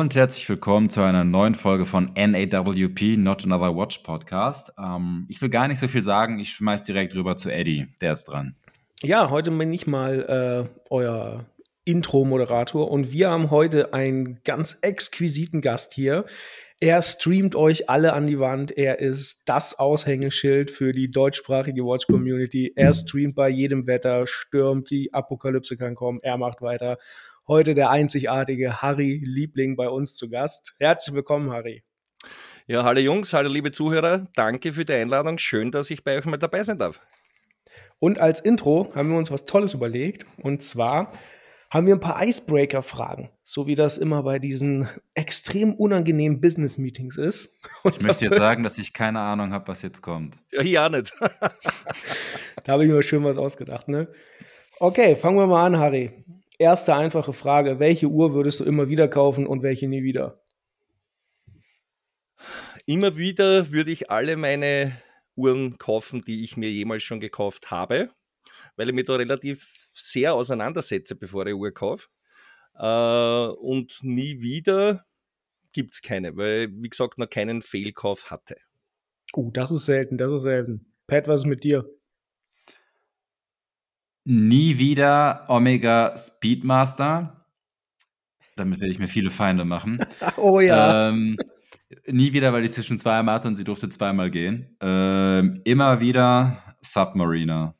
Und 0.00 0.14
herzlich 0.14 0.48
willkommen 0.48 0.88
zu 0.88 1.02
einer 1.02 1.24
neuen 1.24 1.54
Folge 1.54 1.84
von 1.84 2.10
NAWP, 2.14 3.18
Not 3.18 3.44
Another 3.44 3.76
Watch 3.76 3.98
Podcast. 3.98 4.72
Ähm, 4.78 5.26
ich 5.28 5.42
will 5.42 5.50
gar 5.50 5.68
nicht 5.68 5.78
so 5.78 5.88
viel 5.88 6.02
sagen, 6.02 6.38
ich 6.38 6.52
schmeiß 6.52 6.84
direkt 6.84 7.14
rüber 7.14 7.36
zu 7.36 7.52
Eddie, 7.52 7.88
der 8.00 8.14
ist 8.14 8.24
dran. 8.24 8.56
Ja, 9.02 9.28
heute 9.28 9.50
bin 9.50 9.70
ich 9.74 9.86
mal 9.86 10.70
äh, 10.70 10.78
euer 10.88 11.44
Intro-Moderator 11.84 12.90
und 12.90 13.12
wir 13.12 13.28
haben 13.28 13.50
heute 13.50 13.92
einen 13.92 14.40
ganz 14.42 14.78
exquisiten 14.80 15.60
Gast 15.60 15.92
hier. 15.92 16.24
Er 16.82 17.02
streamt 17.02 17.54
euch 17.54 17.90
alle 17.90 18.14
an 18.14 18.26
die 18.26 18.40
Wand. 18.40 18.74
Er 18.74 19.00
ist 19.00 19.50
das 19.50 19.78
Aushängeschild 19.78 20.70
für 20.70 20.92
die 20.92 21.10
deutschsprachige 21.10 21.84
Watch-Community. 21.84 22.72
Er 22.74 22.94
streamt 22.94 23.34
bei 23.34 23.50
jedem 23.50 23.86
Wetter, 23.86 24.26
stürmt, 24.26 24.88
die 24.90 25.12
Apokalypse 25.12 25.76
kann 25.76 25.94
kommen. 25.94 26.20
Er 26.22 26.38
macht 26.38 26.62
weiter. 26.62 26.96
Heute 27.50 27.74
der 27.74 27.90
einzigartige 27.90 28.80
Harry 28.80 29.20
Liebling 29.24 29.74
bei 29.74 29.88
uns 29.88 30.14
zu 30.14 30.30
Gast. 30.30 30.76
Herzlich 30.78 31.16
willkommen, 31.16 31.50
Harry. 31.50 31.82
Ja, 32.68 32.84
hallo 32.84 33.00
Jungs, 33.00 33.32
hallo 33.32 33.48
liebe 33.48 33.72
Zuhörer. 33.72 34.28
Danke 34.36 34.72
für 34.72 34.84
die 34.84 34.92
Einladung. 34.92 35.36
Schön, 35.36 35.72
dass 35.72 35.90
ich 35.90 36.04
bei 36.04 36.16
euch 36.16 36.26
mal 36.26 36.36
dabei 36.36 36.62
sein 36.62 36.78
darf. 36.78 37.00
Und 37.98 38.20
als 38.20 38.38
Intro 38.38 38.92
haben 38.94 39.10
wir 39.10 39.18
uns 39.18 39.32
was 39.32 39.46
Tolles 39.46 39.74
überlegt. 39.74 40.26
Und 40.40 40.62
zwar 40.62 41.10
haben 41.70 41.88
wir 41.88 41.94
ein 41.94 41.98
paar 42.00 42.24
Icebreaker-Fragen, 42.24 43.30
so 43.42 43.66
wie 43.66 43.74
das 43.74 43.98
immer 43.98 44.22
bei 44.22 44.38
diesen 44.38 44.88
extrem 45.14 45.74
unangenehmen 45.74 46.40
Business-Meetings 46.40 47.16
ist. 47.16 47.58
Und 47.82 47.96
ich 47.96 48.02
möchte 48.02 48.26
jetzt 48.26 48.38
sagen, 48.38 48.62
dass 48.62 48.78
ich 48.78 48.92
keine 48.92 49.18
Ahnung 49.18 49.52
habe, 49.52 49.66
was 49.66 49.82
jetzt 49.82 50.02
kommt. 50.02 50.38
Ja, 50.52 50.62
ja 50.62 50.88
nicht. 50.88 51.12
da 51.20 52.72
habe 52.72 52.84
ich 52.84 52.90
mir 52.92 53.02
schön 53.02 53.24
was 53.24 53.38
ausgedacht, 53.38 53.88
ne? 53.88 54.06
Okay, 54.78 55.16
fangen 55.16 55.36
wir 55.36 55.48
mal 55.48 55.66
an, 55.66 55.78
Harry. 55.78 56.12
Erste 56.60 56.94
einfache 56.94 57.32
Frage: 57.32 57.78
Welche 57.78 58.08
Uhr 58.08 58.34
würdest 58.34 58.60
du 58.60 58.64
immer 58.64 58.90
wieder 58.90 59.08
kaufen 59.08 59.46
und 59.46 59.62
welche 59.62 59.88
nie 59.88 60.02
wieder? 60.02 60.42
Immer 62.84 63.16
wieder 63.16 63.72
würde 63.72 63.90
ich 63.90 64.10
alle 64.10 64.36
meine 64.36 64.92
Uhren 65.36 65.78
kaufen, 65.78 66.20
die 66.20 66.44
ich 66.44 66.58
mir 66.58 66.70
jemals 66.70 67.02
schon 67.02 67.18
gekauft 67.18 67.70
habe, 67.70 68.10
weil 68.76 68.90
ich 68.90 68.94
mich 68.94 69.06
da 69.06 69.14
relativ 69.14 69.88
sehr 69.94 70.34
auseinandersetze, 70.34 71.16
bevor 71.16 71.46
ich 71.46 71.54
Uhr 71.54 71.72
kaufe. 71.72 72.08
Äh, 72.74 73.46
und 73.58 73.98
nie 74.02 74.42
wieder 74.42 75.06
gibt 75.72 75.94
es 75.94 76.02
keine, 76.02 76.36
weil, 76.36 76.68
wie 76.72 76.90
gesagt, 76.90 77.16
noch 77.16 77.30
keinen 77.30 77.62
Fehlkauf 77.62 78.30
hatte. 78.30 78.56
Oh, 79.32 79.50
das 79.50 79.70
ist 79.70 79.86
selten, 79.86 80.18
das 80.18 80.30
ist 80.30 80.42
selten. 80.42 80.92
Pat, 81.06 81.26
was 81.26 81.40
ist 81.40 81.46
mit 81.46 81.64
dir? 81.64 81.88
Nie 84.24 84.78
wieder 84.78 85.46
Omega 85.48 86.16
Speedmaster. 86.16 87.46
Damit 88.56 88.80
werde 88.80 88.92
ich 88.92 88.98
mir 88.98 89.08
viele 89.08 89.30
Feinde 89.30 89.64
machen. 89.64 90.04
oh 90.36 90.60
ja. 90.60 91.08
Ähm, 91.08 91.36
nie 92.06 92.32
wieder, 92.32 92.52
weil 92.52 92.64
ich 92.64 92.72
zwischen 92.72 92.98
zweimal 92.98 93.36
hatte 93.36 93.48
und 93.48 93.54
sie 93.54 93.64
durfte 93.64 93.88
zweimal 93.88 94.30
gehen. 94.30 94.76
Ähm, 94.80 95.62
immer 95.64 96.00
wieder 96.00 96.62
Submariner. 96.82 97.74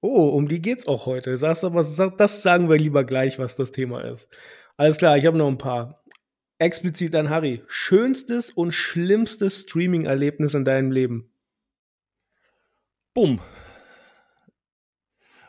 Oh, 0.00 0.28
um 0.30 0.48
die 0.48 0.60
geht's 0.60 0.86
auch 0.86 1.06
heute. 1.06 1.36
Sagst 1.36 1.64
aber, 1.64 1.82
das 1.82 2.42
sagen 2.42 2.68
wir 2.68 2.76
lieber 2.76 3.04
gleich, 3.04 3.38
was 3.38 3.56
das 3.56 3.70
Thema 3.70 4.04
ist. 4.04 4.28
Alles 4.76 4.98
klar, 4.98 5.16
ich 5.16 5.26
habe 5.26 5.38
noch 5.38 5.48
ein 5.48 5.58
paar. 5.58 6.02
Explizit 6.58 7.14
an 7.14 7.30
Harry. 7.30 7.62
Schönstes 7.66 8.50
und 8.50 8.72
schlimmstes 8.72 9.62
Streaming-Erlebnis 9.62 10.54
in 10.54 10.64
deinem 10.64 10.90
Leben? 10.90 11.32
Bumm. 13.14 13.40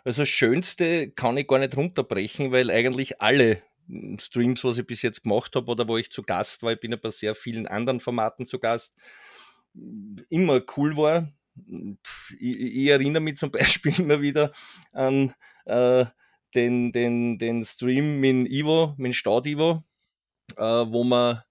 Also 0.03 0.25
schönste 0.25 1.11
kann 1.11 1.37
ich 1.37 1.47
gar 1.47 1.59
nicht 1.59 1.77
runterbrechen, 1.77 2.51
weil 2.51 2.69
eigentlich 2.69 3.21
alle 3.21 3.61
Streams, 4.19 4.63
was 4.63 4.77
ich 4.77 4.85
bis 4.85 5.01
jetzt 5.01 5.23
gemacht 5.23 5.55
habe 5.55 5.71
oder 5.71 5.87
wo 5.87 5.97
ich 5.97 6.11
zu 6.11 6.23
Gast 6.23 6.63
war, 6.63 6.73
ich 6.73 6.79
bin 6.79 6.91
ja 6.91 6.97
bei 6.97 7.09
sehr 7.09 7.35
vielen 7.35 7.67
anderen 7.67 7.99
Formaten 7.99 8.45
zu 8.45 8.59
Gast, 8.59 8.97
immer 10.29 10.61
cool 10.77 10.95
war. 10.97 11.29
Ich, 12.39 12.59
ich, 12.59 12.87
erinnere 12.87 13.21
mich 13.21 13.37
zum 13.37 13.51
Beispiel 13.51 13.93
immer 13.99 14.21
wieder 14.21 14.51
an 14.91 15.33
äh, 15.65 16.05
den, 16.53 16.91
den, 16.91 17.37
den 17.37 17.63
Stream 17.63 18.19
mit 18.19 18.49
Ivo, 18.49 18.93
mit 18.97 19.15
Stad 19.15 19.45
Ivo, 19.45 19.83
äh, 20.57 20.61
wo 20.61 21.03
wir, 21.03 21.45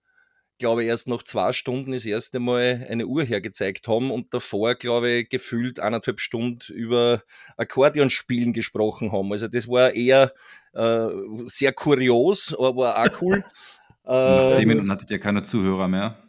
glaube 0.63 0.85
erst 0.85 1.09
nach 1.09 1.25
zwei 1.25 1.53
Stunden 1.53 1.91
das 1.91 2.07
erste 2.07 2.39
Mal 2.39 2.87
eine 2.89 3.07
Uhr 3.07 3.25
hergezeigt 3.25 3.89
haben 3.89 4.13
und 4.13 4.33
davor, 4.33 4.77
glaube 4.77 5.11
ich, 5.11 5.29
gefühlt 5.29 5.81
eineinhalb 5.81 6.21
Stunden 6.21 6.73
über 6.73 7.25
Akkordeonspielen 7.57 8.53
gesprochen 8.53 9.11
haben. 9.11 9.33
Also 9.33 9.49
das 9.49 9.67
war 9.67 9.93
eher 9.93 10.33
äh, 10.73 11.09
sehr 11.47 11.73
kurios, 11.73 12.55
aber 12.57 12.97
auch 12.97 13.23
cool. 13.23 13.45
Nach 14.05 14.51
zehn 14.51 14.63
ähm, 14.63 14.69
Minuten 14.69 14.91
hattet 14.93 15.11
ihr 15.11 15.19
keine 15.19 15.43
Zuhörer 15.43 15.89
mehr. 15.89 16.23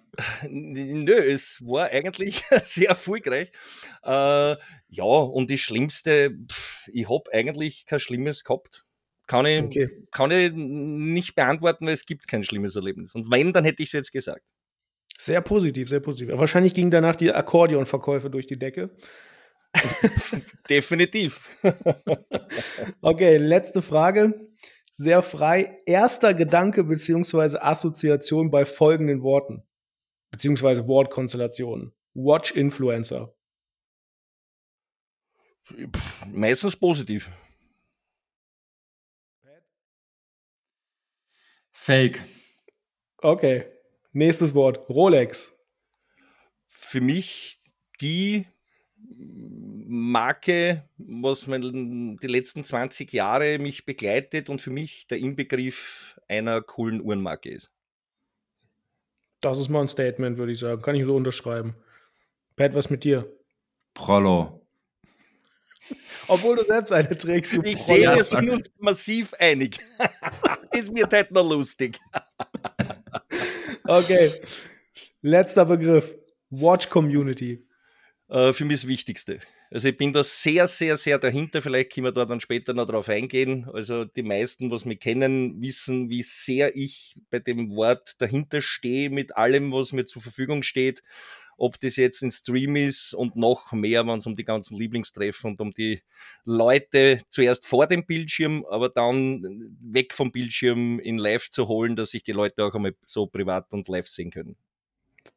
Nö, 0.50 1.14
es 1.14 1.62
war 1.62 1.90
eigentlich 1.92 2.44
sehr 2.64 2.90
erfolgreich. 2.90 3.52
Äh, 4.04 4.56
ja, 4.90 5.04
und 5.04 5.52
das 5.52 5.60
Schlimmste, 5.60 6.36
pff, 6.52 6.88
ich 6.92 7.08
habe 7.08 7.32
eigentlich 7.32 7.86
kein 7.86 8.00
Schlimmes 8.00 8.44
gehabt. 8.44 8.83
Kann 9.28 9.45
ich, 9.45 9.63
okay. 9.63 9.89
kann 10.11 10.31
ich 10.31 10.51
nicht 10.53 11.35
beantworten, 11.35 11.85
weil 11.85 11.94
es 11.94 12.06
gibt 12.06 12.28
kein 12.28 12.44
schlimmes 12.44 12.75
Erlebnis. 12.75 13.16
Und 13.16 13.31
wenn, 13.31 13.53
dann 13.53 13.63
hätte 13.63 13.81
ich 13.81 13.89
es 13.89 13.94
jetzt 13.94 14.11
gesagt. 14.11 14.44
Sehr 15.17 15.41
positiv, 15.41 15.89
sehr 15.89 16.01
positiv. 16.01 16.38
Wahrscheinlich 16.38 16.73
gingen 16.73 16.91
danach 16.91 17.16
die 17.16 17.31
Akkordeonverkäufe 17.31 18.29
durch 18.29 18.47
die 18.47 18.59
Decke. 18.59 18.89
Definitiv. 20.69 21.50
okay, 23.01 23.38
letzte 23.38 23.81
Frage. 23.81 24.34
Sehr 24.91 25.22
frei. 25.22 25.79
Erster 25.85 26.34
Gedanke 26.34 26.84
bzw. 26.84 27.57
Assoziation 27.59 28.51
bei 28.51 28.66
folgenden 28.66 29.23
Worten 29.23 29.63
beziehungsweise 30.34 30.88
Wortkonstellationen. 30.88 31.94
Watch 32.16 32.51
Influencer. 32.51 33.34
Meistens 36.31 36.75
positiv. 36.75 37.29
Fake. 41.84 42.24
Okay. 43.18 43.66
Nächstes 44.14 44.54
Wort. 44.56 44.88
Rolex. 44.88 45.54
Für 46.70 47.02
mich 47.02 47.58
die 48.00 48.46
Marke, 48.96 50.88
was 50.98 51.42
die 51.42 52.18
letzten 52.22 52.64
20 52.64 53.12
Jahre 53.12 53.60
mich 53.60 53.86
begleitet 53.86 54.50
und 54.50 54.62
für 54.62 54.70
mich 54.70 55.08
der 55.08 55.18
Inbegriff 55.18 56.18
einer 56.30 56.62
coolen 56.62 57.02
Uhrenmarke 57.02 57.50
ist. 57.50 57.70
Das 59.42 59.60
ist 59.60 59.68
mal 59.68 59.82
ein 59.82 59.90
Statement, 59.90 60.38
würde 60.38 60.54
ich 60.54 60.60
sagen. 60.60 60.82
Kann 60.82 60.96
ich 60.96 61.04
so 61.04 61.18
unterschreiben. 61.18 61.76
Pat, 62.56 62.74
was 62.76 62.90
mit 62.90 63.04
dir? 63.04 63.30
Prollo. 63.94 64.66
Obwohl 66.30 66.56
du 66.56 66.64
selbst 66.64 66.94
eine 66.94 67.18
trägst. 67.18 67.60
Ich 67.62 67.80
sehe, 67.80 68.10
wir 68.10 68.24
sind 68.24 68.50
uns 68.50 68.72
massiv 68.80 69.34
einig. 69.34 69.80
das 70.73 70.94
wird 70.94 71.13
halt 71.13 71.31
noch 71.31 71.50
lustig. 71.50 72.00
okay. 73.85 74.31
Letzter 75.22 75.66
Begriff. 75.66 76.13
Watch 76.50 76.89
Community. 76.89 77.66
Äh, 78.29 78.53
für 78.53 78.66
mich 78.66 78.81
das 78.81 78.88
Wichtigste. 78.88 79.39
Also 79.72 79.88
ich 79.88 79.97
bin 79.97 80.13
da 80.13 80.23
sehr, 80.23 80.67
sehr, 80.67 80.97
sehr 80.97 81.17
dahinter. 81.17 81.61
Vielleicht 81.63 81.94
können 81.94 82.06
wir 82.06 82.11
da 82.11 82.25
dann 82.25 82.39
später 82.39 82.75
noch 82.75 82.85
drauf 82.85 83.09
eingehen. 83.09 83.67
Also 83.73 84.06
die 84.06 84.22
meisten, 84.22 84.69
was 84.69 84.85
mich 84.85 85.00
kennen, 85.00 85.59
wissen, 85.61 86.11
wie 86.11 86.22
sehr 86.22 86.76
ich 86.76 87.16
bei 87.31 87.40
dem 87.40 87.76
Wort 87.76 88.22
dahinter 88.22 88.61
stehe 88.61 89.09
mit 89.09 89.35
allem, 89.35 89.72
was 89.72 89.91
mir 89.91 90.05
zur 90.05 90.22
Verfügung 90.22 90.61
steht. 90.61 91.02
Ob 91.58 91.79
das 91.79 91.96
jetzt 91.96 92.22
ein 92.22 92.32
Stream 92.32 92.76
ist 92.76 93.14
und 93.14 93.35
noch 93.35 93.72
mehr, 93.72 94.05
wenn 94.05 94.17
es 94.17 94.28
um 94.28 94.35
die 94.35 94.46
ganzen 94.46 94.78
Lieblingstreffen 94.78 95.52
und 95.52 95.61
um 95.61 95.72
die 95.72 96.02
Leute 96.46 97.22
zuerst 97.29 97.67
vor 97.67 97.88
dem 97.88 98.05
Bildschirm, 98.05 98.66
aber 98.70 98.90
dann 98.90 99.76
weg 99.82 100.14
vom 100.14 100.32
Bildschirm 100.32 101.00
in 101.00 101.17
live 101.17 101.50
zu 101.50 101.67
holen, 101.67 101.96
dass 101.96 102.11
sich 102.11 102.23
die 102.23 102.32
Leute 102.32 102.64
auch 102.64 102.73
einmal 102.73 102.96
so 103.05 103.28
privat 103.28 103.72
und 103.72 103.88
live 103.88 104.08
sehen 104.08 104.32
können. 104.32 104.55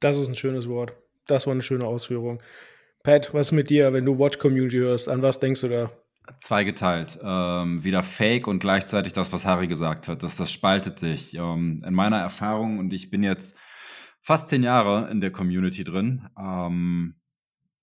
Das 0.00 0.16
ist 0.18 0.28
ein 0.28 0.34
schönes 0.34 0.68
Wort. 0.68 0.92
Das 1.26 1.46
war 1.46 1.52
eine 1.52 1.62
schöne 1.62 1.84
Ausführung. 1.84 2.42
Pat, 3.02 3.32
was 3.34 3.52
mit 3.52 3.70
dir, 3.70 3.92
wenn 3.92 4.04
du 4.04 4.18
Watch 4.18 4.38
Community 4.38 4.78
hörst? 4.78 5.08
An 5.08 5.22
was 5.22 5.38
denkst 5.38 5.60
du 5.60 5.68
da? 5.68 5.92
Zweigeteilt. 6.40 7.18
Ähm, 7.22 7.84
wieder 7.84 8.02
Fake 8.02 8.48
und 8.48 8.58
gleichzeitig 8.58 9.12
das, 9.12 9.32
was 9.32 9.44
Harry 9.44 9.68
gesagt 9.68 10.08
hat. 10.08 10.22
Das, 10.22 10.36
das 10.36 10.50
spaltet 10.50 10.98
sich. 10.98 11.34
Ähm, 11.34 11.84
in 11.86 11.94
meiner 11.94 12.18
Erfahrung, 12.18 12.78
und 12.78 12.92
ich 12.92 13.10
bin 13.10 13.22
jetzt 13.22 13.54
fast 14.26 14.48
zehn 14.48 14.64
Jahre 14.64 15.08
in 15.08 15.20
der 15.20 15.30
Community 15.30 15.84
drin, 15.84 16.28
ähm, 16.36 17.14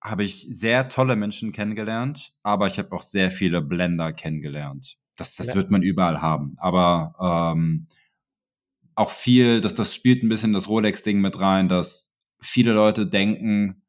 habe 0.02 0.26
ich 0.26 0.46
sehr 0.50 0.90
tolle 0.90 1.16
Menschen 1.16 1.54
kennengelernt, 1.54 2.34
aber 2.44 2.68
ich 2.68 2.78
habe 2.78 2.92
auch 2.92 3.02
sehr 3.02 3.32
viele 3.32 3.62
Blender 3.62 4.12
kennengelernt. 4.12 4.98
Das, 5.16 5.38
das 5.38 5.48
ja. 5.48 5.56
wird 5.56 5.72
man 5.72 5.84
überall 5.84 6.22
haben. 6.22 6.58
Aber 6.58 7.54
ähm, 7.56 7.88
auch 8.94 9.12
viel, 9.12 9.62
das, 9.62 9.74
das 9.74 9.96
spielt 9.96 10.22
ein 10.22 10.28
bisschen 10.28 10.52
das 10.52 10.68
Rolex-Ding 10.68 11.22
mit 11.22 11.40
rein, 11.40 11.70
dass 11.70 12.20
viele 12.42 12.74
Leute 12.74 13.08
denken, 13.08 13.83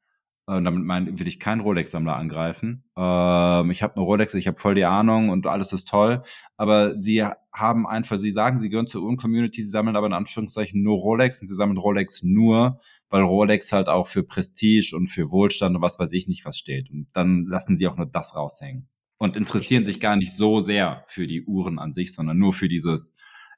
äh, 0.47 0.61
damit 0.63 0.85
mein, 0.85 1.19
will 1.19 1.27
ich 1.27 1.41
keinen 1.41 1.61
Rolex-Sammler 1.61 2.17
angreifen. 2.17 2.85
Ähm, 2.97 3.71
ich 3.71 3.83
habe 3.83 3.97
eine 3.97 4.05
Rolex, 4.05 4.35
ich 4.35 4.47
habe 4.47 4.59
voll 4.59 4.75
die 4.75 4.85
Ahnung 4.85 5.31
und 5.31 5.47
alles 5.47 5.73
ist 5.73 5.89
toll. 5.89 6.23
Aber 6.57 7.01
sie 7.01 7.25
haben 7.53 7.87
einfach, 7.87 8.19
sie 8.19 8.33
sagen, 8.33 8.59
sie 8.59 8.69
gehören 8.69 8.87
zur 8.87 9.03
Uhren-Community, 9.03 9.63
sie 9.63 9.71
sammeln 9.71 9.97
aber 9.97 10.07
in 10.07 10.13
Anführungszeichen 10.13 10.83
nur 10.83 10.99
Rolex 10.99 11.41
und 11.41 11.47
sie 11.47 11.55
sammeln 11.55 11.79
Rolex 11.79 12.23
nur, 12.23 12.79
weil 13.09 13.23
Rolex 13.23 13.73
halt 13.73 13.89
auch 13.89 14.07
für 14.07 14.23
Prestige 14.23 14.95
und 14.95 15.09
für 15.09 15.31
Wohlstand 15.31 15.77
und 15.77 15.83
was 15.83 15.99
weiß 15.99 16.13
ich 16.13 16.29
nicht 16.29 16.45
was 16.45 16.59
steht. 16.59 16.91
Und 16.91 17.09
dann 17.15 17.47
lassen 17.47 17.77
sie 17.77 17.87
auch 17.89 17.97
nur 17.97 18.07
das 18.07 18.35
raushängen. 18.35 18.89
Und 19.17 19.37
interessieren 19.37 19.85
sich 19.85 20.01
gar 20.01 20.17
nicht 20.17 20.37
so 20.37 20.61
sehr 20.61 21.05
für 21.07 21.27
die 21.27 21.45
Uhren 21.45 21.79
an 21.79 21.93
sich, 21.93 22.13
sondern 22.13 22.37
nur 22.37 22.53
für 22.53 22.69
dieses 22.69 23.17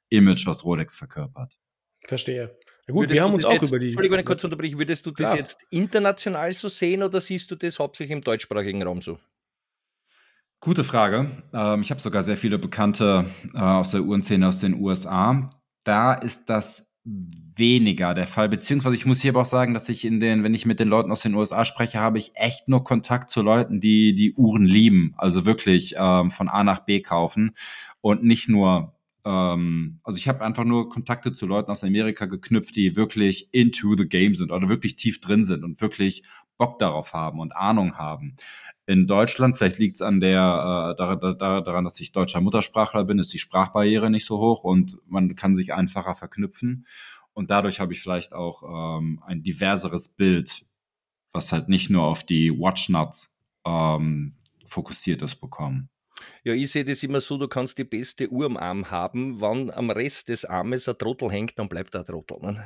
Image, 0.09 0.45
was 0.47 0.63
Rolex 0.63 0.95
verkörpert. 0.95 1.57
Verstehe. 2.05 2.57
Ja 2.87 2.93
gut, 2.93 3.09
wir 3.09 3.21
haben 3.21 3.33
uns 3.33 3.45
auch 3.45 3.51
jetzt, 3.51 3.67
über 3.67 3.79
die. 3.79 3.87
Entschuldigung, 3.87 4.13
wenn 4.13 4.21
ich 4.21 4.25
kurz 4.25 4.43
unterbreche, 4.45 4.77
würdest 4.77 5.05
du 5.05 5.11
das 5.11 5.35
jetzt 5.35 5.59
international 5.69 6.53
so 6.53 6.69
sehen 6.69 7.03
oder 7.03 7.19
siehst 7.19 7.51
du 7.51 7.55
das 7.55 7.79
hauptsächlich 7.79 8.15
im 8.15 8.21
deutschsprachigen 8.21 8.81
Raum 8.81 9.01
so? 9.01 9.19
Gute 10.61 10.83
Frage. 10.83 11.29
Ähm, 11.53 11.81
ich 11.81 11.91
habe 11.91 12.01
sogar 12.01 12.23
sehr 12.23 12.37
viele 12.37 12.57
Bekannte 12.57 13.25
äh, 13.53 13.59
aus 13.59 13.91
der 13.91 14.03
Uhrenszene 14.03 14.47
aus 14.47 14.59
den 14.59 14.81
USA. 14.81 15.49
Da 15.83 16.13
ist 16.13 16.49
das 16.49 16.89
weniger 17.03 18.13
der 18.13 18.27
Fall. 18.27 18.49
Beziehungsweise 18.49 18.95
ich 18.95 19.05
muss 19.05 19.21
hier 19.21 19.31
aber 19.31 19.41
auch 19.41 19.47
sagen, 19.47 19.73
dass 19.73 19.89
ich 19.89 20.03
in 20.05 20.19
den, 20.19 20.43
wenn 20.43 20.53
ich 20.53 20.65
mit 20.65 20.79
den 20.79 20.87
Leuten 20.87 21.11
aus 21.11 21.21
den 21.21 21.35
USA 21.35 21.65
spreche, 21.65 21.99
habe 21.99 22.19
ich 22.19 22.31
echt 22.35 22.69
nur 22.69 22.83
Kontakt 22.83 23.29
zu 23.29 23.41
Leuten, 23.41 23.79
die 23.79 24.15
die 24.15 24.33
Uhren 24.33 24.65
lieben. 24.65 25.13
Also 25.17 25.45
wirklich 25.45 25.95
ähm, 25.97 26.31
von 26.31 26.49
A 26.49 26.63
nach 26.63 26.79
B 26.79 27.01
kaufen 27.01 27.51
und 28.01 28.23
nicht 28.23 28.49
nur 28.49 28.96
ähm, 29.27 29.99
also 30.03 30.17
ich 30.17 30.29
habe 30.29 30.43
einfach 30.43 30.63
nur 30.63 30.87
Kontakte 30.87 31.33
zu 31.33 31.45
Leuten 31.45 31.69
aus 31.69 31.83
Amerika 31.83 32.25
geknüpft, 32.25 32.75
die 32.77 32.95
wirklich 32.95 33.49
into 33.51 33.95
the 33.97 34.07
game 34.07 34.35
sind 34.35 34.51
oder 34.51 34.69
wirklich 34.69 34.95
tief 34.95 35.19
drin 35.19 35.43
sind 35.43 35.65
und 35.65 35.81
wirklich 35.81 36.23
Bock 36.57 36.79
darauf 36.79 37.13
haben 37.13 37.39
und 37.39 37.53
Ahnung 37.55 37.97
haben. 37.97 38.37
In 38.85 39.05
Deutschland, 39.05 39.57
vielleicht 39.57 39.79
liegt 39.79 39.95
es 39.95 40.01
an 40.01 40.21
der, 40.21 40.95
äh, 40.97 41.37
daran, 41.37 41.83
dass 41.83 41.99
ich 41.99 42.13
deutscher 42.13 42.39
Muttersprachler 42.39 43.03
bin, 43.03 43.19
ist 43.19 43.33
die 43.33 43.39
Sprachbarriere 43.39 44.09
nicht 44.09 44.25
so 44.25 44.37
hoch 44.39 44.63
und 44.63 44.97
man 45.05 45.35
kann 45.35 45.57
sich 45.57 45.73
einfacher 45.73 46.15
verknüpfen. 46.15 46.85
Und 47.33 47.49
dadurch 47.49 47.81
habe 47.81 47.91
ich 47.91 48.01
vielleicht 48.01 48.33
auch 48.33 48.63
ähm, 48.97 49.21
ein 49.25 49.43
diverseres 49.43 50.07
Bild, 50.07 50.65
was 51.33 51.51
halt 51.51 51.67
nicht 51.67 51.89
nur 51.89 52.03
auf 52.03 52.23
die 52.23 52.57
Watchnuts 52.57 53.37
ähm, 53.65 54.37
fokussiert 54.65 55.21
ist, 55.21 55.35
bekommen. 55.35 55.89
Ja, 56.43 56.53
ich 56.53 56.71
sehe 56.71 56.85
das 56.85 57.03
immer 57.03 57.19
so, 57.19 57.37
du 57.37 57.47
kannst 57.47 57.77
die 57.77 57.83
beste 57.83 58.29
Uhr 58.29 58.45
am 58.45 58.57
Arm 58.57 58.89
haben, 58.91 59.41
wenn 59.41 59.71
am 59.71 59.89
Rest 59.89 60.29
des 60.29 60.45
Armes 60.45 60.87
ein 60.87 60.97
Trottel 60.97 61.31
hängt, 61.31 61.57
dann 61.59 61.69
bleibt 61.69 61.95
da 61.95 61.99
ein 61.99 62.05
Trottel. 62.05 62.39
Ne? 62.41 62.63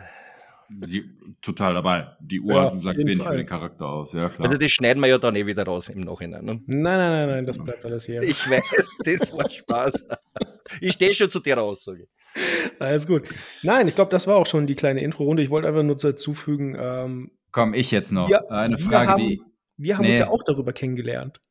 Die, 0.74 1.04
total 1.42 1.74
dabei. 1.74 2.16
Die 2.22 2.40
Uhr 2.40 2.54
ja, 2.54 2.80
sagt 2.80 2.98
wenig 2.98 3.20
über 3.20 3.36
den 3.36 3.46
Charakter 3.46 3.86
aus, 3.88 4.14
ja 4.14 4.30
klar. 4.30 4.48
Also 4.48 4.58
das 4.58 4.72
schneiden 4.72 5.02
wir 5.02 5.08
ja 5.08 5.18
dann 5.18 5.36
eh 5.36 5.46
wieder 5.46 5.64
raus 5.64 5.90
im 5.90 6.00
Nachhinein. 6.00 6.46
Ne? 6.46 6.62
Nein, 6.66 6.84
nein, 6.84 7.12
nein, 7.12 7.30
nein, 7.30 7.46
das 7.46 7.58
bleibt 7.58 7.84
alles 7.84 8.06
hier. 8.06 8.22
Ich 8.22 8.50
weiß, 8.50 8.90
das 9.04 9.34
war 9.34 9.50
Spaß. 9.50 10.06
ich 10.80 10.94
stehe 10.94 11.14
schon 11.14 11.30
zu 11.30 11.40
der 11.42 11.62
Aussage. 11.62 12.08
Alles 12.80 13.06
gut. 13.06 13.28
Nein, 13.64 13.88
ich 13.90 13.96
glaube, 13.96 14.12
das 14.12 14.28
war 14.28 14.38
auch 14.38 14.46
schon 14.46 14.66
die 14.66 14.76
kleine 14.76 15.02
Intro-Runde. 15.02 15.44
Ich 15.44 15.50
wollte 15.50 15.68
einfach 15.68 15.84
nur 15.84 15.98
dazu 15.98 16.34
fügen. 16.34 16.78
Ähm, 16.80 17.32
Komm, 17.52 17.74
ich 17.74 17.92
jetzt 17.92 18.14
noch. 18.14 18.30
Wir, 18.30 18.50
Eine 18.50 18.78
Frage, 18.78 19.10
haben, 19.10 19.28
die. 19.28 19.42
Wir 19.76 19.98
haben 19.98 20.04
nee. 20.04 20.12
uns 20.12 20.20
ja 20.20 20.30
auch 20.30 20.44
darüber 20.44 20.72
kennengelernt. 20.72 21.42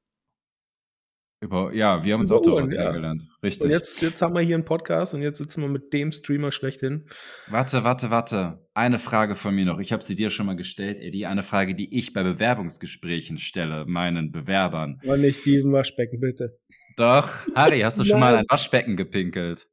Über, 1.43 1.73
ja, 1.73 2.05
wir 2.05 2.13
haben 2.13 2.21
uns 2.21 2.31
Über 2.31 2.39
auch 2.39 2.43
darüber 2.43 2.69
kennengelernt. 2.69 3.23
Richtig. 3.43 3.63
Und 3.63 3.71
jetzt, 3.71 4.03
jetzt 4.03 4.21
haben 4.21 4.35
wir 4.35 4.43
hier 4.43 4.57
einen 4.57 4.67
Podcast 4.67 5.15
und 5.15 5.23
jetzt 5.23 5.39
sitzen 5.39 5.63
wir 5.63 5.69
mit 5.69 5.91
dem 5.95 6.13
Streamer 6.13 6.53
schlechthin. 6.53 7.09
Warte, 7.47 7.83
warte, 7.83 8.11
warte. 8.11 8.67
Eine 8.75 8.99
Frage 8.99 9.37
von 9.37 9.55
mir 9.55 9.65
noch. 9.65 9.79
Ich 9.79 9.91
habe 9.93 10.05
sie 10.05 10.15
dir 10.15 10.29
schon 10.29 10.45
mal 10.45 10.57
gestellt, 10.57 10.99
Eddie. 11.01 11.25
Eine 11.25 11.43
Frage, 11.43 11.75
die 11.75 11.97
ich 11.97 12.13
bei 12.13 12.23
Bewerbungsgesprächen 12.23 13.39
stelle, 13.39 13.87
meinen 13.87 14.33
Bewerbern. 14.33 15.01
Aber 15.03 15.17
nicht 15.17 15.47
diesen 15.47 15.73
Waschbecken, 15.73 16.21
bitte. 16.21 16.59
Doch. 16.99 17.31
Harry, 17.55 17.81
hast 17.81 17.99
du 17.99 18.05
schon 18.05 18.21
mal 18.21 18.37
ein 18.37 18.45
Waschbecken 18.49 18.97
gepinkelt? 18.99 19.67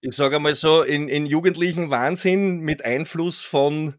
Ich 0.00 0.14
sage 0.14 0.36
einmal 0.36 0.54
so, 0.54 0.82
in, 0.82 1.08
in 1.08 1.26
jugendlichen 1.26 1.90
Wahnsinn 1.90 2.60
mit 2.60 2.84
Einfluss 2.84 3.42
von 3.42 3.94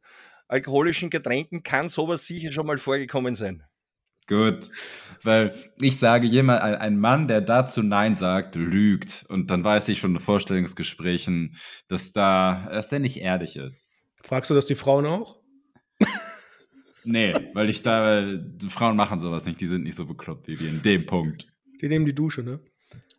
alkoholischen 0.47 1.09
Getränken 1.09 1.63
kann 1.63 1.89
sowas 1.89 2.25
sicher 2.25 2.51
schon 2.53 2.67
mal 2.67 2.77
vorgekommen 2.77 3.35
sein. 3.35 3.63
Gut, 4.27 4.69
weil 5.21 5.53
ich 5.81 5.99
sage 5.99 6.27
jemand, 6.27 6.61
ein 6.61 6.97
Mann, 6.97 7.27
der 7.27 7.41
dazu 7.41 7.83
Nein 7.83 8.15
sagt, 8.15 8.55
lügt. 8.55 9.25
Und 9.29 9.51
dann 9.51 9.63
weiß 9.63 9.89
ich 9.89 9.99
schon 9.99 10.15
in 10.15 10.21
Vorstellungsgesprächen, 10.21 11.55
dass 11.87 12.13
da, 12.13 12.67
dass 12.71 12.89
der 12.89 12.99
nicht 12.99 13.17
ehrlich 13.17 13.55
ist. 13.55 13.91
Fragst 14.21 14.49
du 14.49 14.55
das 14.55 14.65
die 14.65 14.75
Frauen 14.75 15.05
auch? 15.05 15.39
nee, 17.03 17.33
weil 17.53 17.69
ich 17.69 17.83
da, 17.83 18.39
Frauen 18.69 18.95
machen 18.95 19.19
sowas 19.19 19.45
nicht, 19.45 19.59
die 19.59 19.67
sind 19.67 19.83
nicht 19.83 19.95
so 19.95 20.05
bekloppt 20.05 20.47
wie 20.47 20.59
wir 20.59 20.69
in 20.69 20.81
dem 20.81 21.05
Punkt. 21.05 21.47
Die 21.81 21.89
nehmen 21.89 22.05
die 22.05 22.15
Dusche, 22.15 22.43
ne? 22.43 22.59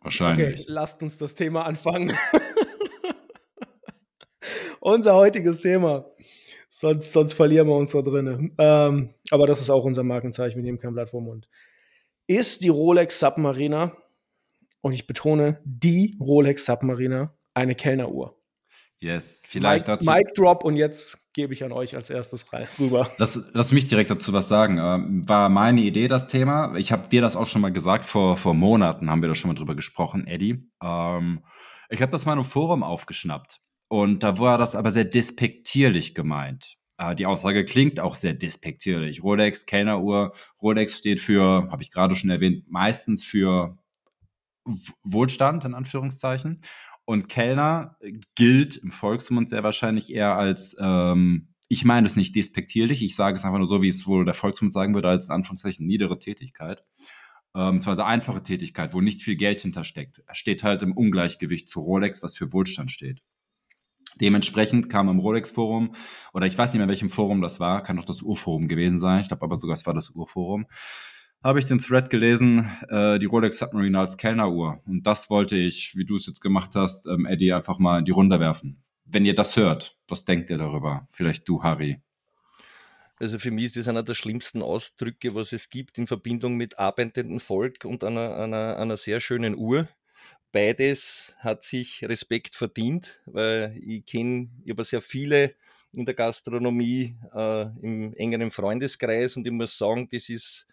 Wahrscheinlich. 0.01 0.61
Okay, 0.61 0.65
lasst 0.67 1.03
uns 1.03 1.17
das 1.17 1.35
Thema 1.35 1.65
anfangen. 1.65 2.15
Unser 4.79 5.15
heutiges 5.15 5.61
Thema 5.61 6.05
Sonst, 6.77 7.13
sonst 7.13 7.31
verlieren 7.31 7.69
wir 7.69 7.77
uns 7.77 7.93
da 7.93 8.01
drinnen. 8.01 8.53
Ähm, 8.57 9.13
aber 9.35 9.47
das 9.47 9.61
ist 9.61 9.69
auch 9.69 9.85
unser 9.85 10.03
Markenzeichen, 10.03 10.57
wir 10.57 10.63
nehmen 10.63 10.79
kein 10.79 10.93
Blatt 10.93 11.11
vom 11.11 11.25
Mund. 11.25 11.49
Ist 12.27 12.63
die 12.63 12.69
Rolex 12.69 13.19
Submariner, 13.19 13.95
und 14.81 14.93
ich 14.93 15.07
betone, 15.07 15.59
die 15.63 16.17
Rolex 16.19 16.65
Submariner, 16.65 17.35
eine 17.53 17.75
Kellneruhr? 17.75 18.39
Yes, 18.99 19.43
vielleicht 19.47 19.87
Mike, 19.87 19.97
dazu. 19.97 20.09
Mic 20.09 20.33
Drop 20.35 20.63
und 20.63 20.75
jetzt 20.77 21.33
gebe 21.33 21.53
ich 21.53 21.63
an 21.63 21.71
euch 21.71 21.95
als 21.95 22.09
erstes 22.09 22.51
rein, 22.53 22.67
rüber. 22.79 23.09
Lass, 23.17 23.39
lass 23.53 23.71
mich 23.71 23.87
direkt 23.87 24.09
dazu 24.09 24.31
was 24.31 24.47
sagen. 24.47 24.77
Ähm, 24.77 25.27
war 25.27 25.49
meine 25.49 25.81
Idee 25.81 26.07
das 26.07 26.27
Thema. 26.27 26.75
Ich 26.75 26.91
habe 26.91 27.09
dir 27.09 27.21
das 27.21 27.35
auch 27.35 27.47
schon 27.47 27.61
mal 27.61 27.71
gesagt, 27.73 28.05
vor, 28.05 28.37
vor 28.37 28.53
Monaten 28.53 29.09
haben 29.09 29.21
wir 29.21 29.27
da 29.27 29.35
schon 29.35 29.49
mal 29.49 29.55
drüber 29.55 29.75
gesprochen, 29.75 30.25
Eddie. 30.27 30.69
Ähm, 30.81 31.43
ich 31.89 32.01
habe 32.01 32.11
das 32.11 32.25
mal 32.25 32.37
im 32.37 32.45
Forum 32.45 32.83
aufgeschnappt. 32.83 33.61
Und 33.87 34.23
da 34.23 34.39
war 34.39 34.57
das 34.57 34.75
aber 34.75 34.91
sehr 34.91 35.05
despektierlich 35.05 36.15
gemeint. 36.15 36.77
Äh, 36.97 37.15
die 37.15 37.25
Aussage 37.25 37.65
klingt 37.65 37.99
auch 37.99 38.15
sehr 38.15 38.33
despektierlich. 38.33 39.23
Rolex, 39.23 39.65
Kellneruhr. 39.65 40.33
Rolex 40.61 40.97
steht 40.97 41.19
für, 41.19 41.69
habe 41.71 41.83
ich 41.83 41.91
gerade 41.91 42.15
schon 42.15 42.29
erwähnt, 42.29 42.65
meistens 42.69 43.23
für 43.23 43.77
Wohlstand, 45.03 45.65
in 45.65 45.73
Anführungszeichen. 45.73 46.59
Und 47.05 47.29
Kellner 47.29 47.97
gilt 48.35 48.77
im 48.77 48.89
Volksmund 48.89 49.47
sehr 49.47 49.63
wahrscheinlich 49.63 50.11
eher 50.11 50.35
als, 50.37 50.75
ähm, 50.79 51.49
ich 51.67 51.85
meine 51.85 52.07
es 52.07 52.15
nicht 52.15 52.35
despektierlich, 52.35 53.03
ich 53.03 53.15
sage 53.15 53.37
es 53.37 53.45
einfach 53.45 53.59
nur 53.59 53.67
so, 53.67 53.83
wie 53.83 53.89
es 53.89 54.07
wohl 54.07 54.25
der 54.25 54.33
Volksmund 54.33 54.73
sagen 54.73 54.95
würde, 54.95 55.09
als 55.09 55.27
in 55.27 55.33
Anführungszeichen 55.33 55.85
niedere 55.85 56.17
Tätigkeit. 56.17 56.83
Ähm, 57.55 57.79
eine 57.85 58.05
einfache 58.05 58.43
Tätigkeit, 58.43 58.93
wo 58.93 59.01
nicht 59.01 59.21
viel 59.21 59.35
Geld 59.35 59.61
hintersteckt. 59.61 60.23
Er 60.25 60.35
steht 60.35 60.63
halt 60.63 60.81
im 60.81 60.93
Ungleichgewicht 60.93 61.69
zu 61.69 61.79
Rolex, 61.81 62.23
was 62.23 62.35
für 62.35 62.51
Wohlstand 62.51 62.91
steht. 62.91 63.21
Dementsprechend 64.15 64.89
kam 64.89 65.09
im 65.09 65.19
Rolex-Forum, 65.19 65.93
oder 66.33 66.45
ich 66.45 66.57
weiß 66.57 66.71
nicht 66.71 66.79
mehr, 66.79 66.87
welchem 66.87 67.09
Forum 67.09 67.41
das 67.41 67.59
war, 67.59 67.83
kann 67.83 67.97
doch 67.97 68.05
das 68.05 68.21
Urforum 68.21 68.67
gewesen 68.67 68.97
sein, 68.97 69.21
ich 69.21 69.27
glaube 69.27 69.43
aber 69.43 69.57
sogar, 69.57 69.73
es 69.73 69.85
war 69.85 69.93
das 69.93 70.09
Urforum, 70.11 70.67
habe 71.43 71.59
ich 71.59 71.65
den 71.65 71.79
Thread 71.79 72.09
gelesen, 72.09 72.71
äh, 72.89 73.19
die 73.19 73.27
Rolex 73.27 73.59
Submarine 73.59 73.99
als 73.99 74.17
Kellneruhr. 74.17 74.81
Und 74.85 75.05
das 75.05 75.29
wollte 75.29 75.57
ich, 75.57 75.95
wie 75.95 76.05
du 76.05 76.15
es 76.15 76.25
jetzt 76.25 76.41
gemacht 76.41 76.71
hast, 76.73 77.05
ähm, 77.05 77.25
Eddie, 77.25 77.53
einfach 77.53 77.77
mal 77.77 77.99
in 77.99 78.05
die 78.05 78.11
Runde 78.11 78.39
werfen. 78.39 78.83
Wenn 79.05 79.25
ihr 79.25 79.35
das 79.35 79.55
hört, 79.55 79.95
was 80.07 80.25
denkt 80.25 80.49
ihr 80.49 80.57
darüber? 80.57 81.07
Vielleicht 81.11 81.47
du, 81.47 81.61
Harry. 81.61 82.01
Also 83.17 83.37
für 83.37 83.51
mich 83.51 83.65
ist 83.65 83.77
das 83.77 83.87
einer 83.87 84.03
der 84.03 84.15
schlimmsten 84.15 84.63
Ausdrücke, 84.63 85.35
was 85.35 85.53
es 85.53 85.69
gibt 85.69 85.97
in 85.97 86.07
Verbindung 86.07 86.55
mit 86.55 86.79
arbeitendem 86.79 87.39
Volk 87.39 87.85
und 87.85 88.03
einer, 88.03 88.35
einer, 88.37 88.77
einer 88.77 88.97
sehr 88.97 89.19
schönen 89.19 89.55
Uhr 89.55 89.87
beides 90.55 91.35
hat 91.39 91.63
sich 91.63 92.01
Respekt 92.05 92.55
verdient, 92.55 93.21
weil 93.25 93.77
ich 93.77 94.05
kenne, 94.05 94.49
habe 94.69 94.85
sehr 94.85 95.01
viele 95.01 95.53
in 95.91 96.05
der 96.05 96.13
Gastronomie 96.13 97.17
äh, 97.33 97.63
im 97.81 98.13
engeren 98.13 98.51
Freundeskreis 98.51 99.35
und 99.35 99.45
ich 99.45 99.51
muss 99.51 99.77
sagen, 99.77 100.07
das 100.09 100.29
ist 100.29 100.65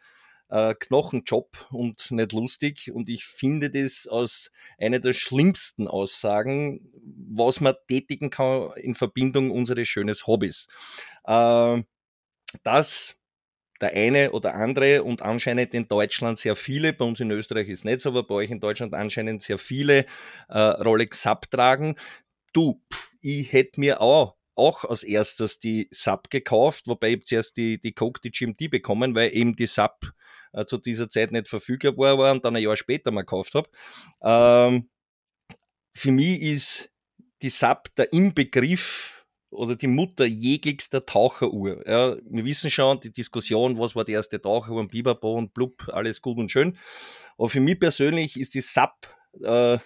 äh, 0.50 0.76
Knochenjob 0.78 1.66
und 1.72 2.12
nicht 2.12 2.32
lustig 2.32 2.92
und 2.94 3.08
ich 3.08 3.24
finde 3.24 3.70
das 3.70 4.06
als 4.06 4.52
eine 4.78 5.00
der 5.00 5.14
schlimmsten 5.14 5.88
Aussagen, 5.88 6.88
was 7.34 7.60
man 7.60 7.74
tätigen 7.88 8.30
kann 8.30 8.70
in 8.76 8.94
Verbindung 8.94 9.50
unseres 9.50 9.88
schönes 9.88 10.28
Hobbys. 10.28 10.68
Äh, 11.24 11.82
das 12.62 13.16
der 13.82 13.92
eine 13.92 14.30
oder 14.30 14.54
andere 14.54 15.02
und 15.02 15.22
anscheinend 15.22 15.74
in 15.74 15.88
Deutschland 15.88 16.38
sehr 16.38 16.56
viele, 16.56 16.92
bei 16.92 17.04
uns 17.04 17.20
in 17.20 17.30
Österreich 17.30 17.68
ist 17.68 17.84
nicht 17.84 18.00
so, 18.00 18.10
aber 18.10 18.22
bei 18.22 18.34
euch 18.36 18.50
in 18.50 18.60
Deutschland 18.60 18.94
anscheinend 18.94 19.42
sehr 19.42 19.58
viele 19.58 20.06
äh, 20.48 20.58
Rolex 20.58 21.22
Sub 21.22 21.50
tragen. 21.50 21.96
Du, 22.52 22.80
pff, 22.92 23.10
ich 23.20 23.52
hätte 23.52 23.80
mir 23.80 24.00
auch 24.00 24.36
auch 24.54 24.84
als 24.84 25.02
erstes 25.02 25.58
die 25.58 25.88
Sub 25.90 26.30
gekauft, 26.30 26.86
wobei 26.86 27.12
ich 27.12 27.24
zuerst 27.24 27.56
die, 27.56 27.80
die 27.80 27.92
Coke, 27.92 28.20
die 28.22 28.30
GMT 28.30 28.70
bekommen, 28.70 29.14
weil 29.14 29.34
eben 29.34 29.56
die 29.56 29.66
Sub 29.66 30.12
äh, 30.52 30.64
zu 30.64 30.78
dieser 30.78 31.08
Zeit 31.08 31.32
nicht 31.32 31.48
verfügbar 31.48 32.18
war, 32.18 32.32
und 32.32 32.44
dann 32.44 32.56
ein 32.56 32.62
Jahr 32.62 32.76
später 32.76 33.10
mal 33.10 33.22
gekauft 33.22 33.54
habe. 33.54 33.70
Ähm, 34.22 34.90
für 35.94 36.12
mich 36.12 36.42
ist 36.42 36.92
die 37.42 37.48
Sub 37.48 37.94
der 37.96 38.12
Inbegriff 38.12 39.21
oder 39.52 39.76
die 39.76 39.86
Mutter 39.86 40.24
jeglichster 40.24 41.06
Taucheruhr. 41.06 41.86
Ja, 41.86 42.16
wir 42.24 42.44
wissen 42.44 42.70
schon, 42.70 43.00
die 43.00 43.12
Diskussion, 43.12 43.78
was 43.78 43.94
war 43.94 44.04
die 44.04 44.12
erste 44.12 44.40
Taucheruhr, 44.40 44.82
ein 44.82 44.88
Biberbo 44.88 45.34
und 45.34 45.54
blub, 45.54 45.88
alles 45.92 46.22
gut 46.22 46.38
und 46.38 46.50
schön. 46.50 46.76
Aber 47.38 47.48
für 47.48 47.60
mich 47.60 47.78
persönlich 47.78 48.38
ist 48.38 48.54
die 48.54 48.60
SAP 48.60 49.08
äh, 49.40 49.78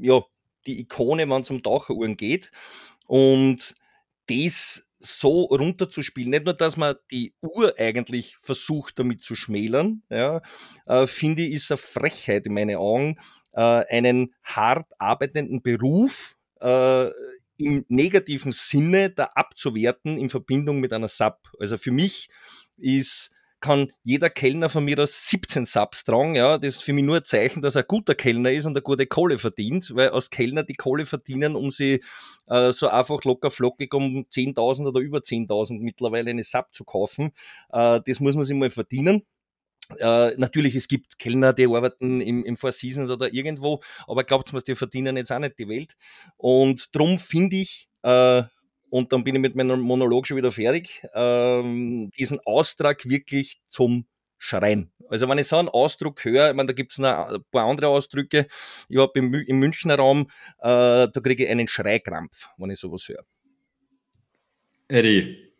ja, 0.00 0.22
die 0.66 0.80
Ikone, 0.80 1.28
wenn 1.28 1.40
es 1.40 1.50
um 1.50 1.62
Taucheruhren 1.62 2.16
geht. 2.16 2.50
Und 3.06 3.74
das 4.28 4.86
so 4.98 5.44
runterzuspielen, 5.44 6.30
nicht 6.30 6.44
nur, 6.44 6.54
dass 6.54 6.76
man 6.76 6.96
die 7.10 7.32
Uhr 7.40 7.74
eigentlich 7.78 8.36
versucht, 8.40 8.98
damit 8.98 9.22
zu 9.22 9.36
schmälern, 9.36 10.02
ja, 10.10 10.42
äh, 10.86 11.06
finde 11.06 11.42
ich, 11.42 11.52
ist 11.52 11.70
eine 11.70 11.78
Frechheit 11.78 12.46
in 12.46 12.54
meinen 12.54 12.76
Augen, 12.76 13.16
äh, 13.52 13.60
einen 13.60 14.34
hart 14.42 14.92
arbeitenden 14.98 15.62
Beruf 15.62 16.36
äh, 16.60 17.10
im 17.60 17.84
negativen 17.88 18.52
Sinne 18.52 19.10
da 19.10 19.24
abzuwerten 19.34 20.18
in 20.18 20.28
Verbindung 20.28 20.80
mit 20.80 20.92
einer 20.92 21.08
Sub. 21.08 21.38
Also 21.58 21.78
für 21.78 21.90
mich 21.90 22.28
ist 22.76 23.32
kann 23.60 23.92
jeder 24.04 24.30
Kellner 24.30 24.68
von 24.68 24.84
mir 24.84 24.98
aus 25.00 25.28
17 25.28 25.64
Subs 25.64 26.04
tragen. 26.04 26.34
Ja, 26.36 26.58
das 26.58 26.76
ist 26.76 26.82
für 26.82 26.92
mich 26.92 27.04
nur 27.04 27.16
ein 27.16 27.24
Zeichen, 27.24 27.60
dass 27.60 27.74
er 27.74 27.82
ein 27.82 27.88
guter 27.88 28.14
Kellner 28.14 28.52
ist 28.52 28.66
und 28.66 28.72
eine 28.72 28.82
gute 28.82 29.06
Kohle 29.06 29.38
verdient, 29.38 29.94
weil 29.94 30.10
als 30.10 30.30
Kellner 30.30 30.62
die 30.62 30.74
Kohle 30.74 31.06
verdienen, 31.06 31.56
um 31.56 31.70
sie 31.70 32.02
äh, 32.46 32.72
so 32.72 32.88
einfach 32.88 33.24
locker 33.24 33.50
flockig 33.50 33.92
um 33.94 34.26
10.000 34.30 34.86
oder 34.86 35.00
über 35.00 35.18
10.000 35.18 35.80
mittlerweile 35.80 36.30
eine 36.30 36.44
Sub 36.44 36.68
zu 36.72 36.84
kaufen. 36.84 37.32
Äh, 37.72 38.00
das 38.06 38.20
muss 38.20 38.36
man 38.36 38.44
sich 38.44 38.56
mal 38.56 38.70
verdienen. 38.70 39.24
Äh, 39.98 40.34
natürlich, 40.36 40.74
es 40.74 40.88
gibt 40.88 41.18
Kellner, 41.18 41.52
die 41.52 41.66
arbeiten 41.66 42.20
im, 42.20 42.44
im 42.44 42.56
Four 42.56 42.72
Seasons 42.72 43.10
oder 43.10 43.32
irgendwo, 43.32 43.80
aber 44.06 44.24
glaubt 44.24 44.52
mir, 44.52 44.60
die 44.60 44.74
verdienen 44.74 45.16
jetzt 45.16 45.32
auch 45.32 45.38
nicht 45.38 45.58
die 45.58 45.68
Welt. 45.68 45.96
Und 46.36 46.94
darum 46.94 47.18
finde 47.18 47.56
ich, 47.56 47.88
äh, 48.02 48.42
und 48.90 49.12
dann 49.12 49.24
bin 49.24 49.34
ich 49.34 49.40
mit 49.40 49.54
meinem 49.54 49.80
Monolog 49.80 50.26
schon 50.26 50.36
wieder 50.36 50.52
fertig, 50.52 51.06
ähm, 51.14 52.10
diesen 52.16 52.40
Austrag 52.40 53.08
wirklich 53.08 53.60
zum 53.68 54.06
Schreien. 54.38 54.90
Also 55.08 55.28
wenn 55.28 55.38
ich 55.38 55.48
so 55.48 55.56
einen 55.56 55.68
Ausdruck 55.68 56.24
höre, 56.24 56.50
ich 56.50 56.56
meine, 56.56 56.68
da 56.68 56.72
gibt 56.72 56.92
es 56.92 56.98
noch 56.98 57.28
ein 57.28 57.44
paar 57.50 57.66
andere 57.66 57.88
Ausdrücke. 57.88 58.46
Ich 58.88 58.98
habe 58.98 59.18
im, 59.18 59.34
im 59.34 59.58
Münchner 59.58 59.96
Raum, 59.96 60.30
äh, 60.60 61.08
da 61.08 61.20
kriege 61.22 61.44
ich 61.44 61.50
einen 61.50 61.66
Schreikrampf, 61.66 62.48
wenn 62.56 62.70
ich 62.70 62.78
sowas 62.78 63.08
höre. 63.08 63.24
Eddie. 64.88 65.52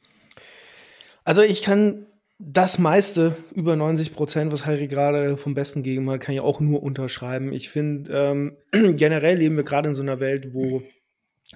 Also 1.24 1.42
ich 1.42 1.62
kann 1.62 2.06
das 2.38 2.78
meiste, 2.78 3.36
über 3.52 3.74
90 3.74 4.14
Prozent, 4.14 4.52
was 4.52 4.64
Harry 4.64 4.86
gerade 4.86 5.36
vom 5.36 5.54
Besten 5.54 5.82
gegeben 5.82 6.08
hat, 6.10 6.20
kann 6.20 6.34
ich 6.34 6.40
auch 6.40 6.60
nur 6.60 6.82
unterschreiben. 6.82 7.52
Ich 7.52 7.68
finde, 7.68 8.12
ähm, 8.12 8.56
generell 8.96 9.38
leben 9.38 9.56
wir 9.56 9.64
gerade 9.64 9.88
in 9.88 9.94
so 9.94 10.02
einer 10.02 10.20
Welt, 10.20 10.54
wo 10.54 10.82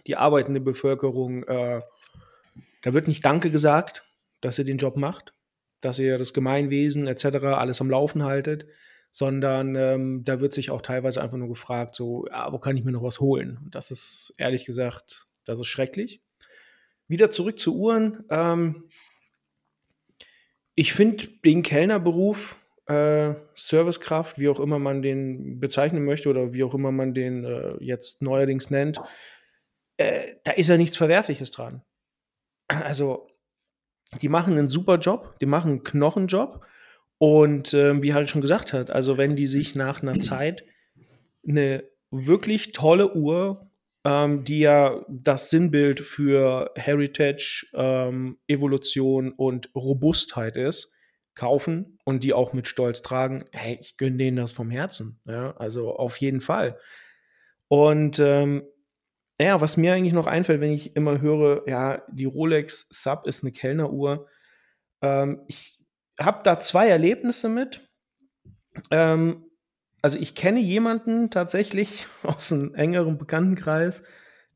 die 0.06 0.16
arbeitende 0.16 0.60
Bevölkerung, 0.60 1.44
äh, 1.44 1.82
da 2.82 2.94
wird 2.94 3.06
nicht 3.06 3.24
Danke 3.24 3.50
gesagt, 3.50 4.04
dass 4.40 4.58
ihr 4.58 4.64
den 4.64 4.78
Job 4.78 4.96
macht, 4.96 5.34
dass 5.80 6.00
ihr 6.00 6.18
das 6.18 6.32
Gemeinwesen 6.32 7.06
etc. 7.06 7.26
alles 7.44 7.80
am 7.80 7.90
Laufen 7.90 8.24
haltet, 8.24 8.66
sondern 9.12 9.76
ähm, 9.76 10.24
da 10.24 10.40
wird 10.40 10.52
sich 10.52 10.70
auch 10.70 10.82
teilweise 10.82 11.22
einfach 11.22 11.36
nur 11.36 11.48
gefragt, 11.48 11.94
so, 11.94 12.26
ja, 12.26 12.52
wo 12.52 12.58
kann 12.58 12.76
ich 12.76 12.82
mir 12.82 12.92
noch 12.92 13.04
was 13.04 13.20
holen? 13.20 13.58
Und 13.62 13.74
das 13.76 13.92
ist 13.92 14.32
ehrlich 14.38 14.64
gesagt, 14.64 15.26
das 15.44 15.60
ist 15.60 15.68
schrecklich. 15.68 16.22
Wieder 17.06 17.30
zurück 17.30 17.58
zu 17.58 17.76
Uhren. 17.76 18.24
Ähm, 18.30 18.88
ich 20.82 20.94
finde 20.94 21.28
den 21.44 21.62
Kellnerberuf, 21.62 22.56
äh, 22.86 23.34
Servicekraft, 23.54 24.40
wie 24.40 24.48
auch 24.48 24.58
immer 24.58 24.80
man 24.80 25.00
den 25.00 25.60
bezeichnen 25.60 26.04
möchte 26.04 26.28
oder 26.28 26.52
wie 26.52 26.64
auch 26.64 26.74
immer 26.74 26.90
man 26.90 27.14
den 27.14 27.44
äh, 27.44 27.76
jetzt 27.78 28.20
neuerdings 28.20 28.68
nennt, 28.68 29.00
äh, 29.96 30.34
da 30.42 30.50
ist 30.50 30.68
ja 30.68 30.76
nichts 30.76 30.96
Verwerfliches 30.96 31.52
dran. 31.52 31.82
Also, 32.66 33.28
die 34.22 34.28
machen 34.28 34.58
einen 34.58 34.66
super 34.66 34.98
Job, 34.98 35.38
die 35.40 35.46
machen 35.46 35.70
einen 35.70 35.84
Knochenjob. 35.84 36.66
Und 37.18 37.72
äh, 37.74 38.02
wie 38.02 38.12
halt 38.12 38.28
schon 38.28 38.40
gesagt 38.40 38.72
hat, 38.72 38.90
also 38.90 39.16
wenn 39.16 39.36
die 39.36 39.46
sich 39.46 39.76
nach 39.76 40.02
einer 40.02 40.18
Zeit 40.18 40.64
eine 41.46 41.84
wirklich 42.10 42.72
tolle 42.72 43.14
Uhr, 43.14 43.70
ähm, 44.04 44.44
die 44.44 44.60
ja 44.60 45.04
das 45.08 45.50
Sinnbild 45.50 46.00
für 46.00 46.72
Heritage, 46.76 47.66
ähm, 47.74 48.38
Evolution 48.48 49.32
und 49.32 49.70
Robustheit 49.74 50.56
ist, 50.56 50.92
kaufen 51.34 51.98
und 52.04 52.24
die 52.24 52.32
auch 52.32 52.52
mit 52.52 52.66
Stolz 52.68 53.02
tragen, 53.02 53.44
hey, 53.52 53.78
ich 53.80 53.96
gönne 53.96 54.18
denen 54.18 54.36
das 54.36 54.52
vom 54.52 54.70
Herzen. 54.70 55.20
Ja? 55.24 55.56
Also 55.56 55.94
auf 55.94 56.16
jeden 56.18 56.40
Fall. 56.40 56.78
Und 57.68 58.18
ähm, 58.18 58.64
ja, 59.40 59.60
was 59.60 59.76
mir 59.76 59.94
eigentlich 59.94 60.12
noch 60.12 60.26
einfällt, 60.26 60.60
wenn 60.60 60.72
ich 60.72 60.94
immer 60.94 61.20
höre, 61.20 61.66
ja, 61.68 62.02
die 62.10 62.26
Rolex 62.26 62.86
Sub 62.90 63.26
ist 63.26 63.42
eine 63.42 63.52
Kellneruhr. 63.52 64.28
Ähm, 65.00 65.42
ich 65.48 65.78
habe 66.20 66.42
da 66.44 66.60
zwei 66.60 66.88
Erlebnisse 66.88 67.48
mit. 67.48 67.88
Ähm, 68.90 69.46
also 70.02 70.18
ich 70.18 70.34
kenne 70.34 70.60
jemanden 70.60 71.30
tatsächlich 71.30 72.06
aus 72.22 72.52
einem 72.52 72.74
engeren 72.74 73.18
Bekanntenkreis, 73.18 74.02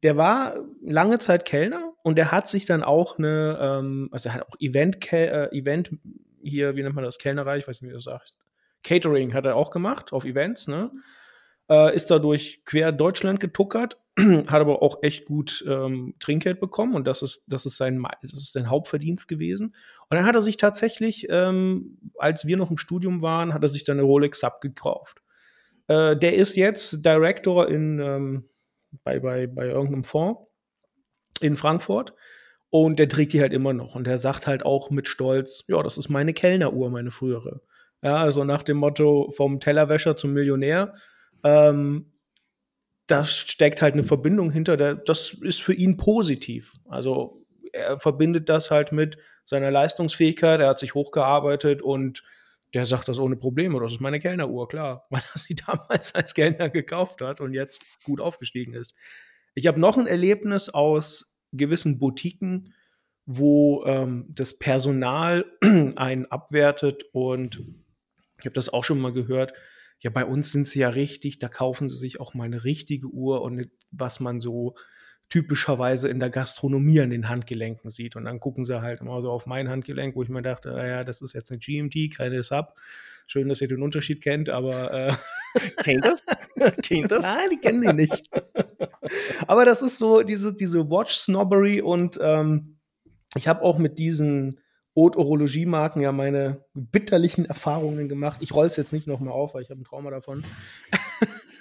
der 0.02 0.16
war 0.16 0.56
lange 0.82 1.18
Zeit 1.18 1.46
Kellner 1.46 1.92
und 2.02 2.16
der 2.16 2.30
hat 2.30 2.48
sich 2.48 2.66
dann 2.66 2.82
auch 2.82 3.18
eine, 3.18 3.58
ähm, 3.60 4.08
also 4.12 4.28
er 4.28 4.34
hat 4.34 4.42
auch 4.42 4.60
Event, 4.60 5.12
äh, 5.12 5.48
Event 5.56 5.90
hier, 6.42 6.76
wie 6.76 6.82
nennt 6.82 6.94
man 6.94 7.04
das, 7.04 7.18
Kellnerei, 7.18 7.58
ich 7.58 7.66
weiß 7.66 7.80
nicht, 7.80 7.90
wie 7.90 7.94
du 7.94 8.00
sagst. 8.00 8.36
Catering 8.84 9.34
hat 9.34 9.46
er 9.46 9.56
auch 9.56 9.70
gemacht 9.70 10.12
auf 10.12 10.24
Events, 10.24 10.68
ne? 10.68 10.90
Äh, 11.68 11.96
ist 11.96 12.10
dadurch 12.10 12.64
quer 12.64 12.92
Deutschland 12.92 13.40
getuckert, 13.40 13.98
hat 14.18 14.60
aber 14.60 14.82
auch 14.82 15.02
echt 15.02 15.24
gut 15.24 15.64
ähm, 15.66 16.14
Trinkgeld 16.20 16.60
bekommen 16.60 16.94
und 16.94 17.08
das 17.08 17.22
ist, 17.22 17.44
das 17.48 17.66
ist 17.66 17.76
sein, 17.76 18.06
das 18.22 18.32
ist 18.32 18.52
sein 18.52 18.70
Hauptverdienst 18.70 19.26
gewesen. 19.26 19.74
Und 20.08 20.16
dann 20.16 20.26
hat 20.26 20.36
er 20.36 20.42
sich 20.42 20.58
tatsächlich, 20.58 21.26
ähm, 21.28 21.98
als 22.18 22.46
wir 22.46 22.56
noch 22.56 22.70
im 22.70 22.76
Studium 22.76 23.22
waren, 23.22 23.52
hat 23.52 23.62
er 23.62 23.68
sich 23.68 23.82
dann 23.82 23.98
eine 23.98 24.06
Rolex 24.06 24.38
Sub 24.38 24.60
gekauft. 24.60 25.20
Äh, 25.88 26.16
der 26.16 26.34
ist 26.34 26.56
jetzt 26.56 27.04
Director 27.04 27.68
in, 27.68 27.98
ähm, 28.00 28.48
bei, 29.04 29.20
bei, 29.20 29.46
bei 29.46 29.66
irgendeinem 29.66 30.04
Fonds 30.04 30.40
in 31.40 31.56
Frankfurt 31.56 32.14
und 32.70 32.98
der 32.98 33.08
trägt 33.08 33.32
die 33.32 33.40
halt 33.40 33.52
immer 33.52 33.72
noch. 33.72 33.94
Und 33.94 34.06
der 34.06 34.18
sagt 34.18 34.46
halt 34.46 34.64
auch 34.64 34.90
mit 34.90 35.08
Stolz, 35.08 35.64
ja, 35.68 35.82
das 35.82 35.98
ist 35.98 36.08
meine 36.08 36.34
Kellneruhr, 36.34 36.90
meine 36.90 37.10
frühere. 37.10 37.60
Ja, 38.02 38.16
also 38.16 38.44
nach 38.44 38.62
dem 38.62 38.78
Motto 38.78 39.30
vom 39.30 39.60
Tellerwäscher 39.60 40.16
zum 40.16 40.32
Millionär 40.32 40.94
ähm, 41.44 42.12
da 43.06 43.24
steckt 43.24 43.82
halt 43.82 43.94
eine 43.94 44.02
Verbindung 44.02 44.50
hinter, 44.50 44.76
der, 44.76 44.96
das 44.96 45.32
ist 45.32 45.62
für 45.62 45.74
ihn 45.74 45.96
positiv. 45.96 46.72
Also 46.88 47.44
er 47.72 48.00
verbindet 48.00 48.48
das 48.48 48.70
halt 48.70 48.90
mit 48.92 49.16
seiner 49.44 49.70
Leistungsfähigkeit, 49.70 50.60
er 50.60 50.68
hat 50.68 50.78
sich 50.78 50.94
hochgearbeitet 50.94 51.82
und 51.82 52.24
der 52.74 52.84
sagt 52.84 53.08
das 53.08 53.18
ohne 53.18 53.36
Probleme. 53.36 53.80
Das 53.80 53.92
ist 53.92 54.00
meine 54.00 54.20
Kellneruhr, 54.20 54.68
klar, 54.68 55.06
weil 55.10 55.22
er 55.34 55.38
sie 55.38 55.54
damals 55.54 56.14
als 56.14 56.34
Kellner 56.34 56.68
gekauft 56.68 57.20
hat 57.20 57.40
und 57.40 57.54
jetzt 57.54 57.84
gut 58.04 58.20
aufgestiegen 58.20 58.74
ist. 58.74 58.96
Ich 59.54 59.66
habe 59.66 59.80
noch 59.80 59.96
ein 59.96 60.06
Erlebnis 60.06 60.68
aus 60.68 61.38
gewissen 61.52 61.98
Boutiquen, 61.98 62.74
wo 63.24 63.84
ähm, 63.86 64.26
das 64.28 64.58
Personal 64.58 65.44
einen 65.96 66.26
abwertet 66.26 67.04
und 67.12 67.62
ich 68.38 68.44
habe 68.44 68.54
das 68.54 68.72
auch 68.72 68.84
schon 68.84 69.00
mal 69.00 69.12
gehört, 69.12 69.54
ja, 70.00 70.10
bei 70.10 70.24
uns 70.24 70.52
sind 70.52 70.66
sie 70.66 70.80
ja 70.80 70.90
richtig, 70.90 71.38
da 71.38 71.48
kaufen 71.48 71.88
sie 71.88 71.96
sich 71.96 72.20
auch 72.20 72.34
mal 72.34 72.44
eine 72.44 72.64
richtige 72.64 73.06
Uhr 73.06 73.40
und 73.42 73.70
was 73.90 74.20
man 74.20 74.40
so 74.40 74.74
typischerweise 75.28 76.08
in 76.08 76.20
der 76.20 76.30
Gastronomie 76.30 77.00
an 77.00 77.10
den 77.10 77.28
Handgelenken 77.28 77.90
sieht. 77.90 78.16
Und 78.16 78.24
dann 78.24 78.40
gucken 78.40 78.64
sie 78.64 78.80
halt 78.80 79.00
immer 79.00 79.20
so 79.22 79.30
auf 79.30 79.46
mein 79.46 79.68
Handgelenk, 79.68 80.14
wo 80.14 80.22
ich 80.22 80.28
mir 80.28 80.42
dachte, 80.42 80.70
naja, 80.70 81.04
das 81.04 81.20
ist 81.20 81.32
jetzt 81.32 81.50
eine 81.50 81.58
GMT, 81.58 82.16
keine 82.16 82.42
Sub. 82.42 82.74
Schön, 83.26 83.48
dass 83.48 83.60
ihr 83.60 83.68
den 83.68 83.82
Unterschied 83.82 84.22
kennt, 84.22 84.50
aber. 84.50 84.92
Äh 84.92 85.12
kennt 85.82 86.04
das? 86.04 86.24
kennt 86.82 87.10
das? 87.10 87.24
Nein, 87.24 87.48
die 87.52 87.60
kennen 87.60 87.80
die 87.80 87.92
nicht. 87.92 88.30
aber 89.48 89.64
das 89.64 89.82
ist 89.82 89.98
so 89.98 90.22
diese, 90.22 90.54
diese 90.54 90.88
Watch-Snobbery 90.88 91.80
und 91.80 92.18
ähm, 92.22 92.78
ich 93.34 93.48
habe 93.48 93.62
auch 93.62 93.78
mit 93.78 93.98
diesen 93.98 94.60
Haute-Orologie-Marken 94.94 96.00
ja 96.00 96.12
meine 96.12 96.64
bitterlichen 96.72 97.44
Erfahrungen 97.44 98.08
gemacht. 98.08 98.38
Ich 98.42 98.54
roll 98.54 98.66
es 98.66 98.76
jetzt 98.76 98.92
nicht 98.92 99.06
nochmal 99.06 99.32
auf, 99.32 99.54
weil 99.54 99.62
ich 99.62 99.70
habe 99.70 99.80
ein 99.80 99.84
Trauma 99.84 100.10
davon. 100.10 100.44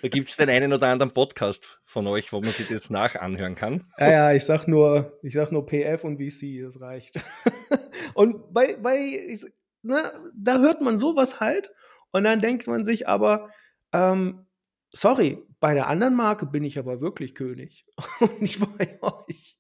Da 0.02 0.08
gibt 0.08 0.30
es 0.30 0.38
den 0.38 0.50
einen 0.50 0.74
oder 0.74 0.88
anderen 0.88 1.12
Podcast 1.12 1.80
von 1.86 2.08
euch, 2.08 2.32
wo 2.32 2.42
man 2.42 2.52
sich 2.52 2.68
das 2.68 2.90
nachanhören 2.90 3.56
kann. 3.56 3.86
Ja, 3.98 4.12
ja, 4.12 4.34
ich 4.34 4.44
sag 4.46 4.68
nur, 4.68 5.18
ich 5.24 5.34
sag 5.34 5.52
nur 5.52 5.66
PF 5.66 6.04
und 6.04 6.18
VC, 6.18 6.64
das 6.64 6.80
reicht. 6.80 7.20
Und 8.14 8.54
bei, 8.54 8.78
bei 8.82 8.98
ich, 8.98 9.46
ne, 9.82 10.02
da 10.36 10.60
hört 10.60 10.82
man 10.82 10.98
sowas 10.98 11.40
halt 11.40 11.72
und 12.12 12.24
dann 12.24 12.40
denkt 12.40 12.66
man 12.68 12.84
sich 12.86 13.08
aber, 13.08 13.50
ähm, 13.94 14.46
sorry, 14.92 15.38
bei 15.60 15.74
der 15.74 15.88
anderen 15.88 16.16
Marke 16.16 16.46
bin 16.46 16.64
ich 16.64 16.80
aber 16.80 17.02
wirklich 17.02 17.36
König 17.36 17.86
und 18.20 18.42
nicht 18.42 18.60
bei 18.78 19.00
euch. 19.02 19.58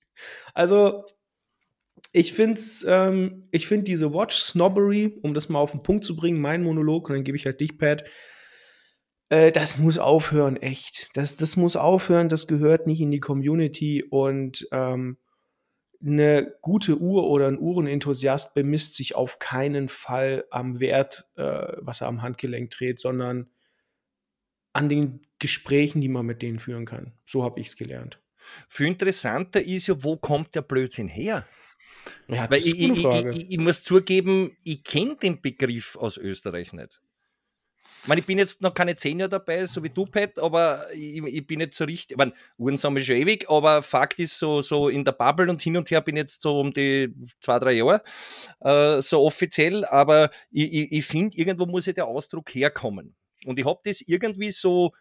Also 0.54 1.06
ich 2.12 2.34
finde 2.34 2.62
ähm, 2.88 3.48
ich 3.51 3.68
finde 3.68 3.84
diese 3.84 4.13
Watch-Snobbery, 4.13 5.20
um 5.22 5.34
das 5.34 5.50
mal 5.50 5.60
auf 5.60 5.72
den 5.72 5.84
Punkt 5.84 6.06
zu 6.06 6.15
bringen, 6.15 6.39
mein 6.39 6.63
Monolog, 6.63 7.10
und 7.10 7.15
dann 7.15 7.24
gebe 7.25 7.38
ich 7.38 7.46
halt 7.46 7.60
dich, 7.60 7.77
Pat, 7.77 8.06
äh, 9.29 9.51
das 9.51 9.77
muss 9.77 9.98
aufhören, 9.98 10.58
echt. 10.58 11.10
Das, 11.15 11.38
das 11.38 11.58
muss 11.58 11.75
aufhören, 11.75 12.29
das 12.29 12.48
gehört 12.48 12.88
nicht 12.88 13.01
in 13.01 13.12
die 13.12 13.20
Community 13.20 14.03
und 14.03 14.67
ähm, 14.72 15.17
eine 16.05 16.53
gute 16.62 17.00
Uhr 17.00 17.27
oder 17.27 17.48
ein 17.48 17.60
Uhrenenthusiast 17.60 18.53
bemisst 18.53 18.96
sich 18.96 19.15
auf 19.15 19.39
keinen 19.39 19.89
Fall 19.89 20.46
am 20.51 20.79
Wert, 20.79 21.27
äh, 21.36 21.74
was 21.77 22.01
er 22.01 22.08
am 22.08 22.22
Handgelenk 22.22 22.70
dreht, 22.72 23.00
sondern 23.00 23.50
an 24.74 24.89
den 24.89 25.22
Gesprächen, 25.39 26.01
die 26.01 26.10
man 26.10 26.25
mit 26.25 26.41
denen 26.41 26.60
führen 26.60 26.86
kann. 26.86 27.13
So 27.25 27.44
habe 27.44 27.60
ich 27.60 27.67
es 27.67 27.77
gelernt. 27.77 28.22
Viel 28.70 28.88
interessanter 28.88 29.62
ist 29.62 29.88
ja, 29.88 30.03
wo 30.03 30.17
kommt 30.17 30.53
der 30.53 30.62
Blödsinn 30.62 31.08
her? 31.08 31.48
Ja, 32.27 32.50
Weil 32.50 32.60
ich, 32.60 32.79
ich, 32.79 33.03
ich, 33.03 33.51
ich, 33.51 33.58
muss 33.58 33.84
zugeben, 33.84 34.55
ich 34.63 34.84
kenne 34.84 35.15
den 35.15 35.41
Begriff 35.41 35.96
aus 35.96 36.17
Österreich 36.17 36.74
nicht. 36.74 37.01
Ich 38.05 38.07
meine, 38.07 38.21
ich 38.21 38.27
bin 38.27 38.38
jetzt 38.38 38.62
noch 38.62 38.75
keine 38.75 38.95
zehn 38.95 39.17
Jahre 39.19 39.31
dabei, 39.31 39.65
so 39.65 39.81
wie 39.81 39.89
du, 39.89 40.05
Pat, 40.05 40.38
aber 40.38 40.85
ich, 40.93 41.24
ich 41.24 41.47
bin 41.47 41.59
jetzt 41.59 41.75
so 41.75 41.85
richtig, 41.85 42.12
ich 42.12 42.17
meine, 42.17 42.33
Uhren 42.55 42.77
sind 42.77 43.01
schon 43.01 43.15
ewig, 43.15 43.50
aber 43.50 43.81
Fakt 43.81 44.19
ist 44.19 44.38
so, 44.38 44.62
so 44.62 44.89
in 44.89 45.03
der 45.03 45.13
Bubble 45.13 45.50
und 45.50 45.59
hin 45.59 45.75
und 45.75 45.89
her 45.89 46.01
bin 46.01 46.15
ich 46.15 46.21
jetzt 46.21 46.43
so 46.43 46.59
um 46.59 46.71
die 46.71 47.12
zwei, 47.39 47.57
drei 47.57 47.71
Jahre, 47.71 48.03
äh, 48.59 49.01
so 49.01 49.24
offiziell, 49.24 49.85
aber 49.85 50.29
ich, 50.51 50.71
ich, 50.71 50.91
ich 50.91 51.05
finde, 51.07 51.35
irgendwo 51.35 51.65
muss 51.65 51.88
ja 51.88 51.93
der 51.93 52.05
Ausdruck 52.05 52.53
herkommen. 52.53 53.15
Und 53.43 53.57
ich 53.57 53.65
habe 53.65 53.79
das 53.83 54.01
irgendwie 54.01 54.51
so, 54.51 54.93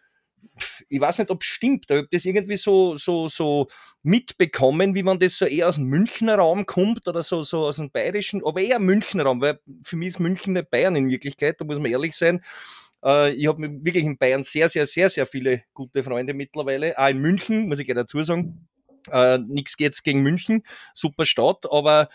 ich 0.89 0.99
weiß 0.99 1.19
nicht, 1.19 1.29
ob 1.29 1.41
es 1.41 1.47
stimmt, 1.47 1.85
aber 1.89 1.99
ich 1.99 2.03
habe 2.05 2.09
das 2.11 2.25
irgendwie 2.25 2.55
so, 2.55 2.97
so, 2.97 3.27
so 3.27 3.67
mitbekommen, 4.01 4.95
wie 4.95 5.03
man 5.03 5.19
das 5.19 5.37
so 5.37 5.45
eher 5.45 5.67
aus 5.67 5.75
dem 5.75 5.85
Münchner 5.85 6.37
Raum 6.37 6.65
kommt 6.65 7.07
oder 7.07 7.21
so, 7.21 7.43
so 7.43 7.67
aus 7.67 7.75
dem 7.75 7.91
bayerischen, 7.91 8.41
aber 8.43 8.61
eher 8.61 8.79
Münchner 8.79 9.25
Raum, 9.25 9.41
weil 9.41 9.59
für 9.83 9.95
mich 9.95 10.09
ist 10.09 10.19
München 10.19 10.53
nicht 10.53 10.71
Bayern 10.71 10.95
in 10.95 11.09
Wirklichkeit, 11.09 11.61
da 11.61 11.65
muss 11.65 11.77
man 11.77 11.91
ehrlich 11.91 12.15
sein. 12.15 12.43
Äh, 13.05 13.33
ich 13.33 13.47
habe 13.47 13.61
wirklich 13.83 14.03
in 14.03 14.17
Bayern 14.17 14.43
sehr, 14.43 14.67
sehr, 14.67 14.87
sehr, 14.87 15.09
sehr 15.09 15.27
viele 15.27 15.63
gute 15.73 16.03
Freunde 16.03 16.33
mittlerweile. 16.33 16.97
Auch 16.97 17.09
in 17.09 17.19
München, 17.19 17.67
muss 17.67 17.79
ich 17.79 17.85
gerne 17.85 18.01
dazu 18.01 18.21
sagen. 18.23 18.67
Äh, 19.11 19.37
Nichts 19.37 19.77
geht's 19.77 20.03
gegen 20.03 20.21
München, 20.21 20.63
super 20.93 21.25
Stadt, 21.25 21.71
aber 21.71 22.09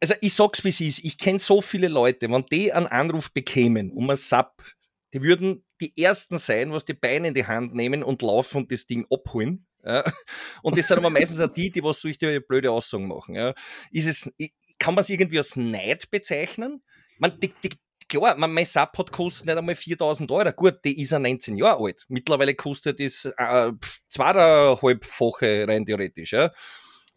also 0.00 0.14
ich 0.20 0.32
sag's 0.32 0.64
wie 0.64 0.68
es 0.68 0.80
ist, 0.80 1.04
ich 1.04 1.18
kenne 1.18 1.38
so 1.38 1.60
viele 1.60 1.88
Leute, 1.88 2.30
wenn 2.30 2.46
die 2.50 2.72
einen 2.72 2.86
Anruf 2.86 3.32
bekämen 3.32 3.90
um 3.90 4.08
ein 4.08 4.16
Sub, 4.16 4.62
die 5.12 5.22
würden 5.22 5.64
die 5.80 5.92
ersten 6.02 6.38
sein, 6.38 6.72
was 6.72 6.84
die 6.84 6.94
Beine 6.94 7.28
in 7.28 7.34
die 7.34 7.46
Hand 7.46 7.74
nehmen 7.74 8.02
und 8.02 8.22
laufen 8.22 8.58
und 8.58 8.72
das 8.72 8.86
Ding 8.86 9.06
abholen. 9.10 9.66
Ja. 9.84 10.04
Und 10.62 10.76
das 10.76 10.88
sind 10.88 10.98
aber 10.98 11.10
meistens 11.10 11.40
auch 11.40 11.52
die, 11.52 11.70
die 11.70 11.82
was 11.82 12.00
so 12.00 12.08
die 12.08 12.40
blöde 12.40 12.70
Aussagen 12.70 13.08
machen. 13.08 13.34
Ja. 13.34 13.54
Ist 13.90 14.06
es, 14.06 14.32
kann 14.78 14.94
man 14.94 15.02
es 15.02 15.10
irgendwie 15.10 15.38
als 15.38 15.56
Neid 15.56 16.10
bezeichnen? 16.10 16.82
Man, 17.18 17.38
die, 17.40 17.52
die, 17.62 17.70
klar, 18.08 18.36
mein 18.36 18.64
Sub 18.64 18.96
hat 18.96 19.12
kostet 19.12 19.46
nicht 19.46 19.58
einmal 19.58 19.74
4000 19.74 20.30
Euro. 20.30 20.52
Gut, 20.52 20.84
die 20.84 21.00
ist 21.00 21.12
ja 21.12 21.18
19 21.18 21.56
Jahre 21.56 21.84
alt. 21.84 22.04
Mittlerweile 22.08 22.54
kostet 22.54 23.00
das 23.00 23.24
äh, 23.36 23.72
zweieinhalbfache 24.08 25.66
rein 25.68 25.86
theoretisch. 25.86 26.32
Ja. 26.32 26.50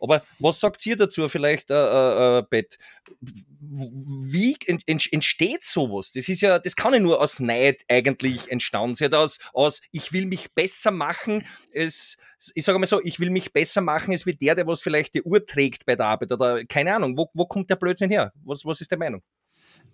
Aber 0.01 0.23
was 0.39 0.59
sagt 0.59 0.83
ihr 0.87 0.95
dazu 0.95 1.29
vielleicht, 1.29 1.69
äh, 1.69 1.75
äh, 1.75 2.39
äh 2.39 2.43
Bett? 2.49 2.79
Wie 3.19 4.57
entsteht 4.87 5.61
sowas? 5.61 6.11
Das 6.11 6.27
ist 6.27 6.41
ja, 6.41 6.57
das 6.57 6.75
kann 6.75 6.93
ja 6.93 6.99
nur 6.99 7.21
aus 7.21 7.39
Neid 7.39 7.83
eigentlich 7.87 8.51
entstanden 8.51 8.95
sein. 8.95 9.13
Aus, 9.13 9.37
aus 9.53 9.81
ich 9.91 10.11
will 10.11 10.25
mich 10.25 10.51
besser 10.53 10.89
machen. 10.89 11.45
Es, 11.71 12.17
ich 12.55 12.65
sage 12.65 12.79
mal 12.79 12.87
so, 12.87 12.99
ich 13.03 13.19
will 13.19 13.29
mich 13.29 13.53
besser 13.53 13.81
machen, 13.81 14.11
als 14.11 14.25
wie 14.25 14.33
der, 14.33 14.55
der 14.55 14.65
was 14.65 14.81
vielleicht 14.81 15.13
die 15.13 15.21
Uhr 15.21 15.45
trägt 15.45 15.85
bei 15.85 15.95
der 15.95 16.07
Arbeit 16.07 16.31
oder 16.31 16.65
keine 16.65 16.95
Ahnung. 16.95 17.15
Wo, 17.15 17.29
wo 17.35 17.45
kommt 17.45 17.69
der 17.69 17.75
Blödsinn 17.75 18.09
her? 18.09 18.33
Was, 18.43 18.65
was 18.65 18.81
ist 18.81 18.89
der 18.89 18.97
Meinung? 18.97 19.21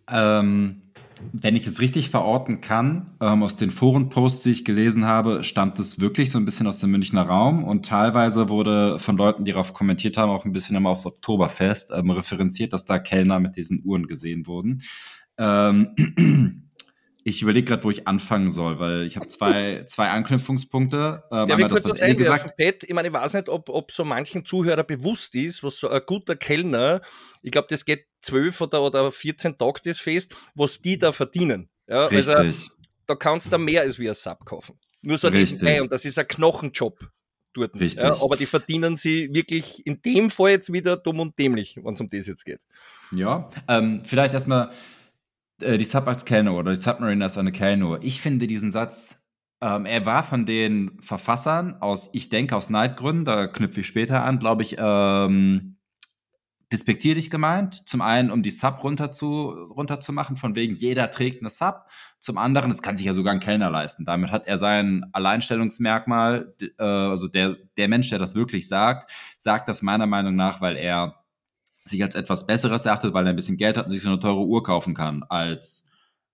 Ähm, 0.10 0.87
wenn 1.34 1.56
ich 1.56 1.68
es 1.68 1.80
richtig 1.80 2.10
verorten 2.10 2.62
kann, 2.62 3.12
ähm, 3.22 3.44
aus 3.44 3.56
den 3.56 3.72
Forenposts, 3.72 4.44
die 4.44 4.52
ich 4.52 4.66
gelesen 4.66 5.06
habe, 5.06 5.44
stammt 5.44 5.80
es 5.80 6.00
wirklich 6.00 6.32
so 6.32 6.38
ein 6.38 6.46
bisschen 6.46 6.68
aus 6.68 6.80
dem 6.80 6.92
Münchner 6.92 7.24
Raum 7.24 7.64
und 7.64 7.86
teilweise 7.86 8.50
wurde 8.50 9.00
von 9.00 9.18
Leuten, 9.18 9.44
die 9.44 9.52
darauf 9.52 9.74
kommentiert 9.74 10.18
haben, 10.18 10.32
auch 10.32 10.46
ein 10.46 10.54
bisschen 10.54 10.76
immer 10.76 10.90
aufs 10.90 11.06
Oktoberfest 11.06 11.92
ähm, 11.92 12.12
referenziert, 12.12 12.74
dass 12.74 12.86
da 12.86 13.00
Kellner 13.00 13.40
mit 13.40 13.56
diesen 13.56 13.82
Uhren 13.84 14.08
gesehen 14.08 14.48
wurden. 14.48 14.82
Ähm, 15.38 16.64
Ich 17.28 17.42
überlege 17.42 17.66
gerade, 17.66 17.84
wo 17.84 17.92
ich 17.92 18.08
anfangen 18.08 18.50
soll, 18.50 18.80
weil 18.80 19.04
ich 19.04 19.18
habe 19.18 19.28
zwei, 19.28 19.84
zwei 19.88 20.08
Anknüpfungspunkte. 20.08 21.26
Ähm, 21.30 21.48
ja, 21.50 21.58
wir 21.58 21.68
kurz 21.68 21.84
was 21.84 22.02
einwerfen, 22.02 22.52
Pat. 22.58 22.84
Ich 22.84 22.94
meine, 22.94 23.10
ich 23.10 23.14
weiß 23.14 23.34
nicht, 23.34 23.50
ob, 23.50 23.68
ob 23.68 23.92
so 23.92 24.06
manchen 24.06 24.46
Zuhörer 24.46 24.86
bewusst 24.86 25.36
ist, 25.36 25.62
was 25.62 25.78
so 25.78 25.90
ein 25.90 26.00
guter 26.06 26.38
Kellner, 26.38 27.02
ich 27.42 27.52
glaube, 27.52 27.68
das 27.70 27.84
geht 27.84 28.06
zwölf 28.28 28.62
oder, 28.62 28.82
oder 28.82 29.12
14 29.12 29.58
Tage 29.58 29.82
das 29.84 30.00
Fest, 30.00 30.36
was 30.56 30.82
die 30.82 30.98
da 30.98 31.12
verdienen. 31.12 31.70
Ja, 31.88 32.08
also 32.08 32.16
Richtig. 32.16 32.38
Also, 32.38 32.72
da 33.08 33.16
kannst 33.16 33.52
du 33.52 33.58
mehr 33.58 33.82
als 33.82 33.98
wie 33.98 34.10
ein 34.10 34.14
Sub 34.14 34.46
kaufen. 34.46 34.78
Nur 35.02 35.18
so 35.18 35.30
Richtig. 35.30 35.62
nebenbei 35.62 35.82
und 35.82 35.92
das 35.92 36.06
ist 36.06 36.20
ein 36.20 36.28
Knochenjob 36.28 37.10
dort. 37.54 37.76
Richtig. 37.76 38.04
Ja, 38.04 38.22
aber 38.22 38.36
die 38.36 38.46
verdienen 38.46 38.98
sie 38.98 39.34
wirklich 39.34 39.86
in 39.86 40.02
dem 40.02 40.30
Fall 40.30 40.52
jetzt 40.52 40.72
wieder 40.72 40.98
dumm 40.98 41.20
und 41.20 41.40
dämlich, 41.40 41.78
wenn 41.82 41.94
es 41.94 42.02
um 42.02 42.10
das 42.10 42.28
jetzt 42.28 42.46
geht. 42.46 42.62
Ja, 43.12 43.50
ähm, 43.68 44.04
vielleicht 44.04 44.34
erstmal 44.34 44.70
äh, 45.62 45.78
die 45.78 45.86
Sub 45.86 46.08
als 46.08 46.26
Kellner 46.26 46.54
oder 46.54 46.76
die 46.76 46.82
Submarine 46.82 47.24
als 47.24 47.38
eine 47.38 47.52
Kellner. 47.52 48.00
Ich 48.02 48.22
finde 48.22 48.48
diesen 48.48 48.72
Satz, 48.72 49.22
ähm, 49.62 49.86
er 49.86 50.06
war 50.06 50.24
von 50.24 50.46
den 50.46 51.00
Verfassern 51.00 51.82
aus, 51.82 52.10
ich 52.14 52.30
denke 52.30 52.56
aus 52.56 52.70
Neidgründen, 52.70 53.26
da 53.26 53.48
knüpfe 53.48 53.80
ich 53.80 53.88
später 53.88 54.24
an, 54.24 54.40
glaube 54.40 54.64
ich, 54.64 54.76
ähm, 54.78 55.77
despektierlich 56.72 57.30
gemeint. 57.30 57.88
Zum 57.88 58.02
einen, 58.02 58.30
um 58.30 58.44
die 58.44 58.52
Sub 58.52 58.84
runter 58.84 59.12
zu, 59.12 59.50
runter 59.50 60.02
zu 60.02 60.12
machen, 60.12 60.36
von 60.36 60.56
wegen 60.56 60.76
jeder 60.76 61.10
trägt 61.12 61.42
eine 61.42 61.50
Sub. 61.50 61.86
Zum 62.20 62.38
anderen, 62.38 62.70
das 62.70 62.82
kann 62.82 62.96
sich 62.96 63.06
ja 63.06 63.14
sogar 63.14 63.34
ein 63.34 63.40
Kellner 63.40 63.70
leisten. 63.70 64.04
Damit 64.06 64.32
hat 64.32 64.48
er 64.48 64.58
sein 64.58 65.06
Alleinstellungsmerkmal, 65.14 66.54
äh, 66.78 66.84
also 66.84 67.28
der, 67.28 67.56
der 67.78 67.88
Mensch, 67.88 68.10
der 68.10 68.20
das 68.20 68.36
wirklich 68.36 68.68
sagt, 68.68 69.12
sagt 69.38 69.70
das 69.70 69.82
meiner 69.82 70.08
Meinung 70.08 70.36
nach, 70.36 70.60
weil 70.60 70.76
er 70.76 71.24
sich 71.86 72.04
als 72.04 72.16
etwas 72.16 72.46
Besseres 72.46 72.86
erachtet, 72.86 73.14
weil 73.14 73.26
er 73.26 73.30
ein 73.30 73.38
bisschen 73.38 73.58
Geld 73.58 73.78
hat 73.78 73.86
und 73.86 73.92
sich 73.92 74.02
so 74.02 74.10
eine 74.10 74.20
teure 74.20 74.46
Uhr 74.46 74.62
kaufen 74.62 74.94
kann 74.94 75.24
als 75.30 75.86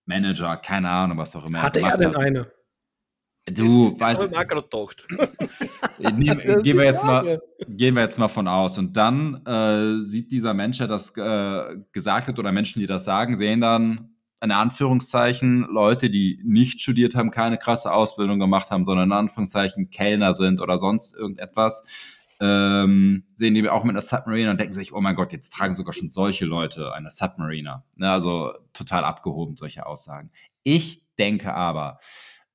Manager, 0.06 0.58
keine 0.58 0.90
Ahnung, 0.90 1.18
was 1.18 1.36
auch 1.36 1.46
immer. 1.46 1.62
Hatte 1.62 1.82
er 1.82 1.98
denn 1.98 2.10
hat. 2.10 2.18
eine? 2.18 2.52
Du, 3.46 3.92
das, 3.98 4.12
das 4.12 4.20
weißt, 4.20 4.50
gedacht. 4.50 5.06
Nehm, 6.00 6.64
gehen, 6.64 6.78
wir 6.78 6.86
jetzt 6.86 7.04
mal, 7.04 7.42
gehen 7.68 7.96
wir 7.96 8.04
jetzt 8.04 8.18
mal 8.18 8.28
von 8.30 8.48
aus. 8.48 8.78
Und 8.78 8.96
dann 8.96 9.46
äh, 9.46 10.04
sieht 10.04 10.32
dieser 10.32 10.54
Mensch, 10.54 10.78
der 10.78 10.88
das 10.88 11.16
äh, 11.18 11.76
gesagt 11.92 12.28
hat, 12.28 12.40
oder 12.40 12.52
Menschen, 12.52 12.80
die 12.80 12.88
das 12.88 13.04
sagen, 13.04 13.36
sehen 13.36 13.62
dann 13.62 14.14
in 14.42 14.52
Anführungszeichen 14.52 15.66
Leute, 15.70 16.10
die 16.10 16.40
nicht 16.44 16.82
studiert 16.82 17.16
haben, 17.16 17.32
keine 17.32 17.58
krasse 17.58 17.94
Ausbildung 17.94 18.40
gemacht 18.40 18.72
haben, 18.72 18.84
sondern 18.84 19.10
in 19.10 19.14
Anführungszeichen 19.14 19.90
Kellner 19.90 20.34
sind 20.34 20.60
oder 20.60 20.78
sonst 20.78 21.16
irgendetwas, 21.16 21.86
ähm, 22.42 23.24
sehen 23.36 23.54
die 23.54 23.70
auch 23.70 23.86
mit 23.86 23.92
einer 23.92 24.02
Submariner 24.02 24.52
und 24.52 24.60
denken 24.60 24.74
sich, 24.74 24.94
oh 24.94 25.00
mein 25.00 25.16
Gott, 25.16 25.32
jetzt 25.32 25.54
tragen 25.54 25.74
sogar 25.74 25.94
schon 25.94 26.12
solche 26.12 26.44
Leute 26.44 26.94
eine 26.94 27.10
Submariner. 27.10 27.86
Ne, 27.96 28.12
also 28.12 28.52
total 28.74 29.06
abgehoben, 29.06 29.56
solche 29.56 29.86
Aussagen. 29.86 30.30
Ich 30.64 31.16
denke 31.18 31.54
aber, 31.54 32.00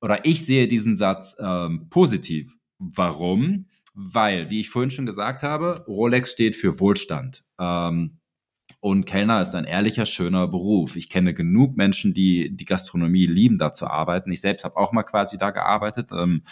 oder 0.01 0.25
ich 0.25 0.45
sehe 0.45 0.67
diesen 0.67 0.97
Satz 0.97 1.35
ähm, 1.39 1.87
positiv. 1.89 2.55
Warum? 2.77 3.65
Weil, 3.93 4.49
wie 4.49 4.59
ich 4.59 4.69
vorhin 4.69 4.91
schon 4.91 5.05
gesagt 5.05 5.43
habe, 5.43 5.83
Rolex 5.87 6.31
steht 6.31 6.55
für 6.55 6.79
Wohlstand. 6.79 7.43
Ähm, 7.59 8.19
und 8.81 9.05
Kellner 9.05 9.41
ist 9.41 9.55
ein 9.55 9.65
ehrlicher, 9.65 10.05
schöner 10.05 10.47
Beruf. 10.47 10.95
Ich 10.95 11.09
kenne 11.09 11.33
genug 11.33 11.75
Menschen, 11.75 12.13
die 12.13 12.55
die 12.55 12.65
Gastronomie 12.65 13.25
lieben, 13.25 13.57
da 13.57 13.73
zu 13.73 13.87
arbeiten. 13.87 14.31
Ich 14.31 14.39
selbst 14.39 14.63
habe 14.63 14.77
auch 14.77 14.93
mal 14.93 15.03
quasi 15.03 15.37
da 15.37 15.51
gearbeitet, 15.51 16.11
ähm, 16.13 16.43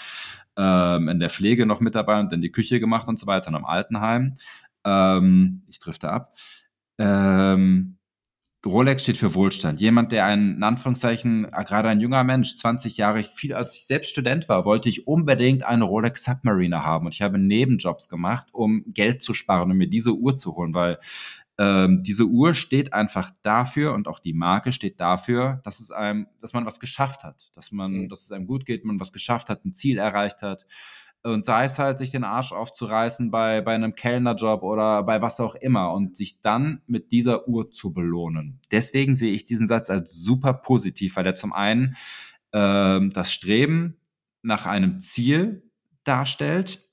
ähm, 0.57 1.07
in 1.07 1.19
der 1.19 1.29
Pflege 1.29 1.65
noch 1.65 1.79
mit 1.79 1.95
dabei 1.95 2.19
und 2.19 2.33
in 2.33 2.41
die 2.41 2.51
Küche 2.51 2.81
gemacht 2.81 3.07
und 3.07 3.17
so 3.17 3.27
weiter, 3.27 3.47
in 3.47 3.55
einem 3.55 3.65
Altenheim. 3.65 4.36
Ähm, 4.83 5.63
ich 5.67 5.79
drifte 5.79 6.10
ab. 6.12 6.33
Ähm, 6.97 7.96
Rolex 8.65 9.03
steht 9.03 9.17
für 9.17 9.33
Wohlstand. 9.35 9.79
Jemand, 9.79 10.11
der 10.11 10.25
ein, 10.25 10.55
in 10.55 10.63
Anführungszeichen, 10.63 11.45
äh, 11.45 11.63
gerade 11.63 11.89
ein 11.89 11.99
junger 11.99 12.23
Mensch, 12.23 12.57
20 12.57 12.97
Jahre, 12.97 13.23
viel 13.23 13.53
als 13.53 13.77
ich 13.77 13.85
selbst 13.85 14.09
Student 14.09 14.49
war, 14.49 14.65
wollte 14.65 14.89
ich 14.89 15.07
unbedingt 15.07 15.63
eine 15.63 15.83
Rolex 15.83 16.23
Submariner 16.23 16.83
haben. 16.83 17.05
Und 17.05 17.13
ich 17.13 17.21
habe 17.21 17.37
Nebenjobs 17.37 18.09
gemacht, 18.09 18.47
um 18.51 18.83
Geld 18.87 19.21
zu 19.21 19.33
sparen, 19.33 19.71
um 19.71 19.77
mir 19.77 19.87
diese 19.87 20.13
Uhr 20.13 20.37
zu 20.37 20.55
holen, 20.55 20.73
weil 20.73 20.99
ähm, 21.59 22.03
diese 22.03 22.25
Uhr 22.25 22.53
steht 22.53 22.93
einfach 22.93 23.31
dafür 23.41 23.93
und 23.93 24.07
auch 24.07 24.19
die 24.19 24.33
Marke 24.33 24.71
steht 24.71 24.99
dafür, 24.99 25.59
dass 25.63 25.79
es 25.79 25.89
einem, 25.89 26.27
dass 26.39 26.53
man 26.53 26.65
was 26.65 26.79
geschafft 26.79 27.23
hat, 27.23 27.51
dass 27.55 27.71
man, 27.71 27.91
mhm. 27.91 28.09
dass 28.09 28.21
es 28.21 28.31
einem 28.31 28.45
gut 28.45 28.65
geht, 28.65 28.85
man 28.85 28.99
was 28.99 29.11
geschafft 29.11 29.49
hat, 29.49 29.65
ein 29.65 29.73
Ziel 29.73 29.97
erreicht 29.97 30.43
hat. 30.43 30.67
Und 31.23 31.43
sei 31.43 31.65
es 31.65 31.77
halt, 31.77 31.97
sich 31.97 32.12
den 32.12 32.23
Arsch 32.23 32.53
aufzureißen 32.53 33.32
bei, 33.32 33.62
bei 33.62 33.73
einem 33.75 33.95
Kellnerjob 33.95 34.63
oder 34.63 35.03
bei 35.03 35.21
was 35.21 35.39
auch 35.39 35.56
immer 35.56 35.91
und 35.91 36.15
sich 36.15 36.39
dann 36.41 36.82
mit 36.88 37.12
dieser 37.12 37.47
Uhr 37.47 37.69
zu 37.71 37.93
belohnen. 37.93 38.62
Deswegen 38.71 39.15
sehe 39.15 39.34
ich 39.34 39.43
diesen 39.43 39.67
Satz 39.67 39.89
als 39.89 40.13
super 40.13 40.53
positiv, 40.53 41.17
weil 41.17 41.25
er 41.25 41.36
zum 41.36 41.51
einen 41.51 41.97
ähm, 42.53 43.12
das 43.12 43.34
Streben 43.34 43.97
nach 44.41 44.65
einem 44.65 45.01
Ziel 45.01 45.63
darstellt, 46.03 46.88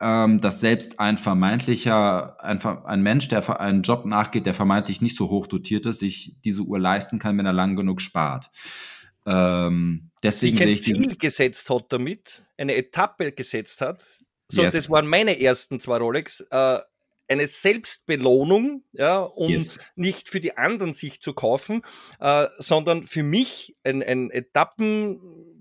ähm, 0.00 0.40
dass 0.40 0.60
selbst 0.60 1.00
ein 1.00 1.16
vermeintlicher, 1.16 2.42
ein, 2.44 2.60
ein 2.62 3.02
Mensch, 3.02 3.28
der 3.28 3.60
einen 3.60 3.82
Job 3.82 4.04
nachgeht, 4.04 4.46
der 4.46 4.54
vermeintlich 4.54 5.00
nicht 5.00 5.16
so 5.16 5.30
hoch 5.30 5.46
dotiert 5.46 5.86
ist, 5.86 6.00
sich 6.00 6.36
diese 6.44 6.62
Uhr 6.62 6.78
leisten 6.78 7.18
kann, 7.18 7.38
wenn 7.38 7.46
er 7.46 7.52
lang 7.52 7.76
genug 7.76 8.00
spart. 8.00 8.50
Ähm, 9.26 10.10
deswegen 10.22 10.56
sich 10.56 10.66
ein 10.66 10.78
Ziel 10.78 11.16
gesetzt 11.16 11.68
hat 11.68 11.86
damit, 11.88 12.46
eine 12.56 12.76
Etappe 12.76 13.32
gesetzt 13.32 13.80
hat, 13.80 14.04
So, 14.48 14.62
yes. 14.62 14.74
das 14.74 14.90
waren 14.90 15.06
meine 15.06 15.40
ersten 15.40 15.80
zwei 15.80 15.98
Rolex. 15.98 16.40
Äh, 16.50 16.78
eine 17.28 17.48
Selbstbelohnung, 17.48 18.84
ja, 18.92 19.18
um 19.18 19.50
yes. 19.50 19.80
nicht 19.96 20.28
für 20.28 20.40
die 20.40 20.56
anderen 20.56 20.94
sich 20.94 21.20
zu 21.20 21.34
kaufen, 21.34 21.82
äh, 22.20 22.46
sondern 22.58 23.04
für 23.06 23.24
mich 23.24 23.76
ein, 23.82 24.02
ein 24.02 24.30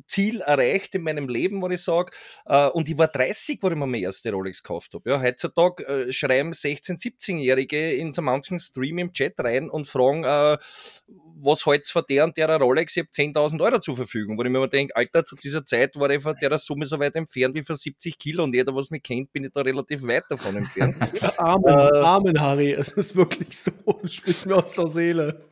Etappenziel 0.06 0.42
erreicht 0.42 0.96
in 0.96 1.04
meinem 1.04 1.28
Leben, 1.28 1.62
wo 1.62 1.70
ich 1.70 1.82
sage, 1.82 2.12
äh, 2.46 2.68
und 2.68 2.88
ich 2.90 2.98
war 2.98 3.08
30, 3.08 3.60
wo 3.62 3.70
ich 3.70 3.76
mir 3.76 3.86
meine 3.86 4.04
erste 4.04 4.32
Rolex 4.32 4.64
gekauft 4.64 4.94
habe. 4.94 5.10
Ja, 5.10 5.22
heutzutage 5.22 5.84
äh, 5.86 6.14
schreiben 6.14 6.52
16-, 6.52 7.00
17-Jährige 7.00 7.94
in 7.94 8.14
so 8.14 8.22
manchen 8.22 8.60
Stream 8.60 8.98
im 9.00 9.12
Chat 9.14 9.34
rein 9.40 9.70
und 9.70 9.88
fragen, 9.88 10.24
äh, 10.24 10.58
was 11.38 11.66
halt's 11.66 11.92
von 11.92 12.04
der 12.08 12.24
und 12.24 12.38
der 12.38 12.50
Rolex? 12.58 12.96
Ich 12.96 13.04
habe 13.04 13.10
10.000 13.10 13.62
Euro 13.62 13.80
zur 13.80 13.96
Verfügung. 13.96 14.38
Wo 14.38 14.44
ich 14.44 14.50
mir 14.50 14.58
immer 14.58 14.68
denke, 14.68 14.96
Alter, 14.96 15.26
zu 15.26 15.36
dieser 15.36 15.66
Zeit 15.66 15.96
war 15.98 16.10
ich 16.10 16.22
von 16.22 16.36
der 16.40 16.58
Summe 16.58 16.86
so 16.86 17.00
weit 17.00 17.16
entfernt 17.16 17.56
wie 17.56 17.64
von 17.64 17.76
70 17.76 18.18
Kilo 18.18 18.44
und 18.44 18.56
jeder, 18.56 18.74
was 18.76 18.90
mich 18.90 19.04
kennt, 19.04 19.32
bin 19.34 19.44
ich 19.44 19.52
da 19.52 19.62
relativ 19.62 20.04
weit 20.04 20.24
davon 20.30 20.56
entfernt. 20.58 20.96
Amen, 21.38 21.66
äh, 21.66 21.98
Amen, 22.00 22.40
Harry. 22.40 22.72
Es 22.72 22.92
ist 22.94 23.16
wirklich 23.16 23.58
so. 23.58 23.72
Spielst 24.06 24.46
mir 24.46 24.56
aus 24.56 24.74
der 24.74 24.88
Seele. 24.88 25.46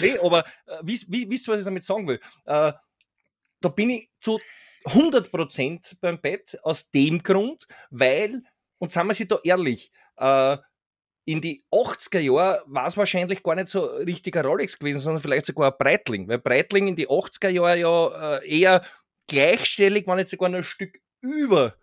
nee, 0.00 0.16
aber 0.22 0.44
äh, 0.66 0.78
wisst 0.82 1.08
ihr, 1.10 1.52
was 1.52 1.60
ich 1.60 1.64
damit 1.64 1.84
sagen 1.84 2.06
will? 2.06 2.20
Äh, 2.44 2.72
da 3.64 3.68
bin 3.68 3.90
ich 3.90 4.08
zu 4.18 4.38
100% 4.84 5.96
beim 6.00 6.20
Bett 6.20 6.58
aus 6.62 6.90
dem 6.90 7.22
Grund, 7.22 7.66
weil, 7.90 8.42
und 8.78 8.90
sagen 8.90 9.08
wir 9.08 9.14
sie 9.14 9.28
da 9.28 9.38
ehrlich, 9.44 9.92
äh, 10.16 10.56
in 11.24 11.40
die 11.40 11.64
80er 11.70 12.18
Jahre 12.18 12.62
war 12.66 12.88
es 12.88 12.96
wahrscheinlich 12.96 13.42
gar 13.42 13.54
nicht 13.54 13.68
so 13.68 13.84
richtiger 13.84 14.44
Rolex 14.44 14.78
gewesen, 14.78 14.98
sondern 14.98 15.22
vielleicht 15.22 15.46
sogar 15.46 15.70
ein 15.70 15.78
Breitling, 15.78 16.28
weil 16.28 16.38
Breitling 16.38 16.88
in 16.88 16.96
die 16.96 17.08
80er 17.08 17.48
Jahre 17.48 17.78
ja 17.78 18.38
äh, 18.38 18.60
eher 18.60 18.84
gleichstellig, 19.28 20.06
war 20.06 20.16
nicht 20.16 20.28
sogar 20.28 20.52
ein 20.52 20.64
Stück 20.64 20.98
über 21.20 21.76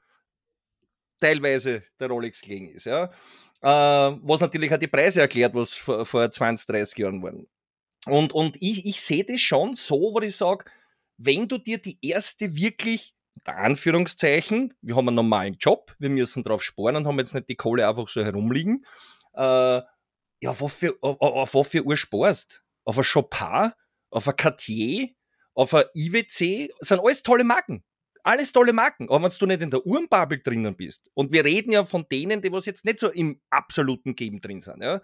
teilweise 1.21 1.83
der 1.99 2.09
Rolex 2.09 2.41
gelegen 2.41 2.69
ist. 2.69 2.85
Ja? 2.85 3.05
Äh, 3.61 4.17
was 4.21 4.41
natürlich 4.41 4.73
auch 4.73 4.77
die 4.77 4.87
Preise 4.87 5.21
erklärt, 5.21 5.53
was 5.53 5.75
vor, 5.75 6.05
vor 6.05 6.29
20, 6.29 6.67
30 6.67 6.97
Jahren 6.97 7.23
waren. 7.23 7.47
Und, 8.05 8.33
und 8.33 8.61
ich, 8.61 8.85
ich 8.85 9.01
sehe 9.01 9.23
das 9.23 9.41
schon 9.41 9.73
so, 9.73 10.13
wo 10.13 10.19
ich 10.21 10.35
sage, 10.35 10.65
wenn 11.19 11.47
du 11.47 11.58
dir 11.58 11.77
die 11.77 11.99
erste 12.01 12.55
wirklich 12.55 13.13
unter 13.36 13.58
Anführungszeichen, 13.58 14.73
wir 14.82 14.95
haben 14.95 15.08
einen 15.08 15.15
normalen 15.15 15.58
Job, 15.60 15.93
wir 15.99 16.10
müssen 16.10 16.43
drauf 16.43 16.63
sparen 16.63 16.95
und 16.95 17.08
haben 17.08 17.19
jetzt 17.19 17.34
nicht 17.34 17.49
die 17.49 17.55
Kohle 17.55 17.88
einfach 17.88 18.08
so 18.08 18.23
herumliegen, 18.23 18.86
äh, 19.34 19.82
ja, 20.41 20.49
auf, 20.49 20.71
für, 20.71 20.95
auf, 21.01 21.21
auf 21.21 21.53
was 21.53 21.75
Uhr 21.75 21.97
sparst? 21.97 22.63
Auf 22.86 22.97
ein 22.97 23.03
Chopin, 23.03 23.71
auf 24.10 24.27
ein 24.27 24.36
Cartier, 24.36 25.10
auf 25.53 25.73
ein 25.73 25.84
IWC, 25.93 26.71
das 26.79 26.88
sind 26.88 26.99
alles 26.99 27.21
tolle 27.21 27.43
Marken. 27.43 27.84
Alles 28.23 28.51
tolle 28.51 28.73
Marken. 28.73 29.10
Aber 29.10 29.23
wenn 29.23 29.38
du 29.38 29.45
nicht 29.45 29.62
in 29.62 29.71
der 29.71 29.86
Uhrenbubble 29.86 30.39
drinnen 30.39 30.75
bist, 30.75 31.10
und 31.13 31.32
wir 31.32 31.43
reden 31.43 31.71
ja 31.71 31.84
von 31.84 32.05
denen, 32.10 32.41
die 32.41 32.51
was 32.51 32.65
jetzt 32.65 32.86
nicht 32.86 32.99
so 32.99 33.10
im 33.10 33.41
absoluten 33.49 34.15
Game 34.15 34.39
drin 34.41 34.62
sind, 34.62 34.82
ja, 34.82 35.01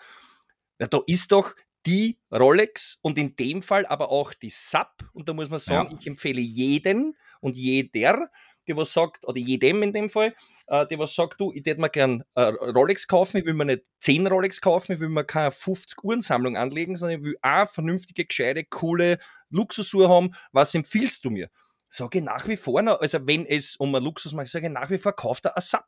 ja 0.79 0.87
da 0.87 0.99
ist 1.07 1.31
doch 1.31 1.53
die 1.85 2.17
Rolex 2.31 2.99
und 3.01 3.17
in 3.17 3.35
dem 3.35 3.61
Fall 3.61 3.85
aber 3.85 4.09
auch 4.09 4.33
die 4.33 4.49
SAP. 4.49 5.05
Und 5.13 5.29
da 5.29 5.33
muss 5.33 5.49
man 5.49 5.59
sagen, 5.59 5.89
ja. 5.91 5.97
ich 5.99 6.07
empfehle 6.07 6.41
jeden 6.41 7.15
und 7.41 7.55
jeder, 7.55 8.29
der 8.67 8.77
was 8.77 8.93
sagt, 8.93 9.27
oder 9.27 9.37
jedem 9.37 9.83
in 9.83 9.93
dem 9.93 10.09
Fall, 10.09 10.33
äh, 10.67 10.85
der 10.87 10.99
was 10.99 11.13
sagt, 11.13 11.39
du, 11.39 11.51
ich 11.53 11.65
würde 11.65 11.81
mir 11.81 11.89
gern 11.89 12.23
äh, 12.33 12.41
Rolex 12.41 13.07
kaufen, 13.07 13.37
ich 13.37 13.45
will 13.45 13.53
mir 13.53 13.65
nicht 13.65 13.83
10 13.99 14.27
Rolex 14.27 14.61
kaufen, 14.61 14.93
ich 14.93 14.99
will 14.99 15.09
mir 15.09 15.23
keine 15.23 15.51
50 15.51 16.03
Uhrensammlung 16.03 16.57
anlegen, 16.57 16.95
sondern 16.95 17.19
ich 17.19 17.25
will 17.25 17.37
auch 17.41 17.67
vernünftige, 17.69 18.25
gescheite, 18.25 18.63
coole 18.63 19.19
Luxusuhr 19.49 20.09
haben. 20.09 20.33
Was 20.51 20.73
empfiehlst 20.73 21.23
du 21.25 21.29
mir? 21.29 21.49
Sage 21.87 22.17
ich 22.17 22.23
nach 22.23 22.47
wie 22.47 22.57
vor, 22.57 22.81
also 23.01 23.27
wenn 23.27 23.45
es 23.45 23.75
um 23.75 23.93
ein 23.93 24.03
Luxus 24.03 24.33
macht, 24.33 24.47
sage 24.47 24.67
ich 24.67 24.73
nach 24.73 24.89
wie 24.89 24.97
vor, 24.97 25.13
kauft 25.13 25.45
er 25.45 25.55
ein 25.55 25.61
Sub. 25.61 25.85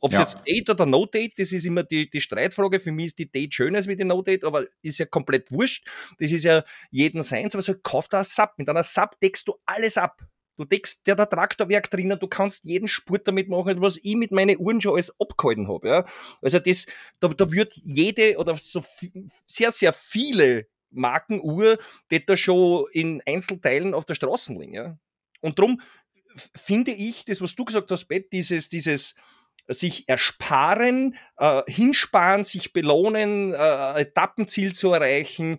Ob 0.00 0.12
es 0.12 0.18
ja. 0.18 0.24
jetzt 0.24 0.38
Date 0.46 0.70
oder 0.70 0.86
No 0.86 1.06
Date, 1.06 1.38
das 1.38 1.52
ist 1.52 1.64
immer 1.64 1.82
die, 1.82 2.08
die 2.08 2.20
Streitfrage. 2.20 2.80
Für 2.80 2.92
mich 2.92 3.06
ist 3.06 3.18
die 3.18 3.30
Date 3.30 3.54
schöner 3.54 3.78
als 3.78 3.88
wie 3.88 3.96
die 3.96 4.04
No 4.04 4.22
Date, 4.22 4.44
aber 4.44 4.66
ist 4.82 4.98
ja 4.98 5.06
komplett 5.06 5.50
wurscht. 5.50 5.86
Das 6.18 6.30
ist 6.30 6.44
ja 6.44 6.64
jeden 6.90 7.22
seins. 7.22 7.54
Aber 7.54 7.62
so 7.62 7.74
kauft 7.74 8.12
er 8.12 8.20
ein 8.20 8.24
Sub. 8.24 8.50
Mit 8.58 8.68
einer 8.68 8.82
Sub 8.82 9.18
deckst 9.20 9.48
du 9.48 9.54
alles 9.64 9.96
ab. 9.96 10.22
Du 10.56 10.64
deckst 10.64 11.06
ja 11.06 11.14
der 11.14 11.28
Traktorwerk 11.28 11.90
drinnen, 11.90 12.18
du 12.18 12.28
kannst 12.28 12.64
jeden 12.64 12.88
Spurt 12.88 13.28
damit 13.28 13.48
machen, 13.48 13.80
was 13.82 13.98
ich 14.02 14.16
mit 14.16 14.32
meinen 14.32 14.56
Uhren 14.58 14.80
schon 14.80 14.94
alles 14.94 15.14
abgehalten 15.20 15.68
habe. 15.68 15.88
Ja. 15.88 16.06
Also 16.40 16.58
das, 16.58 16.86
da, 17.20 17.28
da 17.28 17.52
wird 17.52 17.74
jede 17.76 18.38
oder 18.38 18.54
so 18.54 18.82
sehr, 19.46 19.70
sehr 19.70 19.92
viele 19.92 20.66
Markenuhr, 20.90 21.78
die 22.10 22.24
da 22.24 22.36
schon 22.36 22.86
in 22.92 23.22
Einzelteilen 23.26 23.92
auf 23.92 24.06
der 24.06 24.14
Straße 24.14 24.54
liegen. 24.54 24.74
Ja. 24.74 24.98
Und 25.40 25.58
darum 25.58 25.80
finde 26.54 26.90
ich, 26.90 27.24
das, 27.24 27.40
was 27.40 27.54
du 27.54 27.64
gesagt 27.64 27.90
hast, 27.90 28.06
Bett, 28.06 28.32
dieses, 28.32 28.68
dieses 28.70 29.14
sich 29.68 30.08
ersparen, 30.08 31.16
äh, 31.38 31.62
hinsparen, 31.66 32.44
sich 32.44 32.72
belohnen, 32.72 33.52
äh, 33.52 34.00
Etappenziel 34.00 34.74
zu 34.74 34.92
erreichen, 34.92 35.58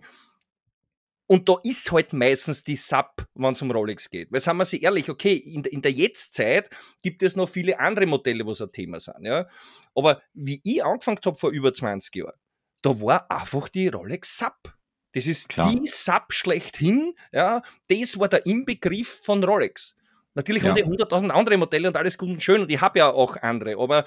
und 1.30 1.46
da 1.46 1.56
ist 1.62 1.92
halt 1.92 2.14
meistens 2.14 2.64
die 2.64 2.74
Sub, 2.74 3.26
wenn 3.34 3.52
es 3.52 3.60
um 3.60 3.70
Rolex 3.70 4.08
geht. 4.08 4.32
Weil, 4.32 4.40
sagen 4.40 4.56
wir 4.56 4.64
sie 4.64 4.80
ehrlich, 4.80 5.10
okay, 5.10 5.34
in, 5.34 5.62
in 5.64 5.82
der 5.82 5.92
Jetztzeit 5.92 6.70
gibt 7.02 7.22
es 7.22 7.36
noch 7.36 7.48
viele 7.48 7.78
andere 7.78 8.06
Modelle, 8.06 8.46
wo 8.46 8.54
so 8.54 8.64
ein 8.64 8.72
Thema 8.72 8.98
sind. 8.98 9.26
Ja? 9.26 9.46
Aber 9.94 10.22
wie 10.32 10.60
ich 10.64 10.82
angefangen 10.82 11.20
habe 11.22 11.36
vor 11.36 11.50
über 11.50 11.74
20 11.74 12.14
Jahren, 12.16 12.38
da 12.80 12.98
war 12.98 13.30
einfach 13.30 13.68
die 13.68 13.88
Rolex 13.88 14.38
Sub. 14.38 14.74
Das 15.12 15.26
ist 15.26 15.50
Klar. 15.50 15.70
die 15.70 15.86
Sub 15.86 16.32
schlechthin. 16.32 17.14
Ja? 17.30 17.60
Das 17.88 18.18
war 18.18 18.28
der 18.28 18.46
Inbegriff 18.46 19.20
von 19.22 19.44
Rolex. 19.44 19.97
Natürlich 20.38 20.62
ja. 20.62 20.68
haben 20.68 20.76
die 20.76 20.84
100.000 20.84 21.30
andere 21.30 21.56
Modelle 21.56 21.88
und 21.88 21.96
alles 21.96 22.16
gut 22.16 22.28
und 22.28 22.40
schön 22.40 22.60
und 22.60 22.70
ich 22.70 22.80
habe 22.80 23.00
ja 23.00 23.10
auch 23.10 23.36
andere, 23.38 23.76
aber 23.76 24.04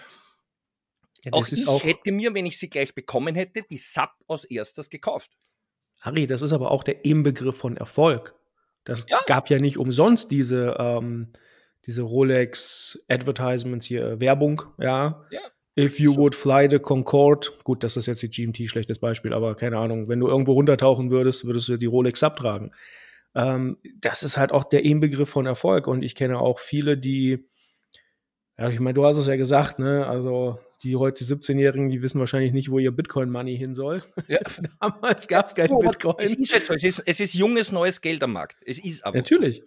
ja, 1.26 1.34
auch 1.34 1.46
ich 1.46 1.68
auch 1.68 1.84
hätte 1.84 2.14
mir, 2.14 2.34
wenn 2.34 2.46
ich 2.46 2.58
sie 2.58 2.70
gleich 2.70 2.96
bekommen 2.96 3.36
hätte, 3.36 3.64
die 3.70 3.78
Sub 3.78 4.12
als 4.30 4.46
erstes 4.46 4.90
gekauft. 4.90 5.32
Harry, 6.00 6.28
das 6.28 6.42
ist 6.42 6.54
aber 6.54 6.72
auch 6.72 6.86
der 6.86 7.04
Inbegriff 7.04 7.58
von 7.58 7.76
Erfolg. 7.76 8.34
Das 8.86 9.06
ja. 9.10 9.20
gab 9.28 9.50
ja 9.50 9.58
nicht 9.60 9.78
umsonst 9.78 10.32
diese, 10.32 10.78
ähm, 10.80 11.34
diese 11.86 12.04
Rolex-Advertisements 12.04 13.86
hier, 13.86 14.06
äh, 14.06 14.22
Werbung, 14.22 14.64
ja. 14.80 15.26
ja. 15.32 15.42
If 15.78 16.00
you 16.00 16.14
so. 16.14 16.20
would 16.22 16.34
fly 16.34 16.70
the 16.70 16.80
Concorde, 16.80 17.50
gut, 17.66 17.84
das 17.84 17.98
ist 17.98 18.06
jetzt 18.06 18.22
die 18.22 18.30
GMT, 18.30 18.70
schlechtes 18.70 19.00
Beispiel, 19.00 19.34
aber 19.34 19.56
keine 19.56 19.78
Ahnung, 19.78 20.08
wenn 20.08 20.22
du 20.22 20.30
irgendwo 20.30 20.54
runtertauchen 20.54 21.12
würdest, 21.12 21.44
würdest 21.44 21.68
du 21.68 21.76
die 21.76 21.88
Rolex 21.88 22.24
abtragen. 22.24 22.72
Ähm, 23.36 23.78
das 24.00 24.24
ist 24.24 24.38
halt 24.38 24.52
auch 24.52 24.66
der 24.66 24.84
Inbegriff 24.84 25.30
von 25.30 25.46
Erfolg 25.46 25.88
und 25.88 26.04
ich 26.04 26.16
kenne 26.16 26.40
auch 26.40 26.60
viele, 26.60 26.98
die, 26.98 27.48
ja, 28.58 28.70
ich 28.70 28.80
meine, 28.80 28.94
du 28.94 29.06
hast 29.06 29.18
es 29.18 29.28
ja 29.28 29.36
gesagt, 29.36 29.80
ne, 29.80 30.06
also 30.06 30.60
die 30.84 30.96
heute 30.96 31.24
17-Jährigen, 31.24 31.90
die 31.90 32.02
wissen 32.02 32.20
wahrscheinlich 32.20 32.54
nicht, 32.54 32.72
wo 32.72 32.80
ihr 32.80 32.92
Bitcoin-Money 32.92 33.58
hin 33.58 33.74
soll. 33.74 34.04
Ja. 34.28 34.40
Damals 34.82 35.28
gab 35.28 35.46
es 35.46 35.56
kein 35.56 35.70
oh, 35.72 35.80
Bitcoin. 35.80 36.16
Es 36.20 36.34
ist, 36.34 36.52
jetzt 36.52 36.68
so. 36.68 36.74
es, 36.74 36.84
ist, 36.84 37.00
es 37.00 37.20
ist 37.20 37.34
junges, 37.34 37.72
neues 37.72 38.02
Geld 38.02 38.24
am 38.24 38.34
Markt. 38.34 38.58
Es 38.66 38.84
ist 38.84 39.06
aber 39.06 39.18
Natürlich. 39.18 39.58
So. 39.58 39.64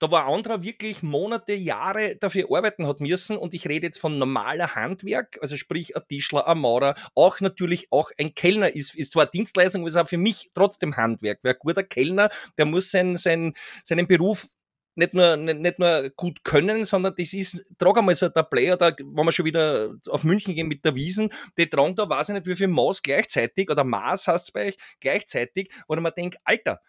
Da 0.00 0.10
war 0.10 0.26
anderer 0.26 0.62
wirklich 0.62 1.02
Monate, 1.02 1.52
Jahre 1.52 2.16
dafür 2.16 2.46
arbeiten 2.50 2.86
hat 2.86 3.00
müssen 3.00 3.36
und 3.36 3.52
ich 3.52 3.68
rede 3.68 3.86
jetzt 3.86 3.98
von 3.98 4.18
normaler 4.18 4.74
Handwerk, 4.74 5.38
also 5.42 5.56
sprich 5.56 5.94
ein 5.94 6.02
Tischler, 6.08 6.48
ein 6.48 6.58
Maurer, 6.58 6.94
auch 7.14 7.40
natürlich 7.40 7.88
auch 7.90 8.10
ein 8.18 8.34
Kellner 8.34 8.74
ist, 8.74 8.94
ist 8.94 9.12
zwar 9.12 9.26
Dienstleistung, 9.26 9.82
aber 9.82 9.90
ist 9.90 9.96
auch 9.96 10.08
für 10.08 10.16
mich 10.16 10.50
trotzdem 10.54 10.96
Handwerk. 10.96 11.40
Wer 11.42 11.52
guter 11.52 11.82
Kellner, 11.82 12.30
der 12.56 12.64
muss 12.64 12.90
sein, 12.90 13.16
sein, 13.16 13.52
seinen 13.84 14.06
Beruf 14.06 14.46
nicht 14.94 15.12
nur, 15.12 15.36
nicht, 15.36 15.58
nicht 15.60 15.78
nur 15.78 16.10
gut 16.16 16.44
können, 16.44 16.84
sondern 16.84 17.14
das 17.16 17.34
ist, 17.34 17.62
trag 17.78 17.98
einmal 17.98 18.14
so 18.14 18.28
der 18.30 18.42
Player, 18.42 18.78
da, 18.78 18.92
wenn 18.98 19.24
wir 19.26 19.32
schon 19.32 19.44
wieder 19.44 19.94
auf 20.08 20.24
München 20.24 20.54
gehen 20.54 20.68
mit 20.68 20.82
der 20.84 20.94
Wiesen, 20.94 21.30
die 21.58 21.68
tragen 21.68 21.94
da, 21.94 22.08
weiß 22.08 22.30
ich 22.30 22.34
nicht, 22.34 22.46
wie 22.46 22.56
viel 22.56 22.68
Maß 22.68 23.02
gleichzeitig, 23.02 23.70
oder 23.70 23.84
Maß 23.84 24.28
heißt 24.28 24.48
es 24.48 24.52
bei 24.52 24.68
euch, 24.68 24.76
gleichzeitig, 24.98 25.70
wo 25.88 25.96
man 25.96 26.12
denkt, 26.16 26.38
Alter, 26.44 26.80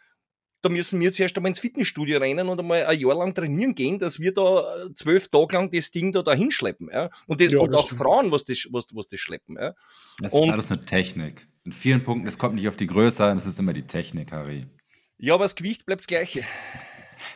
da 0.61 0.69
müssen 0.69 0.99
wir 0.99 1.07
jetzt 1.07 1.19
erst 1.19 1.35
einmal 1.37 1.49
ins 1.49 1.59
Fitnessstudio 1.59 2.19
rennen 2.19 2.47
und 2.47 2.59
einmal 2.59 2.85
ein 2.85 2.99
Jahr 2.99 3.15
lang 3.15 3.33
trainieren 3.33 3.75
gehen, 3.75 3.99
dass 3.99 4.19
wir 4.19 4.33
da 4.33 4.61
äh, 4.61 4.93
zwölf 4.93 5.27
Tage 5.27 5.55
lang 5.55 5.71
das 5.71 5.91
Ding 5.91 6.11
da, 6.11 6.21
da 6.21 6.33
hinschleppen. 6.33 6.89
Ja? 6.91 7.09
Und, 7.27 7.41
das, 7.41 7.53
ja, 7.53 7.59
und 7.59 7.71
das 7.71 7.81
auch 7.81 7.85
stimmt. 7.85 8.01
Frauen, 8.01 8.31
was 8.31 8.45
das, 8.45 8.67
was, 8.71 8.85
was 8.93 9.07
das 9.07 9.19
schleppen. 9.19 9.57
Ja? 9.59 9.73
Das 10.19 10.33
und, 10.33 10.47
ist 10.47 10.53
alles 10.53 10.71
eine 10.71 10.85
Technik. 10.85 11.47
In 11.63 11.71
vielen 11.71 12.03
Punkten, 12.03 12.27
es 12.27 12.37
kommt 12.37 12.55
nicht 12.55 12.67
auf 12.67 12.77
die 12.77 12.87
Größe 12.87 13.23
an, 13.23 13.37
es 13.37 13.45
ist 13.45 13.59
immer 13.59 13.73
die 13.73 13.85
Technik, 13.85 14.31
Harry. 14.31 14.67
Ja, 15.17 15.35
aber 15.35 15.45
das 15.45 15.55
Gewicht 15.55 15.85
bleibt 15.85 16.01
das 16.01 16.07
gleiche. 16.07 16.43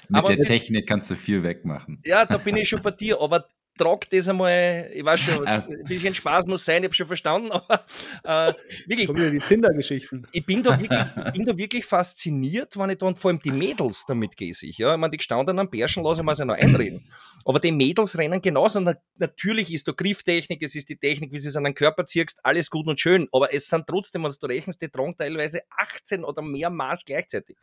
Mit 0.09 0.17
aber 0.17 0.35
der 0.35 0.45
Technik 0.45 0.87
kannst 0.87 1.11
du 1.11 1.15
viel 1.15 1.43
wegmachen. 1.43 2.01
Ja, 2.03 2.25
da 2.25 2.37
bin 2.37 2.55
ich 2.57 2.67
schon 2.67 2.81
bei 2.81 2.91
dir, 2.91 3.21
aber 3.21 3.47
trag 3.77 4.09
das 4.09 4.29
einmal, 4.29 4.89
ich 4.93 5.03
weiß 5.03 5.19
schon, 5.19 5.45
ein 5.45 5.83
bisschen 5.85 6.13
Spaß 6.13 6.45
muss 6.45 6.65
sein, 6.65 6.83
ich 6.83 6.87
habe 6.87 6.93
schon 6.93 7.07
verstanden, 7.07 7.51
aber 7.51 7.85
äh, 8.23 8.53
wirklich. 8.87 9.09
wieder 9.09 9.31
die 9.31 9.39
Tinder-Geschichten. 9.39 10.25
Ich 10.31 10.45
bin 10.45 10.63
da, 10.63 10.79
wirklich, 10.79 10.99
bin 11.33 11.45
da 11.45 11.57
wirklich 11.57 11.85
fasziniert, 11.85 12.77
wenn 12.77 12.89
ich 12.89 12.97
dann 12.97 13.15
vor 13.15 13.31
allem 13.31 13.39
die 13.39 13.51
Mädels 13.51 14.05
damit 14.07 14.37
gehe. 14.37 14.51
Ich, 14.51 14.77
ja? 14.77 14.93
ich 14.93 14.99
meine, 14.99 15.11
die 15.11 15.17
gestanden 15.17 15.59
am 15.59 15.69
Bärschen 15.69 16.03
lasse 16.03 16.21
ich 16.21 16.25
mir 16.25 16.33
ja 16.33 16.45
noch 16.45 16.55
einreden. 16.55 17.03
Aber 17.43 17.59
die 17.59 17.71
Mädels 17.71 18.17
rennen 18.17 18.41
genauso. 18.41 18.79
Und 18.79 18.95
natürlich 19.17 19.73
ist 19.73 19.87
da 19.87 19.91
Grifftechnik, 19.91 20.61
es 20.63 20.75
ist 20.75 20.89
die 20.89 20.97
Technik, 20.97 21.31
wie 21.31 21.37
sie 21.37 21.49
es 21.49 21.55
an 21.55 21.65
den 21.65 21.75
Körper 21.75 22.05
ziehst, 22.05 22.39
alles 22.43 22.69
gut 22.69 22.87
und 22.87 22.99
schön. 22.99 23.27
Aber 23.31 23.53
es 23.53 23.67
sind 23.67 23.85
trotzdem, 23.87 24.23
wenn 24.23 24.33
du 24.39 24.47
rechnest, 24.47 24.81
die 24.81 24.89
tragen 24.89 25.15
teilweise 25.17 25.61
18 25.77 26.23
oder 26.23 26.41
mehr 26.41 26.69
Maß 26.69 27.05
gleichzeitig. 27.05 27.57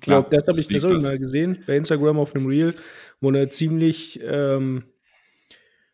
Klar, 0.00 0.22
glaub, 0.22 0.30
das 0.30 0.48
habe 0.48 0.60
ich 0.60 0.68
persönlich 0.68 1.02
mal 1.02 1.18
gesehen 1.18 1.62
bei 1.66 1.76
Instagram 1.76 2.18
auf 2.18 2.34
einem 2.34 2.46
Reel, 2.46 2.74
wo 3.20 3.28
eine 3.28 3.48
ziemlich 3.48 4.20
ähm, 4.22 4.84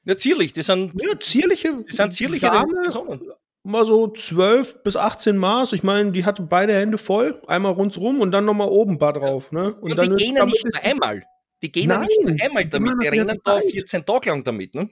Ja, 0.04 0.16
zierlich, 0.16 0.52
die 0.52 0.62
sind, 0.62 0.92
Ja, 1.00 1.18
zierliche, 1.20 1.84
die 1.88 1.92
sind 1.94 2.12
zierliche 2.14 2.46
Dame, 2.46 2.74
Personen. 2.82 3.30
mal 3.62 3.84
so 3.84 4.08
12 4.08 4.82
bis 4.82 4.96
18 4.96 5.36
Maß. 5.36 5.72
Ich 5.74 5.82
meine, 5.82 6.12
die 6.12 6.24
hatte 6.24 6.42
beide 6.42 6.74
Hände 6.74 6.98
voll, 6.98 7.40
einmal 7.46 7.72
rundrum 7.72 8.20
und 8.20 8.30
dann 8.32 8.44
nochmal 8.46 8.68
oben 8.68 8.92
ein 8.94 8.98
paar 8.98 9.12
drauf. 9.12 9.52
Ne? 9.52 9.74
Und 9.74 9.90
Und 9.92 9.96
dann 9.98 10.14
die 10.16 10.24
gehen 10.24 10.36
ja 10.36 10.44
nicht 10.46 10.64
nur 10.64 10.82
einmal. 10.82 11.22
Die 11.62 11.70
gehen 11.70 11.90
ja 11.90 11.98
nicht 11.98 12.18
nur 12.24 12.36
einmal 12.40 12.64
damit. 12.64 12.92
Die 13.02 13.04
das 13.04 13.12
rennen 13.12 13.26
da 13.44 13.58
Zeit. 13.58 13.70
14 13.70 14.06
Tage 14.06 14.30
lang 14.30 14.44
damit. 14.44 14.74
Ne? 14.74 14.88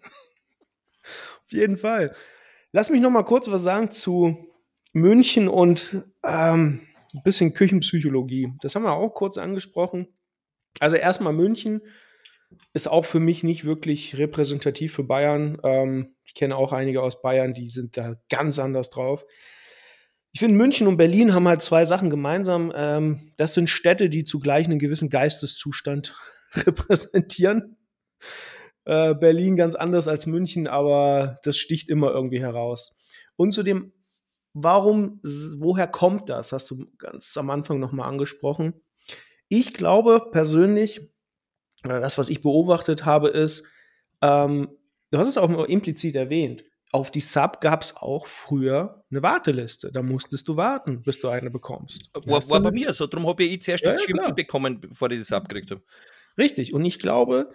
Auf 1.44 1.52
jeden 1.52 1.76
Fall. 1.78 2.14
Lass 2.72 2.90
mich 2.90 3.00
noch 3.00 3.10
mal 3.10 3.22
kurz 3.24 3.48
was 3.50 3.62
sagen 3.62 3.90
zu 3.90 4.36
München 4.92 5.48
und 5.48 6.02
ähm, 6.22 6.80
ein 7.14 7.22
bisschen 7.24 7.54
Küchenpsychologie. 7.54 8.52
Das 8.60 8.74
haben 8.74 8.82
wir 8.82 8.92
auch 8.92 9.14
kurz 9.14 9.38
angesprochen. 9.38 10.08
Also 10.80 10.96
erstmal 10.96 11.32
München 11.32 11.80
ist 12.72 12.88
auch 12.88 13.04
für 13.04 13.20
mich 13.20 13.42
nicht 13.42 13.64
wirklich 13.64 14.16
repräsentativ 14.16 14.94
für 14.94 15.04
Bayern. 15.04 15.58
Ähm, 15.62 16.14
ich 16.24 16.34
kenne 16.34 16.56
auch 16.56 16.72
einige 16.72 17.02
aus 17.02 17.22
Bayern, 17.22 17.54
die 17.54 17.68
sind 17.68 17.96
da 17.96 18.16
ganz 18.28 18.58
anders 18.58 18.90
drauf. 18.90 19.24
Ich 20.32 20.40
finde, 20.40 20.56
München 20.56 20.86
und 20.86 20.98
Berlin 20.98 21.34
haben 21.34 21.48
halt 21.48 21.62
zwei 21.62 21.84
Sachen 21.84 22.10
gemeinsam. 22.10 22.72
Ähm, 22.74 23.32
das 23.36 23.54
sind 23.54 23.68
Städte, 23.68 24.08
die 24.08 24.24
zugleich 24.24 24.66
einen 24.66 24.78
gewissen 24.78 25.10
Geisteszustand 25.10 26.14
repräsentieren. 26.54 27.76
Äh, 28.84 29.14
Berlin 29.14 29.56
ganz 29.56 29.74
anders 29.74 30.08
als 30.08 30.26
München, 30.26 30.66
aber 30.66 31.38
das 31.44 31.56
sticht 31.56 31.88
immer 31.88 32.10
irgendwie 32.10 32.40
heraus. 32.40 32.94
Und 33.36 33.52
zudem, 33.52 33.92
warum, 34.54 35.20
woher 35.22 35.86
kommt 35.86 36.30
das? 36.30 36.52
Hast 36.52 36.70
du 36.70 36.86
ganz 36.98 37.36
am 37.36 37.50
Anfang 37.50 37.80
nochmal 37.80 38.08
angesprochen. 38.08 38.74
Ich 39.48 39.72
glaube 39.72 40.28
persönlich, 40.30 41.10
das, 41.82 42.18
was 42.18 42.28
ich 42.28 42.42
beobachtet 42.42 43.04
habe, 43.04 43.28
ist, 43.28 43.66
ähm, 44.22 44.68
du 45.10 45.18
hast 45.18 45.28
es 45.28 45.38
auch 45.38 45.50
implizit 45.66 46.16
erwähnt, 46.16 46.64
auf 46.90 47.10
die 47.10 47.20
Sub 47.20 47.60
gab 47.60 47.82
es 47.82 47.96
auch 47.96 48.26
früher 48.26 49.04
eine 49.10 49.22
Warteliste. 49.22 49.92
Da 49.92 50.02
musstest 50.02 50.48
du 50.48 50.56
warten, 50.56 51.02
bis 51.02 51.20
du 51.20 51.28
eine 51.28 51.50
bekommst. 51.50 52.10
Die 52.24 52.30
War, 52.30 52.40
war 52.48 52.60
bei 52.60 52.70
mir 52.70 52.92
so. 52.92 53.06
Darum 53.06 53.26
habe 53.26 53.44
ich 53.44 53.60
zuerst 53.60 53.84
Ja, 53.84 53.92
das 53.92 54.06
klar. 54.06 54.34
bekommen, 54.34 54.80
bevor 54.80 55.10
ich 55.10 55.18
das 55.18 55.32
abgekriegt 55.32 55.70
habe. 55.70 55.82
Richtig. 56.38 56.72
Und 56.72 56.84
ich 56.84 56.98
glaube, 56.98 57.50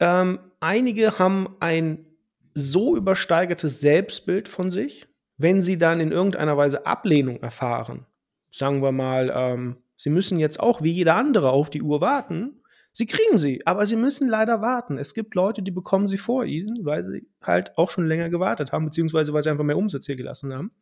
ähm, 0.00 0.40
einige 0.60 1.18
haben 1.18 1.56
ein 1.60 2.06
so 2.54 2.96
übersteigertes 2.96 3.80
Selbstbild 3.80 4.48
von 4.48 4.70
sich, 4.70 5.06
wenn 5.36 5.60
sie 5.60 5.78
dann 5.78 6.00
in 6.00 6.12
irgendeiner 6.12 6.56
Weise 6.56 6.86
Ablehnung 6.86 7.42
erfahren. 7.42 8.06
Sagen 8.50 8.82
wir 8.82 8.92
mal, 8.92 9.30
ähm, 9.34 9.76
sie 9.96 10.10
müssen 10.10 10.38
jetzt 10.38 10.58
auch 10.58 10.82
wie 10.82 10.92
jeder 10.92 11.16
andere 11.16 11.50
auf 11.50 11.68
die 11.68 11.82
Uhr 11.82 12.00
warten. 12.00 12.61
Sie 12.94 13.06
kriegen 13.06 13.38
sie, 13.38 13.62
aber 13.66 13.86
sie 13.86 13.96
müssen 13.96 14.28
leider 14.28 14.60
warten. 14.60 14.98
Es 14.98 15.14
gibt 15.14 15.34
Leute, 15.34 15.62
die 15.62 15.70
bekommen 15.70 16.08
sie 16.08 16.18
vor 16.18 16.44
ihnen, 16.44 16.84
weil 16.84 17.04
sie 17.04 17.26
halt 17.40 17.76
auch 17.78 17.90
schon 17.90 18.06
länger 18.06 18.28
gewartet 18.28 18.72
haben, 18.72 18.84
beziehungsweise 18.84 19.32
weil 19.32 19.42
sie 19.42 19.50
einfach 19.50 19.64
mehr 19.64 19.78
Umsatz 19.78 20.06
hier 20.06 20.16
gelassen 20.16 20.52
haben. 20.52 20.72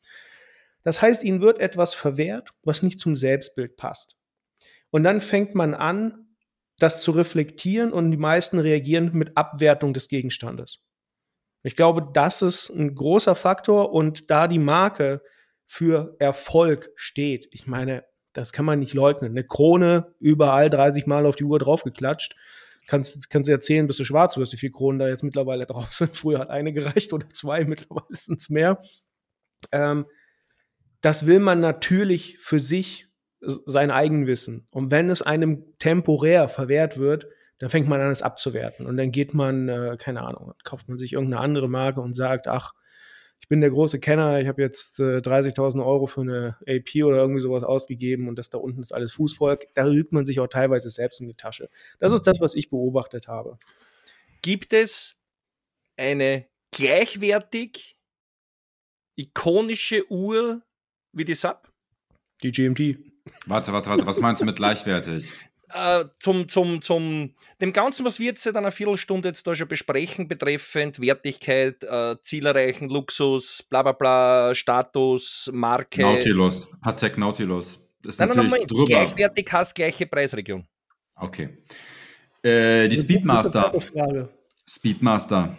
Das 0.83 1.01
heißt, 1.01 1.23
ihnen 1.23 1.40
wird 1.40 1.61
etwas 1.61 1.94
verwehrt, 1.94 2.53
was 2.64 2.83
nicht 2.83 2.99
zum 2.99 3.14
Selbstbild 3.14 3.77
passt. 3.77 4.16
Und 4.90 5.05
dann 5.05 5.20
fängt 5.20 5.55
man 5.55 5.75
an, 5.75 6.27
das 6.79 7.03
zu 7.03 7.12
reflektieren 7.12 7.92
und 7.92 8.11
die 8.11 8.16
meisten 8.16 8.59
reagieren 8.59 9.12
mit 9.12 9.37
Abwertung 9.37 9.92
des 9.92 10.09
Gegenstandes. 10.09 10.83
Ich 11.62 11.77
glaube, 11.77 12.09
das 12.12 12.42
ist 12.42 12.70
ein 12.70 12.94
großer 12.94 13.35
Faktor 13.35 13.92
und 13.92 14.31
da 14.31 14.49
die 14.49 14.59
Marke 14.59 15.23
für 15.66 16.16
Erfolg 16.18 16.90
steht, 16.96 17.49
ich 17.53 17.66
meine, 17.66 18.05
das 18.32 18.52
kann 18.52 18.64
man 18.64 18.78
nicht 18.78 18.94
leugnen. 18.94 19.32
Eine 19.32 19.44
Krone 19.44 20.14
überall 20.20 20.70
30 20.70 21.06
Mal 21.06 21.26
auf 21.26 21.36
die 21.36 21.44
Uhr 21.44 21.58
draufgeklatscht. 21.58 22.36
Kannst, 22.86 23.30
kannst 23.30 23.48
du 23.48 23.52
erzählen, 23.52 23.86
bis 23.86 23.98
du 23.98 24.04
schwarz 24.04 24.36
wirst, 24.36 24.52
wie 24.52 24.56
viele 24.56 24.72
Kronen 24.72 24.98
da 24.98 25.08
jetzt 25.08 25.22
mittlerweile 25.22 25.66
drauf 25.66 25.92
sind. 25.92 26.10
Früher 26.16 26.40
hat 26.40 26.50
eine 26.50 26.72
gereicht 26.72 27.12
oder 27.12 27.28
zwei, 27.30 27.64
mittlerweile 27.66 28.06
sind 28.10 28.40
es 28.40 28.50
mehr. 28.50 28.80
Ähm, 29.72 30.06
das 31.00 31.26
will 31.26 31.40
man 31.40 31.60
natürlich 31.60 32.38
für 32.38 32.58
sich 32.58 33.08
sein 33.40 33.90
Eigenwissen. 33.90 34.66
Und 34.70 34.90
wenn 34.90 35.08
es 35.08 35.22
einem 35.22 35.64
temporär 35.78 36.48
verwehrt 36.48 36.98
wird, 36.98 37.26
dann 37.58 37.70
fängt 37.70 37.88
man 37.88 38.00
an, 38.00 38.10
es 38.10 38.22
abzuwerten. 38.22 38.86
Und 38.86 38.96
dann 38.96 39.10
geht 39.10 39.34
man, 39.34 39.68
äh, 39.68 39.96
keine 39.98 40.22
Ahnung, 40.22 40.52
kauft 40.64 40.88
man 40.88 40.98
sich 40.98 41.12
irgendeine 41.12 41.42
andere 41.42 41.68
Marke 41.68 42.00
und 42.00 42.14
sagt, 42.14 42.48
ach, 42.48 42.72
ich 43.40 43.48
bin 43.48 43.61
der 43.61 43.70
große 43.70 43.98
Kenner, 44.00 44.40
ich 44.40 44.46
habe 44.46 44.62
jetzt 44.62 45.00
äh, 45.00 45.18
30.000 45.18 45.85
Euro 45.85 46.07
für 46.07 46.20
eine 46.20 46.57
AP 46.68 47.03
oder 47.05 47.18
irgendwie 47.18 47.40
sowas 47.40 47.64
ausgegeben 47.64 48.29
und 48.29 48.37
das 48.37 48.50
da 48.50 48.59
unten 48.59 48.83
ist 48.83 48.92
alles 48.92 49.12
Fußvolk. 49.12 49.66
Da 49.74 49.85
lügt 49.85 50.12
man 50.12 50.24
sich 50.24 50.40
auch 50.40 50.46
teilweise 50.46 50.90
selbst 50.90 51.20
in 51.20 51.26
die 51.26 51.35
Tasche. 51.35 51.68
Das 51.98 52.12
ist 52.12 52.26
das, 52.26 52.40
was 52.40 52.55
ich 52.55 52.70
beobachtet 52.70 53.29
habe. 53.29 53.59
Gibt 54.42 54.72
es 54.72 55.16
eine 55.96 56.46
gleichwertig 56.70 57.96
ikonische 59.16 60.11
Uhr 60.11 60.62
wie 61.12 61.24
die 61.24 61.35
Sub? 61.35 61.70
Die 62.42 62.53
GMT. 62.53 62.98
Warte, 63.46 63.72
warte, 63.72 63.90
warte. 63.90 64.07
Was 64.07 64.20
meinst 64.20 64.40
du 64.40 64.46
mit 64.46 64.57
gleichwertig? 64.57 65.33
Äh, 65.72 66.04
zum, 66.18 66.48
zum, 66.48 66.83
zum, 66.83 67.35
dem 67.61 67.72
Ganzen, 67.72 68.04
was 68.04 68.18
wir 68.18 68.26
jetzt 68.26 68.42
seit 68.42 68.56
einer 68.56 68.70
Viertelstunde 68.70 69.28
jetzt 69.28 69.46
da 69.46 69.54
schon 69.54 69.68
besprechen, 69.68 70.26
betreffend 70.26 71.00
Wertigkeit, 71.00 71.83
äh, 71.85 72.16
Ziel 72.22 72.46
erreichen, 72.46 72.88
Luxus, 72.88 73.62
bla 73.62 73.83
bla 73.83 73.92
bla, 73.92 74.54
Status, 74.54 75.50
Marke. 75.52 76.02
Nautilus. 76.02 76.68
Patek 76.80 77.18
Nautilus. 77.18 77.78
Ist 78.06 78.18
Nein, 78.18 78.28
nein, 78.28 78.37
natürlich 78.37 78.52
nein, 78.52 78.66
drüber. 78.66 78.87
gleichwertig 78.87 79.48
hast 79.52 79.74
gleiche 79.74 80.06
Preisregion. 80.06 80.66
Okay. 81.14 81.59
Äh, 82.42 82.88
die 82.88 82.96
Speedmaster. 82.96 83.70
Das. 83.72 83.92
Speedmaster. 84.66 85.56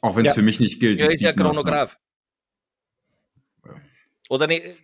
Auch 0.00 0.16
wenn 0.16 0.24
es 0.26 0.30
Ja. 0.30 0.34
für 0.34 0.42
mich 0.42 0.58
nicht 0.60 0.80
gilt. 0.80 1.00
Ja, 1.00 1.06
die 1.08 1.14
ist 1.14 1.20
ja. 1.20 1.32
Chronograph. 1.32 1.96
Oder 4.28 4.46
ne, 4.46 4.74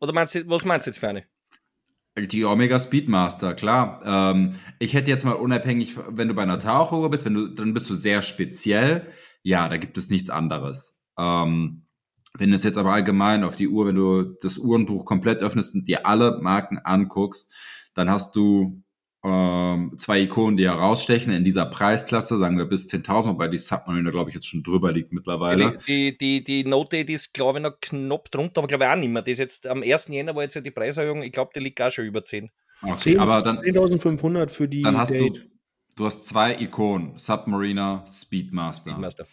oder 0.00 0.12
meinst 0.12 0.34
du, 0.34 0.48
was 0.48 0.64
meinst 0.64 0.86
du 0.86 0.90
jetzt 0.90 0.98
für 0.98 1.08
eine? 1.08 1.24
Die 2.18 2.44
Omega 2.46 2.80
Speedmaster, 2.80 3.54
klar. 3.54 4.00
Ähm, 4.04 4.54
ich 4.78 4.94
hätte 4.94 5.10
jetzt 5.10 5.24
mal 5.26 5.32
unabhängig, 5.32 5.96
wenn 6.08 6.28
du 6.28 6.34
bei 6.34 6.42
einer 6.42 6.58
Tauchuhr 6.58 7.10
bist, 7.10 7.26
wenn 7.26 7.34
du, 7.34 7.48
dann 7.48 7.74
bist 7.74 7.90
du 7.90 7.94
sehr 7.94 8.22
speziell. 8.22 9.12
Ja, 9.42 9.68
da 9.68 9.76
gibt 9.76 9.98
es 9.98 10.08
nichts 10.08 10.30
anderes. 10.30 10.98
Ähm, 11.18 11.86
wenn 12.38 12.50
du 12.50 12.56
es 12.56 12.64
jetzt 12.64 12.78
aber 12.78 12.92
allgemein 12.92 13.44
auf 13.44 13.56
die 13.56 13.68
Uhr, 13.68 13.86
wenn 13.86 13.96
du 13.96 14.22
das 14.40 14.56
Uhrenbuch 14.56 15.04
komplett 15.04 15.40
öffnest 15.40 15.74
und 15.74 15.88
dir 15.88 16.06
alle 16.06 16.38
Marken 16.40 16.78
anguckst, 16.78 17.52
dann 17.94 18.10
hast 18.10 18.34
du 18.34 18.82
zwei 19.96 20.20
Ikonen, 20.22 20.56
die 20.56 20.66
herausstechen 20.66 21.32
in 21.32 21.42
dieser 21.42 21.66
Preisklasse, 21.66 22.38
sagen 22.38 22.58
wir 22.58 22.66
bis 22.66 22.88
10.000, 22.92 23.30
wobei 23.30 23.48
die 23.48 23.58
Submariner, 23.58 24.10
glaube 24.10 24.30
ich, 24.30 24.34
jetzt 24.34 24.46
schon 24.46 24.62
drüber 24.62 24.92
liegt 24.92 25.12
mittlerweile. 25.12 25.78
Die, 25.86 26.16
die, 26.16 26.18
die, 26.18 26.44
die 26.44 26.68
Note, 26.68 27.04
die 27.04 27.14
ist, 27.14 27.34
glaube 27.34 27.58
ich, 27.58 27.62
noch 27.64 27.80
knapp 27.80 28.30
drunter, 28.30 28.58
aber 28.58 28.68
glaube 28.68 28.84
ich 28.84 28.90
auch 28.90 28.96
nicht 28.96 29.08
mehr. 29.08 29.22
Das 29.22 29.32
ist 29.32 29.38
jetzt 29.38 29.66
am 29.66 29.82
1. 29.82 30.08
Jänner 30.08 30.36
war 30.36 30.42
jetzt 30.42 30.54
ja 30.54 30.60
die 30.60 30.70
Preiserhöhung, 30.70 31.22
ich 31.22 31.32
glaube, 31.32 31.50
die 31.54 31.60
liegt 31.60 31.80
auch 31.80 31.90
schon 31.90 32.04
über 32.04 32.24
10. 32.24 32.50
Okay, 32.82 32.96
10 32.96 33.18
aber 33.18 33.42
dann, 33.42 33.58
10.500 33.58 34.48
für 34.50 34.68
die 34.68 34.82
dann 34.82 34.96
hast 34.96 35.14
du, 35.14 35.30
Date. 35.30 35.48
du 35.96 36.04
hast 36.04 36.26
zwei 36.26 36.54
Ikonen, 36.60 37.18
Submariner, 37.18 38.04
Speedmaster. 38.08 38.90
Speedmaster. 38.90 39.26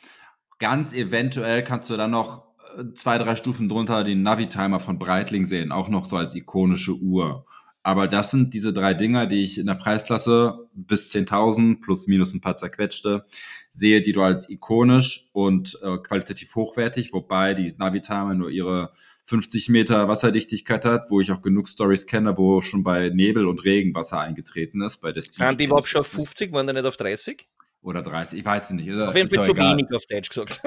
Ganz 0.60 0.94
eventuell 0.94 1.64
kannst 1.64 1.90
du 1.90 1.98
dann 1.98 2.12
noch 2.12 2.46
äh, 2.78 2.94
zwei, 2.96 3.18
drei 3.18 3.36
Stufen 3.36 3.70
drunter 3.70 4.04
den 4.04 4.24
Navi-Timer 4.24 4.80
von 4.80 4.98
Breitling 4.98 5.46
sehen, 5.46 5.72
auch 5.72 5.90
noch 5.90 6.06
so 6.06 6.16
als 6.16 6.36
ikonische 6.36 6.94
Uhr. 6.94 7.46
Aber 7.84 8.08
das 8.08 8.32
sind 8.32 8.54
diese 8.54 8.72
drei 8.72 8.94
Dinger, 8.94 9.28
die 9.28 9.44
ich 9.44 9.58
in 9.58 9.68
der 9.68 9.76
Preisklasse 9.76 10.70
bis 10.74 11.14
10.000 11.14 11.82
plus 11.82 12.08
minus 12.08 12.34
ein 12.34 12.40
paar 12.40 12.56
zerquetschte 12.56 13.26
sehe, 13.72 14.02
die 14.02 14.14
du 14.14 14.22
als 14.22 14.50
ikonisch 14.50 15.28
und 15.34 15.78
äh, 15.84 15.98
qualitativ 15.98 16.56
hochwertig, 16.56 17.12
wobei 17.12 17.54
die 17.54 17.74
Navi-Timer 17.78 18.36
nur 18.36 18.50
ihre 18.50 18.94
50 19.26 19.70
Meter 19.70 20.08
Wasserdichtigkeit 20.08 20.86
hat, 20.86 21.10
wo 21.10 21.20
ich 21.20 21.32
auch 21.32 21.42
genug 21.42 21.68
Stories 21.68 22.06
kenne, 22.08 22.38
wo 22.38 22.62
schon 22.62 22.84
bei 22.84 23.10
Nebel 23.10 23.48
und 23.48 23.66
Regen 23.66 23.94
Wasser 23.96 24.20
eingetreten 24.20 24.82
ist. 24.82 24.98
Bei 24.98 25.14
Sind 25.14 25.60
die 25.60 25.66
überhaupt 25.66 25.88
schon 25.88 26.02
auf 26.02 26.08
50, 26.08 26.54
waren 26.54 26.68
die 26.68 26.74
nicht 26.74 26.86
auf 26.86 26.98
30? 26.98 27.48
Oder 27.82 28.02
30, 28.02 28.40
ich 28.40 28.46
weiß 28.46 28.70
nicht. 28.72 28.90
Auf 28.94 29.16
jeden 29.16 29.30
Fall 29.30 29.44
zu 29.44 29.52
egal. 29.52 29.74
wenig 29.74 29.92
auf 29.94 30.06
Deutsch 30.06 30.30
gesagt. 30.30 30.62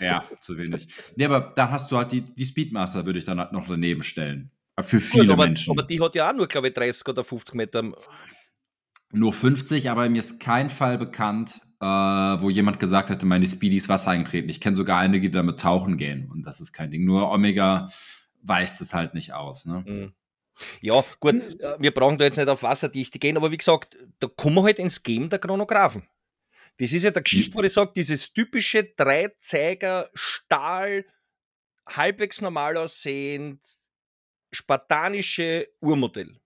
Ja, 0.00 0.24
zu 0.40 0.56
wenig. 0.56 0.88
Nee, 1.14 1.26
aber 1.26 1.52
dann 1.54 1.70
hast 1.70 1.92
du 1.92 1.98
halt 1.98 2.10
die, 2.12 2.22
die 2.22 2.44
Speedmaster, 2.44 3.04
würde 3.04 3.18
ich 3.18 3.24
dann 3.24 3.38
halt 3.38 3.52
noch 3.52 3.66
daneben 3.68 4.02
stellen. 4.02 4.50
Für 4.82 5.00
viele 5.00 5.26
Gut, 5.26 5.32
aber, 5.34 5.46
Menschen. 5.46 5.70
aber 5.70 5.82
die 5.82 6.00
hat 6.00 6.14
ja 6.14 6.30
auch 6.30 6.34
nur, 6.34 6.48
glaube 6.48 6.68
ich, 6.68 6.74
30 6.74 7.06
oder 7.08 7.22
50 7.22 7.54
Meter. 7.54 7.92
Nur 9.12 9.32
50, 9.32 9.88
aber 9.88 10.08
mir 10.08 10.18
ist 10.18 10.40
kein 10.40 10.68
Fall 10.68 10.98
bekannt, 10.98 11.60
äh, 11.80 11.86
wo 11.86 12.50
jemand 12.50 12.80
gesagt 12.80 13.10
hätte, 13.10 13.26
meine 13.26 13.46
Speedy 13.46 13.76
ist 13.76 13.88
Wasser 13.88 14.10
eingetreten. 14.10 14.48
Ich 14.48 14.60
kenne 14.60 14.74
sogar 14.74 14.98
einige, 14.98 15.28
die 15.28 15.36
damit 15.36 15.60
tauchen 15.60 15.96
gehen. 15.96 16.28
Und 16.30 16.42
das 16.44 16.60
ist 16.60 16.72
kein 16.72 16.90
Ding. 16.90 17.04
Nur 17.04 17.30
Omega 17.30 17.88
weist 18.42 18.80
es 18.80 18.92
halt 18.92 19.14
nicht 19.14 19.32
aus. 19.32 19.64
Ne? 19.66 19.84
Mhm. 19.86 20.12
Ja, 20.80 21.04
gut, 21.20 21.34
äh, 21.60 21.76
wir 21.78 21.92
brauchen 21.92 22.18
da 22.18 22.24
jetzt 22.24 22.36
nicht 22.36 22.48
auf 22.48 22.62
Wasserdichte 22.62 23.18
gehen, 23.18 23.36
aber 23.36 23.50
wie 23.52 23.56
gesagt, 23.56 23.96
da 24.18 24.28
kommen 24.28 24.56
wir 24.56 24.64
halt 24.64 24.78
ins 24.78 25.02
Game 25.02 25.28
der 25.28 25.38
Chronographen. 25.38 26.06
Das 26.78 26.92
ist 26.92 27.04
ja 27.04 27.10
der 27.10 27.22
Geschichte, 27.22 27.54
wo 27.54 27.62
ich 27.62 27.72
sage, 27.72 27.92
dieses 27.94 28.32
typische 28.32 28.84
Dreizeiger, 28.96 30.10
Stahl, 30.14 31.04
halbwegs 31.86 32.40
normal 32.40 32.76
aussehend, 32.76 33.60
spartanische 34.54 35.68
Uhrmodell. 35.80 36.38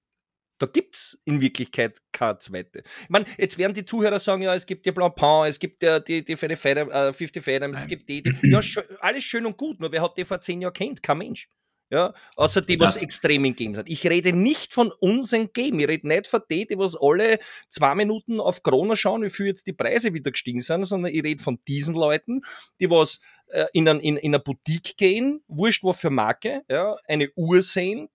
Da 0.58 0.66
gibt 0.66 0.96
es 0.96 1.20
in 1.24 1.40
Wirklichkeit 1.40 1.98
keine 2.10 2.38
zweite. 2.40 2.82
Ich 3.02 3.08
meine, 3.08 3.26
jetzt 3.38 3.58
werden 3.58 3.74
die 3.74 3.84
Zuhörer 3.84 4.18
sagen, 4.18 4.42
ja, 4.42 4.54
es 4.54 4.66
gibt 4.66 4.86
ja 4.86 4.92
Blancpain, 4.92 5.48
es 5.48 5.58
gibt 5.58 5.82
ja 5.84 6.00
die, 6.00 6.24
die 6.24 6.36
50 6.36 6.58
Fathoms, 6.58 7.78
es 7.78 7.86
gibt 7.86 8.08
die, 8.08 8.22
die 8.22 8.32
ja, 8.50 8.60
alles 9.00 9.22
schön 9.22 9.46
und 9.46 9.56
gut, 9.56 9.78
nur 9.78 9.92
wer 9.92 10.02
hat 10.02 10.18
die 10.18 10.24
vor 10.24 10.40
zehn 10.40 10.60
Jahren 10.60 10.72
kennt? 10.72 11.02
Kein 11.02 11.18
Mensch. 11.18 11.48
Ja, 11.90 12.12
außer 12.36 12.60
die, 12.60 12.78
was 12.78 12.96
extrem 12.96 13.46
in 13.46 13.56
Games 13.56 13.78
hat. 13.78 13.88
Ich 13.88 14.06
rede 14.06 14.34
nicht 14.34 14.74
von 14.74 14.92
unseren 14.92 15.50
Game. 15.54 15.78
Ich 15.78 15.88
rede 15.88 16.06
nicht 16.06 16.26
von 16.26 16.42
denen, 16.50 16.66
die 16.68 16.78
was 16.78 16.94
alle 17.00 17.38
zwei 17.70 17.94
Minuten 17.94 18.40
auf 18.40 18.62
Corona 18.62 18.94
schauen, 18.94 19.22
wie 19.22 19.30
viel 19.30 19.46
jetzt 19.46 19.66
die 19.66 19.72
Preise 19.72 20.12
wieder 20.12 20.30
gestiegen 20.30 20.60
sind, 20.60 20.84
sondern 20.84 21.14
ich 21.14 21.24
rede 21.24 21.42
von 21.42 21.60
diesen 21.66 21.94
Leuten, 21.94 22.42
die 22.78 22.90
was 22.90 23.20
äh, 23.50 23.66
in, 23.72 23.88
ein, 23.88 24.00
in, 24.00 24.16
in 24.16 24.34
eine 24.34 24.42
Boutique 24.42 24.96
gehen, 24.96 25.42
wurscht 25.48 25.82
wo 25.82 25.92
für 25.92 26.10
Marke, 26.10 26.62
ja, 26.68 26.96
eine 27.06 27.28
Uhr 27.34 27.62
sehen, 27.62 28.08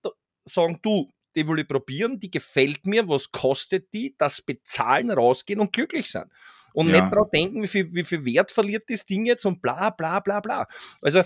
sagen, 0.46 0.80
du, 0.82 1.10
die 1.36 1.48
will 1.48 1.60
ich 1.60 1.68
probieren, 1.68 2.20
die 2.20 2.32
gefällt 2.32 2.86
mir, 2.86 3.08
was 3.08 3.32
kostet 3.32 3.92
die, 3.94 4.16
das 4.18 4.42
bezahlen, 4.42 5.12
rausgehen 5.12 5.60
und 5.60 5.74
glücklich 5.74 6.10
sein. 6.10 6.30
Und 6.74 6.90
ja. 6.90 7.02
nicht 7.02 7.14
darauf 7.14 7.30
denken, 7.30 7.62
wie 7.62 7.68
viel, 7.68 7.94
wie 7.94 8.04
viel 8.04 8.26
Wert 8.26 8.52
verliert 8.52 8.86
das 8.90 9.06
Ding 9.06 9.26
jetzt 9.26 9.46
und 9.46 9.62
bla 9.62 9.92
bla 9.92 10.20
bla 10.20 10.40
bla. 10.40 10.68
Also 11.02 11.24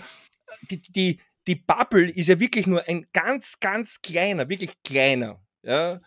die, 0.70 0.80
die, 0.80 1.20
die 1.46 1.56
Bubble 1.56 2.10
ist 2.10 2.28
ja 2.28 2.38
wirklich 2.38 2.66
nur 2.66 2.86
ein 2.86 3.06
ganz, 3.12 3.58
ganz 3.60 4.02
kleiner, 4.02 4.48
wirklich 4.48 4.72
kleiner, 4.82 5.40
ja, 5.62 6.00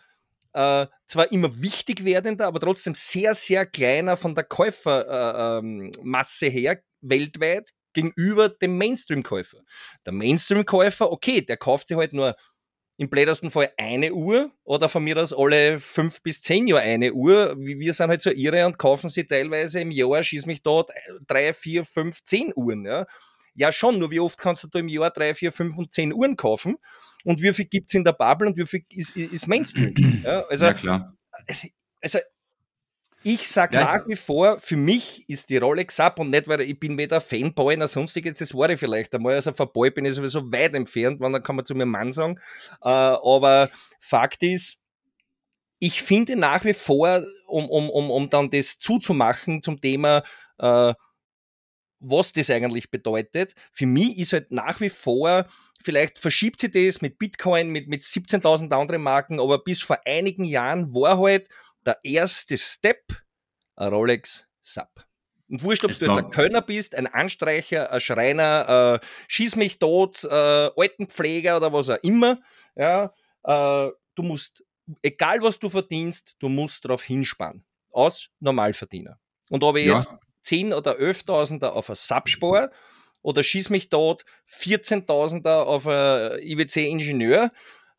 äh, 0.54 0.86
zwar 1.06 1.32
immer 1.32 1.62
wichtig 1.62 2.04
werdender, 2.04 2.46
aber 2.46 2.60
trotzdem 2.60 2.94
sehr, 2.94 3.34
sehr 3.34 3.66
kleiner 3.66 4.16
von 4.16 4.34
der 4.34 4.44
Käufermasse 4.44 6.46
äh, 6.46 6.48
ähm, 6.48 6.52
her 6.52 6.82
weltweit 7.00 7.70
gegenüber 7.92 8.48
dem 8.48 8.76
Mainstream-Käufer. 8.78 9.58
Der 10.06 10.12
Mainstream-Käufer, 10.12 11.10
okay, 11.10 11.42
der 11.42 11.56
kauft 11.56 11.88
sich 11.88 11.96
halt 11.96 12.12
nur 12.12 12.36
im 12.98 13.08
blödesten 13.08 13.50
Fall 13.50 13.72
eine 13.78 14.12
Uhr 14.12 14.52
oder 14.64 14.88
von 14.88 15.02
mir 15.02 15.16
aus 15.16 15.32
alle 15.32 15.78
fünf 15.78 16.22
bis 16.22 16.42
zehn 16.42 16.66
Jahre 16.66 16.82
eine 16.82 17.12
Uhr. 17.12 17.56
Wir 17.58 17.94
sind 17.94 18.08
halt 18.08 18.22
so 18.22 18.30
irre 18.30 18.66
und 18.66 18.78
kaufen 18.78 19.08
sie 19.08 19.26
teilweise 19.26 19.80
im 19.80 19.90
Jahr, 19.90 20.22
schieß 20.22 20.46
mich 20.46 20.62
dort, 20.62 20.90
drei, 21.26 21.52
vier, 21.52 21.84
fünf, 21.84 22.22
zehn 22.22 22.52
Uhren. 22.54 22.84
Ja. 22.84 23.06
Ja, 23.54 23.70
schon, 23.70 23.98
nur 23.98 24.10
wie 24.10 24.20
oft 24.20 24.38
kannst 24.38 24.66
du 24.70 24.78
im 24.78 24.88
Jahr 24.88 25.10
drei, 25.10 25.34
vier, 25.34 25.52
fünf 25.52 25.76
und 25.76 25.92
zehn 25.92 26.12
Uhren 26.12 26.36
kaufen? 26.36 26.76
Und 27.24 27.42
wie 27.42 27.52
viel 27.52 27.66
gibt 27.66 27.90
es 27.90 27.94
in 27.94 28.04
der 28.04 28.12
Bubble 28.12 28.48
und 28.48 28.56
wie 28.56 28.66
viel 28.66 28.84
ist, 28.88 29.14
ist 29.14 29.46
Mainstream? 29.46 30.22
Ja, 30.24 30.40
also, 30.48 30.64
ja, 30.64 30.72
klar. 30.74 31.16
Also, 32.00 32.18
ich 33.24 33.48
sage 33.48 33.76
ja, 33.76 33.84
nach 33.84 34.06
wie 34.06 34.16
vor, 34.16 34.58
für 34.58 34.76
mich 34.76 35.28
ist 35.28 35.50
die 35.50 35.56
Rolex 35.56 35.98
ab 36.00 36.18
und 36.18 36.30
nicht, 36.30 36.48
weil 36.48 36.60
ich 36.62 36.78
bin 36.78 36.98
weder 36.98 37.20
Fanboy 37.20 37.76
noch 37.76 37.88
sonstiges, 37.88 38.34
das 38.34 38.54
war 38.54 38.70
ich 38.70 38.78
vielleicht 38.78 39.14
einmal. 39.14 39.34
Also 39.34 39.52
von 39.52 39.72
Boy 39.72 39.90
bin 39.90 40.04
ich 40.04 40.14
sowieso 40.14 40.50
weit 40.52 40.74
entfernt, 40.74 41.20
wann 41.20 41.32
dann 41.32 41.42
kann 41.42 41.56
man 41.56 41.66
zu 41.66 41.74
mir 41.74 41.86
Mann 41.86 42.12
sagen. 42.12 42.38
Äh, 42.82 42.88
aber 42.88 43.70
Fakt 44.00 44.42
ist, 44.42 44.78
ich 45.78 46.02
finde 46.02 46.36
nach 46.36 46.64
wie 46.64 46.74
vor, 46.74 47.22
um, 47.46 47.68
um, 47.68 47.90
um, 47.90 48.10
um 48.10 48.30
dann 48.30 48.50
das 48.50 48.78
zuzumachen 48.78 49.62
zum 49.62 49.80
Thema, 49.80 50.22
äh, 50.58 50.94
was 51.98 52.32
das 52.32 52.50
eigentlich 52.50 52.90
bedeutet. 52.90 53.54
Für 53.72 53.86
mich 53.86 54.18
ist 54.18 54.32
halt 54.32 54.50
nach 54.50 54.80
wie 54.80 54.90
vor, 54.90 55.46
vielleicht 55.80 56.18
verschiebt 56.18 56.60
sich 56.60 56.70
das 56.70 57.02
mit 57.02 57.18
Bitcoin, 57.18 57.70
mit, 57.70 57.88
mit 57.88 58.02
17.000 58.02 58.72
anderen 58.72 59.02
Marken, 59.02 59.40
aber 59.40 59.58
bis 59.58 59.82
vor 59.82 59.98
einigen 60.06 60.44
Jahren 60.44 60.94
war 60.94 61.18
halt 61.18 61.48
der 61.86 61.98
erste 62.02 62.56
Step 62.58 63.12
ein 63.76 63.92
Rolex 63.92 64.46
Sub. 64.60 64.88
Und 65.48 65.62
wurscht, 65.64 65.84
ob 65.84 65.92
du 65.92 66.06
jetzt 66.06 66.16
ein 66.16 66.30
Kölner 66.30 66.62
bist, 66.62 66.94
ein 66.94 67.06
Anstreicher, 67.06 67.92
ein 67.92 68.00
Schreiner, 68.00 69.00
äh, 69.02 69.06
Schieß 69.28 69.56
mich 69.56 69.78
tot, 69.78 70.24
äh, 70.24 70.28
Altenpfleger 70.76 71.56
oder 71.58 71.72
was 71.72 71.90
auch 71.90 72.02
immer, 72.02 72.40
ja, 72.74 73.12
äh, 73.44 73.90
du 74.14 74.22
musst, 74.22 74.64
egal 75.02 75.42
was 75.42 75.58
du 75.58 75.68
verdienst, 75.68 76.36
du 76.38 76.48
musst 76.48 76.84
darauf 76.84 77.02
hinsparen. 77.02 77.64
Aus 77.90 78.30
Normalverdiener. 78.40 79.18
Und 79.50 79.62
ob 79.64 79.76
ich 79.76 79.84
ja. 79.84 79.96
jetzt 79.96 80.08
10 80.42 80.72
oder 80.72 80.98
11.000er 80.98 81.66
auf 81.66 81.90
ein 81.90 81.96
Subspor 81.96 82.70
oder 83.20 83.42
schieß 83.42 83.68
mich 83.68 83.90
dort 83.90 84.24
14.000er 84.50 85.64
auf 85.64 85.86
ein 85.86 86.38
IWC-Ingenieur 86.40 87.50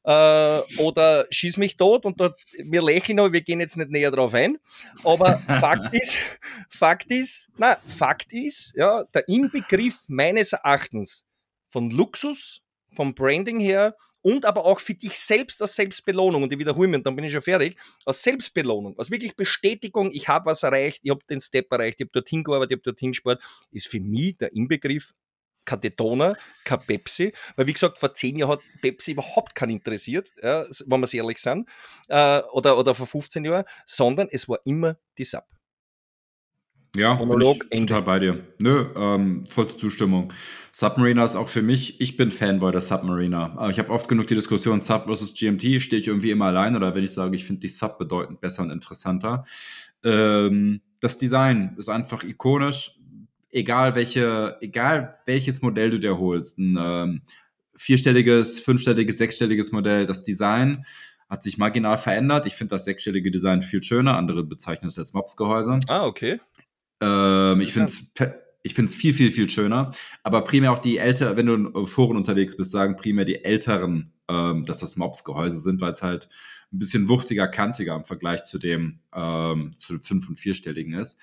äh, 0.04 0.60
oder 0.78 1.26
schieß 1.30 1.58
mich 1.58 1.78
tot 1.78 2.06
und 2.06 2.20
dort, 2.20 2.40
wir 2.58 2.82
lächeln, 2.82 3.20
aber 3.20 3.32
wir 3.34 3.42
gehen 3.42 3.60
jetzt 3.60 3.78
nicht 3.78 3.90
näher 3.90 4.12
drauf 4.12 4.34
ein. 4.34 4.58
Aber 5.04 5.38
Fakt 5.60 5.94
ist, 5.96 6.18
Fakt 6.70 7.12
ist, 7.12 7.50
na, 7.58 7.78
Fakt 7.86 8.34
ist, 8.34 8.74
ja, 8.76 9.04
der 9.14 9.28
Inbegriff 9.28 10.06
meines 10.10 10.54
Erachtens 10.54 11.26
von 11.70 11.90
Luxus, 11.90 12.62
vom 12.94 13.16
Branding 13.16 13.60
her 13.60 13.96
und 14.22 14.46
aber 14.46 14.66
auch 14.66 14.80
für 14.80 14.94
dich 14.94 15.18
selbst 15.18 15.62
als 15.62 15.76
Selbstbelohnung, 15.76 16.44
und 16.44 16.54
ich 16.54 16.58
wiederhole 16.58 16.88
mich, 16.88 16.98
und 16.98 17.06
dann 17.06 17.16
bin 17.16 17.26
ich 17.26 17.32
schon 17.32 17.42
fertig, 17.42 17.78
als 18.06 18.24
Selbstbelohnung, 18.24 18.98
als 18.98 19.12
wirklich 19.12 19.36
Bestätigung, 19.36 20.12
ich 20.14 20.28
habe 20.28 20.46
was 20.46 20.64
erreicht, 20.64 21.02
ich 21.04 21.12
habe 21.12 21.20
den 21.30 21.42
Step 21.42 21.72
erreicht, 21.72 22.00
ich 22.00 22.06
habe 22.06 22.12
dorthin 22.14 22.44
gearbeitet, 22.44 22.72
ich 22.72 22.76
habe 22.78 22.84
dorthin 22.84 23.12
gespart, 23.12 23.42
ist 23.72 23.88
für 23.88 24.00
mich 24.00 24.38
der 24.38 24.54
Inbegriff 24.54 25.14
kein 25.66 25.82
Daytona, 25.82 26.36
kein 26.64 26.80
Pepsi, 26.80 27.34
weil 27.56 27.68
wie 27.68 27.74
gesagt, 27.74 27.98
vor 27.98 28.14
zehn 28.14 28.38
Jahren 28.38 28.52
hat 28.52 28.62
Pepsi 28.82 29.12
überhaupt 29.12 29.56
keinen 29.56 29.72
interessiert, 29.72 30.32
ja, 30.42 30.66
wenn 30.86 31.02
wir 31.02 31.14
ehrlich 31.14 31.38
sind, 31.38 31.68
äh, 32.10 32.42
oder, 32.52 32.78
oder 32.78 32.96
vor 32.96 33.08
15 33.08 33.46
Jahren, 33.46 33.66
sondern 33.86 34.28
es 34.32 34.48
war 34.48 34.60
immer 34.66 34.98
die 35.18 35.26
Sub. 35.26 35.46
Ja, 36.96 37.16
Monolog, 37.16 37.66
ich 37.72 37.80
total 37.88 38.04
bei 38.04 38.20
dir. 38.20 38.48
Nö, 38.60 38.86
ähm, 38.96 39.48
voll 39.50 39.68
Zustimmung. 39.76 40.32
Submariner 40.72 41.26
ist 41.26 41.36
auch 41.36 41.50
für 41.50 41.64
mich, 41.64 42.00
ich 42.00 42.18
bin 42.18 42.30
Fanboy 42.30 42.72
der 42.72 42.82
Submariner. 42.82 43.68
Ich 43.72 43.80
habe 43.80 43.90
oft 43.90 44.08
genug 44.08 44.28
die 44.28 44.36
Diskussion 44.36 44.80
Sub 44.80 45.06
versus 45.06 45.34
GMT, 45.34 45.82
stehe 45.82 46.00
ich 46.00 46.08
irgendwie 46.08 46.30
immer 46.30 46.46
allein 46.46 46.76
oder 46.76 46.94
wenn 46.94 47.04
ich 47.04 47.12
sage, 47.12 47.36
ich 47.36 47.46
finde 47.46 47.62
die 47.62 47.70
Sub 47.70 47.98
bedeutend 47.98 48.42
besser 48.42 48.62
und 48.62 48.70
interessanter. 48.70 49.44
Ähm, 50.04 50.82
das 51.00 51.18
Design 51.18 51.76
ist 51.80 51.90
einfach 51.90 52.24
ikonisch, 52.24 53.00
egal 53.54 53.96
welche, 53.96 54.58
egal 54.60 55.20
welches 55.26 55.62
Modell 55.62 55.92
du 55.92 56.00
dir 56.00 56.18
holst. 56.18 56.58
Ein 56.58 56.78
ähm, 56.80 57.22
vierstelliges, 57.76 58.60
fünfstelliges, 58.60 59.18
sechsstelliges 59.18 59.72
Modell, 59.72 60.06
das 60.06 60.24
Design 60.24 60.86
hat 61.30 61.42
sich 61.42 61.58
marginal 61.58 61.98
verändert. 61.98 62.46
Ich 62.46 62.54
finde 62.54 62.76
das 62.76 62.86
sechsstellige 62.86 63.32
Design 63.32 63.62
viel 63.62 63.82
schöner. 63.82 64.18
Andere 64.18 64.44
bezeichnen 64.44 64.90
es 64.90 65.00
als 65.00 65.14
Mops-Gehäuse. 65.14 65.80
Ah, 65.88 66.06
okay. 66.06 66.40
Ähm, 67.02 67.62
ich 67.62 67.74
finde 67.74 67.90
es 67.90 68.04
ich 68.66 68.76
finde 68.76 68.90
es 68.90 68.96
viel, 68.96 69.14
viel, 69.14 69.32
viel 69.32 69.50
schöner. 69.50 69.92
Aber 70.24 70.44
primär 70.44 70.72
auch 70.72 70.80
die 70.80 70.98
älter, 70.98 71.36
wenn 71.36 71.48
du 71.48 71.56
in 71.56 71.88
Foren 71.88 72.16
unterwegs 72.16 72.56
bist, 72.56 72.72
sagen 72.72 72.96
primär 72.96 73.26
die 73.26 73.44
älteren, 73.44 74.14
ähm, 74.30 74.64
dass 74.66 74.80
das 74.80 74.96
Mobs-Gehäuse 74.96 75.60
sind, 75.60 75.82
weil 75.82 75.92
es 75.92 76.02
halt 76.02 76.30
ein 76.72 76.80
bisschen 76.80 77.10
wuchtiger, 77.10 77.48
kantiger 77.48 77.96
im 77.96 78.06
Vergleich 78.06 78.46
zu 78.46 78.58
dem 78.58 79.00
ähm, 79.14 79.74
zu 79.78 80.00
fünf- 80.00 80.30
und 80.30 80.38
vierstelligen 80.38 80.94
ist. 80.94 81.20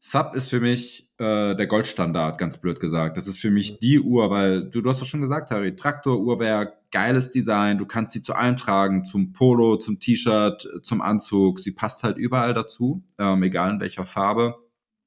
Sub 0.00 0.34
ist 0.34 0.50
für 0.50 0.60
mich 0.60 1.10
äh, 1.18 1.54
der 1.56 1.66
Goldstandard, 1.66 2.38
ganz 2.38 2.60
blöd 2.60 2.78
gesagt. 2.78 3.16
Das 3.16 3.26
ist 3.26 3.38
für 3.38 3.50
mich 3.50 3.78
die 3.78 4.00
Uhr, 4.00 4.30
weil 4.30 4.68
du, 4.68 4.80
du 4.80 4.90
hast 4.90 5.00
doch 5.00 5.06
schon 5.06 5.20
gesagt, 5.20 5.50
Harry, 5.50 5.74
Traktor-Uhrwerk, 5.74 6.90
geiles 6.90 7.30
Design, 7.30 7.78
du 7.78 7.86
kannst 7.86 8.12
sie 8.12 8.22
zu 8.22 8.34
allem 8.34 8.56
tragen, 8.56 9.04
zum 9.04 9.32
Polo, 9.32 9.76
zum 9.76 9.98
T-Shirt, 9.98 10.68
zum 10.82 11.00
Anzug. 11.00 11.58
Sie 11.60 11.72
passt 11.72 12.04
halt 12.04 12.18
überall 12.18 12.54
dazu, 12.54 13.04
ähm, 13.18 13.42
egal 13.42 13.72
in 13.72 13.80
welcher 13.80 14.06
Farbe. 14.06 14.56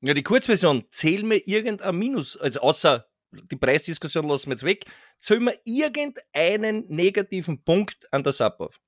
Ja, 0.01 0.13
die 0.13 0.23
Kurzversion, 0.23 0.83
zähl 0.91 1.23
mir 1.23 1.47
irgendein 1.47 1.97
Minus, 1.97 2.37
also 2.37 2.61
außer 2.61 3.05
die 3.31 3.55
Preisdiskussion 3.55 4.27
lassen 4.27 4.47
wir 4.47 4.53
jetzt 4.53 4.63
weg, 4.63 4.85
zähl 5.19 5.39
mir 5.39 5.53
irgendeinen 5.63 6.85
negativen 6.87 7.63
Punkt 7.63 8.11
an 8.11 8.23
der 8.23 8.33
Sub 8.33 8.55
auf. 8.59 8.79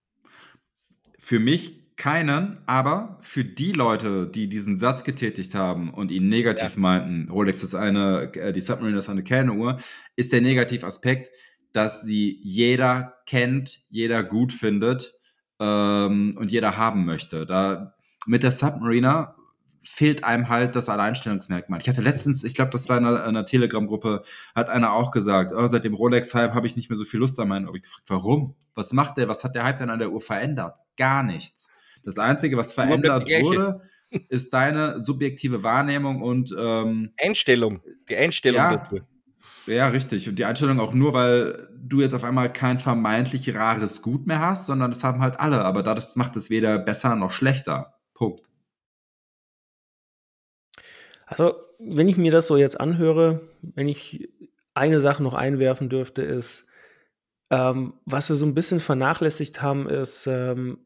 Für 1.19 1.39
mich 1.39 1.80
keinen, 2.01 2.57
aber 2.65 3.19
für 3.21 3.45
die 3.45 3.73
Leute, 3.73 4.25
die 4.25 4.49
diesen 4.49 4.79
Satz 4.79 5.03
getätigt 5.03 5.53
haben 5.53 5.93
und 5.93 6.09
ihn 6.09 6.29
negativ 6.29 6.73
ja. 6.73 6.79
meinten, 6.79 7.29
Rolex 7.29 7.61
ist 7.61 7.75
eine, 7.75 8.33
äh, 8.33 8.51
die 8.51 8.61
Submarine 8.61 8.97
ist 8.97 9.07
eine 9.07 9.21
Kernuhr, 9.21 9.77
ist 10.15 10.33
der 10.33 10.41
Negativaspekt, 10.41 11.29
dass 11.73 12.01
sie 12.01 12.39
jeder 12.41 13.17
kennt, 13.27 13.81
jeder 13.89 14.23
gut 14.23 14.51
findet 14.51 15.13
ähm, 15.59 16.33
und 16.39 16.51
jeder 16.51 16.75
haben 16.75 17.05
möchte. 17.05 17.45
Da 17.45 17.93
mit 18.25 18.41
der 18.41 18.51
Submariner 18.51 19.35
fehlt 19.83 20.23
einem 20.23 20.49
halt 20.49 20.75
das 20.75 20.89
Alleinstellungsmerkmal. 20.89 21.81
Ich 21.81 21.87
hatte 21.87 22.01
letztens, 22.01 22.43
ich 22.43 22.55
glaube, 22.55 22.71
das 22.71 22.89
war 22.89 22.97
in 22.97 23.05
einer, 23.05 23.23
einer 23.23 23.45
Telegram-Gruppe, 23.45 24.23
hat 24.55 24.69
einer 24.69 24.93
auch 24.93 25.11
gesagt, 25.11 25.53
oh, 25.55 25.67
seit 25.67 25.83
dem 25.83 25.93
Rolex-Hype 25.93 26.55
habe 26.55 26.65
ich 26.65 26.75
nicht 26.75 26.89
mehr 26.89 26.97
so 26.97 27.05
viel 27.05 27.19
Lust 27.19 27.39
an 27.39 27.47
meinen. 27.47 27.67
Aber 27.67 27.75
ich 27.75 27.83
gefragt, 27.83 28.09
warum? 28.09 28.55
Was 28.73 28.91
macht 28.91 29.17
der? 29.17 29.27
Was 29.27 29.43
hat 29.43 29.53
der 29.53 29.65
Hype 29.65 29.77
denn 29.77 29.91
an 29.91 29.99
der 29.99 30.11
Uhr 30.11 30.21
verändert? 30.21 30.73
Gar 30.97 31.21
nichts. 31.21 31.69
Das 32.03 32.17
Einzige, 32.17 32.57
was 32.57 32.73
verändert 32.73 33.27
wurde, 33.29 33.81
ist 34.29 34.53
deine 34.53 34.99
subjektive 35.03 35.63
Wahrnehmung 35.63 36.21
und 36.21 36.55
ähm, 36.57 37.13
Einstellung. 37.21 37.81
Die 38.09 38.15
Einstellung 38.15 38.57
ja, 38.57 38.77
dafür. 38.77 39.07
Ja, 39.67 39.87
richtig. 39.89 40.27
Und 40.27 40.37
die 40.37 40.45
Einstellung 40.45 40.79
auch 40.79 40.93
nur, 40.93 41.13
weil 41.13 41.69
du 41.77 42.01
jetzt 42.01 42.13
auf 42.13 42.23
einmal 42.23 42.51
kein 42.51 42.79
vermeintlich 42.79 43.53
rares 43.55 44.01
Gut 44.01 44.27
mehr 44.27 44.39
hast, 44.39 44.65
sondern 44.65 44.91
das 44.91 45.03
haben 45.03 45.21
halt 45.21 45.39
alle. 45.39 45.63
Aber 45.63 45.83
das 45.83 46.15
macht 46.15 46.35
es 46.35 46.49
weder 46.49 46.79
besser 46.79 47.15
noch 47.15 47.31
schlechter. 47.31 47.99
Punkt. 48.13 48.49
Also, 51.25 51.55
wenn 51.79 52.09
ich 52.09 52.17
mir 52.17 52.31
das 52.31 52.47
so 52.47 52.57
jetzt 52.57 52.79
anhöre, 52.79 53.41
wenn 53.61 53.87
ich 53.87 54.29
eine 54.73 54.99
Sache 54.99 55.23
noch 55.23 55.33
einwerfen 55.33 55.89
dürfte, 55.89 56.21
ist, 56.21 56.65
ähm, 57.49 57.93
was 58.05 58.29
wir 58.29 58.35
so 58.35 58.45
ein 58.45 58.53
bisschen 58.53 58.79
vernachlässigt 58.79 59.61
haben, 59.61 59.87
ist, 59.87 60.27
ähm, 60.27 60.79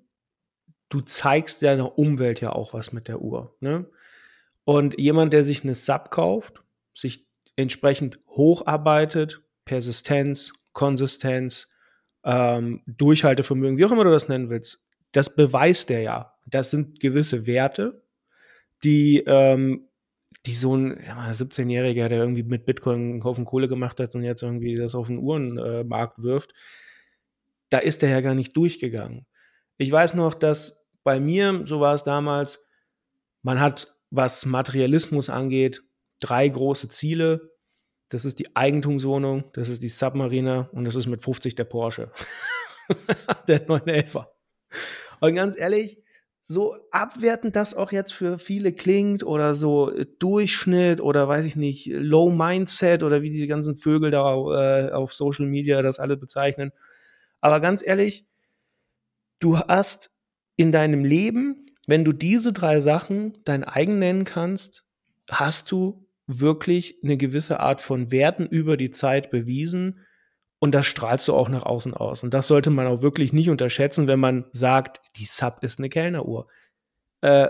du 0.90 1.02
zeigst 1.02 1.64
deiner 1.64 1.98
Umwelt 1.98 2.42
ja 2.42 2.52
auch 2.52 2.74
was 2.74 2.92
mit 2.92 3.08
der 3.08 3.22
Uhr. 3.22 3.56
Ne? 3.60 3.86
Und 4.64 4.98
jemand, 5.00 5.34
der 5.34 5.44
sich 5.44 5.64
eine 5.64 5.76
Sub 5.76 6.12
kauft, 6.12 6.64
sich 6.94 7.28
entsprechend 7.56 8.20
hocharbeitet, 8.30 9.42
Persistenz, 9.66 10.54
Konsistenz, 10.74 11.72
ähm, 12.24 12.82
Durchhaltevermögen, 12.86 13.78
wie 13.78 13.86
auch 13.86 13.92
immer 13.92 14.04
du 14.04 14.12
das 14.12 14.30
nennen 14.30 14.50
willst, 14.50 14.86
das 15.12 15.36
beweist 15.36 15.90
der 15.90 16.02
ja. 16.02 16.34
Das 16.48 16.72
sind 16.72 17.00
gewisse 17.00 17.48
Werte, 17.48 18.04
die, 18.84 19.24
ähm, 19.26 19.88
die 20.46 20.54
so 20.54 20.76
ein 20.76 21.00
ja, 21.06 21.30
17-Jähriger, 21.30 22.08
der 22.10 22.20
irgendwie 22.20 22.44
mit 22.44 22.66
Bitcoin 22.66 22.96
einen 22.96 23.24
Haufen 23.24 23.46
Kohle 23.46 23.68
gemacht 23.68 24.00
hat 24.00 24.14
und 24.16 24.24
jetzt 24.24 24.44
irgendwie 24.44 24.76
das 24.76 24.96
auf 24.96 25.08
den 25.08 25.20
Uhrenmarkt 25.20 26.22
wirft, 26.22 26.54
da 27.70 27.80
ist 27.80 28.02
der 28.02 28.10
ja 28.10 28.22
gar 28.22 28.36
nicht 28.36 28.56
durchgegangen. 28.56 29.26
Ich 29.78 29.92
weiß 29.92 30.14
noch, 30.14 30.34
dass 30.34 30.86
bei 31.04 31.20
mir, 31.20 31.62
so 31.66 31.80
war 31.80 31.94
es 31.94 32.04
damals, 32.04 32.68
man 33.42 33.60
hat, 33.60 33.94
was 34.10 34.46
Materialismus 34.46 35.30
angeht, 35.30 35.84
drei 36.20 36.48
große 36.48 36.88
Ziele. 36.88 37.52
Das 38.10 38.26
ist 38.26 38.40
die 38.40 38.56
Eigentumswohnung, 38.56 39.46
das 39.54 39.70
ist 39.70 39.84
die 39.84 39.90
Submariner 39.90 40.70
und 40.74 40.86
das 40.86 40.96
ist 40.96 41.08
mit 41.08 41.22
50 41.22 41.56
der 41.56 41.66
Porsche. 41.66 42.12
der 43.48 43.68
911er. 43.68 44.28
Und 45.22 45.36
ganz 45.36 45.58
ehrlich, 45.58 46.02
so 46.48 46.76
abwertend 46.92 47.56
das 47.56 47.74
auch 47.74 47.92
jetzt 47.92 48.14
für 48.14 48.38
viele 48.38 48.72
klingt 48.72 49.24
oder 49.24 49.56
so 49.56 49.92
Durchschnitt 50.20 51.02
oder 51.02 51.28
weiß 51.28 51.46
ich 51.46 51.56
nicht, 51.56 51.88
Low 51.88 52.30
Mindset 52.30 53.02
oder 53.02 53.24
wie 53.24 53.32
die 53.32 53.48
ganzen 53.48 53.78
Vögel 53.78 54.12
da 54.12 54.36
äh, 54.36 54.92
auf 54.92 55.14
Social 55.14 55.48
Media 55.48 55.82
das 55.82 56.00
alle 56.00 56.18
bezeichnen. 56.18 56.72
Aber 57.42 57.60
ganz 57.60 57.86
ehrlich, 57.86 58.28
du 59.40 59.58
hast 59.58 60.12
in 60.56 60.72
deinem 60.72 61.04
Leben, 61.04 61.66
wenn 61.88 62.04
du 62.04 62.14
diese 62.14 62.54
drei 62.54 62.80
Sachen 62.80 63.34
dein 63.46 63.64
eigen 63.64 64.00
nennen 64.00 64.24
kannst, 64.24 64.86
hast 65.30 65.72
du 65.72 66.08
wirklich 66.28 67.00
eine 67.04 67.18
gewisse 67.18 67.60
Art 67.60 67.82
von 67.82 68.12
Werten 68.12 68.48
über 68.48 68.78
die 68.78 68.92
Zeit 68.92 69.30
bewiesen 69.30 70.00
und 70.60 70.74
das 70.74 70.86
strahlst 70.86 71.28
du 71.28 71.34
auch 71.34 71.50
nach 71.50 71.64
außen 71.64 71.94
aus. 71.94 72.24
Und 72.24 72.34
das 72.34 72.48
sollte 72.48 72.70
man 72.70 72.88
auch 72.88 73.02
wirklich 73.02 73.34
nicht 73.34 73.50
unterschätzen, 73.50 74.08
wenn 74.08 74.20
man 74.20 74.46
sagt, 74.52 75.02
die 75.18 75.26
Sub 75.26 75.60
ist 75.62 75.80
eine 75.80 75.90
Kellneruhr. 75.90 76.48
Äh, 77.22 77.50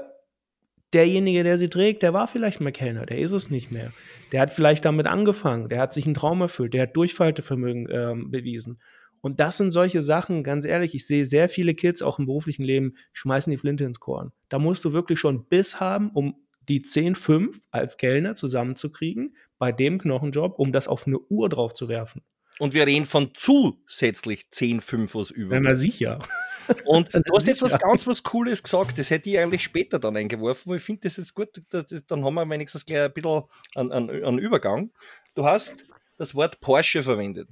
derjenige, 0.93 1.43
der 1.43 1.57
sie 1.57 1.69
trägt, 1.69 2.03
der 2.03 2.13
war 2.13 2.27
vielleicht 2.27 2.61
mal 2.61 2.71
Kellner, 2.71 3.05
der 3.05 3.19
ist 3.19 3.31
es 3.31 3.49
nicht 3.49 3.71
mehr. 3.71 3.91
Der 4.31 4.41
hat 4.41 4.53
vielleicht 4.53 4.85
damit 4.85 5.07
angefangen, 5.07 5.69
der 5.69 5.79
hat 5.79 5.93
sich 5.93 6.05
einen 6.05 6.13
Traum 6.13 6.41
erfüllt, 6.41 6.73
der 6.73 6.83
hat 6.83 6.95
Durchfaltevermögen 6.95 7.87
ähm, 7.91 8.31
bewiesen. 8.31 8.79
Und 9.25 9.39
das 9.39 9.57
sind 9.57 9.71
solche 9.71 10.03
Sachen, 10.03 10.43
ganz 10.43 10.65
ehrlich, 10.65 10.93
ich 10.93 11.07
sehe 11.07 11.25
sehr 11.25 11.49
viele 11.49 11.73
Kids 11.73 12.03
auch 12.03 12.19
im 12.19 12.27
beruflichen 12.27 12.61
Leben, 12.61 12.93
schmeißen 13.11 13.49
die 13.49 13.57
Flinte 13.57 13.83
ins 13.83 13.99
Korn. 13.99 14.31
Da 14.49 14.59
musst 14.59 14.85
du 14.85 14.93
wirklich 14.93 15.19
schon 15.19 15.47
Biss 15.47 15.79
haben, 15.79 16.11
um 16.11 16.35
die 16.69 16.83
10,5 16.83 17.59
als 17.71 17.97
Kellner 17.97 18.35
zusammenzukriegen 18.35 19.35
bei 19.57 19.71
dem 19.71 19.97
Knochenjob, 19.97 20.59
um 20.59 20.71
das 20.71 20.87
auf 20.87 21.07
eine 21.07 21.17
Uhr 21.17 21.49
drauf 21.49 21.73
zu 21.73 21.89
werfen. 21.89 22.21
Und 22.59 22.75
wir 22.75 22.85
reden 22.85 23.07
von 23.07 23.31
zusätzlich 23.33 24.41
10,5 24.53 25.15
was 25.15 25.31
über. 25.31 25.59
Na 25.59 25.73
sicher. 25.73 26.19
Und 26.85 27.11
du 27.11 27.33
hast 27.33 27.47
jetzt 27.47 27.63
was 27.63 27.79
ganz 27.79 28.05
was 28.05 28.21
Cooles 28.21 28.61
gesagt, 28.61 28.99
das 28.99 29.09
hätte 29.09 29.31
ich 29.31 29.39
eigentlich 29.39 29.63
später 29.63 29.97
dann 29.97 30.15
eingeworfen, 30.15 30.69
weil 30.69 30.77
ich 30.77 30.83
finde 30.83 31.01
das 31.01 31.17
jetzt 31.17 31.33
gut, 31.33 31.63
das, 31.69 31.87
dann 32.05 32.23
haben 32.23 32.35
wir 32.35 32.47
wenigstens 32.47 32.85
gleich 32.85 33.05
ein 33.05 33.13
bisschen 33.13 33.41
einen, 33.73 33.91
einen, 33.91 34.23
einen 34.23 34.37
Übergang. 34.37 34.91
Du 35.33 35.45
hast 35.45 35.87
das 36.19 36.35
Wort 36.35 36.61
Porsche 36.61 37.01
verwendet. 37.01 37.49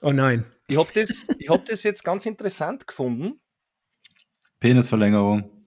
Oh 0.00 0.12
nein. 0.12 0.46
Ich 0.68 0.78
habe 0.78 0.88
das, 0.94 1.26
hab 1.48 1.66
das 1.66 1.82
jetzt 1.82 2.04
ganz 2.04 2.26
interessant 2.26 2.86
gefunden. 2.86 3.40
Penisverlängerung. 4.60 5.60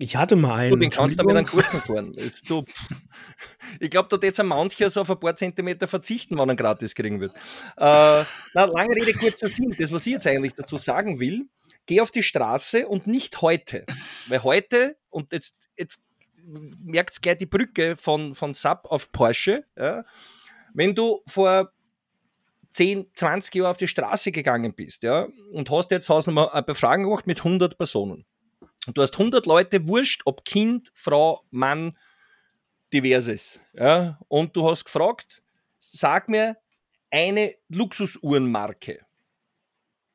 Ich 0.00 0.14
hatte 0.14 0.36
mal 0.36 0.54
einen. 0.54 0.70
Du, 0.70 0.76
den 0.76 0.90
kannst 0.90 1.20
du 1.20 1.24
mit 1.24 1.36
einem 1.36 1.46
kurzen 1.46 1.80
fahren. 1.80 2.12
Du, 2.46 2.64
ich 3.80 3.90
glaube, 3.90 4.08
da 4.16 4.24
jetzt 4.24 4.38
ein 4.38 4.46
mancher 4.46 4.90
so 4.90 5.00
auf 5.00 5.10
ein 5.10 5.18
paar 5.18 5.34
Zentimeter 5.34 5.88
verzichten, 5.88 6.38
wenn 6.38 6.48
er 6.48 6.54
gratis 6.54 6.94
kriegen 6.94 7.20
wird. 7.20 7.34
Äh, 7.76 8.24
na, 8.54 8.64
lange 8.64 8.94
Rede, 8.94 9.12
kurzer 9.14 9.48
Sinn. 9.48 9.74
Das, 9.76 9.90
was 9.90 10.06
ich 10.06 10.12
jetzt 10.12 10.26
eigentlich 10.26 10.54
dazu 10.54 10.76
sagen 10.76 11.18
will, 11.18 11.48
geh 11.86 12.00
auf 12.00 12.12
die 12.12 12.22
Straße 12.22 12.86
und 12.86 13.08
nicht 13.08 13.42
heute. 13.42 13.84
Weil 14.28 14.44
heute, 14.44 14.96
und 15.10 15.32
jetzt, 15.32 15.56
jetzt 15.76 16.02
merkt 16.44 17.14
es 17.14 17.20
gleich 17.20 17.38
die 17.38 17.46
Brücke 17.46 17.96
von, 17.96 18.36
von 18.36 18.54
Sub 18.54 18.82
auf 18.84 19.10
Porsche, 19.10 19.64
ja, 19.76 20.04
wenn 20.74 20.94
du 20.94 21.22
vor 21.26 21.72
10, 22.72 23.10
20 23.14 23.54
Jahre 23.54 23.70
auf 23.70 23.76
die 23.76 23.88
Straße 23.88 24.32
gegangen 24.32 24.74
bist, 24.74 25.02
ja, 25.02 25.28
und 25.52 25.70
hast 25.70 25.90
jetzt 25.90 26.08
Hausnummer 26.08 26.52
eine 26.52 26.62
Befragung 26.62 27.04
gemacht 27.04 27.26
mit 27.26 27.38
100 27.38 27.76
Personen. 27.76 28.26
Und 28.86 28.96
du 28.96 29.02
hast 29.02 29.14
100 29.14 29.46
Leute, 29.46 29.86
wurscht, 29.86 30.22
ob 30.24 30.44
Kind, 30.44 30.90
Frau, 30.94 31.44
Mann, 31.50 31.96
diverses, 32.92 33.60
ja, 33.74 34.18
und 34.28 34.56
du 34.56 34.68
hast 34.68 34.84
gefragt, 34.84 35.42
sag 35.78 36.28
mir 36.28 36.56
eine 37.10 37.54
Luxusuhrenmarke. 37.68 39.00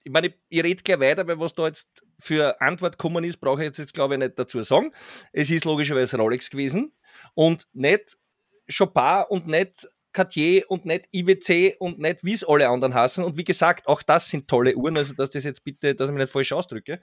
Ich 0.03 0.11
meine, 0.11 0.27
ich, 0.27 0.35
ich 0.49 0.63
rede 0.63 0.83
gleich 0.83 0.99
weiter, 0.99 1.27
weil 1.27 1.39
was 1.39 1.53
da 1.53 1.67
jetzt 1.67 2.03
für 2.19 2.59
Antwort 2.61 2.97
gekommen 2.97 3.23
ist, 3.23 3.37
brauche 3.37 3.61
ich 3.61 3.67
jetzt, 3.67 3.79
jetzt 3.79 3.93
glaube 3.93 4.15
ich 4.15 4.19
nicht 4.19 4.37
dazu 4.37 4.61
sagen. 4.61 4.91
Es 5.31 5.49
ist 5.49 5.65
logischerweise 5.65 6.17
Rolex 6.17 6.49
gewesen 6.49 6.93
und 7.33 7.67
nicht 7.73 8.17
Chopin 8.75 9.23
und 9.29 9.47
nicht 9.47 9.87
Cartier 10.13 10.69
und 10.69 10.85
nicht 10.85 11.07
IWC 11.11 11.77
und 11.79 11.99
nicht 11.99 12.23
wie 12.23 12.33
es 12.33 12.43
alle 12.43 12.69
anderen 12.69 12.93
hassen. 12.93 13.23
Und 13.23 13.37
wie 13.37 13.43
gesagt, 13.43 13.87
auch 13.87 14.03
das 14.03 14.29
sind 14.29 14.47
tolle 14.47 14.75
Uhren, 14.75 14.97
also 14.97 15.13
dass 15.13 15.31
das 15.31 15.43
jetzt 15.43 15.63
bitte, 15.63 15.95
dass 15.95 16.09
ich 16.09 16.13
mich 16.13 16.21
nicht 16.21 16.31
falsch 16.31 16.51
ausdrücke. 16.51 17.01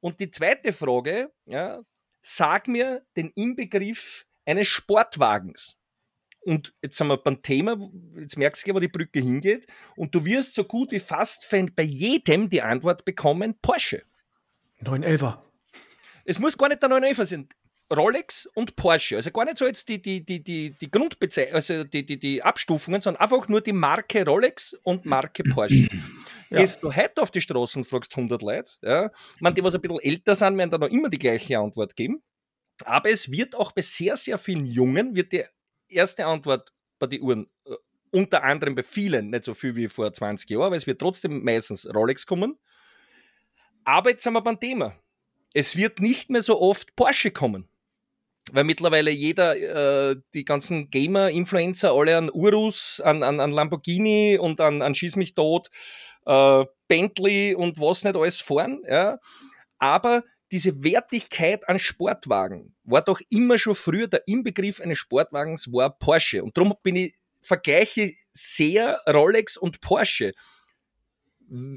Und 0.00 0.20
die 0.20 0.30
zweite 0.30 0.72
Frage, 0.72 1.30
ja, 1.44 1.80
sag 2.22 2.68
mir 2.68 3.04
den 3.16 3.30
Inbegriff 3.30 4.26
eines 4.46 4.68
Sportwagens. 4.68 5.76
Und 6.42 6.74
jetzt 6.82 6.96
sind 6.96 7.08
wir 7.08 7.18
beim 7.18 7.42
Thema, 7.42 7.76
jetzt 8.16 8.38
merkst 8.38 8.66
du, 8.66 8.74
wo 8.74 8.80
die 8.80 8.88
Brücke 8.88 9.20
hingeht. 9.20 9.66
Und 9.94 10.14
du 10.14 10.24
wirst 10.24 10.54
so 10.54 10.64
gut 10.64 10.90
wie 10.90 11.00
fast 11.00 11.46
bei 11.76 11.82
jedem 11.82 12.48
die 12.48 12.62
Antwort 12.62 13.04
bekommen: 13.04 13.56
Porsche. 13.60 14.02
911er. 14.82 15.42
Es 16.24 16.38
muss 16.38 16.56
gar 16.56 16.68
nicht 16.68 16.82
der 16.82 16.88
911er 16.88 17.26
sein. 17.26 17.48
Rolex 17.94 18.46
und 18.54 18.76
Porsche. 18.76 19.16
Also 19.16 19.30
gar 19.30 19.44
nicht 19.44 19.58
so 19.58 19.66
jetzt 19.66 19.88
die, 19.88 20.00
die, 20.00 20.24
die, 20.24 20.42
die, 20.42 20.70
die 20.70 20.90
Grundbezeichnung, 20.90 21.54
also 21.54 21.84
die, 21.84 22.06
die, 22.06 22.18
die 22.18 22.42
Abstufungen, 22.42 23.00
sondern 23.00 23.20
einfach 23.20 23.48
nur 23.48 23.60
die 23.60 23.72
Marke 23.72 24.24
Rolex 24.24 24.74
und 24.84 25.04
Marke 25.04 25.42
Porsche. 25.42 25.88
Ja. 26.50 26.60
Gehst 26.60 26.82
du 26.82 26.94
heute 26.94 27.22
auf 27.22 27.30
die 27.30 27.40
Straße 27.40 27.78
und 27.78 27.84
fragst 27.84 28.16
100 28.16 28.42
Leute, 28.42 28.72
ja, 28.82 29.10
man, 29.40 29.54
die 29.54 29.62
was 29.62 29.74
ein 29.74 29.80
bisschen 29.80 30.00
älter 30.00 30.34
sind, 30.34 30.58
werden 30.58 30.70
da 30.70 30.78
noch 30.78 30.88
immer 30.88 31.08
die 31.08 31.18
gleiche 31.18 31.58
Antwort 31.58 31.94
geben. 31.96 32.22
Aber 32.84 33.10
es 33.10 33.30
wird 33.30 33.54
auch 33.54 33.72
bei 33.72 33.82
sehr, 33.82 34.16
sehr 34.16 34.38
vielen 34.38 34.64
Jungen, 34.64 35.14
wird 35.14 35.32
die 35.32 35.44
erste 35.88 36.26
Antwort 36.26 36.72
bei 36.98 37.06
den 37.06 37.22
Uhren, 37.22 37.50
äh, 37.66 37.74
unter 38.12 38.42
anderem 38.42 38.74
bei 38.74 38.82
vielen, 38.82 39.30
nicht 39.30 39.44
so 39.44 39.54
viel 39.54 39.76
wie 39.76 39.88
vor 39.88 40.12
20 40.12 40.50
Jahren, 40.50 40.64
aber 40.64 40.76
es 40.76 40.86
wird 40.86 41.00
trotzdem 41.00 41.44
meistens 41.44 41.92
Rolex 41.94 42.26
kommen. 42.26 42.58
Aber 43.84 44.10
jetzt 44.10 44.22
sind 44.22 44.32
wir 44.32 44.42
beim 44.42 44.58
Thema. 44.58 44.94
Es 45.54 45.76
wird 45.76 46.00
nicht 46.00 46.30
mehr 46.30 46.42
so 46.42 46.60
oft 46.60 46.94
Porsche 46.96 47.30
kommen 47.30 47.68
weil 48.52 48.64
mittlerweile 48.64 49.10
jeder, 49.10 50.10
äh, 50.10 50.16
die 50.34 50.44
ganzen 50.44 50.90
Gamer-Influencer, 50.90 51.92
alle 51.92 52.16
an 52.16 52.30
Urus, 52.30 53.00
an, 53.00 53.22
an, 53.22 53.40
an 53.40 53.52
Lamborghini 53.52 54.38
und 54.38 54.60
an, 54.60 54.82
an 54.82 54.94
Schieß 54.94 55.16
mich 55.16 55.34
tot, 55.34 55.68
äh, 56.26 56.64
Bentley 56.88 57.54
und 57.54 57.80
was 57.80 58.04
nicht 58.04 58.16
alles 58.16 58.40
fahren. 58.40 58.82
Ja. 58.88 59.18
Aber 59.78 60.24
diese 60.52 60.82
Wertigkeit 60.82 61.68
an 61.68 61.78
Sportwagen 61.78 62.74
war 62.84 63.02
doch 63.02 63.20
immer 63.30 63.58
schon 63.58 63.74
früher 63.74 64.08
der 64.08 64.26
Inbegriff 64.26 64.80
eines 64.80 64.98
Sportwagens 64.98 65.72
war 65.72 65.96
Porsche. 65.96 66.42
Und 66.42 66.56
darum 66.56 66.74
bin 66.82 66.96
ich, 66.96 67.14
vergleiche 67.42 68.12
sehr 68.32 69.00
Rolex 69.06 69.56
und 69.56 69.80
Porsche. 69.80 70.32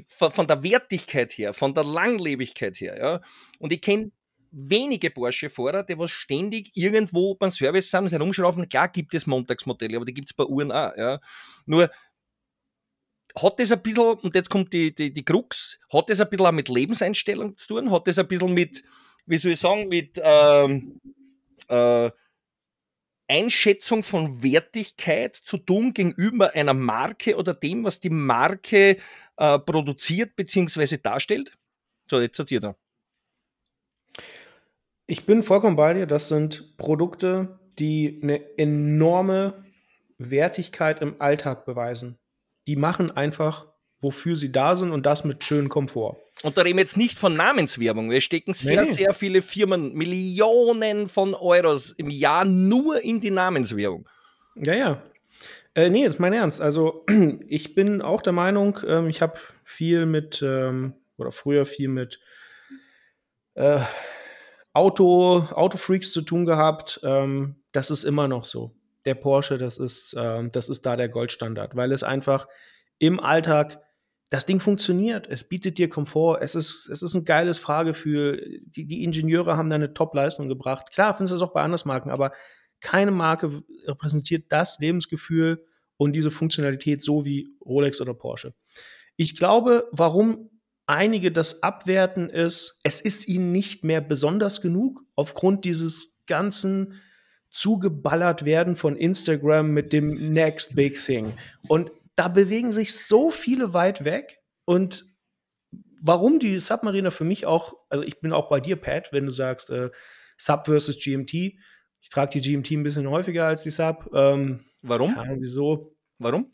Von, 0.06 0.46
der 0.46 0.62
Wertigkeit 0.62 1.32
her, 1.32 1.52
von 1.52 1.74
der 1.74 1.82
Langlebigkeit 1.82 2.76
her. 2.80 2.96
Ja. 2.96 3.20
Und 3.58 3.72
ich 3.72 3.80
kenne 3.80 4.12
wenige 4.54 5.10
Porsche-Fahrer, 5.10 5.82
die 5.82 5.98
was 5.98 6.10
ständig 6.10 6.70
irgendwo 6.74 7.34
beim 7.34 7.50
Service 7.50 7.90
sind 7.90 8.04
und 8.04 8.12
herumschrauben. 8.12 8.68
Klar 8.68 8.88
gibt 8.88 9.14
es 9.14 9.26
Montagsmodelle, 9.26 9.96
aber 9.96 10.04
die 10.04 10.14
gibt 10.14 10.30
es 10.30 10.34
bei 10.34 10.44
Uhren 10.44 10.70
auch. 10.70 10.96
Ja. 10.96 11.20
Nur 11.66 11.90
hat 13.36 13.58
das 13.58 13.72
ein 13.72 13.82
bisschen, 13.82 14.04
und 14.04 14.34
jetzt 14.34 14.48
kommt 14.48 14.72
die, 14.72 14.94
die, 14.94 15.12
die 15.12 15.24
Krux, 15.24 15.80
hat 15.92 16.08
das 16.08 16.20
ein 16.20 16.28
bisschen 16.28 16.46
auch 16.46 16.52
mit 16.52 16.68
Lebenseinstellung 16.68 17.56
zu 17.56 17.68
tun? 17.68 17.90
Hat 17.90 18.06
das 18.06 18.18
ein 18.18 18.28
bisschen 18.28 18.54
mit, 18.54 18.84
wie 19.26 19.38
soll 19.38 19.52
ich 19.52 19.60
sagen, 19.60 19.88
mit 19.88 20.20
ähm, 20.22 21.00
äh, 21.68 22.10
Einschätzung 23.26 24.02
von 24.02 24.42
Wertigkeit 24.42 25.34
zu 25.34 25.58
tun 25.58 25.94
gegenüber 25.94 26.54
einer 26.54 26.74
Marke 26.74 27.36
oder 27.36 27.54
dem, 27.54 27.82
was 27.82 27.98
die 27.98 28.10
Marke 28.10 28.98
äh, 29.36 29.58
produziert 29.58 30.36
bzw. 30.36 30.98
darstellt? 30.98 31.56
So, 32.08 32.20
jetzt 32.20 32.36
seid 32.36 32.50
ihr 32.52 32.60
da. 32.60 32.76
Ich 35.06 35.26
bin 35.26 35.42
vollkommen 35.42 35.76
bei 35.76 35.94
dir. 35.94 36.06
Das 36.06 36.28
sind 36.28 36.76
Produkte, 36.76 37.58
die 37.78 38.20
eine 38.22 38.58
enorme 38.58 39.64
Wertigkeit 40.18 41.02
im 41.02 41.20
Alltag 41.20 41.66
beweisen. 41.66 42.18
Die 42.66 42.76
machen 42.76 43.10
einfach 43.10 43.66
wofür 44.04 44.36
sie 44.36 44.52
da 44.52 44.76
sind 44.76 44.92
und 44.92 45.04
das 45.04 45.24
mit 45.24 45.42
schönem 45.42 45.68
Komfort. 45.68 46.16
Und 46.42 46.56
da 46.56 46.62
reden 46.62 46.76
wir 46.76 46.82
jetzt 46.82 46.96
nicht 46.96 47.18
von 47.18 47.34
Namenswerbung. 47.34 48.10
Wir 48.10 48.20
stecken 48.20 48.52
sehr, 48.52 48.82
nee. 48.82 48.90
sehr 48.90 49.12
viele 49.14 49.42
Firmen, 49.42 49.94
Millionen 49.94 51.08
von 51.08 51.34
Euros 51.34 51.90
im 51.92 52.10
Jahr 52.10 52.44
nur 52.44 53.02
in 53.02 53.20
die 53.20 53.30
Namenswerbung. 53.32 54.08
Ja, 54.54 54.74
ja. 54.74 55.02
Äh, 55.74 55.90
nee, 55.90 56.04
ist 56.04 56.20
mein 56.20 56.32
Ernst. 56.32 56.60
Also, 56.60 57.04
ich 57.48 57.74
bin 57.74 58.02
auch 58.02 58.22
der 58.22 58.32
Meinung, 58.32 58.78
ähm, 58.86 59.08
ich 59.08 59.22
habe 59.22 59.38
viel 59.64 60.06
mit, 60.06 60.42
ähm, 60.46 60.92
oder 61.16 61.32
früher 61.32 61.66
viel 61.66 61.88
mit 61.88 62.20
äh, 63.54 63.80
Auto, 64.74 65.46
Autofreaks 65.52 66.12
zu 66.12 66.20
tun 66.22 66.44
gehabt. 66.44 67.00
Ähm, 67.02 67.56
das 67.72 67.90
ist 67.90 68.04
immer 68.04 68.28
noch 68.28 68.44
so. 68.44 68.74
Der 69.04 69.14
Porsche, 69.14 69.56
das 69.56 69.78
ist, 69.78 70.14
äh, 70.14 70.48
das 70.50 70.68
ist 70.68 70.84
da 70.84 70.96
der 70.96 71.08
Goldstandard, 71.08 71.76
weil 71.76 71.92
es 71.92 72.02
einfach 72.02 72.48
im 72.98 73.20
Alltag 73.20 73.80
das 74.30 74.46
Ding 74.46 74.58
funktioniert. 74.58 75.28
Es 75.28 75.44
bietet 75.48 75.78
dir 75.78 75.88
Komfort. 75.88 76.38
Es 76.40 76.56
ist, 76.56 76.88
es 76.88 77.02
ist 77.02 77.14
ein 77.14 77.24
geiles 77.24 77.58
Fahrgefühl. 77.58 78.62
Die, 78.66 78.84
die 78.84 79.04
Ingenieure 79.04 79.56
haben 79.56 79.70
da 79.70 79.76
eine 79.76 79.94
Top-Leistung 79.94 80.48
gebracht. 80.48 80.90
Klar, 80.92 81.14
findest 81.14 81.32
du 81.32 81.36
es 81.36 81.42
auch 81.42 81.52
bei 81.52 81.62
anderen 81.62 81.86
Marken, 81.86 82.10
aber 82.10 82.32
keine 82.80 83.12
Marke 83.12 83.62
repräsentiert 83.86 84.46
das 84.48 84.78
Lebensgefühl 84.80 85.64
und 85.96 86.14
diese 86.14 86.32
Funktionalität 86.32 87.00
so 87.02 87.24
wie 87.24 87.48
Rolex 87.64 88.00
oder 88.00 88.14
Porsche. 88.14 88.54
Ich 89.16 89.36
glaube, 89.36 89.88
warum 89.92 90.50
einige 90.86 91.32
das 91.32 91.62
abwerten 91.62 92.28
ist, 92.28 92.80
es 92.82 93.00
ist 93.00 93.28
ihnen 93.28 93.52
nicht 93.52 93.84
mehr 93.84 94.00
besonders 94.00 94.60
genug 94.60 95.02
aufgrund 95.14 95.64
dieses 95.64 96.22
ganzen 96.26 97.00
zugeballert 97.50 98.44
werden 98.44 98.74
von 98.76 98.96
Instagram 98.96 99.70
mit 99.70 99.92
dem 99.92 100.32
Next 100.32 100.74
Big 100.74 101.02
Thing. 101.02 101.34
Und 101.68 101.92
da 102.16 102.28
bewegen 102.28 102.72
sich 102.72 102.94
so 102.96 103.30
viele 103.30 103.72
weit 103.72 104.04
weg 104.04 104.40
und 104.64 105.04
warum 106.00 106.38
die 106.38 106.58
Submariner 106.58 107.10
für 107.10 107.24
mich 107.24 107.46
auch, 107.46 107.74
also 107.88 108.04
ich 108.04 108.20
bin 108.20 108.32
auch 108.32 108.48
bei 108.48 108.60
dir, 108.60 108.76
Pat, 108.76 109.12
wenn 109.12 109.26
du 109.26 109.32
sagst 109.32 109.70
äh, 109.70 109.90
Sub 110.36 110.66
versus 110.66 110.98
GMT. 110.98 111.32
Ich 111.32 112.10
trage 112.10 112.38
die 112.38 112.40
GMT 112.40 112.72
ein 112.72 112.82
bisschen 112.82 113.08
häufiger 113.08 113.46
als 113.46 113.62
die 113.62 113.70
Sub. 113.70 114.10
Ähm, 114.12 114.64
warum? 114.82 115.14
Ja, 115.16 115.24
wieso? 115.38 115.96
Warum? 116.18 116.53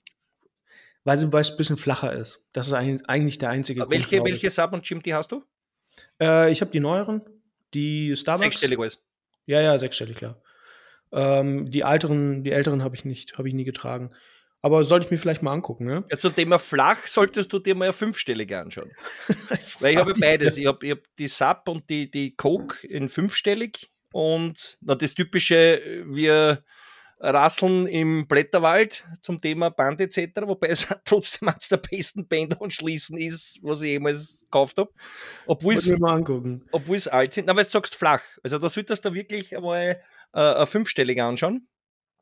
Weil 1.05 1.17
sie 1.17 1.27
es 1.27 1.51
ein 1.51 1.57
bisschen 1.57 1.77
flacher 1.77 2.13
ist. 2.13 2.45
Das 2.53 2.67
ist 2.67 2.75
eigentlich 2.75 3.39
der 3.39 3.51
einzige 3.51 3.81
Grund. 3.81 3.93
Welche, 3.93 4.23
welche 4.23 4.51
Sub 4.51 4.73
und 4.73 4.85
GMT 4.85 5.13
hast 5.13 5.33
du? 5.33 5.45
Äh, 6.21 6.53
ich 6.53 6.61
habe 6.61 6.71
die 6.71 6.81
neueren, 6.81 7.23
die 7.73 8.15
Starbucks. 8.17 8.41
Sechsstellig 8.41 8.79
alles. 8.79 9.03
Ja, 9.47 9.61
ja, 9.61 9.79
sechsstellig, 9.79 10.17
klar. 10.17 10.43
Ähm, 11.13 11.65
die 11.65 11.81
älteren, 11.81 12.45
die 12.45 12.53
älteren 12.53 12.85
habe 12.85 12.95
ich 12.95 13.05
nicht, 13.05 13.39
habe 13.39 13.49
ich 13.49 13.55
nie 13.55 13.65
getragen. 13.65 14.11
Aber 14.63 14.85
sollte 14.85 15.07
ich 15.07 15.11
mir 15.11 15.17
vielleicht 15.17 15.43
mal 15.43 15.53
angucken, 15.53 15.87
ne? 15.87 16.05
Ja, 16.11 16.19
zum 16.19 16.35
Thema 16.35 16.59
flach 16.59 17.07
solltest 17.07 17.51
du 17.53 17.59
dir 17.59 17.75
mal 17.75 17.87
eine 17.87 17.93
fünfstellige 17.95 18.59
anschauen. 18.59 18.91
Weil 19.81 19.93
ich 19.93 19.97
habe 19.97 20.13
beides. 20.15 20.59
Ich 20.59 20.67
habe 20.67 20.91
hab 20.91 20.99
die 21.19 21.29
Sub 21.29 21.63
und 21.67 21.89
die, 21.89 22.11
die 22.11 22.37
Coke 22.37 22.87
in 22.87 23.09
fünfstellig 23.09 23.91
und 24.13 24.77
na, 24.83 24.95
das 24.95 25.15
typische, 25.15 26.05
wir 26.07 26.63
rasseln 27.21 27.87
im 27.87 28.27
Blätterwald 28.27 29.05
zum 29.21 29.41
Thema 29.41 29.71
Band 29.71 30.01
etc., 30.01 30.43
wobei 30.47 30.67
es 30.69 30.87
trotzdem 31.05 31.49
eines 31.49 31.69
der 31.69 31.77
besten 31.77 32.27
Bänder 32.27 32.61
und 32.61 32.73
Schließen 32.73 33.17
ist, 33.19 33.61
was 33.63 33.83
ich 33.83 33.91
jemals 33.91 34.41
gekauft 34.41 34.79
habe. 34.79 34.91
Obwohl 35.47 35.75
es, 35.75 35.89
obwohl 36.73 36.97
es 36.97 37.07
alt 37.09 37.35
sind. 37.35 37.51
Aber 37.51 37.61
jetzt 37.61 37.73
sagst 37.73 37.95
flach. 37.95 38.23
Also 38.43 38.59
da 38.59 38.69
solltest 38.69 39.05
du 39.05 39.15
wirklich 39.15 39.57
einmal 39.57 40.03
äh, 40.33 40.41
eine 40.41 40.67
fünfstellige 40.67 41.23
anschauen. 41.25 41.69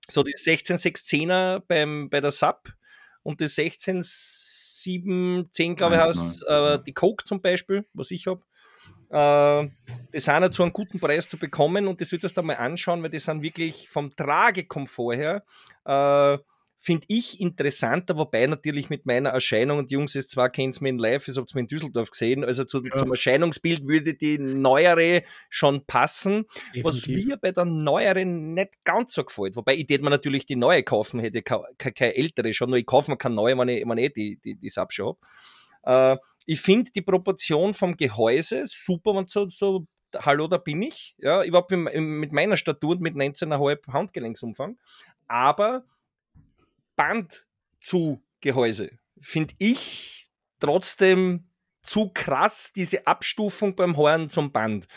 So 0.09 0.23
die 0.23 0.35
16610er 0.35 1.63
beim, 1.69 2.11
bei 2.11 2.21
der 2.21 2.33
SAP 2.33 2.73
und 3.23 3.41
die 3.41 3.47
16710, 3.47 5.77
glaube 5.77 5.97
ich, 5.97 6.01
heißt 6.01 6.45
äh, 6.49 6.79
die 6.83 6.95
Coke 6.95 7.25
zum 7.25 7.41
Beispiel, 7.41 7.87
was 7.93 8.11
ich 8.11 8.27
habe. 8.27 8.43
Äh, 9.11 9.69
die 10.13 10.19
sind 10.19 10.43
ja 10.43 10.51
zu 10.51 10.63
einem 10.63 10.73
guten 10.73 11.01
Preis 11.01 11.29
zu 11.29 11.39
bekommen 11.39 11.87
und 11.87 12.01
das 12.01 12.11
solltest 12.11 12.37
du 12.37 12.43
mal 12.43 12.55
anschauen, 12.55 13.03
weil 13.03 13.11
die 13.11 13.19
sind 13.19 13.43
wirklich 13.43 13.89
vom 13.89 14.15
Tragekomfort 14.15 15.17
her 15.17 15.45
äh, 15.85 16.39
finde 16.81 17.07
ich 17.09 17.41
interessanter, 17.41 18.17
wobei 18.17 18.47
natürlich 18.47 18.89
mit 18.89 19.05
meiner 19.05 19.31
Erscheinung, 19.31 19.79
und 19.79 19.91
die 19.91 19.95
Jungs 19.95 20.15
jetzt 20.15 20.31
zwar 20.31 20.49
kennen 20.49 20.71
es 20.71 20.81
mir 20.81 20.91
in 20.91 20.99
live, 20.99 21.25
das 21.25 21.37
habt 21.37 21.51
ihr 21.51 21.57
mir 21.57 21.63
in 21.63 21.67
Düsseldorf 21.67 22.11
gesehen, 22.11 22.45
also 22.45 22.65
zu, 22.65 22.83
ja. 22.85 22.97
zum 22.97 23.11
Erscheinungsbild 23.11 23.87
würde 23.87 24.15
die 24.15 24.39
neuere 24.39 25.23
schon 25.51 25.85
passen, 25.87 26.45
Definitiv. 26.75 26.85
was 26.85 27.07
mir 27.09 27.37
bei 27.37 27.51
der 27.51 27.65
neueren 27.65 28.55
nicht 28.55 28.85
ganz 28.85 29.15
so 29.15 29.25
gefällt, 29.25 29.57
wobei 29.57 29.75
ich 29.75 29.87
hätte 29.91 30.05
mir 30.05 30.11
natürlich 30.11 30.47
die 30.47 30.57
neue 30.57 30.85
kaufen, 30.85 31.19
hätte 31.19 31.43
keine, 31.43 31.65
keine 31.77 32.17
ältere 32.17 32.53
schon, 32.53 32.71
nur 32.71 32.79
ich 32.79 32.87
kaufe 32.87 33.11
mir 33.11 33.17
keine 33.17 33.35
neue, 33.35 33.59
wenn 33.59 33.69
ich, 33.69 33.85
wenn 33.87 33.99
ich 33.99 34.05
eh 34.05 34.11
die, 34.11 34.41
die, 34.41 34.55
die 34.55 34.71
Sub 34.71 34.93
schon 34.93 35.17
habe. 35.85 36.15
Äh, 36.15 36.17
ich 36.51 36.63
finde 36.63 36.91
die 36.91 37.03
Proportion 37.03 37.75
vom 37.75 37.95
Gehäuse 37.95 38.65
super, 38.67 39.15
wenn 39.15 39.27
so, 39.27 39.47
so 39.49 39.87
hallo, 40.17 40.49
da 40.49 40.57
bin 40.57 40.81
ich. 40.81 41.15
Ja, 41.19 41.45
überhaupt 41.45 41.71
mit 41.71 42.33
meiner 42.33 42.57
Statur 42.57 42.93
und 42.93 43.03
mit 43.03 43.15
19,5 43.17 43.93
Handgelenksumfang. 43.93 44.79
Aber 45.27 45.85
Band 46.97 47.47
zu 47.83 48.23
Gehäuse 48.41 48.99
finde 49.21 49.53
ich 49.59 50.31
trotzdem 50.59 51.51
zu 51.83 52.11
krass, 52.15 52.73
diese 52.73 53.07
Abstufung 53.07 53.77
beim 53.77 53.99
Horn 53.99 54.31
zum 54.31 54.51
Band. 54.51 54.89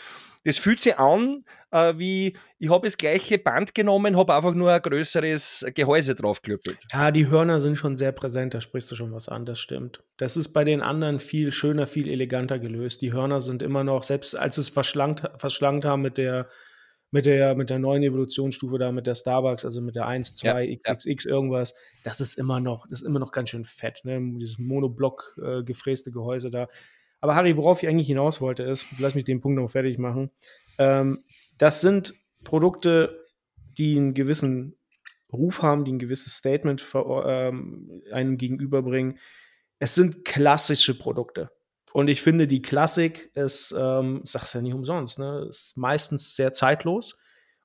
Das 0.44 0.58
fühlt 0.58 0.80
sich 0.80 0.98
an, 0.98 1.44
äh, 1.70 1.94
wie 1.96 2.36
ich 2.58 2.68
habe 2.68 2.86
das 2.86 2.98
gleiche 2.98 3.38
Band 3.38 3.74
genommen, 3.74 4.16
habe 4.16 4.34
einfach 4.34 4.54
nur 4.54 4.72
ein 4.72 4.82
größeres 4.82 5.66
Gehäuse 5.74 6.14
draufgelöppelt. 6.14 6.78
Ja, 6.92 7.10
die 7.10 7.28
Hörner 7.28 7.60
sind 7.60 7.76
schon 7.76 7.96
sehr 7.96 8.12
präsent, 8.12 8.54
da 8.54 8.60
sprichst 8.60 8.90
du 8.90 8.94
schon 8.94 9.12
was 9.12 9.28
an, 9.28 9.46
das 9.46 9.60
stimmt. 9.60 10.02
Das 10.16 10.36
ist 10.36 10.48
bei 10.48 10.64
den 10.64 10.80
anderen 10.80 11.20
viel 11.20 11.52
schöner, 11.52 11.86
viel 11.86 12.08
eleganter 12.08 12.58
gelöst. 12.58 13.02
Die 13.02 13.12
Hörner 13.12 13.40
sind 13.40 13.62
immer 13.62 13.84
noch, 13.84 14.02
selbst 14.02 14.36
als 14.38 14.58
es 14.58 14.68
verschlankt, 14.70 15.30
verschlankt 15.38 15.84
haben 15.84 16.02
mit 16.02 16.18
der 16.18 16.48
mit 17.14 17.26
der, 17.26 17.54
mit 17.54 17.68
der 17.68 17.78
neuen 17.78 18.02
Evolutionsstufe 18.02 18.78
da, 18.78 18.90
mit 18.90 19.06
der 19.06 19.14
Starbucks, 19.14 19.66
also 19.66 19.82
mit 19.82 19.96
der 19.96 20.06
1, 20.06 20.34
2, 20.34 20.64
ja, 20.64 20.76
XXX 20.94 21.24
ja. 21.24 21.30
irgendwas, 21.30 21.74
das 22.04 22.22
ist 22.22 22.38
immer 22.38 22.58
noch, 22.58 22.86
das 22.88 23.02
ist 23.02 23.06
immer 23.06 23.18
noch 23.18 23.32
ganz 23.32 23.50
schön 23.50 23.66
fett, 23.66 24.00
ne? 24.04 24.18
Dieses 24.38 24.58
Monoblock 24.58 25.36
äh, 25.44 25.62
gefräste 25.62 26.10
Gehäuse 26.10 26.50
da. 26.50 26.68
Aber 27.22 27.36
Harry, 27.36 27.56
worauf 27.56 27.82
ich 27.82 27.88
eigentlich 27.88 28.08
hinaus 28.08 28.40
wollte, 28.40 28.64
ist, 28.64 28.84
lass 28.98 29.14
mich 29.14 29.24
den 29.24 29.40
Punkt 29.40 29.56
noch 29.56 29.70
fertig 29.70 29.96
machen. 29.96 30.30
Ähm, 30.76 31.24
das 31.56 31.80
sind 31.80 32.14
Produkte, 32.42 33.24
die 33.78 33.96
einen 33.96 34.12
gewissen 34.12 34.76
Ruf 35.32 35.62
haben, 35.62 35.84
die 35.84 35.92
ein 35.92 35.98
gewisses 36.00 36.34
Statement 36.34 36.84
ähm, 36.94 38.02
einem 38.12 38.36
gegenüberbringen. 38.36 39.18
Es 39.78 39.94
sind 39.94 40.24
klassische 40.24 40.98
Produkte. 40.98 41.50
Und 41.92 42.08
ich 42.08 42.22
finde, 42.22 42.48
die 42.48 42.60
Klassik 42.60 43.30
ist, 43.34 43.72
ähm, 43.76 44.22
sag's 44.24 44.52
ja 44.52 44.60
nicht 44.60 44.74
umsonst, 44.74 45.20
ne, 45.20 45.46
ist 45.48 45.76
meistens 45.76 46.34
sehr 46.34 46.52
zeitlos. 46.52 47.16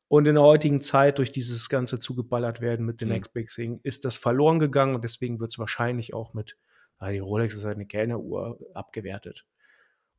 Und 0.08 0.28
in 0.28 0.36
der 0.36 0.44
heutigen 0.44 0.82
Zeit, 0.84 1.18
durch 1.18 1.32
dieses 1.32 1.68
ganze 1.68 1.98
zugeballert 1.98 2.62
werden 2.62 2.86
mit 2.86 3.02
dem 3.02 3.10
mhm. 3.10 3.16
Next 3.16 3.34
Big 3.34 3.50
Thing, 3.50 3.80
ist 3.82 4.06
das 4.06 4.18
verloren 4.18 4.60
gegangen 4.60 4.94
und 4.94 5.04
deswegen 5.04 5.40
wird 5.40 5.52
es 5.52 5.60
wahrscheinlich 5.60 6.14
auch 6.14 6.34
mit, 6.34 6.58
ah, 6.98 7.12
die 7.12 7.20
Rolex 7.20 7.56
ist 7.56 7.66
halt 7.66 7.76
eine 7.76 7.86
Kellneruhr, 7.86 8.60
abgewertet. 8.74 9.46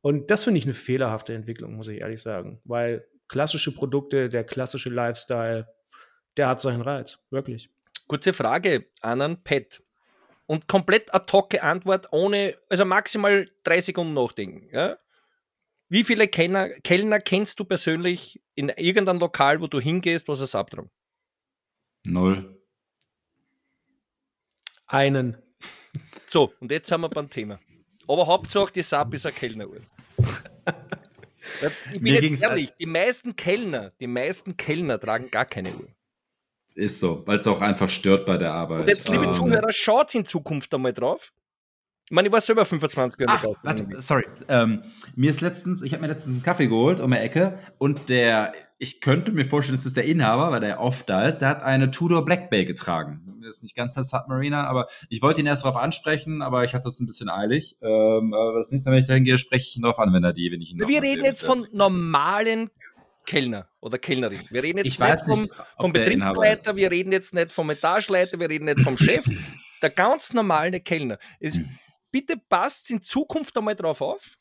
Und 0.01 0.31
das 0.31 0.45
finde 0.45 0.59
ich 0.59 0.65
eine 0.65 0.73
fehlerhafte 0.73 1.33
Entwicklung, 1.33 1.75
muss 1.75 1.89
ich 1.89 1.99
ehrlich 1.99 2.21
sagen. 2.21 2.61
Weil 2.63 3.07
klassische 3.27 3.73
Produkte, 3.73 4.29
der 4.29 4.43
klassische 4.43 4.89
Lifestyle, 4.89 5.67
der 6.37 6.47
hat 6.47 6.61
seinen 6.61 6.81
Reiz, 6.81 7.19
wirklich. 7.29 7.69
Kurze 8.07 8.33
Frage 8.33 8.87
an 9.01 9.21
einen 9.21 9.43
Pet 9.43 9.83
und 10.45 10.67
komplett 10.67 11.13
ad 11.13 11.31
hoc 11.31 11.61
Antwort 11.61 12.07
ohne, 12.11 12.55
also 12.69 12.85
maximal 12.85 13.47
drei 13.63 13.81
Sekunden 13.81 14.13
nachdenken. 14.13 14.67
Ja? 14.73 14.97
Wie 15.89 16.03
viele 16.03 16.27
Kellner, 16.27 16.69
Kellner 16.69 17.19
kennst 17.19 17.59
du 17.59 17.65
persönlich 17.65 18.41
in 18.55 18.69
irgendeinem 18.69 19.19
Lokal, 19.19 19.61
wo 19.61 19.67
du 19.67 19.79
hingehst, 19.79 20.27
was 20.27 20.39
es 20.39 20.55
abtragen? 20.55 20.89
Null. 22.05 22.59
Einen. 24.87 25.37
So, 26.29 26.53
und 26.59 26.71
jetzt 26.71 26.87
sind 26.87 27.01
wir 27.01 27.09
beim 27.09 27.27
Thema. 27.27 27.59
Aber 28.07 28.27
Hauptsache, 28.27 28.71
die 28.71 28.83
Sap 28.83 29.11
ist 29.15 29.25
eine 29.25 29.33
Kellneruhr. 29.33 29.79
ich 31.57 31.93
bin 31.93 32.03
Mir 32.03 32.21
jetzt 32.21 32.43
ehrlich, 32.43 32.71
die 32.79 32.85
meisten 32.85 33.35
Kellner, 33.35 33.93
die 33.99 34.05
meisten 34.05 34.55
Kellner 34.55 34.99
tragen 34.99 35.31
gar 35.31 35.45
keine 35.45 35.75
Uhr. 35.75 35.87
Ist 36.75 36.99
so, 36.99 37.23
weil 37.25 37.39
es 37.39 37.47
auch 37.47 37.61
einfach 37.61 37.89
stört 37.89 38.27
bei 38.27 38.37
der 38.37 38.53
Arbeit. 38.53 38.81
Und 38.81 38.89
jetzt, 38.89 39.09
liebe 39.09 39.25
ähm, 39.25 39.33
Zuhörer, 39.33 39.71
schaut 39.71 40.13
in 40.13 40.23
Zukunft 40.23 40.71
einmal 40.71 40.93
drauf. 40.93 41.33
Ich 42.05 42.11
meine, 42.11 42.27
ich 42.27 42.31
war 42.31 42.41
selber 42.41 42.63
25 42.63 43.19
Jahre 43.19 43.47
ah, 43.47 43.55
warte, 43.63 44.01
Sorry. 44.01 44.25
Ähm, 44.47 44.83
mir 45.15 45.31
ist 45.31 45.41
letztens, 45.41 45.81
ich 45.81 45.93
habe 45.93 46.01
mir 46.01 46.09
letztens 46.09 46.35
einen 46.35 46.43
Kaffee 46.43 46.67
geholt 46.67 46.99
um 46.99 47.09
die 47.09 47.17
Ecke 47.17 47.57
und 47.79 48.09
der, 48.09 48.53
ich 48.81 49.01
könnte 49.01 49.33
mir 49.33 49.45
vorstellen, 49.45 49.77
das 49.77 49.85
ist 49.85 49.97
der 49.97 50.05
Inhaber, 50.05 50.51
weil 50.51 50.61
der 50.61 50.79
oft 50.79 51.09
da 51.09 51.27
ist, 51.27 51.39
der 51.39 51.49
hat 51.49 51.63
eine 51.63 51.91
Tudor 51.91 52.23
Black 52.23 52.49
Bay 52.49 52.63
getragen. 52.63 53.37
Das 53.41 53.57
ist 53.57 53.63
nicht 53.63 53.75
ganz 53.75 53.95
der 53.95 54.05
Submariner, 54.05 54.67
aber 54.67 54.87
ich 55.09 55.21
wollte 55.21 55.41
ihn 55.41 55.47
erst 55.47 55.65
darauf 55.65 55.75
ansprechen, 55.75 56.41
aber 56.41 56.63
ich 56.63 56.73
hatte 56.73 56.85
das 56.85 56.99
ein 57.01 57.05
bisschen 57.05 57.29
eilig. 57.29 57.77
Ähm, 57.81 58.33
aber 58.33 58.57
das 58.57 58.71
nächste 58.71 58.89
Mal, 58.89 58.95
wenn 58.95 59.01
ich 59.01 59.07
dahin 59.07 59.25
gehe, 59.25 59.37
spreche 59.37 59.67
ich 59.69 59.75
ihn 59.75 59.81
darauf 59.81 59.99
an, 59.99 60.13
wenn 60.13 60.23
er 60.23 60.31
die, 60.31 60.49
wenn 60.51 60.61
ich 60.61 60.71
ihn 60.71 60.79
Wir 60.79 61.03
reden 61.03 61.25
jetzt 61.25 61.43
von 61.43 61.67
normalen 61.73 62.69
Kellner 63.25 63.67
oder 63.81 63.97
Kellnerin. 63.97 64.39
Wir 64.49 64.63
reden 64.63 64.77
jetzt 64.77 64.87
ich 64.87 64.99
nicht 64.99 65.23
vom, 65.25 65.41
nicht, 65.41 65.53
vom 65.77 65.91
Betriebsleiter, 65.91 66.75
wir 66.77 66.89
reden 66.89 67.11
jetzt 67.11 67.33
nicht 67.33 67.51
vom 67.51 67.69
Etageleiter, 67.69 68.39
wir 68.39 68.49
reden 68.49 68.65
nicht 68.65 68.79
vom 68.79 68.97
Chef. 68.97 69.25
Der 69.81 69.89
ganz 69.89 70.33
normale 70.33 70.79
Kellner. 70.79 71.19
Es, 71.39 71.55
hm. 71.55 71.69
bitte 72.11 72.35
passt 72.37 72.89
in 72.91 73.01
Zukunft 73.01 73.57
einmal 73.57 73.75
drauf 73.75 74.01
auf 74.01 74.31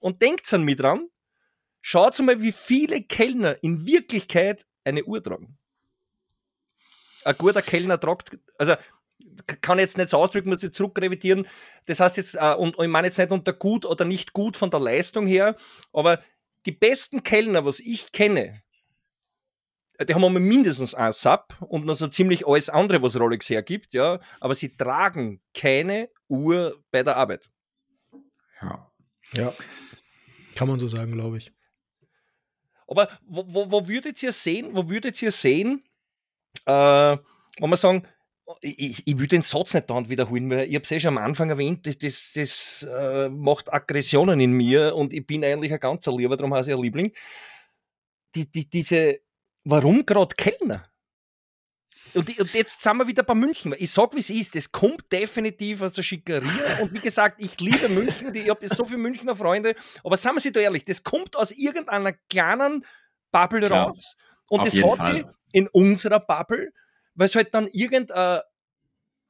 und 0.00 0.20
denkt 0.20 0.52
an 0.52 0.64
mich 0.64 0.76
dran. 0.76 1.08
Schaut 1.80 2.18
mal, 2.20 2.42
wie 2.42 2.52
viele 2.52 3.02
Kellner 3.02 3.62
in 3.62 3.86
Wirklichkeit 3.86 4.66
eine 4.84 5.04
Uhr 5.04 5.22
tragen. 5.22 5.58
Ein 7.24 7.36
guter 7.36 7.62
Kellner 7.62 7.98
tragt, 7.98 8.38
also 8.58 8.74
kann 9.60 9.78
jetzt 9.78 9.98
nicht 9.98 10.10
so 10.10 10.18
ausdrücken, 10.18 10.48
muss 10.48 10.62
ich 10.62 10.72
zurückrevidieren. 10.72 11.46
Das 11.86 12.00
heißt 12.00 12.16
jetzt, 12.16 12.34
äh, 12.34 12.54
und 12.54 12.76
ich 12.78 12.88
meine 12.88 13.06
jetzt 13.08 13.18
nicht 13.18 13.30
unter 13.30 13.52
gut 13.52 13.84
oder 13.84 14.04
nicht 14.04 14.32
gut 14.32 14.56
von 14.56 14.70
der 14.70 14.80
Leistung 14.80 15.26
her, 15.26 15.56
aber 15.92 16.22
die 16.66 16.72
besten 16.72 17.22
Kellner, 17.22 17.64
was 17.64 17.80
ich 17.80 18.12
kenne, 18.12 18.62
die 20.08 20.14
haben 20.14 20.24
immer 20.24 20.40
mindestens 20.40 20.94
ein 20.94 21.12
Sub 21.12 21.56
und 21.60 21.84
noch 21.84 21.96
so 21.96 22.06
ziemlich 22.06 22.46
alles 22.46 22.70
andere, 22.70 23.02
was 23.02 23.18
Rolex 23.18 23.50
hergibt, 23.50 23.92
ja, 23.92 24.20
aber 24.40 24.54
sie 24.54 24.74
tragen 24.76 25.42
keine 25.54 26.08
Uhr 26.28 26.82
bei 26.90 27.02
der 27.02 27.16
Arbeit. 27.16 27.50
Ja. 28.62 28.90
Ja. 29.34 29.54
Kann 30.56 30.68
man 30.68 30.78
so 30.80 30.88
sagen, 30.88 31.12
glaube 31.12 31.38
ich. 31.38 31.52
Aber 32.90 33.08
wo, 33.26 33.44
wo, 33.46 33.70
wo 33.70 33.88
würdet 33.88 34.22
ihr 34.22 34.32
sehen, 34.32 34.70
wo 34.72 34.88
würdet 34.88 35.22
ihr 35.22 35.30
sehen, 35.30 35.84
äh, 36.66 36.72
wenn 36.72 37.70
wir 37.70 37.76
sagen, 37.76 38.06
ich, 38.60 39.06
ich 39.06 39.18
will 39.18 39.28
den 39.28 39.42
Satz 39.42 39.74
nicht 39.74 39.88
dauernd 39.88 40.08
wiederholen, 40.08 40.50
weil 40.50 40.68
ich 40.68 40.74
habe 40.74 40.82
es 40.82 40.90
eh 40.90 40.98
schon 40.98 41.16
am 41.16 41.24
Anfang 41.24 41.48
erwähnt, 41.50 41.86
das, 41.86 41.98
das, 41.98 42.32
das 42.34 42.82
äh, 42.82 43.28
macht 43.28 43.72
Aggressionen 43.72 44.40
in 44.40 44.52
mir 44.52 44.96
und 44.96 45.12
ich 45.12 45.24
bin 45.24 45.44
eigentlich 45.44 45.72
ein 45.72 45.78
ganzer 45.78 46.14
Lieber, 46.16 46.36
darum 46.36 46.52
heiße 46.52 46.70
ich 46.70 46.76
ein 46.76 46.82
Liebling. 46.82 47.12
Die, 48.34 48.50
die, 48.50 48.68
diese, 48.68 49.20
warum 49.64 50.04
gerade 50.04 50.34
Kellner? 50.34 50.90
Und, 52.14 52.38
und, 52.38 52.54
jetzt 52.54 52.80
sind 52.80 52.96
wir 52.96 53.06
wieder 53.06 53.22
bei 53.22 53.34
München. 53.34 53.74
Ich 53.78 53.90
sag, 53.90 54.14
wie 54.14 54.20
es 54.20 54.30
ist. 54.30 54.54
Das 54.54 54.72
kommt 54.72 55.10
definitiv 55.12 55.82
aus 55.82 55.92
der 55.92 56.02
Schickeria. 56.02 56.80
Und 56.80 56.92
wie 56.92 57.00
gesagt, 57.00 57.40
ich 57.40 57.58
liebe 57.60 57.88
München. 57.88 58.34
Ich 58.34 58.48
habe 58.48 58.66
so 58.68 58.84
viele 58.84 58.98
Münchner 58.98 59.36
Freunde. 59.36 59.74
Aber 60.04 60.16
sagen 60.16 60.36
wir 60.36 60.40
sie 60.40 60.52
da 60.52 60.60
ehrlich, 60.60 60.84
das 60.84 61.02
kommt 61.02 61.36
aus 61.36 61.50
irgendeiner 61.50 62.12
kleinen 62.28 62.84
Bubble 63.30 63.66
Klar, 63.66 63.88
raus. 63.88 64.16
Und 64.48 64.66
das 64.66 64.82
hat 64.82 64.96
Fall. 64.96 65.14
sie 65.14 65.24
in 65.52 65.68
unserer 65.68 66.20
Bubble 66.20 66.72
weil 67.14 67.26
es 67.26 67.34
halt 67.34 67.54
dann 67.54 67.66
irgendein 67.66 68.40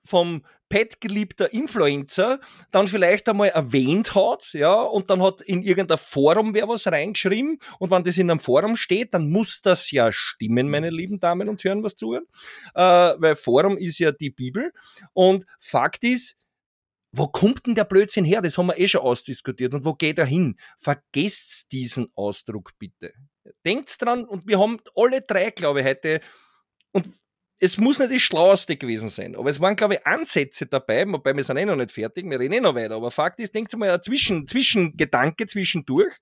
vom 0.05 0.45
Pet 0.71 1.01
geliebter 1.01 1.53
Influencer 1.53 2.41
dann 2.71 2.87
vielleicht 2.87 3.29
einmal 3.29 3.49
erwähnt 3.49 4.15
hat, 4.15 4.55
ja, 4.55 4.81
und 4.81 5.11
dann 5.11 5.23
hat 5.23 5.43
in 5.43 5.63
irgendein 5.63 5.99
Forum 5.99 6.55
wer 6.55 6.69
was 6.69 6.87
reingeschrieben 6.87 7.59
und 7.79 7.91
wenn 7.91 8.05
das 8.05 8.17
in 8.17 8.31
einem 8.31 8.41
Forum 8.41 8.77
steht, 8.77 9.13
dann 9.13 9.29
muss 9.29 9.61
das 9.61 9.91
ja 9.91 10.11
stimmen, 10.13 10.71
meine 10.71 10.89
lieben 10.89 11.21
Damen 11.21 11.49
und 11.49 11.63
Herren, 11.63 11.83
was 11.83 11.97
zuhören, 11.97 12.25
äh, 12.75 12.81
weil 12.81 13.35
Forum 13.35 13.77
ist 13.77 13.99
ja 13.99 14.13
die 14.13 14.31
Bibel 14.31 14.73
und 15.13 15.45
Fakt 15.59 16.05
ist, 16.05 16.37
wo 17.13 17.27
kommt 17.27 17.67
denn 17.67 17.75
der 17.75 17.85
Blödsinn 17.85 18.25
her? 18.25 18.41
Das 18.41 18.57
haben 18.57 18.67
wir 18.67 18.79
eh 18.79 18.87
schon 18.87 19.01
ausdiskutiert. 19.01 19.75
Und 19.75 19.85
wo 19.85 19.95
geht 19.95 20.19
er 20.19 20.27
hin? 20.27 20.57
Vergesst 20.79 21.73
diesen 21.73 22.09
Ausdruck 22.15 22.71
bitte. 22.79 23.13
Denkt 23.67 24.01
dran, 24.01 24.25
und 24.25 24.47
wir 24.47 24.61
haben 24.61 24.79
alle 24.95 25.21
drei, 25.21 25.51
glaube 25.51 25.81
ich, 25.81 25.87
heute, 25.87 26.21
und 26.93 27.13
es 27.63 27.77
muss 27.77 27.99
nicht 27.99 28.11
das 28.11 28.23
Schlaueste 28.23 28.75
gewesen 28.75 29.11
sein, 29.11 29.37
aber 29.37 29.51
es 29.51 29.61
waren, 29.61 29.77
glaube 29.77 29.95
ich, 29.95 30.07
Ansätze 30.07 30.67
dabei, 30.67 31.07
wobei 31.07 31.37
wir 31.37 31.45
sind 31.45 31.59
eh 31.59 31.67
noch 31.67 31.77
nicht 31.77 31.93
fertig, 31.93 32.29
wir 32.29 32.41
reden 32.41 32.55
eh 32.55 32.61
noch 32.61 32.75
weiter, 32.75 32.95
aber 32.95 33.11
Fakt 33.11 33.39
ist, 33.39 33.55
denkt 33.55 33.77
mal 33.77 34.01
Zwischen, 34.01 34.49
Zwischengedanke 34.49 35.47
zwischendurch, 35.47 36.15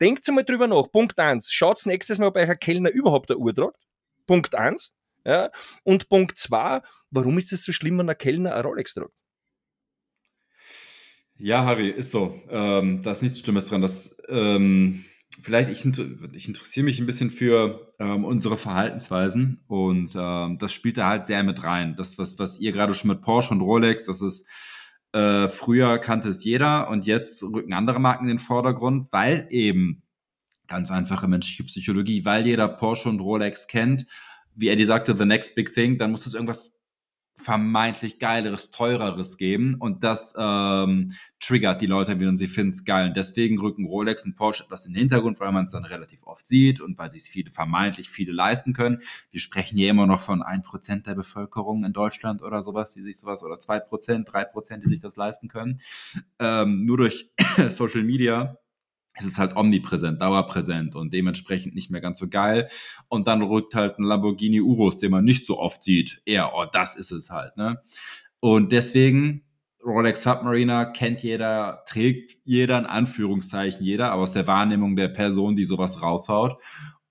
denkt 0.00 0.26
mal 0.28 0.44
drüber 0.44 0.66
nach. 0.66 0.90
Punkt 0.90 1.18
eins, 1.18 1.52
schaut 1.52 1.84
nächstes 1.84 2.18
Mal, 2.18 2.28
ob 2.28 2.36
euch 2.36 2.48
ein 2.48 2.58
Kellner 2.58 2.90
überhaupt 2.90 3.30
eine 3.30 3.38
Uhr 3.38 3.54
tragt. 3.54 3.86
Punkt 4.26 4.54
eins. 4.54 4.94
Ja. 5.26 5.50
Und 5.84 6.08
Punkt 6.08 6.38
zwei, 6.38 6.80
warum 7.10 7.36
ist 7.36 7.52
es 7.52 7.64
so 7.64 7.72
schlimm, 7.72 7.98
wenn 7.98 8.08
ein 8.08 8.16
Kellner 8.16 8.54
eine 8.54 8.62
Rolex 8.62 8.94
tragt? 8.94 9.12
Ja, 11.36 11.64
Harry, 11.64 11.90
ist 11.90 12.10
so. 12.10 12.40
Ähm, 12.48 13.02
da 13.02 13.12
ist 13.12 13.22
nichts 13.22 13.38
Schlimmes 13.40 13.66
dran. 13.66 13.82
Das, 13.82 14.16
ähm, 14.28 15.04
vielleicht, 15.40 15.70
ich, 15.70 15.84
ich 16.32 16.48
interessiere 16.48 16.84
mich 16.84 16.98
ein 16.98 17.06
bisschen 17.06 17.30
für 17.30 17.92
ähm, 17.98 18.24
unsere 18.24 18.56
Verhaltensweisen 18.56 19.60
und 19.66 20.14
ähm, 20.16 20.58
das 20.58 20.72
spielt 20.72 20.98
da 20.98 21.08
halt 21.08 21.26
sehr 21.26 21.42
mit 21.42 21.62
rein. 21.64 21.96
Das, 21.96 22.18
was, 22.18 22.38
was 22.38 22.58
ihr 22.58 22.72
gerade 22.72 22.94
schon 22.94 23.08
mit 23.08 23.20
Porsche 23.20 23.54
und 23.54 23.60
Rolex, 23.60 24.06
das 24.06 24.22
ist 24.22 24.46
äh, 25.12 25.48
früher 25.48 25.98
kannte 25.98 26.28
es 26.28 26.44
jeder 26.44 26.90
und 26.90 27.06
jetzt 27.06 27.42
rücken 27.42 27.72
andere 27.72 27.98
Marken 27.98 28.24
in 28.24 28.36
den 28.36 28.38
Vordergrund, 28.38 29.08
weil 29.10 29.46
eben 29.50 30.02
ganz 30.66 30.90
einfache 30.90 31.28
menschliche 31.28 31.64
Psychologie, 31.64 32.24
weil 32.24 32.46
jeder 32.46 32.68
Porsche 32.68 33.08
und 33.08 33.20
Rolex 33.20 33.66
kennt, 33.68 34.06
wie 34.54 34.68
Eddie 34.68 34.84
sagte, 34.84 35.16
the 35.16 35.24
next 35.24 35.54
big 35.54 35.72
thing, 35.72 35.98
dann 35.98 36.10
muss 36.10 36.26
es 36.26 36.34
irgendwas 36.34 36.72
vermeintlich 37.38 38.18
geileres, 38.18 38.70
teureres 38.70 39.36
geben 39.36 39.76
und 39.78 40.02
das 40.02 40.34
ähm, 40.36 41.12
triggert 41.40 41.80
die 41.80 41.86
Leute 41.86 42.18
wieder 42.18 42.28
und 42.28 42.36
sie 42.36 42.48
finden 42.48 42.72
es 42.72 42.84
geil. 42.84 43.08
Und 43.08 43.16
deswegen 43.16 43.58
rücken 43.58 43.86
Rolex 43.86 44.24
und 44.24 44.34
Porsche 44.34 44.64
etwas 44.64 44.86
in 44.86 44.92
den 44.92 45.00
Hintergrund, 45.00 45.38
weil 45.40 45.52
man 45.52 45.66
es 45.66 45.72
dann 45.72 45.84
relativ 45.84 46.26
oft 46.26 46.46
sieht 46.46 46.80
und 46.80 46.98
weil 46.98 47.10
sich 47.10 47.22
viele 47.22 47.50
vermeintlich 47.50 48.10
viele 48.10 48.32
leisten 48.32 48.72
können. 48.72 49.00
Wir 49.30 49.40
sprechen 49.40 49.76
hier 49.76 49.90
immer 49.90 50.06
noch 50.06 50.20
von 50.20 50.42
1% 50.42 51.04
der 51.04 51.14
Bevölkerung 51.14 51.84
in 51.84 51.92
Deutschland 51.92 52.42
oder 52.42 52.62
sowas, 52.62 52.92
die 52.94 53.02
sich 53.02 53.18
sowas, 53.18 53.42
oder 53.44 53.56
2%, 53.56 54.26
3%, 54.26 54.76
die 54.78 54.88
sich 54.88 55.00
das 55.00 55.16
leisten 55.16 55.48
können. 55.48 55.80
Ähm, 56.38 56.84
nur 56.84 56.96
durch 56.96 57.30
Social 57.70 58.02
Media 58.02 58.58
es 59.18 59.26
ist 59.26 59.38
halt 59.38 59.56
omnipräsent, 59.56 60.20
dauerpräsent 60.20 60.94
und 60.94 61.12
dementsprechend 61.12 61.74
nicht 61.74 61.90
mehr 61.90 62.00
ganz 62.00 62.18
so 62.18 62.28
geil. 62.28 62.68
Und 63.08 63.26
dann 63.26 63.42
rückt 63.42 63.74
halt 63.74 63.98
ein 63.98 64.04
Lamborghini 64.04 64.60
Urus, 64.60 64.98
den 64.98 65.10
man 65.10 65.24
nicht 65.24 65.46
so 65.46 65.58
oft 65.58 65.84
sieht, 65.84 66.22
eher, 66.24 66.52
oh, 66.54 66.64
das 66.72 66.96
ist 66.96 67.10
es 67.10 67.30
halt, 67.30 67.56
ne? 67.56 67.80
Und 68.40 68.72
deswegen, 68.72 69.42
Rolex 69.84 70.22
Submariner 70.22 70.86
kennt 70.86 71.22
jeder, 71.22 71.84
trägt 71.88 72.36
jeder, 72.44 72.78
in 72.78 72.86
Anführungszeichen 72.86 73.84
jeder, 73.84 74.12
aber 74.12 74.22
aus 74.22 74.32
der 74.32 74.46
Wahrnehmung 74.46 74.96
der 74.96 75.08
Person, 75.08 75.56
die 75.56 75.64
sowas 75.64 76.02
raushaut. 76.02 76.56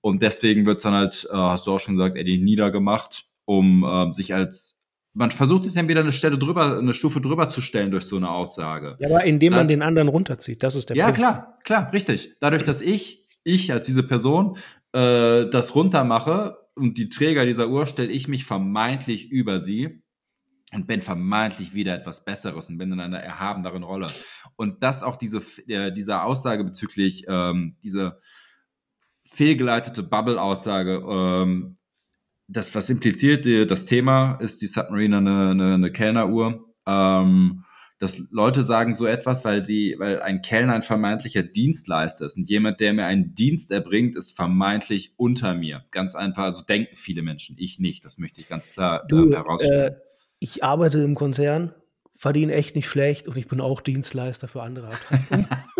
Und 0.01 0.22
deswegen 0.22 0.66
wird 0.66 0.78
es 0.78 0.84
dann 0.84 0.93
halt, 0.93 1.28
äh, 1.32 1.36
hast 1.36 1.68
du 1.68 1.74
auch 1.74 1.80
schon 1.80 1.97
gesagt, 1.97 2.18
Eddie, 2.18 2.38
niedergemacht, 2.38 3.26
um 3.45 3.84
äh, 3.84 4.12
sich 4.14 4.34
als 4.34 4.76
man 5.18 5.32
versucht 5.32 5.63
sich 5.63 5.74
dann 5.74 5.88
wieder 5.88 6.01
eine 6.01 6.13
Stelle 6.13 6.38
drüber, 6.38 6.78
eine 6.78 6.93
Stufe 6.93 7.20
drüber 7.20 7.49
zu 7.49 7.59
stellen 7.59 7.89
durch 7.89 8.05
so 8.05 8.18
eine 8.18 8.30
Aussage. 8.30 8.97
Ja, 8.99 9.09
aber 9.09 9.24
indem 9.24 9.51
dann, 9.51 9.61
man 9.61 9.68
den 9.68 9.82
anderen 9.82 10.09
runterzieht, 10.09 10.61
das 10.61 10.76
ist 10.76 10.89
der 10.89 10.95
ja, 10.95 11.05
Punkt. 11.05 11.20
Ja, 11.20 11.32
klar, 11.32 11.59
klar, 11.63 11.93
richtig. 11.93 12.36
Dadurch, 12.39 12.63
dass 12.63 12.82
ich, 12.82 13.26
ich 13.43 13.74
als 13.74 13.88
diese 13.88 14.03
Person, 14.03 14.57
äh, 14.93 15.47
das 15.49 15.74
runtermache 15.74 16.57
und 16.76 16.99
die 16.99 17.09
Träger 17.09 17.47
dieser 17.47 17.68
Uhr 17.68 17.88
stelle 17.88 18.11
ich 18.11 18.28
mich 18.28 18.45
vermeintlich 18.45 19.32
über 19.32 19.59
sie 19.59 20.03
und 20.72 20.86
bin 20.86 21.01
vermeintlich 21.01 21.74
wieder 21.74 21.95
etwas 21.95 22.24
Besseres 22.24 22.70
und 22.70 22.78
bin 22.78 22.91
in 22.91 22.99
einer 22.99 23.20
erhabeneren 23.20 23.82
Rolle. 23.82 24.07
Und 24.55 24.84
das 24.84 25.01
auch 25.01 25.15
diese, 25.15 25.41
äh, 25.68 25.91
diese 25.91 26.22
Aussage 26.22 26.63
bezüglich 26.63 27.26
ähm, 27.28 27.76
diese 27.82 28.20
fehlgeleitete 29.26 30.03
Bubble-Aussage, 30.03 31.01
ähm, 31.09 31.76
das, 32.48 32.74
was 32.76 32.89
impliziert 32.89 33.45
das 33.70 33.86
Thema, 33.86 34.36
ist 34.36 34.62
die 34.62 34.68
Submariner 34.68 35.18
eine, 35.18 35.50
eine, 35.52 35.74
eine 35.74 35.91
Kellneruhr. 35.91 36.66
Ähm, 36.86 37.64
dass 38.00 38.20
Leute 38.30 38.62
sagen 38.62 38.93
so 38.93 39.08
etwas, 39.08 39.43
weil 39.43 39.66
sie, 39.66 39.95
weil 39.98 40.22
ein 40.22 40.41
Kellner 40.41 40.74
ein 40.74 40.84
vermeintlicher 40.84 41.41
Dienstleister 41.41 42.28
ist 42.28 42.38
und 42.38 42.48
jemand, 42.48 42.80
der 42.80 42.93
mir 42.93 43.06
einen 43.06 43.34
Dienst 43.34 43.72
erbringt, 43.72 44.16
ist 44.16 44.36
vermeintlich 44.36 45.14
unter 45.18 45.56
mir. 45.56 45.84
Ganz 45.89 46.14
einfach, 46.14 46.43
also 46.43 46.62
denken 46.62 46.95
viele 46.95 47.24
Menschen, 47.24 47.56
ich 47.60 47.80
nicht. 47.80 48.06
Das 48.06 48.20
möchte 48.20 48.39
ich 48.39 48.48
ganz 48.48 48.70
klar 48.70 49.06
du, 49.08 49.30
äh, 49.30 49.36
herausstellen. 49.36 49.93
Äh, 49.93 49.98
ich 50.39 50.64
arbeite 50.64 51.00
im 51.00 51.16
Konzern, 51.16 51.74
verdiene 52.16 52.54
echt 52.54 52.76
nicht 52.76 52.88
schlecht 52.88 53.28
und 53.28 53.36
ich 53.36 53.48
bin 53.48 53.60
auch 53.60 53.82
Dienstleister 53.82 54.48
für 54.48 54.62
andere 54.62 54.89
Abteilungen. 54.89 55.48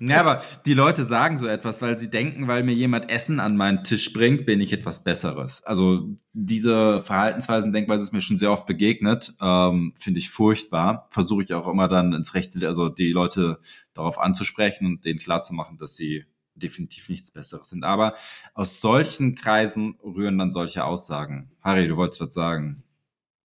Ja, 0.00 0.20
aber 0.20 0.42
die 0.66 0.74
Leute 0.74 1.04
sagen 1.04 1.36
so 1.36 1.46
etwas, 1.46 1.80
weil 1.82 1.98
sie 1.98 2.10
denken, 2.10 2.48
weil 2.48 2.62
mir 2.62 2.74
jemand 2.74 3.10
Essen 3.10 3.40
an 3.40 3.56
meinen 3.56 3.84
Tisch 3.84 4.12
bringt, 4.12 4.46
bin 4.46 4.60
ich 4.60 4.72
etwas 4.72 5.04
Besseres. 5.04 5.62
Also 5.64 6.08
diese 6.32 7.02
Verhaltensweisen, 7.02 7.72
Denkweise 7.72 8.04
ist 8.04 8.12
mir 8.12 8.20
schon 8.20 8.38
sehr 8.38 8.50
oft 8.50 8.66
begegnet, 8.66 9.34
ähm, 9.40 9.94
finde 9.96 10.20
ich 10.20 10.30
furchtbar. 10.30 11.08
Versuche 11.10 11.42
ich 11.42 11.54
auch 11.54 11.68
immer 11.68 11.88
dann 11.88 12.12
ins 12.12 12.34
Rechte, 12.34 12.66
also 12.66 12.88
die 12.88 13.12
Leute 13.12 13.58
darauf 13.94 14.18
anzusprechen 14.18 14.86
und 14.86 15.04
denen 15.04 15.18
klarzumachen, 15.18 15.76
dass 15.76 15.96
sie 15.96 16.24
definitiv 16.54 17.08
nichts 17.08 17.30
Besseres 17.30 17.70
sind. 17.70 17.84
Aber 17.84 18.14
aus 18.54 18.80
solchen 18.80 19.34
Kreisen 19.34 19.98
rühren 20.02 20.38
dann 20.38 20.50
solche 20.50 20.84
Aussagen. 20.84 21.50
Harry, 21.60 21.88
du 21.88 21.96
wolltest 21.96 22.20
was 22.20 22.34
sagen. 22.34 22.82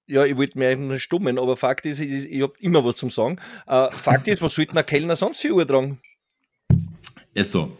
Ja, 0.07 0.23
ich 0.23 0.37
wollte 0.37 0.57
mir 0.57 0.69
eigentlich 0.69 0.87
nur 0.87 0.99
stummen, 0.99 1.37
aber 1.37 1.57
Fakt 1.57 1.85
ist, 1.85 1.99
ich, 1.99 2.31
ich 2.31 2.41
habe 2.41 2.53
immer 2.59 2.83
was 2.85 2.95
zum 2.95 3.09
Sagen. 3.09 3.39
Äh, 3.67 3.91
Fakt 3.91 4.27
ist, 4.27 4.41
was 4.41 4.55
sollten 4.55 4.77
ein 4.77 4.85
Kellner 4.85 5.17
sonst 5.17 5.41
für 5.41 5.53
Uhr 5.53 5.67
tragen? 5.67 5.99
Ist 7.33 7.51
so. 7.51 7.77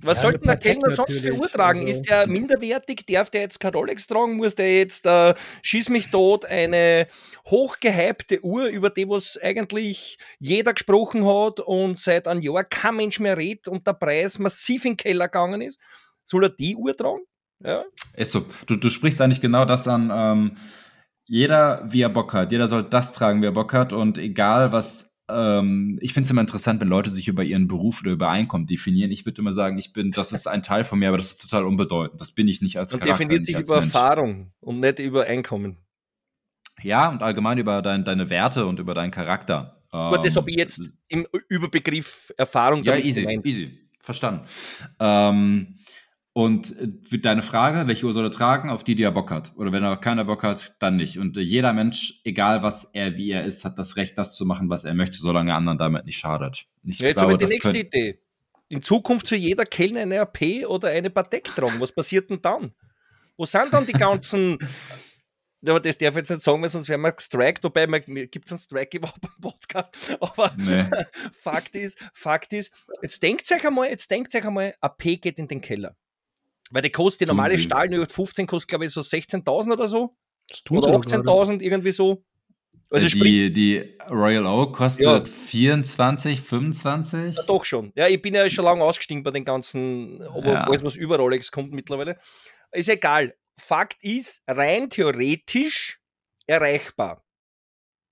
Was 0.00 0.18
ja, 0.18 0.30
sollten 0.30 0.46
der 0.46 0.56
Kellner 0.56 0.90
sonst 0.90 1.20
für 1.20 1.34
Uhr 1.34 1.48
tragen? 1.48 1.80
Also, 1.80 1.90
ist 1.90 2.02
der 2.08 2.26
minderwertig? 2.26 3.04
Darf 3.06 3.30
der 3.30 3.40
jetzt 3.40 3.58
kein 3.58 3.72
Rolex 3.72 4.06
tragen? 4.06 4.36
Muss 4.36 4.54
der 4.54 4.78
jetzt, 4.78 5.06
äh, 5.06 5.34
schieß 5.62 5.88
mich 5.88 6.10
tot, 6.10 6.44
eine 6.44 7.08
hochgehypte 7.46 8.44
Uhr, 8.44 8.66
über 8.66 8.90
die 8.90 9.08
was 9.08 9.38
eigentlich 9.42 10.18
jeder 10.38 10.74
gesprochen 10.74 11.26
hat 11.26 11.60
und 11.60 11.98
seit 11.98 12.28
einem 12.28 12.42
Jahr 12.42 12.62
kein 12.64 12.96
Mensch 12.96 13.18
mehr 13.18 13.36
redet 13.36 13.68
und 13.68 13.86
der 13.86 13.94
Preis 13.94 14.38
massiv 14.38 14.84
in 14.84 14.92
den 14.92 14.96
Keller 14.98 15.28
gegangen 15.28 15.62
ist? 15.62 15.80
Soll 16.24 16.44
er 16.44 16.50
die 16.50 16.76
Uhr 16.76 16.96
tragen? 16.96 17.22
Ja. 17.64 17.84
Ist 18.14 18.32
so. 18.32 18.44
Du, 18.66 18.76
du 18.76 18.90
sprichst 18.90 19.20
eigentlich 19.20 19.40
genau 19.40 19.64
das 19.64 19.88
an. 19.88 20.10
Ähm 20.14 20.56
jeder, 21.28 21.84
wie 21.90 22.00
er 22.02 22.08
Bock 22.08 22.32
hat. 22.32 22.50
Jeder 22.52 22.68
soll 22.68 22.84
das 22.84 23.12
tragen, 23.12 23.40
wie 23.42 23.46
er 23.46 23.52
Bock 23.52 23.72
hat. 23.72 23.92
Und 23.92 24.18
egal, 24.18 24.72
was. 24.72 25.06
Ähm, 25.30 25.98
ich 26.00 26.14
finde 26.14 26.24
es 26.24 26.30
immer 26.30 26.40
interessant, 26.40 26.80
wenn 26.80 26.88
Leute 26.88 27.10
sich 27.10 27.28
über 27.28 27.44
ihren 27.44 27.68
Beruf 27.68 28.00
oder 28.00 28.12
über 28.12 28.30
Einkommen 28.30 28.66
definieren. 28.66 29.10
Ich 29.10 29.26
würde 29.26 29.42
immer 29.42 29.52
sagen, 29.52 29.76
ich 29.76 29.92
bin, 29.92 30.10
das 30.10 30.32
ist 30.32 30.48
ein 30.48 30.62
Teil 30.62 30.84
von 30.84 30.98
mir, 30.98 31.08
aber 31.08 31.18
das 31.18 31.32
ist 31.32 31.42
total 31.42 31.66
unbedeutend. 31.66 32.18
Das 32.18 32.32
bin 32.32 32.48
ich 32.48 32.62
nicht 32.62 32.78
als 32.78 32.92
Man 32.92 33.00
Charakter. 33.00 33.24
definiert 33.24 33.44
sich 33.46 33.58
über 33.58 33.80
Mensch. 33.80 33.94
Erfahrung 33.94 34.52
und 34.60 34.80
nicht 34.80 34.98
über 35.00 35.24
Einkommen. 35.26 35.76
Ja, 36.82 37.10
und 37.10 37.22
allgemein 37.22 37.58
über 37.58 37.82
dein, 37.82 38.04
deine 38.04 38.30
Werte 38.30 38.64
und 38.66 38.78
über 38.80 38.94
deinen 38.94 39.10
Charakter. 39.10 39.82
Gut, 39.90 40.24
das 40.24 40.34
Ähm, 40.34 40.40
habe 40.42 40.50
ich 40.50 40.56
jetzt 40.56 40.80
im 41.08 41.26
Überbegriff 41.48 42.32
Erfahrung 42.38 42.82
Ja, 42.84 42.96
easy, 42.96 43.20
gemeint. 43.22 43.44
easy. 43.44 43.78
Verstanden. 44.00 44.46
Ähm, 45.00 45.77
und 46.32 46.76
äh, 46.78 46.88
für 47.02 47.18
deine 47.18 47.42
Frage, 47.42 47.86
welche 47.86 48.06
Uhr 48.06 48.12
soll 48.12 48.24
er 48.24 48.30
tragen, 48.30 48.70
auf 48.70 48.84
die, 48.84 48.94
die 48.94 49.02
er 49.02 49.12
Bock 49.12 49.30
hat. 49.30 49.52
Oder 49.56 49.72
wenn 49.72 49.82
er 49.82 49.96
keiner 49.96 50.24
Bock 50.24 50.42
hat, 50.42 50.76
dann 50.80 50.96
nicht. 50.96 51.18
Und 51.18 51.36
äh, 51.36 51.40
jeder 51.40 51.72
Mensch, 51.72 52.20
egal 52.24 52.62
was 52.62 52.84
er, 52.84 53.16
wie 53.16 53.30
er 53.30 53.44
ist, 53.44 53.64
hat 53.64 53.78
das 53.78 53.96
Recht, 53.96 54.18
das 54.18 54.34
zu 54.34 54.46
machen, 54.46 54.70
was 54.70 54.84
er 54.84 54.94
möchte, 54.94 55.18
solange 55.18 55.50
er 55.50 55.56
anderen 55.56 55.78
damit 55.78 56.06
nicht 56.06 56.18
schadet. 56.18 56.66
Ich 56.84 56.98
Ja, 57.00 57.08
jetzt 57.08 57.18
glaube, 57.18 57.34
aber 57.34 57.44
die 57.44 57.52
nächste 57.52 57.76
Idee. 57.76 58.20
In 58.68 58.82
Zukunft 58.82 59.26
soll 59.26 59.38
jeder 59.38 59.64
Kellner 59.64 60.02
eine 60.02 60.20
AP 60.20 60.66
oder 60.66 60.88
eine 60.88 61.10
Patek 61.10 61.44
tragen. 61.44 61.80
Was 61.80 61.90
passiert 61.90 62.28
denn 62.30 62.42
dann? 62.42 62.72
Wo 63.36 63.46
sind 63.46 63.72
dann 63.72 63.86
die 63.86 63.92
ganzen. 63.92 64.58
Aber 65.66 65.80
das 65.80 65.98
darf 65.98 66.10
ich 66.10 66.18
jetzt 66.18 66.30
nicht 66.30 66.42
sagen, 66.42 66.62
weil 66.62 66.68
sonst 66.68 66.88
werden 66.88 67.00
wir 67.02 67.10
gestrikt. 67.10 67.64
Wobei, 67.64 67.86
gibt 67.86 68.46
es 68.46 68.52
einen 68.52 68.60
Strike 68.60 68.96
überhaupt 68.96 69.20
beim 69.20 69.40
Podcast? 69.40 69.92
Aber 70.20 70.52
Nee. 70.56 70.84
Fakt 71.32 71.74
ist, 71.74 71.98
Fakt 72.14 72.52
ist, 72.52 72.72
jetzt 73.02 73.20
denkt 73.22 73.50
euch 73.50 73.66
einmal, 73.66 73.88
jetzt 73.88 74.08
denkt 74.08 74.32
euch 74.34 74.44
einmal, 74.44 74.74
AP 74.80 75.20
geht 75.20 75.38
in 75.38 75.48
den 75.48 75.60
Keller. 75.60 75.96
Weil 76.70 76.82
die 76.82 76.90
kostet, 76.90 77.22
die 77.22 77.26
normale. 77.26 77.58
Stahl 77.58 77.88
15 78.06 78.46
kostet, 78.46 78.68
glaube 78.68 78.84
ich, 78.86 78.90
so 78.92 79.00
16.000 79.00 79.72
oder 79.72 79.88
so. 79.88 80.16
Das 80.48 80.62
tun 80.64 80.78
Oder 80.78 80.88
sie 80.88 80.92
doch 80.92 81.04
gerade. 81.04 81.28
18.000, 81.28 81.60
irgendwie 81.62 81.90
so. 81.90 82.24
Also 82.90 83.06
Äh, 83.06 83.10
sprich, 83.10 83.32
die, 83.34 83.52
die 83.52 83.98
Royal 84.10 84.46
Oak 84.46 84.74
kostet 84.76 85.04
Ja. 85.04 85.24
24, 85.24 86.40
25. 86.40 87.36
Ja, 87.36 87.42
doch 87.42 87.64
schon. 87.64 87.92
Ja, 87.94 88.08
ich 88.08 88.20
bin 88.22 88.34
ja 88.34 88.48
schon 88.48 88.64
lange 88.64 88.82
ausgestiegen 88.82 89.22
bei 89.22 89.30
den 89.30 89.44
ganzen, 89.44 90.22
aber 90.22 90.52
Ja. 90.52 90.64
alles, 90.64 90.82
was 90.82 90.96
über 90.96 91.18
Rolex 91.18 91.50
kommt 91.50 91.72
mittlerweile. 91.72 92.18
Ist 92.72 92.88
egal. 92.88 93.34
Fakt 93.60 94.02
ist, 94.02 94.42
rein 94.46 94.88
theoretisch 94.88 96.00
erreichbar. 96.46 97.24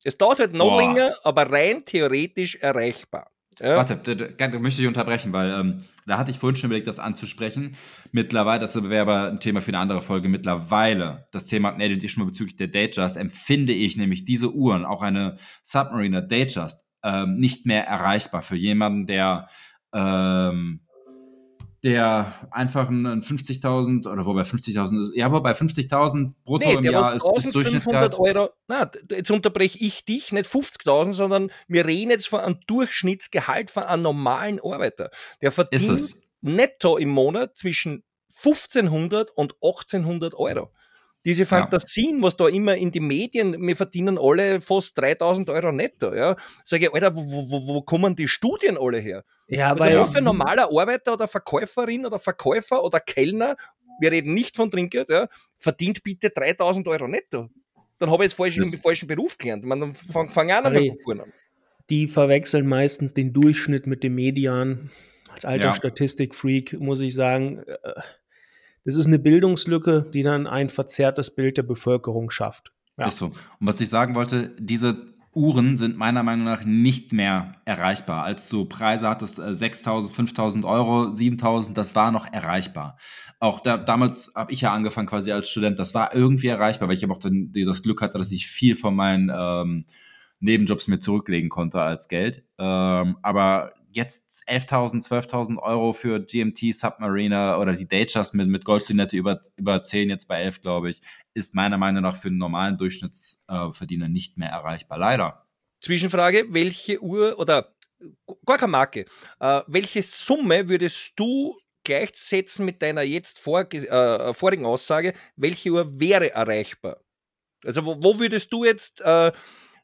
Es 0.04 0.18
dauert 0.18 0.40
halt 0.40 0.52
noch 0.52 0.70
Boah. 0.70 0.80
länger, 0.80 1.16
aber 1.24 1.50
rein 1.50 1.84
theoretisch 1.84 2.56
erreichbar. 2.56 3.30
Ja? 3.60 3.76
Warte, 3.76 3.96
da, 3.96 4.14
da, 4.14 4.48
da 4.48 4.58
möchte 4.58 4.82
ich 4.82 4.88
unterbrechen, 4.88 5.32
weil 5.32 5.50
ähm, 5.50 5.84
da 6.06 6.18
hatte 6.18 6.30
ich 6.30 6.38
vorhin 6.38 6.56
schon 6.56 6.68
überlegt, 6.68 6.88
das 6.88 6.98
anzusprechen. 6.98 7.76
Mittlerweile, 8.12 8.60
das 8.60 8.74
wäre 8.74 9.02
aber 9.02 9.28
ein 9.28 9.40
Thema 9.40 9.62
für 9.62 9.68
eine 9.68 9.78
andere 9.78 10.02
Folge. 10.02 10.28
Mittlerweile, 10.28 11.26
das 11.32 11.46
Thema 11.46 11.68
hatten 11.68 11.80
Eddie 11.80 12.08
schon 12.08 12.22
mal 12.22 12.28
bezüglich 12.28 12.56
der 12.56 12.68
Datejust, 12.68 13.16
empfinde 13.16 13.72
ich 13.72 13.96
nämlich 13.96 14.24
diese 14.24 14.52
Uhren, 14.52 14.84
auch 14.84 15.02
eine 15.02 15.36
Submariner 15.62 16.22
Datejust, 16.22 16.84
ähm, 17.02 17.36
nicht 17.36 17.66
mehr 17.66 17.86
erreichbar 17.86 18.42
für 18.42 18.56
jemanden, 18.56 19.06
der 19.06 19.48
ähm, 19.92 20.85
der 21.82 22.48
einfach 22.50 22.88
einen 22.88 23.22
50.000 23.22 24.10
oder 24.10 24.26
wobei 24.26 24.42
50.000, 24.42 25.14
ja, 25.14 25.30
wobei 25.30 25.52
50.000 25.52 26.32
brutto 26.44 26.66
Nee, 26.66 26.74
im 26.74 26.82
Jahr 26.84 27.02
ist, 27.02 27.08
ist 27.08 27.24
1500 27.24 27.54
Durchschnittsgehalt. 27.54 28.14
Euro. 28.18 28.50
Na, 28.68 28.90
jetzt 29.10 29.30
unterbreche 29.30 29.78
ich 29.78 30.04
dich, 30.04 30.32
nicht 30.32 30.50
50.000, 30.50 31.12
sondern 31.12 31.50
wir 31.68 31.86
reden 31.86 32.10
jetzt 32.10 32.28
von 32.28 32.40
einem 32.40 32.58
Durchschnittsgehalt 32.66 33.70
von 33.70 33.84
einem 33.84 34.02
normalen 34.02 34.60
Arbeiter. 34.60 35.10
Der 35.42 35.52
verdient 35.52 36.16
netto 36.40 36.96
im 36.96 37.10
Monat 37.10 37.56
zwischen 37.56 38.04
1500 38.36 39.30
und 39.30 39.54
1800 39.54 40.34
Euro. 40.34 40.70
Diese 41.26 41.44
Fantasien, 41.44 42.22
was 42.22 42.36
da 42.36 42.48
immer 42.48 42.76
in 42.76 42.90
die 42.90 43.00
Medien, 43.00 43.60
wir 43.60 43.76
verdienen 43.76 44.16
alle 44.18 44.60
fast 44.62 44.96
3000 44.96 45.50
Euro 45.50 45.72
netto. 45.72 46.14
Ja. 46.14 46.36
Sage 46.64 46.86
ich, 46.86 46.94
Alter, 46.94 47.14
wo, 47.14 47.20
wo, 47.22 47.66
wo- 47.68 47.82
kommen 47.82 48.16
die 48.16 48.28
Studien 48.28 48.78
alle 48.80 48.98
her? 48.98 49.24
Ja, 49.48 49.72
Also 49.72 49.84
aber 49.84 50.16
ein 50.16 50.24
normaler 50.24 50.68
Arbeiter 50.70 51.12
oder 51.12 51.26
Verkäuferin 51.28 52.06
oder 52.06 52.18
Verkäufer 52.18 52.82
oder 52.82 53.00
Kellner, 53.00 53.56
wir 54.00 54.12
reden 54.12 54.32
nicht 54.34 54.56
von 54.56 54.70
Trinkgeld, 54.70 55.08
ja, 55.10 55.28
verdient 55.56 56.02
bitte 56.02 56.30
3000 56.30 56.86
Euro 56.88 57.08
netto. 57.08 57.48
Dann 57.98 58.10
habe 58.10 58.22
ich 58.24 58.30
jetzt 58.30 58.36
falsch, 58.36 58.56
im 58.56 58.64
falschen 58.64 59.06
Beruf 59.08 59.36
gelernt. 59.36 59.64
Dann 59.68 59.94
fang, 59.94 60.28
fang 60.30 60.50
an 60.52 60.64
Harry, 60.64 60.88
von 60.88 60.98
vorne 60.98 61.22
an. 61.24 61.32
die 61.90 62.08
verwechseln 62.08 62.66
meistens 62.66 63.14
den 63.14 63.32
Durchschnitt 63.32 63.86
mit 63.86 64.02
dem 64.04 64.14
Median. 64.14 64.90
Als 65.32 65.44
alter 65.44 65.66
Ja. 65.68 65.72
Statistikfreak 65.72 66.74
muss 66.78 67.00
ich 67.00 67.14
sagen, 67.14 67.64
äh, 68.86 68.90
das 68.90 68.96
ist 68.96 69.06
eine 69.06 69.18
Bildungslücke, 69.18 70.10
die 70.12 70.22
dann 70.22 70.46
ein 70.46 70.68
verzerrtes 70.68 71.34
Bild 71.34 71.56
der 71.56 71.64
Bevölkerung 71.64 72.30
schafft. 72.30 72.72
Ja. 72.98 73.06
Ist 73.06 73.18
so. 73.18 73.26
Und 73.26 73.34
was 73.60 73.80
ich 73.80 73.88
sagen 73.88 74.14
wollte, 74.14 74.54
diese 74.58 75.14
Uhren 75.36 75.76
sind 75.76 75.98
meiner 75.98 76.22
Meinung 76.22 76.46
nach 76.46 76.64
nicht 76.64 77.12
mehr 77.12 77.56
erreichbar. 77.66 78.24
Als 78.24 78.48
du 78.48 78.64
Preise 78.64 79.06
hattest, 79.06 79.38
äh, 79.38 79.50
6.000, 79.54 80.10
5.000 80.10 80.64
Euro, 80.64 81.10
7.000, 81.10 81.74
das 81.74 81.94
war 81.94 82.10
noch 82.10 82.32
erreichbar. 82.32 82.96
Auch 83.38 83.60
da, 83.60 83.76
damals 83.76 84.32
habe 84.34 84.52
ich 84.52 84.62
ja 84.62 84.72
angefangen 84.72 85.08
quasi 85.08 85.32
als 85.32 85.50
Student, 85.50 85.78
das 85.78 85.94
war 85.94 86.14
irgendwie 86.14 86.46
erreichbar, 86.46 86.88
weil 86.88 86.96
ich 86.96 87.04
aber 87.04 87.16
auch 87.16 87.20
dann 87.20 87.52
das 87.52 87.82
Glück 87.82 88.00
hatte, 88.00 88.16
dass 88.16 88.32
ich 88.32 88.46
viel 88.46 88.76
von 88.76 88.96
meinen 88.96 89.30
ähm, 89.34 89.84
Nebenjobs 90.40 90.88
mir 90.88 91.00
zurücklegen 91.00 91.50
konnte 91.50 91.82
als 91.82 92.08
Geld. 92.08 92.42
Ähm, 92.58 93.18
aber 93.20 93.72
jetzt 93.96 94.42
11.000, 94.46 95.06
12.000 95.06 95.58
Euro 95.58 95.92
für 95.92 96.20
GMT, 96.20 96.74
Submariner 96.74 97.58
oder 97.60 97.72
die 97.72 97.88
Datejust 97.88 98.34
mit, 98.34 98.48
mit 98.48 98.64
Goldlinette 98.64 99.16
über, 99.16 99.42
über 99.56 99.82
10, 99.82 100.10
jetzt 100.10 100.28
bei 100.28 100.40
11, 100.42 100.62
glaube 100.62 100.90
ich, 100.90 101.00
ist 101.34 101.54
meiner 101.54 101.78
Meinung 101.78 102.02
nach 102.02 102.16
für 102.16 102.28
einen 102.28 102.38
normalen 102.38 102.76
Durchschnittsverdiener 102.76 104.08
nicht 104.08 104.38
mehr 104.38 104.50
erreichbar. 104.50 104.98
Leider. 104.98 105.46
Zwischenfrage, 105.80 106.46
welche 106.50 107.02
Uhr 107.02 107.38
oder 107.38 107.74
gar 108.44 108.58
keine 108.58 108.72
Marke, 108.72 109.06
äh, 109.40 109.62
welche 109.66 110.02
Summe 110.02 110.68
würdest 110.68 111.18
du 111.18 111.56
gleichsetzen 111.84 112.64
mit 112.64 112.82
deiner 112.82 113.02
jetzt 113.02 113.38
vor, 113.38 113.72
äh, 113.72 114.34
vorigen 114.34 114.66
Aussage, 114.66 115.14
welche 115.36 115.70
Uhr 115.70 115.98
wäre 115.98 116.32
erreichbar? 116.32 117.00
Also 117.64 117.84
wo, 117.86 117.96
wo 118.02 118.18
würdest 118.18 118.52
du 118.52 118.64
jetzt 118.64 119.00
äh, 119.00 119.32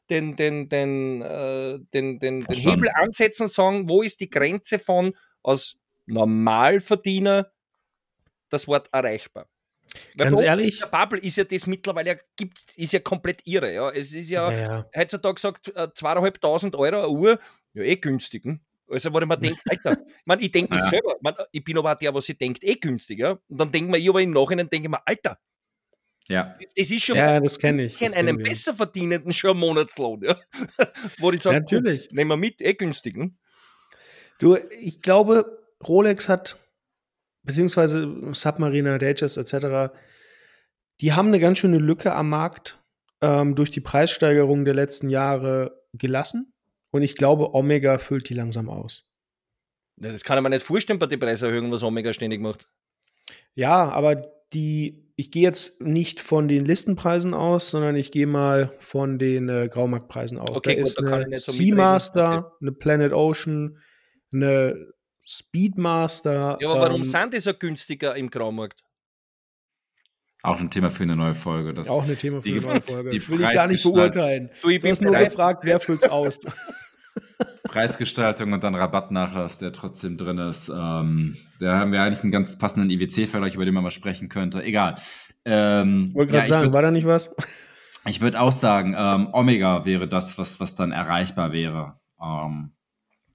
den, 0.09 0.35
den, 0.35 0.69
den, 0.69 1.21
äh, 1.21 1.79
den, 1.93 2.19
den, 2.19 2.41
den. 2.41 2.45
Hebel 2.55 2.89
ansetzen 2.93 3.43
und 3.43 3.51
sagen, 3.51 3.89
wo 3.89 4.01
ist 4.01 4.19
die 4.19 4.29
Grenze 4.29 4.79
von 4.79 5.15
als 5.43 5.77
Normalverdiener 6.05 7.51
das 8.49 8.67
Wort 8.67 8.89
erreichbar? 8.91 9.47
Weil 10.15 10.27
Ganz 10.27 10.41
ehrlich? 10.41 10.81
in 10.81 10.89
Der 10.91 10.97
Bubble 10.97 11.19
ist 11.19 11.37
ja 11.37 11.43
das 11.43 11.67
mittlerweile 11.67 12.09
ja, 12.11 12.15
gibt, 12.35 12.57
ist 12.75 12.93
ja 12.93 12.99
komplett 12.99 13.41
irre. 13.45 13.73
Ja. 13.73 13.89
Es 13.91 14.13
ist 14.13 14.29
ja, 14.29 14.51
Ja, 14.51 14.59
ja. 14.59 14.89
heutzutage 14.95 15.39
sagt 15.39 15.75
äh, 15.75 15.87
zweieinhalbtausend 15.93 16.75
Euro 16.75 16.97
eine 16.97 17.09
Uhr, 17.09 17.39
ja 17.73 17.83
eh 17.83 17.95
günstig. 17.95 18.43
Hm? 18.43 18.59
Also, 18.89 19.13
wo 19.13 19.19
ich 19.19 19.25
mir 19.25 19.37
denke, 19.37 19.59
Alter, 19.69 19.91
ich, 19.91 19.97
mein, 20.25 20.39
ich 20.39 20.51
denke 20.51 20.73
mir 20.73 20.79
Ja. 20.79 20.89
selber, 20.89 21.15
man, 21.21 21.35
ich 21.51 21.63
bin 21.63 21.77
aber 21.77 21.93
auch 21.93 21.97
der, 21.97 22.13
was 22.13 22.27
ich 22.29 22.37
denkt, 22.37 22.63
eh 22.63 22.75
günstig. 22.75 23.19
Ja? 23.19 23.31
Und 23.47 23.57
dann 23.59 23.71
denke 23.71 23.97
ich 23.97 24.03
mir, 24.03 24.09
aber 24.09 24.21
im 24.21 24.31
Nachhinein 24.31 24.69
denke 24.69 24.87
ich 24.87 24.91
mir, 24.91 25.07
Alter, 25.07 25.37
Ja. 26.29 26.57
das, 26.75 26.89
ist 26.89 27.03
schon 27.03 27.17
Ja, 27.17 27.39
das 27.39 27.59
kenne 27.59 27.83
ich. 27.83 27.93
ich 27.93 27.99
kenne 27.99 28.15
einen 28.15 28.37
besser 28.37 28.73
verdienenden 28.73 29.33
schon 29.33 29.57
Monatslohn. 29.57 30.23
Ja? 30.23 30.39
wo 31.19 31.31
ich 31.31 31.41
sage, 31.41 31.59
Natürlich. 31.59 32.11
nehmen 32.11 32.29
wir 32.29 32.37
mit, 32.37 32.61
eh 32.61 32.73
günstig. 32.73 33.15
Hm? 33.15 33.37
Du, 34.39 34.55
ich 34.55 35.01
glaube, 35.01 35.61
Rolex 35.85 36.29
hat, 36.29 36.57
beziehungsweise 37.43 38.33
Submariner, 38.33 38.97
Datejust 38.97 39.37
etc., 39.37 39.93
die 41.01 41.13
haben 41.13 41.27
eine 41.29 41.39
ganz 41.39 41.59
schöne 41.59 41.77
Lücke 41.77 42.13
am 42.13 42.29
Markt 42.29 42.81
ähm, 43.21 43.55
durch 43.55 43.71
die 43.71 43.81
Preissteigerung 43.81 44.63
der 44.63 44.75
letzten 44.75 45.09
Jahre 45.09 45.83
gelassen. 45.93 46.53
Und 46.91 47.01
ich 47.01 47.15
glaube, 47.15 47.53
Omega 47.55 47.97
füllt 47.97 48.29
die 48.29 48.35
langsam 48.35 48.69
aus. 48.69 49.05
Ja, 49.99 50.11
Das 50.11 50.23
kann 50.23 50.37
ich 50.37 50.43
mir 50.43 50.49
nicht 50.49 50.63
vorstellen 50.65 50.99
bei 50.99 51.07
den 51.07 51.19
Preiserhöhungen, 51.19 51.71
was 51.71 51.83
Omega 51.83 52.13
ständig 52.13 52.41
macht. 52.41 52.69
Ja, 53.55 53.89
aber 53.89 54.31
die, 54.53 55.02
ich 55.15 55.29
gehe 55.31 55.43
jetzt 55.43 55.81
nicht 55.81 56.19
von 56.19 56.47
den 56.47 56.61
Listenpreisen 56.65 57.33
aus, 57.33 57.69
sondern 57.69 57.95
ich 57.95 58.11
gehe 58.11 58.25
mal 58.27 58.73
von 58.79 59.19
den 59.19 59.47
äh, 59.49 59.67
Graumarktpreisen 59.71 60.39
aus. 60.39 60.57
Okay, 60.57 60.75
da 60.75 60.81
gut, 60.81 60.87
ist 60.87 60.99
da 60.99 61.15
eine. 61.17 61.37
Seamaster, 61.37 62.51
eine 62.59 62.71
Planet 62.71 63.13
Ocean, 63.13 63.77
eine 64.33 64.91
Speedmaster. 65.25 66.57
Ja, 66.59 66.69
aber 66.69 66.81
warum 66.81 67.01
ähm, 67.01 67.07
sind 67.07 67.33
die 67.33 67.39
so 67.39 67.53
günstiger 67.53 68.15
im 68.15 68.29
Graumarkt? 68.29 68.83
Auch 70.41 70.59
ein 70.59 70.69
Thema 70.69 70.89
für 70.91 71.03
eine 71.03 71.15
neue 71.15 71.35
Folge. 71.35 71.73
Das, 71.73 71.87
Auch 71.87 72.03
ein 72.03 72.17
Thema 72.17 72.41
für 72.41 72.49
die- 72.49 72.57
eine 72.57 72.61
neue 72.67 72.81
Folge. 72.81 73.09
die 73.11 73.27
Will 73.29 73.41
ich 73.41 73.53
gar 73.53 73.67
nicht 73.67 73.83
beurteilen. 73.83 74.49
Du, 74.61 74.69
ich 74.69 74.81
Du 74.81 74.89
hast 74.89 75.01
nur 75.01 75.13
gefragt, 75.15 75.61
wer 75.63 75.79
füllt's 75.79 76.05
aus. 76.09 76.39
Preisgestaltung 77.63 78.53
und 78.53 78.63
dann 78.63 78.75
Rabattnachlass, 78.75 79.59
der 79.59 79.73
trotzdem 79.73 80.17
drin 80.17 80.37
ist. 80.37 80.69
Ähm, 80.69 81.37
da 81.59 81.79
haben 81.79 81.91
wir 81.91 82.01
eigentlich 82.01 82.23
einen 82.23 82.31
ganz 82.31 82.57
passenden 82.57 82.89
IWC-Vergleich, 82.89 83.55
über 83.55 83.65
den 83.65 83.73
man 83.73 83.83
mal 83.83 83.91
sprechen 83.91 84.29
könnte. 84.29 84.63
Egal. 84.63 84.95
Ähm, 85.45 86.07
Ich 86.09 86.15
wollte 86.15 86.33
ja, 86.33 86.39
gerade 86.39 86.49
sagen, 86.49 86.67
würd- 86.69 86.73
war 86.73 86.81
da 86.81 86.91
nicht 86.91 87.07
was? 87.07 87.31
Ich 88.05 88.19
würde 88.21 88.41
auch 88.41 88.51
sagen, 88.51 88.95
ähm, 88.97 89.29
Omega 89.31 89.85
wäre 89.85 90.07
das, 90.07 90.37
was, 90.37 90.59
was 90.59 90.75
dann 90.75 90.91
erreichbar 90.91 91.51
wäre. 91.53 91.95
Ähm, 92.21 92.71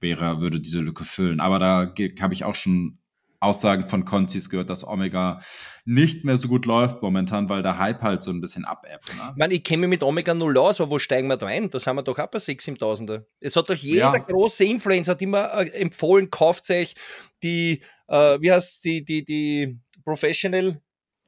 wäre, 0.00 0.40
würde 0.40 0.60
diese 0.60 0.80
Lücke 0.80 1.04
füllen. 1.04 1.40
Aber 1.40 1.58
da 1.58 1.92
habe 2.20 2.34
ich 2.34 2.44
auch 2.44 2.54
schon 2.54 2.97
Aussagen 3.40 3.84
von 3.84 4.04
Konzis 4.04 4.50
gehört, 4.50 4.68
dass 4.68 4.86
Omega 4.86 5.40
nicht 5.84 6.24
mehr 6.24 6.36
so 6.36 6.48
gut 6.48 6.66
läuft 6.66 7.02
momentan, 7.02 7.48
weil 7.48 7.62
der 7.62 7.78
Hype 7.78 8.02
halt 8.02 8.22
so 8.22 8.30
ein 8.30 8.40
bisschen 8.40 8.64
abebbt. 8.64 9.08
Ne? 9.14 9.28
Ich 9.30 9.36
meine, 9.36 9.54
ich 9.54 9.64
kenne 9.64 9.82
mich 9.82 9.90
mit 9.90 10.02
Omega 10.02 10.34
null 10.34 10.58
aus, 10.58 10.80
aber 10.80 10.90
wo 10.90 10.98
steigen 10.98 11.28
wir 11.28 11.36
da 11.36 11.46
ein? 11.46 11.70
Da 11.70 11.78
sind 11.78 11.94
wir 11.94 12.02
doch 12.02 12.18
auch 12.18 12.26
bei 12.26 12.38
6.000, 12.38 12.78
7.000. 12.78 13.24
Es 13.40 13.54
hat 13.54 13.68
doch 13.68 13.74
jeder 13.74 14.12
ja. 14.12 14.18
große 14.18 14.64
Influencer 14.64 15.12
hat 15.12 15.22
immer 15.22 15.52
äh, 15.54 15.68
empfohlen, 15.80 16.30
kauft 16.30 16.68
euch 16.70 16.94
die, 17.42 17.82
äh, 18.08 18.40
wie 18.40 18.50
heißt 18.50 18.84
die, 18.84 19.04
die, 19.04 19.24
die 19.24 19.78
Professional, 20.04 20.80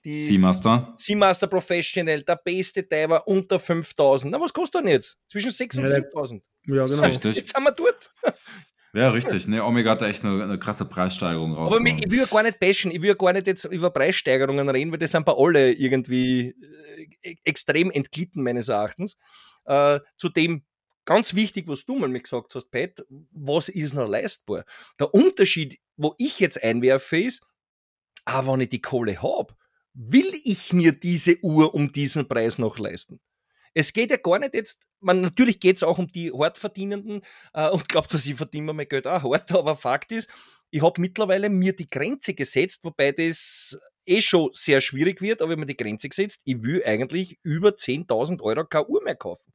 die 0.05 0.19
Seamaster. 0.19 0.95
Seamaster 0.97 1.47
Professional, 1.47 2.23
der 2.23 2.37
beste 2.37 2.83
Diver 2.83 3.27
unter 3.29 3.59
5000. 3.59 4.33
Na, 4.33 4.41
was 4.41 4.53
kostet 4.53 4.83
denn 4.83 4.89
jetzt? 4.89 5.19
Zwischen 5.29 5.51
6 5.51 5.79
und 5.79 5.85
ja, 5.85 5.91
7000. 5.91 6.43
Ja, 6.67 6.87
genau. 6.87 7.03
Richtig. 7.03 7.37
Jetzt 7.37 7.55
sind 7.55 7.63
wir 7.63 7.73
dort. 7.73 8.13
Ja, 8.93 9.11
richtig. 9.11 9.47
Ne, 9.47 9.65
Omega 9.65 9.93
hat 9.93 10.03
echt 10.03 10.25
eine, 10.25 10.43
eine 10.43 10.59
krasse 10.59 10.85
Preissteigerung 10.85 11.55
raus. 11.55 11.73
Aber 11.73 11.87
ich 11.87 12.11
will 12.11 12.19
ja 12.19 12.27
gar 12.27 12.43
nicht 12.43 12.59
bashen, 12.59 12.91
ich 12.91 13.01
will 13.01 13.09
ja 13.09 13.15
gar 13.15 13.33
nicht 13.33 13.47
jetzt 13.47 13.65
über 13.67 13.91
Preissteigerungen 13.91 14.69
reden, 14.69 14.91
weil 14.91 14.99
das 14.99 15.13
sind 15.13 15.25
bei 15.25 15.33
alle 15.37 15.73
irgendwie 15.73 16.55
äh, 17.23 17.37
extrem 17.45 17.91
entglitten, 17.91 18.43
meines 18.43 18.69
Erachtens. 18.69 19.17
Äh, 19.65 20.01
zudem 20.17 20.65
ganz 21.05 21.35
wichtig, 21.35 21.69
was 21.69 21.85
du 21.85 21.97
mal 21.97 22.09
mir 22.09 22.21
gesagt 22.21 22.55
hast, 22.55 22.71
Pat, 22.71 23.05
was 23.31 23.69
ist 23.69 23.95
noch 23.95 24.09
leistbar? 24.09 24.65
Der 24.99 25.15
Unterschied, 25.15 25.79
wo 25.97 26.15
ich 26.19 26.41
jetzt 26.41 26.63
einwerfe, 26.63 27.19
ist, 27.19 27.43
ah, 28.25 28.47
wenn 28.47 28.61
ich 28.61 28.71
die 28.71 28.83
Kohle 28.83 29.23
habe, 29.23 29.55
will 29.95 30.33
ich 30.45 30.73
mir 30.73 30.93
diese 30.93 31.39
Uhr 31.43 31.75
um 31.75 31.93
diesen 31.93 32.27
Preis 32.27 32.59
noch 32.59 32.79
leisten? 32.79 33.21
Es 33.75 33.93
geht 33.93 34.11
ja 34.11 34.17
gar 34.17 34.39
nicht 34.39 34.55
jetzt, 34.55 34.83
man, 35.01 35.21
natürlich 35.21 35.61
geht 35.61 35.77
es 35.77 35.83
auch 35.83 35.99
um 35.99 36.09
die 36.09 36.33
Hartverdienenden 36.33 37.23
äh, 37.55 37.69
und 37.69 37.89
glaubt, 37.89 38.13
dass 38.13 38.27
ich 38.27 38.35
verdiene 38.35 38.73
mein 38.73 38.89
Geld 38.89 39.07
auch 39.07 39.23
hart, 39.23 39.53
aber 39.53 39.77
Fakt 39.77 40.13
ist, 40.13 40.29
ich 40.71 40.83
habe 40.83 41.01
mittlerweile 41.01 41.51
mir 41.51 41.75
die 41.75 41.89
Grenze 41.89 42.35
gesetzt, 42.35 42.85
wobei 42.85 43.13
das 43.13 43.79
eh 44.07 44.21
schon 44.21 44.51
sehr 44.53 44.81
schwierig 44.81 45.21
wird, 45.21 45.43
aber 45.43 45.53
wenn 45.53 45.59
man 45.59 45.69
die 45.69 45.77
Grenze 45.77 46.09
gesetzt, 46.09 46.41
ich 46.45 46.63
will 46.63 46.83
eigentlich 46.85 47.39
über 47.43 47.71
10.000 47.71 48.41
Euro 48.41 48.65
keine 48.65 48.87
Uhr 48.87 49.03
mehr 49.03 49.17
kaufen. 49.17 49.53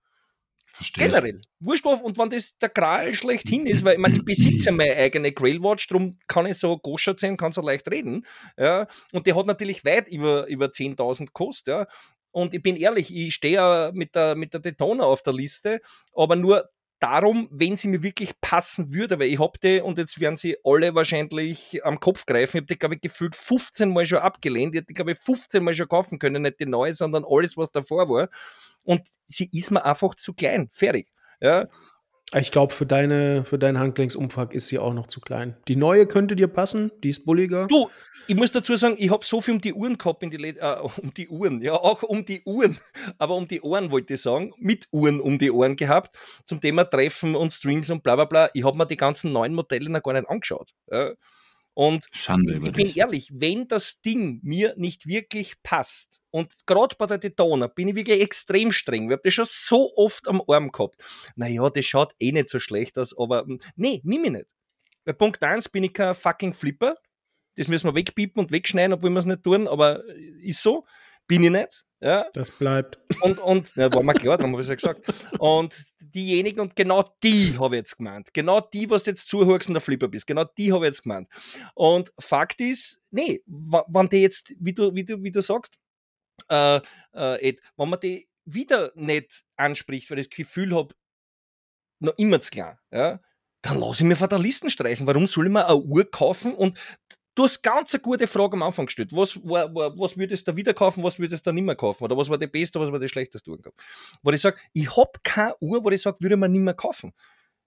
Verstehe. 0.76 1.08
Generell. 1.08 1.40
Wurscht 1.62 1.86
und 1.86 2.18
wenn 2.18 2.30
das 2.30 2.58
der 2.58 2.68
Gral 2.68 3.14
schlechthin 3.14 3.66
ist, 3.66 3.86
weil 3.86 3.94
ich 3.94 4.00
meine, 4.00 4.18
ich 4.18 4.26
besitze 4.26 4.74
meine 4.74 4.96
eigene 4.98 5.32
Grailwatch, 5.32 5.88
darum 5.88 6.20
kann 6.28 6.48
ich 6.48 6.58
so 6.58 6.78
goschert 6.78 7.18
sein, 7.18 7.38
kann 7.38 7.54
so 7.54 7.62
leicht 7.62 7.90
reden. 7.90 8.26
Ja, 8.58 8.88
und 9.14 9.26
der 9.26 9.38
hat 9.38 9.46
natürlich 9.46 9.86
weit 9.86 10.10
über, 10.10 10.48
über 10.48 10.66
10.000 10.66 11.28
gekostet. 11.28 11.68
Ja. 11.68 11.88
Und 12.36 12.54
ich 12.54 12.62
bin 12.62 12.76
ehrlich, 12.76 13.16
ich 13.16 13.34
stehe 13.34 13.54
ja 13.54 13.92
mit 13.94 14.14
der, 14.14 14.36
mit 14.36 14.52
der 14.52 14.60
Daytona 14.60 15.06
auf 15.06 15.22
der 15.22 15.32
Liste, 15.32 15.80
aber 16.14 16.36
nur 16.36 16.70
darum, 17.00 17.48
wenn 17.50 17.78
sie 17.78 17.88
mir 17.88 18.04
wirklich 18.04 18.34
passen 18.42 18.94
würde, 18.94 19.18
weil 19.20 19.30
ich 19.30 19.40
habe 19.40 19.58
die, 19.64 19.80
und 19.80 19.98
jetzt 19.98 20.20
werden 20.20 20.36
sie 20.36 20.58
alle 20.66 20.94
wahrscheinlich 20.96 21.86
am 21.86 22.02
Kopf 22.02 22.26
greifen, 22.26 22.58
ich 22.58 22.62
habe 22.62 22.66
die, 22.66 22.78
glaube 22.78 22.96
ich, 22.96 23.02
gefühlt 23.02 23.38
15 23.38 23.90
Mal 23.90 24.06
schon 24.06 24.18
abgelehnt, 24.18 24.76
ich 24.76 24.80
hätte 24.80 24.88
die, 24.88 24.96
glaube 24.96 25.14
ich, 25.14 25.20
15 25.20 25.64
Mal 25.64 25.76
schon 25.76 25.88
kaufen 25.88 26.20
können, 26.20 26.42
nicht 26.42 26.60
die 26.60 26.66
neue, 26.66 26.94
sondern 26.94 27.24
alles, 27.26 27.56
was 27.56 27.72
davor 27.72 28.10
war. 28.10 28.28
Und 28.84 29.08
sie 29.28 29.48
ist 29.54 29.72
mir 29.72 29.86
einfach 29.86 30.14
zu 30.16 30.34
klein, 30.34 30.68
fertig. 30.74 31.08
Ja, 31.40 31.68
ich 32.34 32.52
glaube, 32.52 32.74
für, 32.74 32.86
deine, 32.86 33.46
für 33.46 33.60
deinen 33.60 33.80
Handgelenksumfang 33.80 34.52
ist 34.52 34.68
sie 34.68 34.80
auch 34.80 34.94
noch 34.94 35.08
zu 35.08 35.22
klein. 35.22 35.56
Die 35.68 35.76
neue 35.76 36.08
könnte 36.08 36.36
dir 36.36 36.48
passen, 36.48 36.92
die 37.04 37.10
ist 37.10 37.26
bulliger. 37.26 37.68
Du, 37.68 37.90
ich 38.28 38.36
muss 38.36 38.52
dazu 38.52 38.76
sagen, 38.76 38.96
ich 38.98 39.12
habe 39.12 39.24
so 39.24 39.42
viel 39.42 39.54
um 39.54 39.62
die 39.62 39.74
Uhren 39.74 39.98
gehabt, 39.98 40.24
in 40.24 40.32
die 40.32 40.44
äh, 40.44 40.80
um 41.02 41.14
die 41.14 41.30
Uhren, 41.30 41.62
ja, 41.62 41.74
auch 41.74 42.04
um 42.04 42.26
die 42.26 42.42
Uhren, 42.46 42.78
aber 43.20 43.36
um 43.36 43.48
die 43.48 43.62
Ohren 43.62 43.92
wollte 43.92 44.16
ich 44.16 44.22
sagen, 44.22 44.54
mit 44.58 44.88
Uhren 44.92 45.20
um 45.22 45.38
die 45.38 45.52
Ohren 45.52 45.76
gehabt, 45.76 46.16
zum 46.44 46.60
Thema 46.60 46.84
Treffen 46.86 47.36
und 47.36 47.52
Streams 47.52 47.90
und 47.90 48.04
bla 48.04 48.16
bla 48.16 48.26
bla. 48.26 48.50
Ich 48.54 48.64
habe 48.64 48.78
mir 48.78 48.88
die 48.88 48.98
ganzen 48.98 49.32
neuen 49.32 49.54
Modelle 49.54 49.90
noch 49.90 50.02
gar 50.02 50.14
nicht 50.14 50.30
angeschaut. 50.30 50.72
Ja. 50.92 51.12
Und 51.76 52.08
Schande 52.14 52.56
ich 52.56 52.72
bin 52.72 52.96
ehrlich, 52.96 53.30
wenn 53.34 53.68
das 53.68 54.02
Ding 54.02 54.40
mir 54.42 54.74
nicht 54.78 55.08
wirklich 55.08 55.62
passt, 55.62 56.22
und 56.32 56.54
gerade 56.66 56.96
bei 56.98 57.06
der 57.06 57.18
Daytona 57.18 57.68
bin 57.68 57.90
ich 57.90 57.96
wirklich 57.96 58.22
extrem 58.22 58.72
streng, 58.72 59.10
wir 59.10 59.18
haben 59.18 59.24
das 59.24 59.34
schon 59.34 59.46
so 59.48 59.92
oft 59.96 60.28
am 60.30 60.42
Arm 60.48 60.72
gehabt. 60.72 60.96
Naja, 61.36 61.70
das 61.70 61.86
schaut 61.86 62.16
eh 62.20 62.32
nicht 62.32 62.48
so 62.48 62.60
schlecht 62.60 62.98
aus, 62.98 63.18
aber 63.18 63.44
hm, 63.44 63.60
nee, 63.76 64.02
nimm 64.06 64.24
ich 64.24 64.32
nicht. 64.32 64.56
Bei 65.04 65.14
Punkt 65.14 65.44
1 65.44 65.70
bin 65.70 65.84
ich 65.84 65.94
kein 65.94 66.16
fucking 66.16 66.54
Flipper. 66.54 66.96
Das 67.58 67.68
müssen 67.68 67.88
wir 67.88 67.96
wegpiepen 67.96 68.42
und 68.42 68.52
wegschneiden, 68.52 68.94
obwohl 68.94 69.12
wir 69.12 69.20
es 69.20 69.26
nicht 69.26 69.44
tun, 69.44 69.68
aber 69.68 70.04
ist 70.44 70.64
so. 70.64 70.86
Bin 71.28 71.44
ich 71.44 71.52
nicht. 71.52 71.86
Ja. 72.06 72.30
Das 72.34 72.52
bleibt. 72.52 73.00
Und, 73.22 73.40
und 73.40 73.76
ja, 73.76 73.92
war 73.92 74.04
mir 74.04 74.14
klar, 74.14 74.38
darum 74.38 74.52
habe 74.52 74.62
ich 74.62 74.70
es 74.70 74.70
ja 74.70 74.76
gesagt. 74.76 75.12
Und 75.40 75.84
diejenigen, 76.00 76.60
und 76.60 76.76
genau 76.76 77.04
die 77.24 77.58
habe 77.58 77.76
ich 77.76 77.80
jetzt 77.80 77.98
gemeint. 77.98 78.32
Genau 78.32 78.62
die, 78.62 78.88
was 78.92 79.04
du 79.04 79.10
jetzt 79.10 79.28
zuhörst 79.28 79.70
und 79.70 79.74
der 79.74 79.82
Flipper 79.82 80.08
bist, 80.08 80.28
genau 80.28 80.46
die 80.56 80.72
habe 80.72 80.86
ich 80.86 80.92
jetzt 80.92 81.02
gemeint. 81.02 81.28
Und 81.74 82.14
Fakt 82.20 82.62
ist, 82.62 83.02
nee, 83.10 83.42
wenn 83.48 84.10
die 84.10 84.22
jetzt, 84.22 84.54
wie 84.60 84.74
du, 84.74 84.94
wie 84.94 85.04
du, 85.04 85.24
wie 85.24 85.32
du 85.32 85.42
sagst, 85.42 85.74
äh, 86.48 86.80
äh, 87.16 87.50
Ed, 87.50 87.62
wenn 87.76 87.90
man 87.90 88.00
die 88.00 88.28
wieder 88.46 88.92
nicht 88.94 89.44
anspricht, 89.56 90.12
weil 90.12 90.20
ich 90.20 90.30
das 90.30 90.38
Gefühl 90.38 90.76
habe, 90.76 90.94
noch 92.00 92.14
immer 92.18 92.40
zu 92.40 92.52
klar, 92.52 92.80
ja, 92.92 93.20
dann 93.64 93.80
lasse 93.80 94.04
ich 94.04 94.08
mir 94.08 94.16
von 94.16 94.30
der 94.30 94.38
Liste 94.38 94.70
streichen. 94.70 95.08
Warum 95.08 95.26
soll 95.26 95.48
ich 95.48 95.52
mir 95.52 95.66
eine 95.66 95.78
Uhr 95.78 96.06
kaufen 96.06 96.54
und 96.54 96.78
Du 97.36 97.44
hast 97.44 97.62
ganz 97.62 97.94
eine 97.94 98.02
gute 98.02 98.28
Frage 98.28 98.54
am 98.54 98.64
Anfang 98.64 98.86
gestellt. 98.86 99.12
Was, 99.12 99.36
war, 99.44 99.74
was 99.74 100.18
würdest 100.18 100.48
du 100.48 100.56
wieder 100.56 100.74
kaufen, 100.74 101.04
was 101.04 101.20
würdest 101.20 101.46
du 101.46 101.52
nicht 101.52 101.66
mehr 101.66 101.76
kaufen? 101.76 102.06
Oder 102.06 102.16
was 102.16 102.30
war 102.30 102.38
die 102.38 102.48
beste, 102.48 102.80
was 102.80 102.92
war 102.94 103.00
die 103.00 103.10
schlechteste 103.10 103.52
Uhr? 103.52 103.60
Wo 104.24 104.32
ich 104.32 104.40
sage, 104.40 104.58
ich 104.72 104.96
habe 104.96 105.12
keine 105.22 105.54
Uhr, 105.60 105.84
wo 105.84 105.90
ich 105.90 106.02
sage, 106.02 106.18
würde 106.22 106.38
man 106.38 106.54
nicht 106.54 106.62
mehr 106.62 106.74
kaufen. 106.74 107.14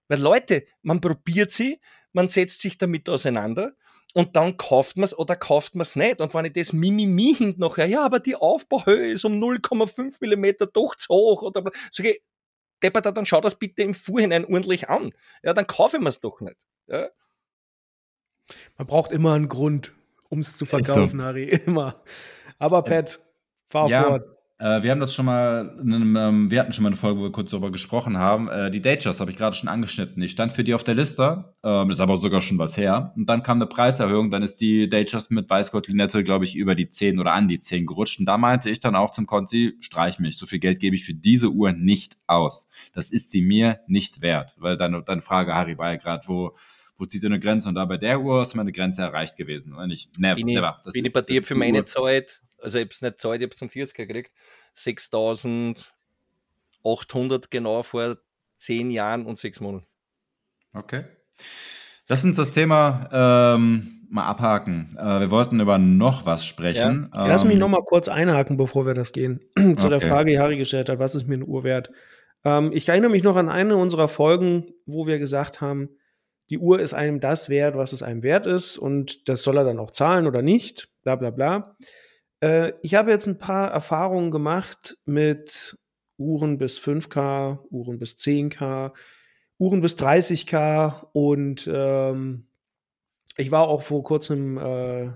Weil 0.08 0.20
Leute, 0.20 0.64
man 0.80 1.02
probiert 1.02 1.50
sie, 1.50 1.80
man 2.14 2.28
setzt 2.28 2.62
sich 2.62 2.78
damit 2.78 3.10
auseinander 3.10 3.74
und 4.14 4.36
dann 4.36 4.56
kauft 4.56 4.96
man 4.96 5.04
es 5.04 5.16
oder 5.16 5.36
kauft 5.36 5.74
man 5.74 5.82
es 5.82 5.96
nicht. 5.96 6.22
Und 6.22 6.32
wenn 6.32 6.46
ich 6.46 6.54
das 6.54 6.72
Mimimi 6.72 7.34
hinten 7.36 7.60
nachher, 7.60 7.86
ja, 7.86 8.04
aber 8.06 8.20
die 8.20 8.36
Aufbauhöhe 8.36 9.12
ist 9.12 9.26
um 9.26 9.34
0,5 9.34 10.16
mm 10.20 10.66
doch 10.72 10.94
zu 10.94 11.12
hoch, 11.12 11.42
oder 11.42 11.70
sage 11.90 12.12
ich, 12.12 12.22
Deppert, 12.82 13.04
dann 13.04 13.26
schau 13.26 13.40
das 13.40 13.56
bitte 13.56 13.82
im 13.82 13.92
Vorhinein 13.92 14.44
ordentlich 14.44 14.88
an. 14.88 15.12
Ja, 15.42 15.52
dann 15.52 15.66
kaufe 15.66 15.96
ich 15.96 16.02
mir 16.02 16.08
es 16.08 16.20
doch 16.20 16.40
nicht. 16.40 16.64
Ja. 16.86 17.10
Man 18.76 18.86
braucht 18.86 19.12
immer 19.12 19.34
einen 19.34 19.48
Grund, 19.48 19.92
um 20.28 20.40
es 20.40 20.56
zu 20.56 20.66
verkaufen, 20.66 21.20
so. 21.20 21.24
Harry. 21.24 21.44
Immer. 21.66 22.02
Aber 22.58 22.82
Pat, 22.82 23.20
fahr 23.68 23.88
ja, 23.88 24.04
fort. 24.04 24.24
Äh, 24.60 24.82
wir 24.82 24.90
haben 24.90 24.98
das 24.98 25.14
schon 25.14 25.26
mal, 25.26 25.78
einem, 25.78 26.16
ähm, 26.16 26.50
wir 26.50 26.58
hatten 26.58 26.72
schon 26.72 26.82
mal 26.82 26.88
eine 26.88 26.96
Folge, 26.96 27.20
wo 27.20 27.24
wir 27.24 27.32
kurz 27.32 27.52
darüber 27.52 27.70
gesprochen 27.70 28.18
haben. 28.18 28.48
Äh, 28.48 28.72
die 28.72 28.82
Datejust 28.82 29.20
habe 29.20 29.30
ich 29.30 29.36
gerade 29.36 29.54
schon 29.54 29.68
angeschnitten. 29.68 30.20
Ich 30.20 30.32
stand 30.32 30.52
für 30.52 30.64
die 30.64 30.74
auf 30.74 30.82
der 30.82 30.96
Liste, 30.96 31.52
äh, 31.62 31.88
ist 31.88 32.00
aber 32.00 32.16
sogar 32.16 32.40
schon 32.40 32.58
was 32.58 32.76
her. 32.76 33.12
Und 33.16 33.28
dann 33.28 33.44
kam 33.44 33.58
eine 33.58 33.66
Preiserhöhung, 33.66 34.32
dann 34.32 34.42
ist 34.42 34.60
die 34.60 34.88
Datejust 34.88 35.30
mit 35.30 35.48
Weißgott-Linette, 35.48 36.24
glaube 36.24 36.44
ich, 36.44 36.56
über 36.56 36.74
die 36.74 36.90
10 36.90 37.20
oder 37.20 37.34
an 37.34 37.46
die 37.46 37.60
10 37.60 37.86
gerutscht. 37.86 38.18
Und 38.18 38.26
da 38.26 38.36
meinte 38.36 38.68
ich 38.68 38.80
dann 38.80 38.96
auch 38.96 39.10
zum 39.10 39.26
Konzi, 39.26 39.76
streich 39.80 40.18
mich, 40.18 40.38
so 40.38 40.46
viel 40.46 40.58
Geld 40.58 40.80
gebe 40.80 40.96
ich 40.96 41.04
für 41.04 41.14
diese 41.14 41.50
Uhr 41.50 41.72
nicht 41.72 42.16
aus. 42.26 42.68
Das 42.92 43.12
ist 43.12 43.30
sie 43.30 43.42
mir 43.42 43.78
nicht 43.86 44.22
wert. 44.22 44.56
Weil 44.58 44.76
deine, 44.76 45.04
deine 45.04 45.22
Frage, 45.22 45.54
Harry, 45.54 45.78
war 45.78 45.92
ja 45.92 45.98
gerade, 45.98 46.26
wo 46.26 46.56
wo 46.98 47.06
zieht 47.06 47.22
ihr 47.22 47.28
eine 47.28 47.40
Grenze? 47.40 47.68
Und 47.68 47.76
da 47.76 47.84
bei 47.84 47.96
der 47.96 48.20
Uhr 48.20 48.42
ist 48.42 48.54
meine 48.54 48.72
Grenze 48.72 49.02
erreicht 49.02 49.36
gewesen. 49.36 49.74
Und 49.74 49.90
ich, 49.90 50.08
never, 50.18 50.34
bin 50.34 50.48
ich, 50.48 50.56
never. 50.56 50.80
Das 50.84 50.92
bin 50.92 51.04
ist, 51.04 51.08
ich 51.08 51.14
bei 51.14 51.22
dir 51.22 51.42
für 51.42 51.54
meine 51.54 51.78
Uhr. 51.78 51.86
Zeit, 51.86 52.42
also 52.60 52.78
ich 52.78 52.84
habe 52.84 52.92
es 52.92 53.02
nicht 53.02 53.20
Zeit, 53.20 53.40
ich 53.40 53.44
habe 53.44 53.52
es 53.52 53.58
zum 53.58 53.68
40er 53.68 54.06
gekriegt, 54.06 54.32
6800 54.74 57.50
genau 57.50 57.82
vor 57.82 58.16
zehn 58.56 58.90
Jahren 58.90 59.26
und 59.26 59.38
sechs 59.38 59.60
Monaten. 59.60 59.86
Okay. 60.74 61.04
Lass 62.08 62.24
uns 62.24 62.36
das 62.36 62.52
Thema 62.52 63.08
ähm, 63.12 64.06
mal 64.10 64.26
abhaken. 64.26 64.96
Äh, 64.98 65.20
wir 65.20 65.30
wollten 65.30 65.60
über 65.60 65.78
noch 65.78 66.26
was 66.26 66.44
sprechen. 66.44 67.10
Ja. 67.14 67.24
Ähm, 67.24 67.28
Lass 67.28 67.44
mich 67.44 67.54
ähm, 67.54 67.60
noch 67.60 67.68
mal 67.68 67.84
kurz 67.84 68.08
einhaken, 68.08 68.56
bevor 68.56 68.86
wir 68.86 68.94
das 68.94 69.12
gehen. 69.12 69.40
Zu 69.56 69.62
okay. 69.62 69.88
der 69.88 70.00
Frage, 70.00 70.32
die 70.32 70.38
Harry 70.38 70.56
gestellt 70.56 70.88
hat, 70.88 70.98
was 70.98 71.14
ist 71.14 71.28
mir 71.28 71.34
eine 71.34 71.44
Uhr 71.44 71.64
wert? 71.64 71.90
Ähm, 72.44 72.70
ich 72.72 72.88
erinnere 72.88 73.10
mich 73.10 73.22
noch 73.22 73.36
an 73.36 73.48
eine 73.48 73.76
unserer 73.76 74.08
Folgen, 74.08 74.72
wo 74.86 75.06
wir 75.06 75.18
gesagt 75.18 75.60
haben, 75.60 75.90
die 76.50 76.58
Uhr 76.58 76.80
ist 76.80 76.94
einem 76.94 77.20
das 77.20 77.48
wert, 77.48 77.76
was 77.76 77.92
es 77.92 78.02
einem 78.02 78.22
wert 78.22 78.46
ist 78.46 78.78
und 78.78 79.28
das 79.28 79.42
soll 79.42 79.58
er 79.58 79.64
dann 79.64 79.78
auch 79.78 79.90
zahlen 79.90 80.26
oder 80.26 80.42
nicht, 80.42 80.88
bla 81.02 81.16
bla 81.16 81.30
bla. 81.30 81.76
Äh, 82.40 82.72
ich 82.82 82.94
habe 82.94 83.10
jetzt 83.10 83.26
ein 83.26 83.38
paar 83.38 83.70
Erfahrungen 83.70 84.30
gemacht 84.30 84.98
mit 85.04 85.78
Uhren 86.16 86.58
bis 86.58 86.78
5K, 86.78 87.58
Uhren 87.70 87.98
bis 87.98 88.16
10K, 88.16 88.92
Uhren 89.58 89.80
bis 89.80 89.96
30K 89.96 91.06
und 91.12 91.68
ähm, 91.72 92.46
ich 93.36 93.50
war 93.50 93.68
auch 93.68 93.82
vor 93.82 94.02
kurzem, 94.02 94.58
äh, 94.58 95.10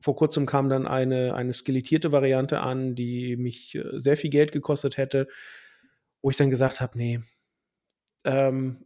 vor 0.00 0.16
kurzem 0.16 0.46
kam 0.46 0.68
dann 0.68 0.86
eine, 0.86 1.34
eine 1.34 1.52
skelettierte 1.52 2.12
Variante 2.12 2.60
an, 2.60 2.94
die 2.94 3.36
mich 3.36 3.74
äh, 3.74 3.98
sehr 3.98 4.16
viel 4.16 4.30
Geld 4.30 4.52
gekostet 4.52 4.96
hätte, 4.96 5.28
wo 6.22 6.30
ich 6.30 6.36
dann 6.36 6.50
gesagt 6.50 6.80
habe, 6.80 6.98
nee, 6.98 7.20
ähm, 8.24 8.84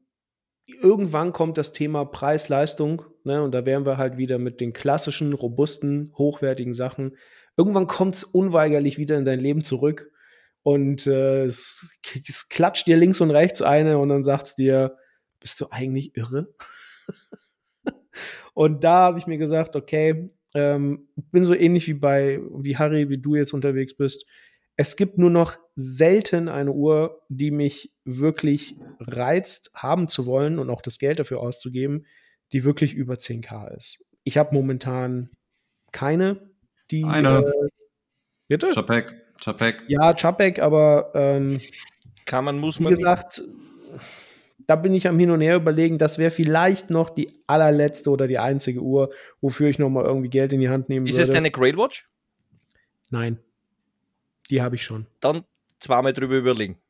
irgendwann 0.67 1.33
kommt 1.33 1.59
das 1.59 1.73
Thema 1.73 2.05
Preis-Leistung, 2.05 3.03
ne, 3.25 3.43
und 3.43 3.53
da 3.53 3.65
wären 3.65 3.87
wir 3.87 3.97
halt 3.97 4.17
wieder 4.19 4.39
mit 4.39 4.61
den 4.61 4.73
klassischen, 4.73 5.33
robusten, 5.33 6.13
hochwertigen 6.17 6.75
Sachen. 6.75 7.17
Irgendwann 7.57 7.87
kommt 7.87 8.17
es 8.17 8.25
unweigerlich 8.25 8.99
wieder 8.99 9.17
in 9.17 9.25
dein 9.25 9.41
Leben 9.41 9.63
zurück 9.63 10.11
und 10.63 11.07
äh, 11.07 11.45
es, 11.45 11.97
es, 12.29 12.49
klatscht 12.49 12.87
dir 12.87 12.97
links 12.97 13.21
und 13.21 13.31
rechts 13.31 13.63
eine 13.63 13.99
und 13.99 14.09
dann 14.09 14.25
sagt 14.25 14.47
es 14.47 14.55
dir, 14.57 14.97
bist 15.41 15.61
du 15.61 15.67
eigentlich 15.71 16.17
irre? 16.17 16.49
Und 18.55 18.85
da 18.85 19.01
habe 19.01 19.19
ich 19.19 19.27
mir 19.27 19.37
gesagt, 19.37 19.77
okay, 19.77 20.31
ähm, 20.55 21.09
bin 21.15 21.45
so 21.45 21.55
ähnlich 21.55 21.87
wie 21.89 21.95
bei, 21.95 22.41
wie 22.55 22.79
Harry, 22.79 23.11
wie 23.11 23.19
du 23.19 23.35
jetzt 23.35 23.53
unterwegs 23.53 23.95
bist. 23.95 24.27
Es 24.77 24.97
gibt 24.97 25.19
nur 25.19 25.29
noch 25.29 25.59
selten 25.77 26.49
eine 26.49 26.73
Uhr, 26.73 27.23
die 27.29 27.51
mich 27.51 27.93
wirklich 28.05 28.77
reizt, 28.99 29.71
haben 29.75 30.09
zu 30.09 30.27
wollen 30.27 30.59
und 30.59 30.71
auch 30.71 30.81
das 30.81 30.99
Geld 30.99 31.19
dafür 31.19 31.41
auszugeben, 31.41 32.07
die 32.53 32.65
wirklich 32.65 32.95
über 32.95 33.15
10k 33.15 33.77
ist. 33.77 34.03
Ich 34.25 34.39
habe 34.39 34.55
momentan 34.55 35.31
keine, 35.93 36.51
die. 36.91 37.05
Eine. 37.05 37.41
Äh, 37.41 37.69
bitte? 38.49 38.71
Chapek. 38.73 39.15
Chapek. 39.41 39.85
Ja, 39.89 40.15
Chapek, 40.15 40.61
aber 40.61 41.13
ähm, 41.15 41.61
kann 42.25 42.45
man, 42.45 42.59
muss 42.59 42.81
wie 42.81 42.85
man. 42.85 42.95
gesagt, 42.95 43.43
da 44.67 44.77
bin 44.77 44.95
ich 44.95 45.07
am 45.07 45.19
Hin 45.19 45.31
und 45.31 45.43
Her 45.43 45.57
überlegen, 45.57 45.99
das 45.99 46.19
wäre 46.19 46.31
vielleicht 46.31 46.91
noch 46.91 47.11
die 47.11 47.45
allerletzte 47.47 48.11
oder 48.11 48.27
die 48.27 48.39
einzige 48.39 48.81
Uhr, 48.81 49.13
wofür 49.41 49.69
ich 49.69 49.79
noch 49.79 49.91
mal 49.91 50.05
irgendwie 50.05 50.31
Geld 50.31 50.53
in 50.55 50.61
die 50.61 50.71
Hand 50.71 50.89
nehmen 50.89 51.07
Ist 51.07 51.15
würde. 51.15 51.23
es 51.23 51.33
deine 51.33 51.51
Grail 51.51 51.77
Watch? 51.77 52.09
Nein. 53.11 53.39
Die 54.51 54.63
habe 54.63 54.77
ich 54.77 54.83
schon. 54.83 55.07
Dann 55.21 55.45
zweimal 55.79 56.13
drüber 56.13 56.37
überlegen. 56.37 56.81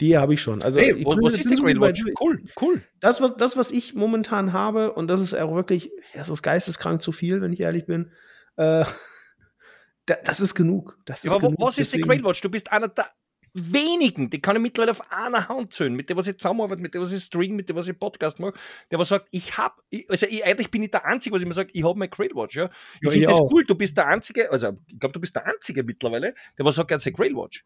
Die 0.00 0.16
habe 0.16 0.34
ich 0.34 0.42
schon. 0.42 0.62
Also 0.62 0.80
Hey, 0.80 0.94
ich 0.94 1.06
was 1.06 1.38
ist 1.38 1.50
die 1.50 1.56
bei 1.56 1.78
Watch? 1.78 2.04
Cool, 2.20 2.42
cool. 2.60 2.82
Das 3.00 3.20
was, 3.20 3.36
das, 3.36 3.56
was 3.56 3.70
ich 3.70 3.94
momentan 3.94 4.52
habe, 4.52 4.92
und 4.92 5.06
das 5.08 5.20
ist 5.20 5.34
auch 5.34 5.54
wirklich, 5.54 5.90
das 6.14 6.28
ist 6.28 6.42
geisteskrank 6.42 7.02
zu 7.02 7.12
viel, 7.12 7.40
wenn 7.40 7.52
ich 7.52 7.60
ehrlich 7.60 7.86
bin, 7.86 8.12
äh, 8.56 8.84
da, 10.06 10.16
das 10.24 10.40
ist 10.40 10.54
genug. 10.54 10.98
Das 11.04 11.24
ist 11.24 11.30
Ja, 11.30 11.36
aber 11.36 11.48
genug. 11.48 11.60
was 11.60 11.78
ist 11.78 11.92
die 11.92 12.00
Grail 12.00 12.24
Watch? 12.24 12.40
Du 12.40 12.50
bist 12.50 12.72
einer 12.72 12.88
der 12.88 13.06
wenigen, 13.54 14.30
die 14.30 14.40
kann 14.40 14.56
ich 14.56 14.62
mittlerweile 14.62 14.92
auf 14.92 15.12
einer 15.12 15.48
Hand 15.48 15.74
zählen, 15.74 15.92
mit 15.94 16.08
dem 16.08 16.16
was 16.16 16.26
ich 16.26 16.38
zusammenarbeite, 16.38 16.80
mit 16.80 16.94
dem 16.94 17.02
was 17.02 17.12
ich 17.12 17.22
stream, 17.22 17.54
mit 17.54 17.68
dem 17.68 17.76
was 17.76 17.86
ich 17.86 17.98
Podcast 17.98 18.40
mache, 18.40 18.54
der 18.90 18.98
was 18.98 19.10
sagt, 19.10 19.28
ich 19.30 19.58
hab, 19.58 19.82
ich, 19.90 20.08
also 20.08 20.26
ich, 20.26 20.42
eigentlich 20.44 20.70
bin 20.70 20.82
ich 20.82 20.90
der 20.90 21.04
Einzige, 21.04 21.34
was 21.34 21.42
ich 21.42 21.48
mir 21.48 21.52
sage, 21.52 21.68
ich 21.72 21.84
habe 21.84 21.98
meine 21.98 22.08
Grail 22.08 22.30
Watch, 22.34 22.56
ja. 22.56 22.70
Ich 23.00 23.02
Ja, 23.02 23.10
finde 23.10 23.26
das 23.26 23.40
auch. 23.40 23.52
cool, 23.52 23.64
du 23.64 23.74
bist 23.74 23.96
der 23.96 24.06
Einzige, 24.06 24.50
also 24.50 24.78
ich 24.88 24.98
glaube, 24.98 25.12
du 25.12 25.20
bist 25.20 25.36
der 25.36 25.44
Einzige 25.46 25.82
mittlerweile, 25.84 26.34
der 26.56 26.64
was 26.64 26.76
sagt, 26.76 26.90
er 26.90 26.94
hat 26.94 27.02
seine 27.02 27.14
Grail 27.14 27.36
Watch. 27.36 27.64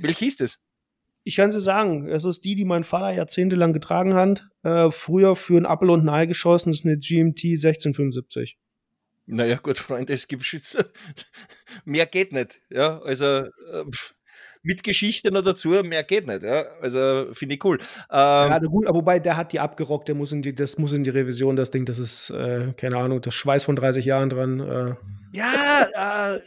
Welche 0.00 0.26
ist 0.26 0.40
das? 0.40 0.58
Ich 1.24 1.36
kann 1.36 1.52
sie 1.52 1.60
sagen, 1.60 2.08
es 2.08 2.24
ist 2.24 2.44
die, 2.44 2.56
die 2.56 2.64
mein 2.64 2.82
Vater 2.82 3.12
jahrzehntelang 3.12 3.72
getragen 3.72 4.14
hat. 4.14 4.48
Äh, 4.64 4.90
früher 4.90 5.36
für 5.36 5.56
ein 5.56 5.66
Apfel 5.66 5.90
und 5.90 6.00
ein 6.00 6.08
Ei 6.08 6.26
geschossen, 6.26 6.70
das 6.70 6.80
ist 6.80 6.86
eine 6.86 6.98
GMT 6.98 7.44
1675. 7.44 8.58
Naja, 9.26 9.56
gut, 9.56 9.78
Freunde, 9.78 10.12
es 10.12 10.26
gibt 10.26 10.44
Schütze. 10.44 10.90
mehr 11.84 12.06
geht 12.06 12.32
nicht. 12.32 12.60
Ja, 12.70 13.00
also 13.02 13.26
äh, 13.26 13.84
pff, 13.88 14.14
mit 14.62 14.82
Geschichte 14.82 15.32
noch 15.32 15.42
dazu, 15.42 15.70
mehr 15.82 16.04
geht 16.04 16.26
nicht. 16.26 16.42
Ja, 16.42 16.64
also 16.80 17.26
finde 17.32 17.56
ich 17.56 17.64
cool. 17.64 17.78
Ähm, 18.10 18.50
ja, 18.50 18.58
gut, 18.60 18.86
aber 18.86 18.98
wobei 18.98 19.18
der 19.18 19.36
hat 19.36 19.52
die 19.52 19.60
abgerockt, 19.60 20.08
der 20.08 20.14
muss 20.14 20.32
in 20.32 20.42
die, 20.42 20.54
das 20.54 20.78
muss 20.78 20.92
in 20.92 21.04
die 21.04 21.10
Revision, 21.10 21.56
das 21.56 21.70
Ding, 21.70 21.84
das 21.84 21.98
ist, 21.98 22.30
äh, 22.30 22.72
keine 22.76 22.96
Ahnung, 22.96 23.20
das 23.20 23.34
Schweiß 23.34 23.64
von 23.64 23.76
30 23.76 24.04
Jahren 24.04 24.30
dran. 24.30 24.60
Äh. 24.60 24.94
ja, 25.36 26.36
äh, 26.36 26.40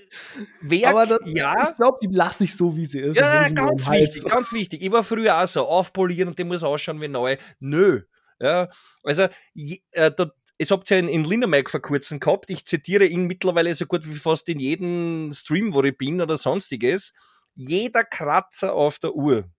Werk, 0.61 0.91
Aber 0.91 1.05
das, 1.07 1.19
ja. 1.25 1.69
ich 1.69 1.75
glaube, 1.75 1.97
die 2.01 2.07
lasse 2.07 2.45
ich 2.45 2.55
so, 2.55 2.75
wie 2.75 2.85
sie 2.85 3.01
ist. 3.01 3.17
Ja, 3.17 3.49
ganz 3.49 3.89
wichtig, 3.89 4.25
ganz 4.25 4.53
wichtig. 4.53 4.81
Ich 4.81 4.91
war 4.91 5.03
früher 5.03 5.41
auch 5.41 5.47
so, 5.47 5.67
aufpolieren 5.67 6.29
und 6.29 6.39
der 6.39 6.45
muss 6.45 6.63
ausschauen 6.63 7.01
wie 7.01 7.07
neu. 7.07 7.37
Nö. 7.59 8.01
Ja, 8.39 8.69
also, 9.03 9.27
je, 9.53 9.79
äh, 9.91 10.11
da, 10.15 10.31
es 10.57 10.71
habt 10.71 10.89
ihr 10.89 10.97
ja 10.97 11.03
in, 11.03 11.09
in 11.09 11.23
Lindermike 11.25 11.69
vor 11.69 11.81
kurzem 11.81 12.19
gehabt. 12.19 12.49
Ich 12.49 12.65
zitiere 12.65 13.05
ihn 13.05 13.27
mittlerweile 13.27 13.73
so 13.75 13.85
gut 13.85 14.07
wie 14.07 14.15
fast 14.15 14.47
in 14.49 14.59
jedem 14.59 15.31
Stream, 15.33 15.73
wo 15.73 15.83
ich 15.83 15.97
bin 15.97 16.21
oder 16.21 16.37
sonstiges. 16.37 17.13
Jeder 17.55 18.03
Kratzer 18.03 18.73
auf 18.73 18.99
der 18.99 19.15
Uhr 19.15 19.49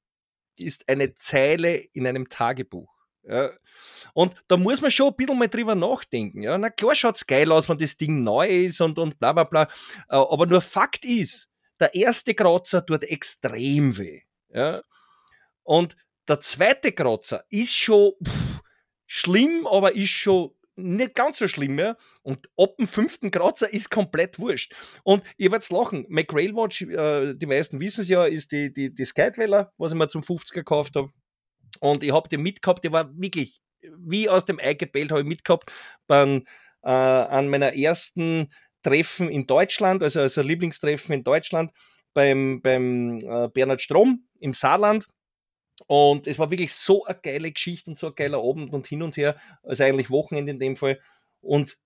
ist 0.58 0.88
eine 0.88 1.14
Zeile 1.14 1.76
in 1.76 2.06
einem 2.06 2.28
Tagebuch. 2.28 2.92
Ja. 3.22 3.50
Und 4.14 4.34
da 4.48 4.56
muss 4.56 4.80
man 4.80 4.90
schon 4.90 5.08
ein 5.08 5.16
bisschen 5.16 5.38
mal 5.38 5.48
drüber 5.48 5.74
nachdenken. 5.74 6.42
Ja. 6.42 6.56
Na 6.56 6.70
klar 6.70 6.94
schaut's 6.94 7.26
geil 7.26 7.50
aus, 7.50 7.68
wenn 7.68 7.78
das 7.78 7.96
Ding 7.96 8.22
neu 8.22 8.48
ist 8.48 8.80
und, 8.80 8.98
und 8.98 9.18
bla 9.18 9.32
bla 9.32 9.44
bla. 9.44 9.62
Äh, 10.08 10.16
Aber 10.16 10.46
nur 10.46 10.60
Fakt 10.60 11.04
ist, 11.04 11.50
der 11.80 11.94
erste 11.94 12.34
Kratzer 12.34 12.84
tut 12.86 13.04
extrem 13.04 13.98
weh. 13.98 14.22
Ja. 14.48 14.82
Und 15.62 15.96
der 16.28 16.40
zweite 16.40 16.92
Kratzer 16.92 17.44
ist 17.50 17.76
schon 17.76 18.12
pff, 18.24 18.62
schlimm, 19.06 19.66
aber 19.66 19.94
ist 19.94 20.10
schon 20.10 20.52
nicht 20.76 21.14
ganz 21.14 21.38
so 21.38 21.48
schlimm 21.48 21.74
mehr. 21.74 21.96
Und 22.22 22.48
ab 22.56 22.76
dem 22.76 22.86
fünften 22.86 23.30
Kratzer 23.30 23.72
ist 23.72 23.90
komplett 23.90 24.38
wurscht. 24.38 24.74
Und 25.02 25.22
ihr 25.36 25.50
werdet 25.50 25.70
lachen, 25.70 26.06
McRail 26.08 26.54
Watch, 26.54 26.82
äh, 26.82 27.34
die 27.34 27.46
meisten 27.46 27.80
wissen 27.80 28.02
es 28.02 28.08
ja, 28.08 28.26
ist 28.26 28.52
die, 28.52 28.72
die, 28.72 28.94
die 28.94 29.04
Skydweller, 29.04 29.72
was 29.78 29.92
ich 29.92 29.98
mir 29.98 30.08
zum 30.08 30.22
50er 30.22 30.54
gekauft 30.54 30.96
habe. 30.96 31.10
Und 31.80 32.02
ich 32.02 32.12
habe 32.12 32.28
den 32.28 32.42
mitgehabt, 32.42 32.84
der 32.84 32.92
war 32.92 33.10
wirklich 33.16 33.60
wie 33.98 34.28
aus 34.28 34.44
dem 34.44 34.58
Ei 34.58 34.74
gebellt, 34.74 35.10
habe 35.10 35.20
ich 35.20 35.26
mitgehabt 35.26 35.70
beim, 36.06 36.44
äh, 36.82 36.90
an 36.90 37.48
meiner 37.48 37.74
ersten 37.74 38.48
Treffen 38.82 39.28
in 39.28 39.46
Deutschland, 39.46 40.02
also 40.02 40.20
als 40.20 40.38
ein 40.38 40.46
Lieblingstreffen 40.46 41.14
in 41.14 41.24
Deutschland 41.24 41.72
beim, 42.14 42.60
beim 42.62 43.18
äh, 43.18 43.48
Bernhard 43.48 43.80
Strom 43.80 44.26
im 44.38 44.52
Saarland. 44.52 45.06
Und 45.86 46.26
es 46.26 46.38
war 46.38 46.50
wirklich 46.50 46.72
so 46.72 47.04
eine 47.04 47.18
geile 47.22 47.52
Geschichte 47.52 47.90
und 47.90 47.98
so 47.98 48.08
ein 48.08 48.14
geiler 48.14 48.38
Abend 48.38 48.72
und 48.72 48.86
hin 48.86 49.02
und 49.02 49.16
her, 49.16 49.36
also 49.62 49.84
eigentlich 49.84 50.10
Wochenende 50.10 50.52
in 50.52 50.58
dem 50.58 50.76
Fall. 50.76 51.00
Und 51.40 51.78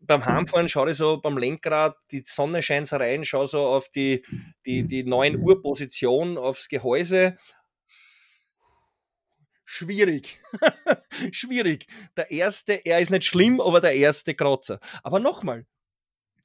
beim 0.00 0.24
Heimfahren 0.24 0.68
schaue 0.68 0.90
ich 0.90 0.96
so 0.96 1.20
beim 1.20 1.38
Lenkrad, 1.38 1.96
die 2.10 2.22
Sonne 2.24 2.62
scheint 2.62 2.88
so 2.88 2.96
rein, 2.96 3.24
schaue 3.24 3.46
so 3.46 3.60
auf 3.60 3.88
die, 3.88 4.24
die, 4.66 4.86
die 4.86 5.04
9 5.04 5.38
Uhr 5.38 5.62
Position, 5.62 6.38
aufs 6.38 6.68
Gehäuse. 6.68 7.36
Schwierig. 9.64 10.40
Schwierig. 11.32 11.86
Der 12.16 12.30
erste, 12.30 12.74
er 12.84 13.00
ist 13.00 13.10
nicht 13.10 13.24
schlimm, 13.24 13.60
aber 13.60 13.80
der 13.80 13.94
erste 13.94 14.34
Kratzer. 14.34 14.80
Aber 15.02 15.20
nochmal, 15.20 15.66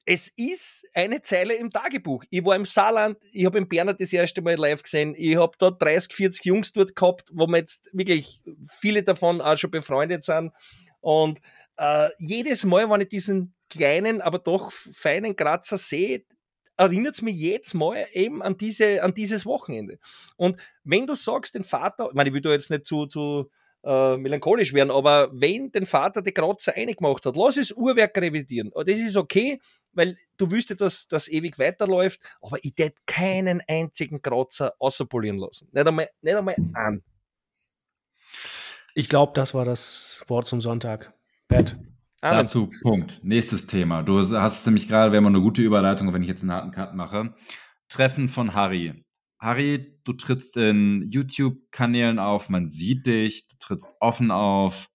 es 0.10 0.30
ist 0.38 0.88
eine 0.94 1.22
Zeile 1.22 1.56
im 1.56 1.70
Tagebuch. 1.70 2.24
Ich 2.30 2.46
war 2.46 2.56
im 2.56 2.64
Saarland, 2.64 3.18
ich 3.34 3.46
habe 3.46 3.58
in 3.58 3.68
Bernhard 3.68 4.00
das 4.00 4.14
erste 4.14 4.42
Mal 4.42 4.56
live 4.56 4.82
gesehen. 4.82 5.14
Ich 5.18 5.36
habe 5.36 5.52
dort 5.60 5.82
30, 5.82 6.14
40 6.14 6.46
Jungs 6.46 6.72
dort 6.72 6.96
gehabt, 6.96 7.30
wo 7.34 7.46
wir 7.46 7.58
jetzt 7.58 7.90
wirklich 7.92 8.42
viele 8.80 9.04
davon 9.04 9.42
auch 9.42 9.58
schon 9.58 9.70
befreundet 9.70 10.24
sind. 10.24 10.54
Und 11.02 11.42
äh, 11.76 12.08
jedes 12.20 12.64
Mal, 12.64 12.90
wenn 12.90 13.02
ich 13.02 13.10
diesen 13.10 13.54
kleinen, 13.70 14.22
aber 14.22 14.40
doch 14.40 14.72
feinen 14.72 15.36
Kratzer 15.36 15.78
sehe, 15.78 16.24
erinnert 16.78 17.16
es 17.16 17.22
mich 17.22 17.36
jedes 17.36 17.74
Mal 17.74 18.06
eben 18.14 18.42
an, 18.42 18.56
diese, 18.56 19.04
an 19.04 19.14
dieses 19.14 19.46
Wochenende. 19.46 20.00
Und 20.38 20.58
wenn 20.86 21.06
du 21.06 21.16
sagst, 21.16 21.54
den 21.54 21.66
Vater, 21.66 22.08
ich 22.08 22.14
meine, 22.14 22.30
ich 22.30 22.34
will 22.34 22.42
da 22.42 22.52
jetzt 22.52 22.70
nicht 22.70 22.86
zu, 22.86 23.08
zu 23.08 23.50
äh, 23.84 24.18
melancholisch 24.18 24.74
werden, 24.74 24.92
aber 24.92 25.30
wenn 25.34 25.72
den 25.72 25.86
Vater 25.86 26.22
die 26.22 26.32
Kratzer 26.32 26.76
eingemacht 26.76 27.26
hat, 27.26 27.36
lass 27.36 27.58
es 27.58 27.72
Uhrwerk 27.72 28.18
revidieren. 28.18 28.72
Das 28.74 29.00
ist 29.00 29.18
okay, 29.18 29.60
weil 29.98 30.16
du 30.38 30.52
wüsstest, 30.52 30.82
dass 30.82 31.08
das 31.08 31.28
ewig 31.28 31.60
weiterläuft, 31.60 32.22
aber 32.42 32.58
ich 32.62 32.76
tät 32.76 33.06
keinen 33.06 33.62
einzigen 33.68 34.22
Kratzer 34.22 34.74
außerpolieren 34.80 35.40
lassen. 35.40 35.68
Nicht 35.72 35.88
einmal, 35.88 36.10
nicht 36.22 36.36
einmal 36.36 36.56
an. 36.74 37.04
Ich 38.96 39.10
glaube, 39.10 39.34
das 39.36 39.54
war 39.54 39.66
das 39.66 40.24
Wort 40.28 40.48
zum 40.48 40.62
Sonntag. 40.62 41.14
Amen. 42.22 42.38
Dazu, 42.46 42.70
Punkt. 42.82 43.20
Nächstes 43.24 43.68
Thema. 43.68 44.02
Du 44.02 44.20
hast 44.20 44.66
nämlich 44.66 44.88
gerade, 44.88 45.12
wäre 45.12 45.22
mal 45.22 45.30
eine 45.30 45.42
gute 45.42 45.62
Überleitung, 45.62 46.12
wenn 46.14 46.24
ich 46.24 46.28
jetzt 46.28 46.42
einen 46.42 46.52
harten 46.52 46.72
Cut 46.72 46.96
mache. 46.96 47.36
Treffen 47.90 48.28
von 48.28 48.54
Harry. 48.54 49.06
Harry, 49.40 50.00
du 50.04 50.14
trittst 50.14 50.58
in 50.58 51.08
YouTube-Kanälen 51.10 52.18
auf, 52.18 52.50
man 52.50 52.72
sieht 52.72 53.06
dich, 53.06 53.48
du 53.48 53.56
trittst 53.60 53.96
offen 54.00 54.32
auf. 54.32 54.90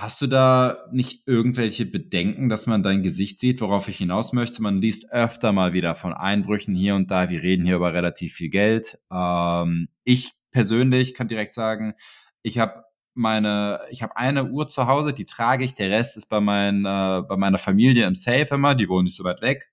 Hast 0.00 0.22
du 0.22 0.28
da 0.28 0.86
nicht 0.92 1.26
irgendwelche 1.26 1.84
Bedenken, 1.84 2.48
dass 2.48 2.66
man 2.68 2.84
dein 2.84 3.02
Gesicht 3.02 3.40
sieht, 3.40 3.60
worauf 3.60 3.88
ich 3.88 3.96
hinaus 3.96 4.32
möchte? 4.32 4.62
Man 4.62 4.80
liest 4.80 5.10
öfter 5.10 5.50
mal 5.50 5.72
wieder 5.72 5.96
von 5.96 6.12
Einbrüchen 6.12 6.72
hier 6.72 6.94
und 6.94 7.10
da. 7.10 7.30
Wir 7.30 7.42
reden 7.42 7.64
hier 7.64 7.74
über 7.74 7.92
relativ 7.94 8.34
viel 8.34 8.48
Geld. 8.48 9.00
Ähm, 9.12 9.88
ich 10.04 10.34
persönlich 10.52 11.14
kann 11.14 11.26
direkt 11.26 11.52
sagen, 11.52 11.94
ich 12.42 12.60
habe 12.60 12.84
meine, 13.14 13.80
ich 13.90 14.04
habe 14.04 14.16
eine 14.16 14.44
Uhr 14.44 14.68
zu 14.68 14.86
Hause, 14.86 15.12
die 15.12 15.26
trage 15.26 15.64
ich. 15.64 15.74
Der 15.74 15.90
Rest 15.90 16.16
ist 16.16 16.26
bei, 16.26 16.38
mein, 16.38 16.84
äh, 16.84 17.22
bei 17.28 17.36
meiner 17.36 17.58
Familie 17.58 18.06
im 18.06 18.14
Safe 18.14 18.54
immer. 18.54 18.76
Die 18.76 18.88
wohnen 18.88 19.06
nicht 19.06 19.16
so 19.16 19.24
weit 19.24 19.42
weg. 19.42 19.68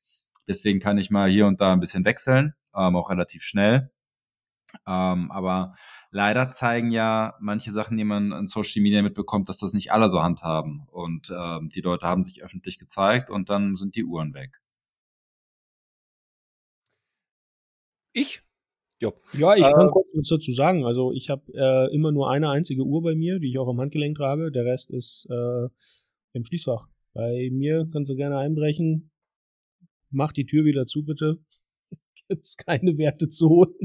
Deswegen 0.47 0.80
kann 0.80 0.97
ich 0.97 1.11
mal 1.11 1.30
hier 1.30 1.45
und 1.45 1.61
da 1.61 1.71
ein 1.71 1.80
bisschen 1.80 2.03
wechseln, 2.03 2.55
ähm, 2.76 2.95
auch 2.95 3.11
relativ 3.11 3.43
schnell. 3.43 3.91
Ähm, 4.88 5.30
aber 5.32 5.76
leider 6.16 6.49
zeigen 6.49 6.91
ja 6.91 7.36
manche 7.41 7.72
Sachen, 7.72 7.97
die 7.97 8.05
man 8.05 8.32
in 8.32 8.47
Social 8.47 8.82
Media 8.82 9.01
mitbekommt, 9.01 9.49
dass 9.49 9.57
das 9.57 9.74
nicht 9.74 9.91
alle 9.91 10.07
so 10.07 10.24
handhaben. 10.24 10.88
Und 10.91 11.30
ähm, 11.38 11.68
die 11.68 11.82
Leute 11.82 12.07
haben 12.07 12.24
sich 12.24 12.41
öffentlich 12.41 12.80
gezeigt 12.80 13.30
und 13.30 13.49
dann 13.49 13.76
sind 13.76 13.97
die 13.97 14.05
Uhren 14.05 14.34
weg. 14.34 14.61
Ich? 18.13 18.41
Ja. 19.01 19.11
Ja, 19.34 19.55
ich 19.55 19.66
Äh, 19.66 19.74
kann 19.74 19.91
kurz 19.91 20.09
was 20.13 20.30
dazu 20.30 20.53
sagen. 20.53 20.86
Also 20.86 21.11
ich 21.11 21.30
habe 21.30 21.51
äh, 21.53 21.93
immer 21.93 22.13
nur 22.13 22.32
eine 22.32 22.49
einzige 22.49 22.84
Uhr 22.84 23.03
bei 23.03 23.13
mir, 23.13 23.39
die 23.39 23.49
ich 23.49 23.59
auch 23.59 23.68
am 23.68 23.82
Handgelenk 23.82 24.16
trage. 24.16 24.53
Der 24.53 24.63
Rest 24.63 24.91
ist 24.91 25.28
äh, 25.30 25.68
im 26.32 26.45
Schließfach. 26.45 26.88
Bei 27.13 27.49
mir 27.51 27.89
kannst 27.91 28.09
du 28.09 28.16
gerne 28.16 28.38
einbrechen. 28.38 29.11
Mach 30.11 30.32
die 30.32 30.45
Tür 30.45 30.63
wieder 30.63 30.86
zu, 30.86 31.03
bitte. 31.03 31.39
Gibt's 32.30 32.55
keine 32.55 32.97
Werte 32.97 33.28
zu 33.28 33.49
holen. 33.49 33.76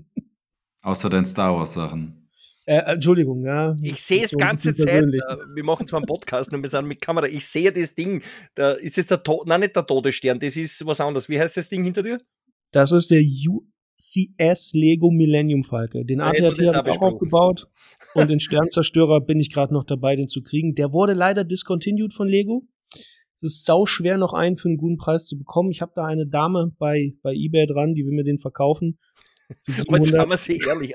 Außer 0.83 1.11
den 1.11 1.27
Star 1.27 1.57
Wars 1.57 1.75
Sachen. 1.75 2.20
Äh, 2.71 2.93
Entschuldigung, 2.93 3.45
ja. 3.45 3.75
Ich 3.83 4.01
sehe 4.01 4.23
es 4.23 4.31
so 4.31 4.39
ganze 4.39 4.73
Zeit. 4.73 5.03
Äh, 5.03 5.37
wir 5.57 5.65
machen 5.65 5.89
zwar 5.89 5.99
einen 5.99 6.07
Podcast 6.07 6.53
und 6.53 6.63
wir 6.63 6.71
sind 6.71 6.87
mit 6.87 7.01
Kamera. 7.01 7.27
Ich 7.27 7.45
sehe 7.45 7.73
das 7.73 7.97
Ding. 7.97 8.23
Da 8.55 8.75
ist 8.75 8.97
es 8.97 9.09
der 9.09 9.25
Tod, 9.25 9.49
nein, 9.49 9.59
nicht 9.59 9.75
der 9.75 9.85
Todesstern, 9.85 10.39
das 10.39 10.57
ist 10.57 10.87
was 10.87 11.01
anderes. 11.01 11.29
Wie 11.29 11.41
heißt 11.41 11.57
das 11.57 11.69
Ding 11.69 11.83
hinter 11.83 12.05
dir? 12.05 12.21
Das 12.71 12.93
ist 12.93 13.11
der 13.11 13.23
UCS 13.23 14.71
Lego 14.73 15.11
Millennium 15.11 15.65
Falke. 15.65 16.05
Den 16.05 16.21
ATAT 16.21 16.59
habe 16.73 16.91
ich 16.91 16.97
auch 16.97 17.03
aufgebaut. 17.03 17.67
und 18.15 18.31
den 18.31 18.39
Sternzerstörer 18.39 19.21
bin 19.21 19.41
ich 19.41 19.51
gerade 19.53 19.75
noch 19.75 19.85
dabei, 19.85 20.15
den 20.15 20.29
zu 20.29 20.41
kriegen. 20.41 20.77
Der 20.77 20.93
wurde 20.93 21.15
leider 21.15 21.43
discontinued 21.43 22.15
von 22.15 22.29
Lego. 22.29 22.69
Es 23.35 23.43
ist 23.43 23.67
sau 23.67 23.85
schwer, 23.85 24.17
noch 24.17 24.33
einen 24.33 24.57
für 24.57 24.69
einen 24.69 24.77
guten 24.77 24.97
Preis 24.97 25.27
zu 25.27 25.37
bekommen. 25.37 25.73
Ich 25.73 25.83
habe 25.83 25.93
da 25.97 26.05
eine 26.05 26.29
Dame 26.29 26.73
bei, 26.79 27.15
bei 27.23 27.33
eBay 27.33 27.67
dran, 27.67 27.95
die 27.95 28.05
will 28.05 28.13
mir 28.13 28.23
den 28.23 28.39
verkaufen. 28.39 29.01
Aber 29.89 29.99
jetzt 29.99 30.17
haben 30.17 30.31
wir 30.31 30.37
sie 30.37 30.59
ehrlich, 30.59 30.95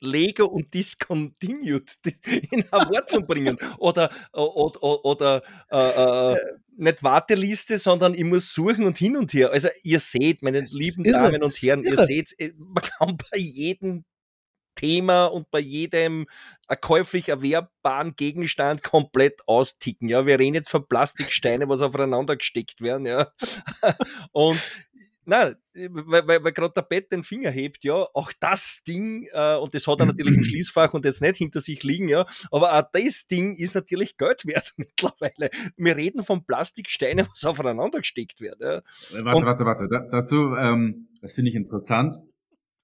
Lego 0.00 0.46
und 0.46 0.72
Discontinued 0.74 1.90
in 2.50 2.64
ein 2.70 2.90
Wort 2.90 3.08
zu 3.08 3.20
bringen. 3.20 3.58
Oder, 3.78 4.10
oder, 4.32 5.04
oder 5.04 5.42
äh, 5.70 6.34
äh, 6.34 6.38
nicht 6.76 7.02
Warteliste, 7.02 7.78
sondern 7.78 8.14
ich 8.14 8.24
muss 8.24 8.52
suchen 8.52 8.84
und 8.84 8.98
hin 8.98 9.16
und 9.16 9.32
her. 9.32 9.50
Also 9.50 9.68
ihr 9.82 10.00
seht, 10.00 10.42
meine 10.42 10.60
das 10.60 10.72
lieben 10.72 11.04
Damen 11.04 11.42
und 11.42 11.54
Herren, 11.62 11.82
ihr 11.82 11.98
seht, 11.98 12.34
äh, 12.38 12.52
man 12.56 12.82
kann 12.82 13.16
bei 13.30 13.38
jedem 13.38 14.04
Thema 14.74 15.26
und 15.26 15.50
bei 15.50 15.60
jedem 15.60 16.26
käuflich 16.80 17.28
erwerbbaren 17.28 18.16
Gegenstand 18.16 18.82
komplett 18.82 19.46
austicken. 19.46 20.08
Ja, 20.08 20.26
wir 20.26 20.38
reden 20.38 20.54
jetzt 20.54 20.70
von 20.70 20.88
Plastiksteine, 20.88 21.68
was 21.68 21.80
aufeinander 21.80 22.36
gesteckt 22.36 22.80
werden. 22.80 23.06
Ja, 23.06 23.32
und 24.32 24.60
Nein, 25.26 25.54
weil, 25.74 26.26
weil, 26.26 26.44
weil 26.44 26.52
gerade 26.52 26.74
der 26.74 26.82
Bett 26.82 27.10
den 27.10 27.22
Finger 27.22 27.50
hebt, 27.50 27.84
ja, 27.84 28.06
auch 28.14 28.32
das 28.40 28.82
Ding, 28.86 29.26
äh, 29.32 29.56
und 29.56 29.74
das 29.74 29.86
hat 29.86 30.00
er 30.00 30.06
natürlich 30.06 30.34
im 30.34 30.42
Schließfach 30.42 30.92
und 30.94 31.04
jetzt 31.04 31.22
nicht 31.22 31.36
hinter 31.36 31.60
sich 31.60 31.82
liegen, 31.82 32.08
ja, 32.08 32.26
aber 32.50 32.78
auch 32.78 32.84
das 32.92 33.26
Ding 33.26 33.52
ist 33.54 33.74
natürlich 33.74 34.16
Geld 34.16 34.46
wert 34.46 34.74
mittlerweile. 34.76 35.50
Wir 35.76 35.96
reden 35.96 36.22
von 36.22 36.44
Plastiksteinen, 36.44 37.26
was 37.28 37.44
aufeinander 37.44 37.98
gesteckt 37.98 38.40
wird. 38.40 38.60
Ja. 38.60 38.82
Warte, 39.22 39.38
und, 39.38 39.46
warte, 39.46 39.64
warte. 39.64 39.88
Da, 39.88 40.00
dazu, 40.10 40.54
ähm, 40.56 41.08
das 41.20 41.32
finde 41.32 41.50
ich 41.50 41.56
interessant, 41.56 42.16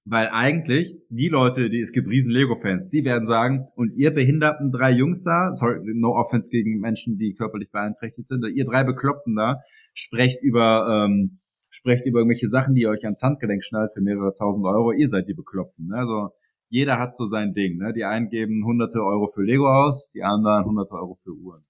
weil 0.03 0.29
eigentlich 0.29 0.95
die 1.09 1.29
Leute, 1.29 1.69
die 1.69 1.79
es 1.79 1.91
gibt 1.91 2.07
riesen 2.07 2.31
Lego-Fans, 2.31 2.89
die 2.89 3.05
werden 3.05 3.27
sagen, 3.27 3.67
und 3.75 3.93
ihr 3.95 4.11
behinderten 4.11 4.71
drei 4.71 4.91
Jungs 4.91 5.23
da, 5.23 5.53
sorry, 5.53 5.79
no 5.93 6.15
offense 6.15 6.49
gegen 6.49 6.79
Menschen, 6.79 7.17
die 7.17 7.35
körperlich 7.35 7.69
beeinträchtigt 7.71 8.27
sind, 8.27 8.43
ihr 8.47 8.65
drei 8.65 8.83
Bekloppten 8.83 9.35
da, 9.35 9.61
sprecht 9.93 10.41
über 10.41 11.05
ähm, 11.05 11.39
sprecht 11.71 12.05
über 12.05 12.19
irgendwelche 12.19 12.49
Sachen, 12.49 12.75
die 12.75 12.81
ihr 12.81 12.89
euch 12.89 13.05
ans 13.05 13.23
Handgelenk 13.23 13.63
schnallt 13.63 13.93
für 13.93 14.01
mehrere 14.01 14.33
tausend 14.33 14.65
Euro, 14.65 14.91
ihr 14.91 15.07
seid 15.07 15.27
die 15.27 15.33
Bekloppten. 15.33 15.87
Ne? 15.87 15.97
Also 15.97 16.29
jeder 16.69 16.99
hat 16.99 17.15
so 17.15 17.25
sein 17.25 17.53
Ding. 17.53 17.77
Ne? 17.77 17.93
Die 17.93 18.03
einen 18.03 18.29
geben 18.29 18.63
hunderte 18.65 18.99
Euro 18.99 19.27
für 19.27 19.41
Lego 19.41 19.67
aus, 19.67 20.11
die 20.11 20.21
anderen 20.21 20.65
hunderte 20.65 20.93
Euro 20.93 21.15
für 21.15 21.31
Uhren. 21.31 21.65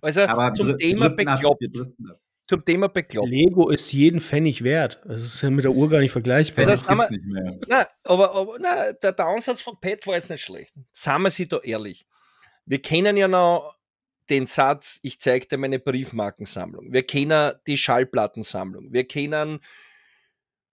Also 0.00 0.22
Aber 0.22 0.52
zum 0.54 0.76
Thema 0.76 1.08
bekloppt. 1.08 1.64
Zum 2.46 2.64
Thema 2.64 2.88
bekloppt. 2.88 3.28
Lego 3.28 3.70
ist 3.70 3.92
jeden 3.92 4.20
Pfennig 4.20 4.64
wert. 4.64 5.00
Das 5.06 5.22
ist 5.22 5.40
ja 5.40 5.50
mit 5.50 5.64
der 5.64 5.72
Uhr 5.72 5.88
gar 5.88 6.00
nicht 6.00 6.12
vergleichbar. 6.12 6.66
Also 6.66 6.70
das 6.70 6.86
gibt's 6.86 7.10
nicht 7.10 7.24
mehr. 7.24 7.56
Na, 7.68 7.86
aber, 8.04 8.34
aber 8.34 8.56
na, 8.60 8.92
der, 8.92 9.12
der 9.12 9.26
Ansatz 9.26 9.62
von 9.62 9.78
Pat 9.80 10.06
war 10.06 10.14
jetzt 10.14 10.28
nicht 10.28 10.42
schlecht. 10.42 10.74
Sagen 10.90 11.22
wir 11.22 11.30
sie 11.30 11.46
da 11.46 11.58
ehrlich. 11.62 12.06
Wir 12.66 12.82
kennen 12.82 13.16
ja 13.16 13.28
noch 13.28 13.76
den 14.30 14.46
Satz, 14.46 14.98
ich 15.02 15.20
zeige 15.20 15.46
dir 15.46 15.58
meine 15.58 15.78
Briefmarkensammlung. 15.78 16.92
Wir 16.92 17.02
kennen 17.04 17.54
die 17.66 17.76
Schallplattensammlung. 17.76 18.92
Wir 18.92 19.06
kennen 19.06 19.60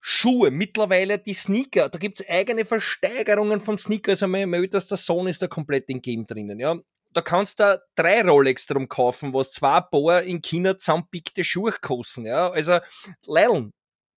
Schuhe, 0.00 0.50
mittlerweile 0.50 1.18
die 1.18 1.34
Sneaker. 1.34 1.88
Da 1.88 1.98
gibt 1.98 2.20
es 2.20 2.28
eigene 2.28 2.64
Versteigerungen 2.64 3.60
von 3.60 3.76
Sneaker. 3.76 4.12
Also 4.12 4.26
mein, 4.26 4.48
mein 4.48 4.62
ältester 4.62 4.96
Sohn 4.96 5.26
ist 5.26 5.42
da 5.42 5.46
komplett 5.46 5.88
im 5.90 6.00
Game 6.00 6.26
drinnen. 6.26 6.58
Ja. 6.58 6.78
Da 7.12 7.22
kannst 7.22 7.60
du 7.60 7.80
drei 7.96 8.22
Rolex 8.22 8.66
drum 8.66 8.88
kaufen, 8.88 9.34
was 9.34 9.52
zwei 9.52 9.80
Paar 9.80 10.22
in 10.22 10.40
China 10.40 10.78
zusammenpickte 10.78 11.44
Schuhe 11.44 11.72
kosten. 11.72 12.24
Ja. 12.24 12.50
Also, 12.50 12.78
Leilon, 13.26 13.72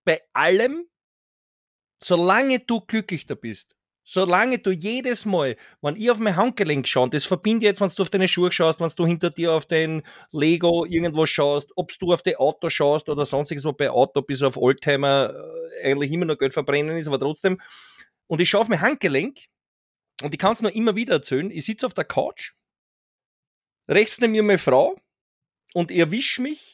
bei 0.06 0.22
allem, 0.32 0.86
solange 2.02 2.60
du 2.60 2.82
glücklich 2.82 3.26
da 3.26 3.36
bist, 3.36 3.76
Solange 4.06 4.60
du 4.60 4.72
jedes 4.72 5.26
Mal, 5.26 5.56
wenn 5.82 5.96
ich 5.96 6.12
auf 6.12 6.20
mein 6.20 6.36
Handgelenk 6.36 6.88
schaue, 6.88 7.10
das 7.10 7.26
verbinde 7.26 7.66
jetzt, 7.66 7.80
wenn 7.80 7.88
du 7.88 8.02
auf 8.02 8.10
deine 8.10 8.28
Schuhe 8.28 8.52
schaust, 8.52 8.82
wenn 8.82 8.92
du 8.94 9.06
hinter 9.06 9.30
dir 9.30 9.54
auf 9.54 9.66
den 9.66 10.04
Lego 10.32 10.86
irgendwo 10.86 11.26
schaust, 11.26 11.72
ob 11.78 11.98
du 11.98 12.12
auf 12.12 12.22
dein 12.22 12.36
Auto 12.36 12.70
schaust 12.70 13.08
oder 13.08 13.26
sonstiges, 13.26 13.64
wo 13.64 13.72
bei 13.72 13.90
Auto 13.90 14.22
bis 14.22 14.42
auf 14.42 14.58
Oldtimer 14.58 15.34
äh, 15.82 15.92
eigentlich 15.92 16.12
immer 16.12 16.26
noch 16.26 16.38
Geld 16.38 16.54
verbrennen 16.54 16.98
ist, 16.98 17.08
aber 17.08 17.18
trotzdem. 17.18 17.62
Und 18.28 18.42
ich 18.42 18.50
schaue 18.50 18.62
auf 18.62 18.68
mein 18.68 18.82
Handgelenk 18.82 19.46
und 20.22 20.34
ich 20.34 20.40
kann 20.40 20.52
es 20.52 20.62
nur 20.62 20.76
immer 20.76 20.98
wieder 20.98 21.14
erzählen, 21.14 21.50
ich 21.50 21.64
sitze 21.64 21.86
auf 21.86 21.94
der 21.94 22.06
Couch, 22.06 22.54
rechts 23.88 24.20
neben 24.20 24.34
mir 24.34 24.44
meine 24.44 24.58
Frau 24.58 24.98
und 25.74 25.92
ich 25.92 26.00
erwische 26.00 26.42
mich 26.42 26.73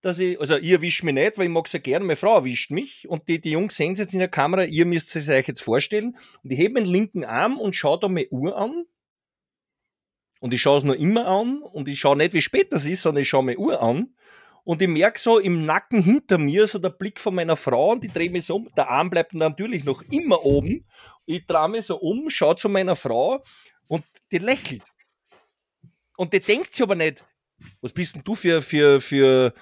dass 0.00 0.18
ich, 0.18 0.38
also 0.38 0.56
ihr 0.56 0.76
erwischt 0.76 1.02
mich 1.02 1.14
nicht, 1.14 1.38
weil 1.38 1.46
ich 1.46 1.50
mag 1.50 1.66
es 1.66 1.72
ja 1.72 1.80
gerne, 1.80 2.04
meine 2.04 2.16
Frau 2.16 2.36
erwischt 2.36 2.70
mich 2.70 3.08
und 3.08 3.28
die, 3.28 3.40
die 3.40 3.50
Jungs 3.50 3.76
sehen 3.76 3.94
es 3.94 3.98
jetzt 3.98 4.12
in 4.12 4.20
der 4.20 4.28
Kamera, 4.28 4.64
ihr 4.64 4.86
müsst 4.86 5.14
es 5.16 5.28
euch 5.28 5.48
jetzt 5.48 5.62
vorstellen. 5.62 6.16
Und 6.42 6.52
ich 6.52 6.58
hebe 6.58 6.74
meinen 6.74 6.86
linken 6.86 7.24
Arm 7.24 7.58
und 7.58 7.74
schaue 7.74 7.98
da 7.98 8.08
meine 8.08 8.28
Uhr 8.30 8.56
an. 8.56 8.84
Und 10.40 10.54
ich 10.54 10.62
schaue 10.62 10.78
es 10.78 10.84
nur 10.84 10.96
immer 10.96 11.26
an 11.26 11.62
und 11.62 11.88
ich 11.88 11.98
schaue 11.98 12.16
nicht, 12.16 12.32
wie 12.32 12.42
spät 12.42 12.72
das 12.72 12.86
ist, 12.86 13.02
sondern 13.02 13.22
ich 13.22 13.28
schaue 13.28 13.42
meine 13.42 13.58
Uhr 13.58 13.82
an. 13.82 14.14
Und 14.62 14.82
ich 14.82 14.88
merke 14.88 15.18
so 15.18 15.38
im 15.38 15.64
Nacken 15.64 16.00
hinter 16.00 16.38
mir 16.38 16.66
so 16.66 16.78
der 16.78 16.90
Blick 16.90 17.18
von 17.18 17.34
meiner 17.34 17.56
Frau 17.56 17.92
und 17.92 18.04
ich 18.04 18.12
drehe 18.12 18.30
mich 18.30 18.44
so 18.44 18.56
um, 18.56 18.68
der 18.76 18.88
Arm 18.88 19.10
bleibt 19.10 19.34
natürlich 19.34 19.82
noch 19.84 20.02
immer 20.10 20.44
oben. 20.44 20.86
Ich 21.26 21.46
drehe 21.46 21.68
mich 21.68 21.86
so 21.86 21.96
um, 21.96 22.30
schaue 22.30 22.54
zu 22.54 22.68
meiner 22.68 22.94
Frau 22.94 23.42
und 23.88 24.04
die 24.30 24.38
lächelt. 24.38 24.82
Und 26.16 26.32
die 26.34 26.40
denkt 26.40 26.72
sich 26.72 26.82
aber 26.82 26.94
nicht, 26.94 27.24
was 27.80 27.92
bist 27.92 28.14
denn 28.14 28.24
du 28.24 28.34
für, 28.34 28.62
für, 28.62 29.00
für, 29.00 29.54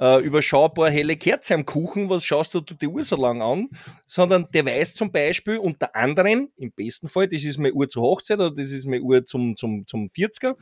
äh, 0.00 0.20
überschaubar 0.22 0.90
helle 0.90 1.16
Kerze 1.16 1.54
am 1.54 1.64
Kuchen, 1.64 2.08
was 2.08 2.24
schaust 2.24 2.54
du 2.54 2.60
die 2.60 2.86
Uhr 2.88 3.02
so 3.02 3.16
lang 3.16 3.42
an, 3.42 3.68
sondern 4.06 4.48
der 4.52 4.66
weiß 4.66 4.94
zum 4.94 5.12
Beispiel 5.12 5.58
unter 5.58 5.94
anderem, 5.94 6.50
im 6.56 6.72
besten 6.72 7.08
Fall, 7.08 7.28
das 7.28 7.44
ist 7.44 7.58
meine 7.58 7.74
Uhr 7.74 7.88
zur 7.88 8.02
Hochzeit 8.02 8.38
oder 8.38 8.50
das 8.50 8.70
ist 8.70 8.86
meine 8.86 9.02
Uhr 9.02 9.24
zum, 9.24 9.56
zum, 9.56 9.86
zum 9.86 10.06
40er, 10.08 10.56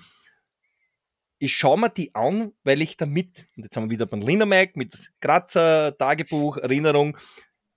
ich 1.38 1.56
schaue 1.56 1.78
mir 1.78 1.90
die 1.90 2.14
an, 2.14 2.52
weil 2.62 2.82
ich 2.82 2.96
damit, 2.96 3.48
und 3.56 3.64
jetzt 3.64 3.76
haben 3.76 3.84
wir 3.84 3.90
wieder 3.90 4.06
beim 4.06 4.20
Linermike 4.20 4.78
mit 4.78 5.12
Grazer, 5.20 5.96
Tagebuch, 5.98 6.58
Erinnerung, 6.58 7.16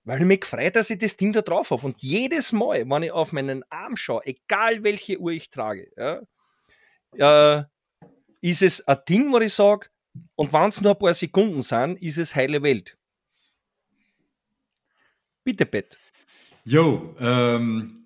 weil 0.04 0.20
ich 0.20 0.24
mich 0.24 0.40
gefreut, 0.42 0.76
dass 0.76 0.88
ich 0.88 0.98
das 0.98 1.16
Ding 1.16 1.32
da 1.32 1.42
drauf 1.42 1.72
habe. 1.72 1.84
Und 1.84 2.00
jedes 2.00 2.52
Mal, 2.52 2.88
wenn 2.88 3.02
ich 3.02 3.10
auf 3.10 3.32
meinen 3.32 3.64
Arm 3.68 3.96
schaue, 3.96 4.24
egal 4.24 4.84
welche 4.84 5.18
Uhr 5.18 5.32
ich 5.32 5.50
trage, 5.50 5.90
ja, 5.96 7.58
äh, 7.58 7.64
ist 8.40 8.62
es 8.62 8.86
ein 8.86 8.98
Ding, 9.08 9.32
wo 9.32 9.38
ich 9.38 9.52
sage, 9.52 9.88
und 10.34 10.52
wenn 10.52 10.68
es 10.68 10.80
nur 10.80 10.92
ein 10.92 10.98
paar 10.98 11.14
Sekunden 11.14 11.62
sind, 11.62 12.00
ist 12.02 12.18
es 12.18 12.34
heile 12.34 12.62
Welt. 12.62 12.96
Bitte, 15.44 15.66
Bett. 15.66 15.98
Jo, 16.64 17.14
ähm, 17.20 18.04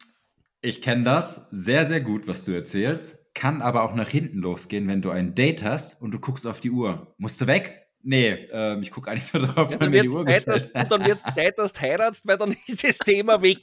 ich 0.60 0.82
kenne 0.82 1.04
das 1.04 1.46
sehr, 1.50 1.86
sehr 1.86 2.00
gut, 2.02 2.26
was 2.26 2.44
du 2.44 2.52
erzählst. 2.52 3.16
Kann 3.32 3.62
aber 3.62 3.82
auch 3.84 3.94
nach 3.94 4.08
hinten 4.08 4.38
losgehen, 4.38 4.88
wenn 4.88 5.00
du 5.00 5.10
ein 5.10 5.34
Date 5.34 5.62
hast 5.62 6.02
und 6.02 6.10
du 6.10 6.20
guckst 6.20 6.46
auf 6.46 6.60
die 6.60 6.70
Uhr. 6.70 7.14
Musst 7.16 7.40
du 7.40 7.46
weg? 7.46 7.86
Nee, 8.02 8.48
ähm, 8.52 8.82
ich 8.82 8.90
gucke 8.90 9.10
eigentlich 9.10 9.32
nur 9.32 9.46
darauf, 9.46 9.70
ja, 9.70 9.80
wenn 9.80 9.90
mir 9.90 10.02
die 10.02 10.08
Uhr 10.08 10.26
Zeit. 10.26 10.46
Dass, 10.46 10.88
dann 10.88 11.04
wird 11.04 11.22
es 11.24 11.34
Zeit, 11.34 11.58
dass 11.58 11.72
du 11.72 11.80
heiratst, 11.80 12.26
weil 12.26 12.36
dann 12.36 12.52
ist 12.66 12.84
das 12.84 12.98
Thema 12.98 13.40
weg. 13.40 13.60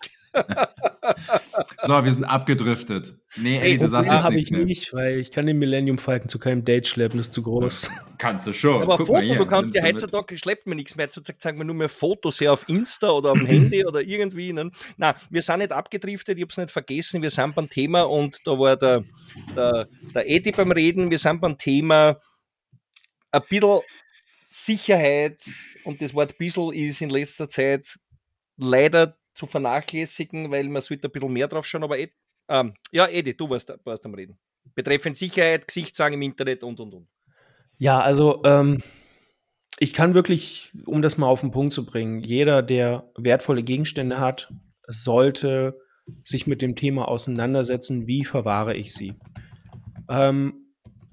So, 1.86 2.04
wir 2.04 2.12
sind 2.12 2.24
abgedriftet. 2.26 3.16
Nee, 3.38 3.60
ey, 3.60 3.78
du 3.78 3.90
sagst 3.90 4.10
habe 4.10 4.40
ich 4.40 4.50
mehr. 4.52 4.64
nicht, 4.64 4.94
weil 4.94 5.20
ich 5.20 5.32
kann 5.32 5.46
den 5.46 5.58
Millennium 5.58 5.98
Falcon 5.98 6.30
zu 6.30 6.40
keinem 6.40 6.66
Date 6.66 6.88
schleppen, 6.88 7.18
das 7.18 7.28
ist 7.28 7.34
zu 7.34 7.44
groß. 7.44 7.90
Kannst 8.18 8.48
du 8.48 8.54
schon. 8.54 8.82
Aber 8.84 8.98
Guck 8.98 9.08
Foto, 9.08 9.22
hier, 9.22 9.38
du 9.38 9.46
kannst 9.46 9.76
ja 9.76 9.84
heutzutage 9.84 10.38
schleppt 10.38 10.68
mir 10.68 10.76
nichts 10.76 10.96
mehr. 10.96 11.10
Zurzeit 11.10 11.40
zeigen 11.42 11.58
wir 11.58 11.66
nur 11.66 11.76
mehr 11.76 11.90
Fotos 11.90 12.42
her 12.42 12.54
auf 12.54 12.68
Insta 12.68 13.10
oder 13.10 13.32
am 13.32 13.46
Handy 13.46 13.86
oder 13.88 14.02
irgendwie. 14.02 14.54
Ne? 14.54 14.72
Na, 14.98 15.16
wir 15.30 15.42
sind 15.42 15.60
nicht 15.60 15.72
abgedriftet, 15.72 16.38
ich 16.38 16.44
habe 16.44 16.52
es 16.52 16.58
nicht 16.58 16.72
vergessen. 16.72 17.22
Wir 17.22 17.30
sind 17.30 17.56
beim 17.56 17.70
Thema 17.70 18.04
und 18.04 18.40
da 18.46 18.52
war 18.52 18.78
der, 18.78 19.04
der, 19.56 19.88
der 20.14 20.30
Edi 20.30 20.52
beim 20.52 20.72
Reden. 20.72 21.12
Wir 21.12 21.20
sind 21.20 21.42
beim 21.42 21.58
Thema 21.58 22.20
ein 23.32 23.42
bisschen 23.50 23.82
Sicherheit 24.50 25.42
und 25.84 26.02
das 26.02 26.14
Wort 26.14 26.38
bissel 26.38 26.74
ist 26.74 27.02
in 27.02 27.10
letzter 27.10 27.48
Zeit 27.48 27.98
leider 28.58 29.16
zu 29.38 29.46
vernachlässigen, 29.46 30.52
weil 30.52 30.68
man 30.68 30.82
sollte 30.82 31.08
ein 31.08 31.12
bisschen 31.12 31.32
mehr 31.32 31.48
drauf 31.48 31.66
schauen, 31.66 31.84
aber 31.84 32.00
Ed, 32.00 32.12
ähm, 32.50 32.74
ja, 32.92 33.08
Edi, 33.08 33.38
du 33.38 33.50
warst, 33.50 33.72
warst 33.84 34.06
am 34.06 34.16
Reden. 34.16 34.38
Betreffend 34.74 35.16
Sicherheit, 35.16 35.68
Gesichtssagen 35.68 36.16
im 36.16 36.24
Internet 36.24 36.64
und 36.64 36.80
und 36.80 36.94
und. 36.94 37.08
Ja, 37.78 38.02
also 38.02 38.42
ähm, 38.44 38.82
ich 39.80 39.94
kann 39.94 40.16
wirklich, 40.16 40.72
um 40.86 41.02
das 41.02 41.18
mal 41.18 41.28
auf 41.28 41.42
den 41.42 41.52
Punkt 41.52 41.72
zu 41.72 41.86
bringen, 41.86 42.24
jeder, 42.24 42.64
der 42.64 43.12
wertvolle 43.16 43.64
Gegenstände 43.64 44.20
hat, 44.20 44.52
sollte 44.88 45.80
sich 46.24 46.48
mit 46.48 46.62
dem 46.62 46.76
Thema 46.76 47.08
auseinandersetzen, 47.08 48.08
wie 48.08 48.24
verwahre 48.24 48.76
ich 48.76 48.94
sie. 48.94 49.14
Ähm, 50.10 50.67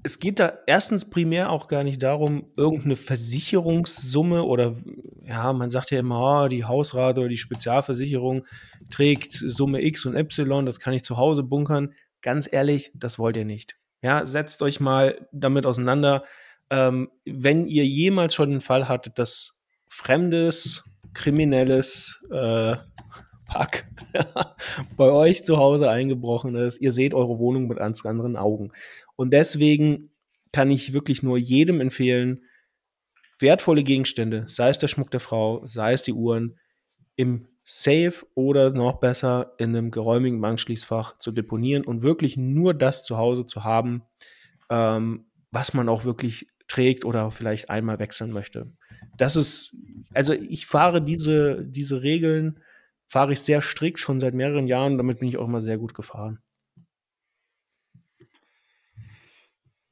es 0.04 0.18
geht 0.18 0.38
da 0.38 0.52
erstens 0.66 1.08
primär 1.08 1.50
auch 1.50 1.66
gar 1.66 1.82
nicht 1.82 2.02
darum, 2.02 2.52
irgendeine 2.56 2.94
Versicherungssumme 2.94 4.44
oder 4.44 4.76
ja, 5.24 5.50
man 5.54 5.70
sagt 5.70 5.90
ja 5.90 5.98
immer, 5.98 6.44
oh, 6.44 6.48
die 6.48 6.64
Hausrate 6.64 7.20
oder 7.20 7.30
die 7.30 7.38
Spezialversicherung 7.38 8.44
trägt 8.90 9.32
Summe 9.32 9.82
X 9.82 10.04
und 10.04 10.14
Y, 10.14 10.66
das 10.66 10.78
kann 10.78 10.92
ich 10.92 11.02
zu 11.02 11.16
Hause 11.16 11.42
bunkern. 11.42 11.94
ganz 12.20 12.50
ehrlich, 12.50 12.92
das 12.94 13.18
wollt 13.18 13.36
ihr 13.38 13.46
nicht. 13.46 13.76
Ja, 14.02 14.26
setzt 14.26 14.60
euch 14.60 14.78
mal 14.78 15.26
damit 15.32 15.64
auseinander. 15.64 16.24
Ähm, 16.68 17.10
wenn 17.24 17.66
ihr 17.66 17.86
jemals 17.86 18.34
schon 18.34 18.50
den 18.50 18.60
Fall 18.60 18.88
hattet, 18.88 19.18
dass 19.18 19.64
fremdes, 19.88 20.84
kriminelles 21.14 22.22
äh, 22.30 22.76
Pack 23.46 23.86
bei 24.96 25.10
euch 25.10 25.44
zu 25.44 25.58
Hause 25.58 25.88
eingebrochen 25.88 26.56
ist, 26.56 26.80
ihr 26.80 26.92
seht 26.92 27.14
eure 27.14 27.38
Wohnung 27.38 27.68
mit 27.68 27.78
ganz 27.78 28.04
anderen 28.04 28.36
Augen. 28.36 28.72
Und 29.16 29.32
deswegen 29.32 30.10
kann 30.52 30.70
ich 30.70 30.92
wirklich 30.92 31.22
nur 31.22 31.38
jedem 31.38 31.80
empfehlen, 31.80 32.44
wertvolle 33.40 33.82
Gegenstände, 33.82 34.44
sei 34.48 34.68
es 34.68 34.78
der 34.78 34.88
Schmuck 34.88 35.10
der 35.10 35.20
Frau, 35.20 35.66
sei 35.66 35.92
es 35.92 36.02
die 36.02 36.12
Uhren, 36.12 36.58
im 37.16 37.46
Safe 37.64 38.14
oder 38.34 38.70
noch 38.70 39.00
besser 39.00 39.54
in 39.58 39.70
einem 39.70 39.90
geräumigen 39.90 40.40
Bankschließfach 40.40 41.18
zu 41.18 41.32
deponieren 41.32 41.84
und 41.84 42.02
wirklich 42.02 42.36
nur 42.36 42.74
das 42.74 43.04
zu 43.04 43.16
Hause 43.16 43.46
zu 43.46 43.64
haben, 43.64 44.02
ähm, 44.70 45.26
was 45.50 45.72
man 45.72 45.88
auch 45.88 46.04
wirklich 46.04 46.46
trägt 46.68 47.04
oder 47.04 47.30
vielleicht 47.30 47.70
einmal 47.70 47.98
wechseln 47.98 48.32
möchte. 48.32 48.72
Das 49.16 49.36
ist, 49.36 49.76
also 50.12 50.32
ich 50.34 50.66
fahre 50.66 51.00
diese, 51.00 51.64
diese 51.64 52.02
Regeln, 52.02 52.60
fahre 53.08 53.32
ich 53.32 53.40
sehr 53.40 53.62
strikt 53.62 53.98
schon 53.98 54.20
seit 54.20 54.34
mehreren 54.34 54.66
Jahren, 54.66 54.98
damit 54.98 55.20
bin 55.20 55.28
ich 55.28 55.38
auch 55.38 55.46
immer 55.46 55.62
sehr 55.62 55.78
gut 55.78 55.94
gefahren. 55.94 56.40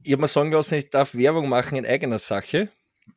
Ich 0.05 0.13
habe 0.13 0.23
mal 0.23 0.29
sagen 0.29 0.53
lassen, 0.53 0.77
ich 0.77 0.91
darf 0.91 1.15
Werbung 1.15 1.49
machen 1.49 1.77
in 1.77 1.87
eigener 1.87 2.19
Sache. 2.19 2.71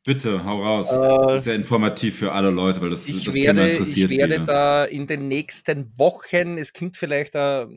Bitte, 0.04 0.44
hau 0.44 0.64
raus. 0.64 0.92
Äh, 0.92 1.40
Sehr 1.40 1.56
informativ 1.56 2.20
für 2.20 2.32
alle 2.32 2.50
Leute, 2.50 2.82
weil 2.82 2.90
das, 2.90 3.08
ich 3.08 3.26
das 3.26 3.34
werde, 3.34 3.62
Thema 3.62 3.72
interessiert 3.72 4.12
Ich 4.12 4.18
werde 4.18 4.34
wieder. 4.36 4.46
da 4.46 4.86
in 4.86 5.08
den 5.08 5.28
nächsten 5.28 5.98
Wochen, 5.98 6.58
es 6.58 6.74
könnte 6.74 6.98
vielleicht 6.98 7.36
uh, 7.36 7.68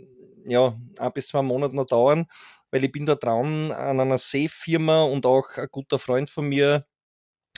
ja, 0.46 0.76
ein 0.98 1.12
bis 1.12 1.28
zwei 1.28 1.42
Monate 1.42 1.74
noch 1.74 1.86
dauern, 1.86 2.26
weil 2.70 2.84
ich 2.84 2.92
bin 2.92 3.06
da 3.06 3.14
dran 3.14 3.72
an 3.72 4.00
einer 4.00 4.18
Safe-Firma 4.18 5.02
und 5.04 5.26
auch 5.26 5.48
ein 5.56 5.68
guter 5.70 5.98
Freund 5.98 6.30
von 6.30 6.48
mir 6.48 6.86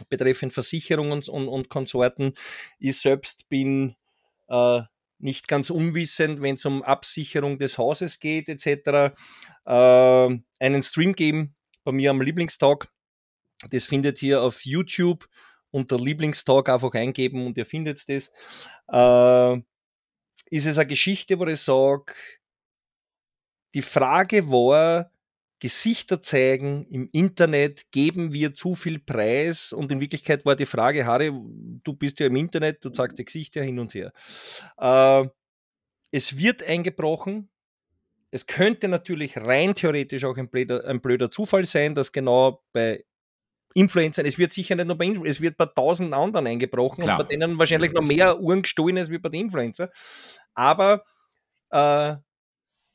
betreffend 0.08 0.52
Versicherungen 0.52 1.22
und, 1.28 1.48
und 1.48 1.68
Konsorten. 1.68 2.34
Ich 2.78 2.98
selbst 2.98 3.48
bin 3.48 3.96
äh, 4.48 4.82
nicht 5.20 5.48
ganz 5.48 5.70
unwissend, 5.70 6.42
wenn 6.42 6.56
es 6.56 6.64
um 6.64 6.82
Absicherung 6.82 7.58
des 7.58 7.78
Hauses 7.78 8.18
geht 8.18 8.48
etc. 8.48 9.14
Äh, 9.66 10.38
einen 10.58 10.82
Stream 10.82 11.14
geben 11.14 11.54
bei 11.84 11.92
mir 11.92 12.10
am 12.10 12.20
Lieblingstag 12.20 12.88
das 13.68 13.84
findet 13.84 14.22
ihr 14.22 14.42
auf 14.42 14.64
YouTube 14.64 15.28
unter 15.70 15.98
Lieblingstalk 15.98 16.68
einfach 16.68 16.94
eingeben 16.94 17.46
und 17.46 17.58
ihr 17.58 17.66
findet 17.66 18.08
das. 18.08 18.32
Äh, 18.90 19.62
ist 20.46 20.66
es 20.66 20.78
eine 20.78 20.86
Geschichte, 20.86 21.38
wo 21.38 21.46
ich 21.46 21.60
sage, 21.60 22.14
die 23.74 23.82
Frage 23.82 24.48
war, 24.48 25.12
Gesichter 25.60 26.22
zeigen 26.22 26.86
im 26.86 27.08
Internet, 27.12 27.92
geben 27.92 28.32
wir 28.32 28.54
zu 28.54 28.74
viel 28.74 28.98
Preis? 28.98 29.72
Und 29.72 29.92
in 29.92 30.00
Wirklichkeit 30.00 30.44
war 30.46 30.56
die 30.56 30.66
Frage, 30.66 31.04
Harry, 31.06 31.30
du 31.30 31.92
bist 31.92 32.18
ja 32.18 32.26
im 32.26 32.36
Internet, 32.36 32.84
du 32.84 32.90
zeigst 32.90 33.18
die 33.18 33.26
Gesichter 33.26 33.62
hin 33.62 33.78
und 33.78 33.92
her. 33.94 34.12
Äh, 34.78 35.28
es 36.10 36.38
wird 36.38 36.62
eingebrochen. 36.62 37.50
Es 38.30 38.46
könnte 38.46 38.88
natürlich 38.88 39.36
rein 39.36 39.74
theoretisch 39.74 40.24
auch 40.24 40.36
ein 40.36 40.48
blöder, 40.48 40.84
ein 40.86 41.00
blöder 41.00 41.30
Zufall 41.30 41.64
sein, 41.64 41.94
dass 41.94 42.10
genau 42.10 42.62
bei 42.72 43.04
Influencern, 43.74 44.26
es 44.26 44.38
wird 44.38 44.52
sicher 44.52 44.74
nicht 44.76 44.86
nur 44.86 44.96
bei 44.96 45.04
Influencern, 45.04 45.30
es 45.30 45.40
wird 45.40 45.56
bei 45.56 45.66
tausend 45.66 46.14
anderen 46.14 46.46
eingebrochen 46.46 47.04
Klar. 47.04 47.18
und 47.18 47.24
bei 47.24 47.28
denen 47.28 47.58
wahrscheinlich 47.58 47.92
noch 47.92 48.02
mehr 48.02 48.40
Uhren 48.40 48.62
gestohlen 48.62 48.96
ist 48.96 49.10
wie 49.10 49.18
bei 49.18 49.28
den 49.28 49.42
Influencer. 49.42 49.90
Aber 50.54 51.04
äh, 51.70 52.16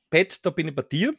Pat, 0.09 0.45
da 0.45 0.49
bin 0.49 0.69
ich 0.69 0.75
bei 0.75 0.81
dir. 0.81 1.13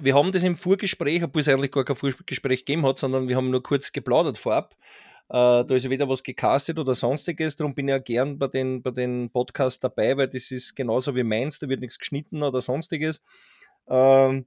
Wir 0.00 0.14
haben 0.14 0.32
das 0.32 0.42
im 0.42 0.56
Vorgespräch, 0.56 1.22
obwohl 1.22 1.40
es 1.40 1.48
eigentlich 1.48 1.70
gar 1.70 1.84
kein 1.84 1.96
Vorgespräch 1.96 2.64
gegeben 2.64 2.86
hat, 2.86 2.98
sondern 2.98 3.28
wir 3.28 3.36
haben 3.36 3.50
nur 3.50 3.62
kurz 3.62 3.92
geplaudert 3.92 4.38
vorab. 4.38 4.74
Äh, 5.28 5.64
da 5.64 5.74
ist 5.74 5.84
ja 5.84 5.90
wieder 5.90 6.08
was 6.08 6.22
gecastet 6.22 6.78
oder 6.78 6.94
sonstiges, 6.94 7.56
darum 7.56 7.74
bin 7.74 7.88
ich 7.88 7.92
ja 7.92 7.98
gern 7.98 8.38
bei 8.38 8.48
den, 8.48 8.82
bei 8.82 8.90
den 8.90 9.30
Podcasts 9.30 9.80
dabei, 9.80 10.16
weil 10.16 10.28
das 10.28 10.50
ist 10.50 10.74
genauso 10.74 11.14
wie 11.14 11.22
meins, 11.22 11.58
da 11.58 11.68
wird 11.68 11.80
nichts 11.80 11.98
geschnitten 11.98 12.42
oder 12.42 12.60
sonstiges. 12.60 13.22
Äh, 13.86 14.42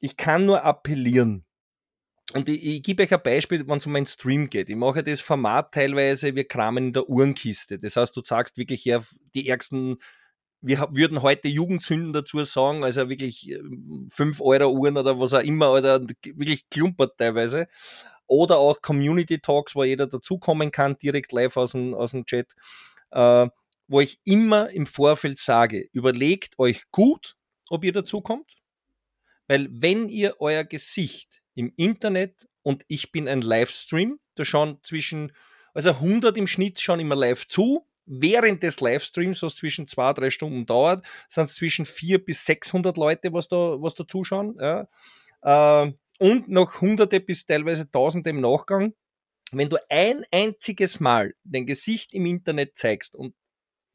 ich 0.00 0.16
kann 0.16 0.46
nur 0.46 0.64
appellieren, 0.64 1.44
und 2.34 2.48
ich, 2.48 2.66
ich 2.66 2.82
gebe 2.82 3.02
euch 3.02 3.12
ein 3.12 3.22
Beispiel, 3.22 3.66
wenn 3.66 3.78
es 3.78 3.86
um 3.86 3.96
einen 3.96 4.06
Stream 4.06 4.50
geht. 4.50 4.68
Ich 4.68 4.76
mache 4.76 5.02
das 5.02 5.20
Format 5.20 5.72
teilweise, 5.72 6.34
wir 6.34 6.46
kramen 6.46 6.88
in 6.88 6.92
der 6.92 7.08
Uhrenkiste. 7.08 7.78
Das 7.78 7.96
heißt, 7.96 8.14
du 8.16 8.22
sagst 8.22 8.58
wirklich 8.58 8.84
ja 8.84 9.00
die 9.34 9.48
ärgsten, 9.48 9.96
wir 10.60 10.88
würden 10.90 11.22
heute 11.22 11.48
Jugendsünden 11.48 12.12
dazu 12.12 12.42
sagen, 12.44 12.84
also 12.84 13.08
wirklich 13.08 13.54
5 14.08 14.20
ähm, 14.20 14.46
Euro 14.46 14.70
Uhren 14.70 14.96
oder 14.96 15.18
was 15.18 15.34
auch 15.34 15.42
immer, 15.42 15.72
oder 15.72 16.00
wirklich 16.00 16.68
klumpert 16.70 17.16
teilweise. 17.18 17.68
Oder 18.26 18.58
auch 18.58 18.82
Community 18.82 19.38
Talks, 19.38 19.74
wo 19.74 19.84
jeder 19.84 20.06
dazukommen 20.06 20.70
kann, 20.70 20.98
direkt 20.98 21.32
live 21.32 21.56
aus 21.56 21.72
dem, 21.72 21.94
aus 21.94 22.10
dem 22.10 22.26
Chat, 22.26 22.52
äh, 23.10 23.48
wo 23.86 24.00
ich 24.00 24.20
immer 24.24 24.70
im 24.70 24.86
Vorfeld 24.86 25.38
sage, 25.38 25.88
überlegt 25.92 26.58
euch 26.58 26.82
gut, 26.90 27.36
ob 27.70 27.84
ihr 27.84 27.92
dazukommt. 27.92 28.56
Weil 29.46 29.68
wenn 29.70 30.08
ihr 30.08 30.36
euer 30.40 30.64
Gesicht 30.64 31.42
im 31.54 31.72
Internet 31.76 32.46
und 32.68 32.84
ich 32.86 33.12
bin 33.12 33.28
ein 33.28 33.40
Livestream. 33.40 34.20
Da 34.34 34.44
schauen 34.44 34.78
zwischen, 34.82 35.32
also 35.72 35.88
100 35.88 36.36
im 36.36 36.46
Schnitt 36.46 36.78
schauen 36.78 37.00
immer 37.00 37.16
live 37.16 37.46
zu. 37.46 37.87
Während 38.10 38.62
des 38.62 38.80
Livestreams, 38.80 39.42
was 39.42 39.56
zwischen 39.56 39.86
zwei, 39.86 40.12
drei 40.12 40.30
Stunden 40.30 40.66
dauert, 40.66 41.04
sind 41.28 41.44
es 41.44 41.56
zwischen 41.56 41.84
400 41.84 42.26
bis 42.26 42.44
600 42.46 42.96
Leute, 42.96 43.32
was 43.32 43.48
da, 43.48 43.56
was 43.56 43.94
da 43.94 44.06
zuschauen. 44.06 44.56
Ja. 44.58 44.88
Äh, 45.42 45.92
und 46.18 46.48
noch 46.48 46.80
Hunderte 46.80 47.20
bis 47.20 47.46
teilweise 47.46 47.90
Tausende 47.90 48.30
im 48.30 48.40
Nachgang. 48.40 48.94
Wenn 49.52 49.68
du 49.68 49.76
ein 49.88 50.24
einziges 50.32 51.00
Mal 51.00 51.34
dein 51.44 51.66
Gesicht 51.66 52.12
im 52.14 52.26
Internet 52.26 52.76
zeigst 52.76 53.14
und 53.14 53.34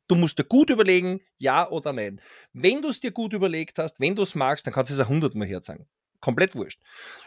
Du 0.10 0.16
musst 0.16 0.38
dir 0.38 0.44
gut 0.44 0.70
überlegen, 0.70 1.22
ja 1.38 1.68
oder 1.70 1.94
nein. 1.94 2.20
Wenn 2.52 2.82
du 2.82 2.90
es 2.90 3.00
dir 3.00 3.12
gut 3.12 3.32
überlegt 3.32 3.80
hast, 3.80 4.02
wenn 4.02 4.16
du 4.16 4.24
es 4.24 4.36
magst, 4.36 4.68
dann 4.68 4.74
kannst 4.74 4.92
du 4.92 4.96
es 4.96 5.00
auch 5.00 5.08
hundertmal 5.08 5.48
herzeigen 5.48 5.88
komplett 6.24 6.56
wurscht. 6.56 6.80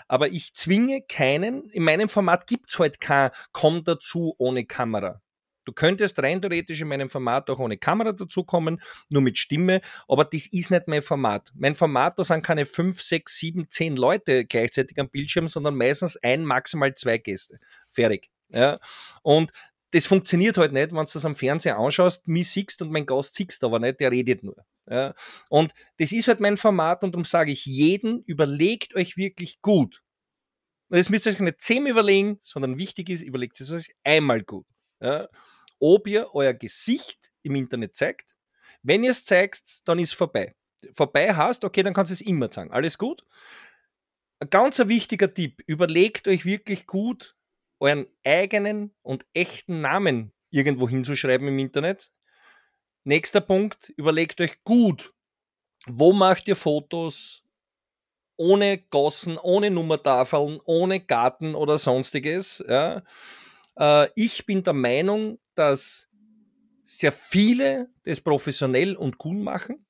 Aber 0.08 0.28
ich 0.28 0.54
zwinge 0.54 1.02
keinen, 1.02 1.68
in 1.68 1.84
meinem 1.84 2.08
Format 2.08 2.46
gibt 2.46 2.70
es 2.70 2.78
halt 2.78 2.98
kein 2.98 3.30
Komm 3.52 3.84
dazu 3.84 4.34
ohne 4.38 4.64
Kamera. 4.64 5.20
Du 5.66 5.72
könntest 5.72 6.18
rein 6.20 6.40
theoretisch 6.40 6.80
in 6.80 6.88
meinem 6.88 7.10
Format 7.10 7.50
auch 7.50 7.58
ohne 7.58 7.76
Kamera 7.76 8.12
dazukommen, 8.12 8.80
nur 9.10 9.20
mit 9.20 9.36
Stimme, 9.36 9.82
aber 10.08 10.24
das 10.24 10.46
ist 10.46 10.70
nicht 10.70 10.88
mein 10.88 11.02
Format. 11.02 11.52
Mein 11.54 11.74
Format, 11.74 12.18
da 12.18 12.24
sind 12.24 12.42
keine 12.42 12.64
5, 12.64 13.02
6, 13.02 13.38
7, 13.38 13.66
10 13.68 13.96
Leute 13.96 14.46
gleichzeitig 14.46 14.98
am 14.98 15.10
Bildschirm, 15.10 15.48
sondern 15.48 15.74
meistens 15.76 16.16
ein, 16.22 16.44
maximal 16.44 16.94
zwei 16.94 17.18
Gäste. 17.18 17.58
Fertig. 17.90 18.30
Ja? 18.48 18.78
Und 19.22 19.52
das 19.90 20.06
funktioniert 20.06 20.56
halt 20.56 20.72
nicht, 20.72 20.92
wenn 20.92 21.04
du 21.04 21.10
das 21.12 21.24
am 21.24 21.34
Fernseher 21.34 21.78
anschaust, 21.78 22.28
mich 22.28 22.50
siehst 22.50 22.82
und 22.82 22.92
mein 22.92 23.06
Gast 23.06 23.34
siehst 23.34 23.62
aber 23.64 23.78
nicht, 23.78 24.00
der 24.00 24.12
redet 24.12 24.42
nur. 24.42 24.56
Ja. 24.88 25.14
Und 25.48 25.72
das 25.98 26.12
ist 26.12 26.28
halt 26.28 26.40
mein 26.40 26.56
Format 26.56 27.02
und 27.02 27.14
darum 27.14 27.24
sage 27.24 27.50
ich 27.50 27.66
jeden, 27.66 28.22
überlegt 28.24 28.94
euch 28.94 29.16
wirklich 29.16 29.60
gut. 29.62 30.02
Das 30.88 31.10
müsst 31.10 31.26
ihr 31.26 31.32
euch 31.32 31.40
nicht 31.40 31.60
zehnmal 31.60 31.90
überlegen, 31.92 32.38
sondern 32.40 32.78
wichtig 32.78 33.08
ist, 33.08 33.22
überlegt 33.22 33.60
es 33.60 33.72
euch 33.72 33.90
einmal 34.04 34.42
gut. 34.42 34.66
Ja. 35.00 35.28
Ob 35.78 36.06
ihr 36.06 36.34
euer 36.34 36.54
Gesicht 36.54 37.32
im 37.42 37.54
Internet 37.54 37.96
zeigt. 37.96 38.36
Wenn 38.82 39.04
ihr 39.04 39.10
es 39.10 39.24
zeigt, 39.24 39.86
dann 39.88 39.98
ist 39.98 40.14
vorbei. 40.14 40.54
Vorbei 40.92 41.34
heißt, 41.34 41.64
okay, 41.64 41.82
dann 41.82 41.94
kannst 41.94 42.10
du 42.10 42.14
es 42.14 42.20
immer 42.20 42.50
zeigen. 42.50 42.70
Alles 42.70 42.98
gut? 42.98 43.24
Ein 44.38 44.50
ganz 44.50 44.78
wichtiger 44.78 45.32
Tipp, 45.32 45.62
überlegt 45.66 46.28
euch 46.28 46.44
wirklich 46.44 46.86
gut, 46.86 47.36
euren 47.80 48.06
eigenen 48.24 48.94
und 49.02 49.26
echten 49.32 49.80
Namen 49.80 50.32
irgendwo 50.50 50.88
hinzuschreiben 50.88 51.48
im 51.48 51.58
Internet. 51.58 52.12
Nächster 53.04 53.40
Punkt, 53.40 53.90
überlegt 53.96 54.40
euch 54.40 54.62
gut, 54.64 55.14
wo 55.86 56.12
macht 56.12 56.48
ihr 56.48 56.56
Fotos 56.56 57.44
ohne 58.36 58.78
Gossen, 58.78 59.38
ohne 59.38 59.70
Nummertafeln, 59.70 60.60
ohne 60.64 61.00
Garten 61.00 61.54
oder 61.54 61.78
sonstiges. 61.78 62.62
Ja. 62.68 63.02
Äh, 63.78 64.08
ich 64.14 64.46
bin 64.46 64.62
der 64.62 64.72
Meinung, 64.72 65.38
dass 65.54 66.08
sehr 66.86 67.12
viele 67.12 67.88
das 68.04 68.20
professionell 68.20 68.96
und 68.96 69.18
gut 69.18 69.38
machen. 69.38 69.84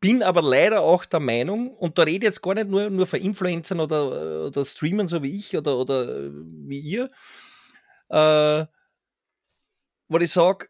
Bin 0.00 0.22
aber 0.22 0.40
leider 0.40 0.80
auch 0.80 1.04
der 1.04 1.20
Meinung, 1.20 1.76
und 1.76 1.98
da 1.98 2.04
rede 2.04 2.18
ich 2.18 2.30
jetzt 2.30 2.42
gar 2.42 2.54
nicht 2.54 2.68
nur, 2.68 2.88
nur 2.88 3.06
von 3.06 3.20
Influencern 3.20 3.80
oder, 3.80 4.46
oder 4.46 4.64
Streamern 4.64 5.08
so 5.08 5.22
wie 5.22 5.38
ich 5.38 5.54
oder, 5.56 5.76
oder 5.76 6.30
wie 6.32 6.80
ihr, 6.80 7.10
äh, 8.08 8.64
wo 10.08 10.18
ich 10.18 10.30
sage, 10.30 10.68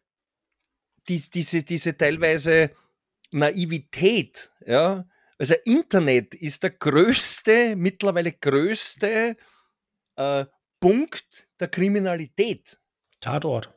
die, 1.09 1.23
diese, 1.33 1.63
diese 1.63 1.97
teilweise 1.97 2.71
Naivität, 3.31 4.51
ja, 4.67 5.07
also 5.39 5.55
Internet 5.65 6.35
ist 6.35 6.63
der 6.65 6.71
größte, 6.71 7.77
mittlerweile 7.77 8.33
größte 8.33 9.37
äh, 10.17 10.45
Punkt 10.81 11.49
der 11.61 11.69
Kriminalität. 11.69 12.79
Tatort. 13.21 13.73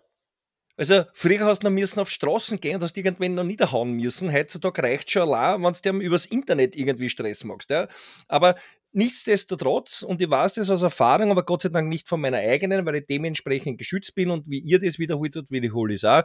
Also, 0.76 1.04
früher 1.14 1.46
hast 1.46 1.60
du 1.60 1.68
noch 1.68 1.72
müssen 1.72 2.00
auf 2.00 2.10
Straßen 2.10 2.60
gehen 2.60 2.76
und 2.76 2.84
hast 2.84 2.98
irgendwen 2.98 3.36
noch 3.36 3.44
niederhauen 3.44 3.92
müssen. 3.92 4.34
Heutzutage 4.34 4.82
reicht 4.82 5.12
schon 5.12 5.22
allein, 5.24 5.62
wenn 5.62 5.72
du 5.72 5.82
dem 5.82 6.02
übers 6.02 6.26
Internet 6.26 6.76
irgendwie 6.76 7.10
Stress 7.10 7.44
machst. 7.44 7.70
Ja? 7.70 7.88
Aber 8.28 8.56
nichtsdestotrotz, 8.92 10.02
und 10.02 10.20
ich 10.20 10.30
weiß 10.30 10.54
das 10.54 10.72
aus 10.72 10.82
Erfahrung, 10.82 11.30
aber 11.30 11.44
Gott 11.44 11.62
sei 11.62 11.70
Dank 11.70 11.90
nicht 11.90 12.08
von 12.08 12.22
meiner 12.22 12.38
eigenen, 12.38 12.86
weil 12.88 12.96
ich 12.96 13.06
dementsprechend 13.06 13.78
geschützt 13.78 14.16
bin 14.16 14.32
und 14.32 14.50
wie 14.50 14.60
ihr 14.60 14.80
das 14.80 14.98
wiederholt 14.98 15.36
habt, 15.36 15.52
wiederhole 15.52 15.94
ich 15.94 16.00
es 16.00 16.06
auch. 16.06 16.24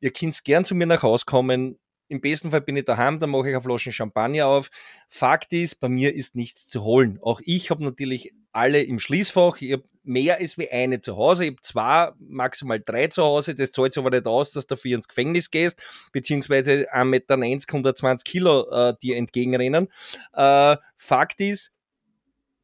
Ihr 0.00 0.12
könnt 0.12 0.42
gern 0.42 0.64
zu 0.64 0.74
mir 0.74 0.86
nach 0.86 1.02
Hause 1.04 1.24
kommen. 1.24 1.78
Im 2.08 2.20
besten 2.20 2.50
Fall 2.50 2.62
bin 2.62 2.76
ich 2.76 2.84
daheim, 2.84 3.20
dann 3.20 3.30
mache 3.30 3.48
ich 3.48 3.54
eine 3.54 3.62
Flasche 3.62 3.92
Champagner 3.92 4.46
auf. 4.46 4.70
Fakt 5.08 5.52
ist, 5.52 5.76
bei 5.76 5.88
mir 5.88 6.14
ist 6.14 6.34
nichts 6.34 6.68
zu 6.68 6.82
holen. 6.82 7.18
Auch 7.22 7.40
ich 7.44 7.70
habe 7.70 7.84
natürlich 7.84 8.34
alle 8.52 8.82
im 8.82 8.98
Schließfach. 8.98 9.60
Ich 9.60 9.72
habe 9.72 9.84
mehr 10.04 10.38
als 10.38 10.58
wie 10.58 10.70
eine 10.70 11.00
zu 11.00 11.16
Hause. 11.16 11.46
Ich 11.46 11.50
habe 11.52 11.62
zwei, 11.62 12.12
maximal 12.18 12.80
drei 12.80 13.08
zu 13.08 13.22
Hause. 13.22 13.54
Das 13.54 13.72
zahlt 13.72 13.96
aber 13.98 14.10
nicht 14.10 14.26
aus, 14.26 14.52
dass 14.52 14.66
du 14.66 14.74
dafür 14.74 14.94
ins 14.94 15.08
Gefängnis 15.08 15.50
gehst, 15.50 15.80
beziehungsweise 16.12 16.92
1,90 16.92 17.04
Meter, 17.04 17.34
120 17.34 18.24
Kilo 18.24 18.70
äh, 18.70 18.94
dir 19.02 19.16
entgegenrennen. 19.16 19.88
Äh, 20.32 20.76
Fakt 20.96 21.40
ist, 21.40 21.72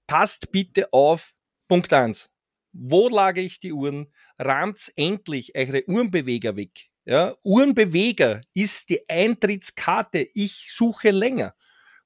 passt 0.06 0.52
bitte 0.52 0.92
auf, 0.92 1.34
Punkt 1.68 1.92
1. 1.92 2.30
Wo 2.72 3.08
lage 3.08 3.40
ich 3.40 3.58
die 3.58 3.72
Uhren? 3.72 4.12
Rahmt 4.38 4.92
endlich 4.96 5.56
eure 5.56 5.82
Uhrenbeweger 5.86 6.56
weg. 6.56 6.88
Ja, 7.04 7.34
Uhrenbeweger 7.42 8.42
ist 8.54 8.90
die 8.90 9.08
Eintrittskarte. 9.08 10.28
Ich 10.34 10.66
suche 10.68 11.10
länger. 11.10 11.54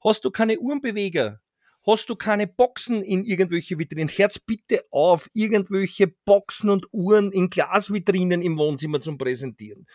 Hast 0.02 0.24
du 0.24 0.31
keine 0.31 0.59
Uhrenbeweger? 0.59 1.40
Hast 1.86 2.09
du 2.09 2.16
keine 2.16 2.47
Boxen 2.47 3.02
in 3.02 3.24
irgendwelche 3.24 3.78
Vitrinen? 3.78 4.09
Herz 4.09 4.39
bitte 4.39 4.82
auf, 4.90 5.28
irgendwelche 5.35 6.06
Boxen 6.06 6.70
und 6.70 6.86
Uhren 6.93 7.31
in 7.31 7.51
Glasvitrinen 7.51 8.40
im 8.40 8.56
Wohnzimmer 8.56 9.01
zum 9.01 9.19
Präsentieren. 9.19 9.86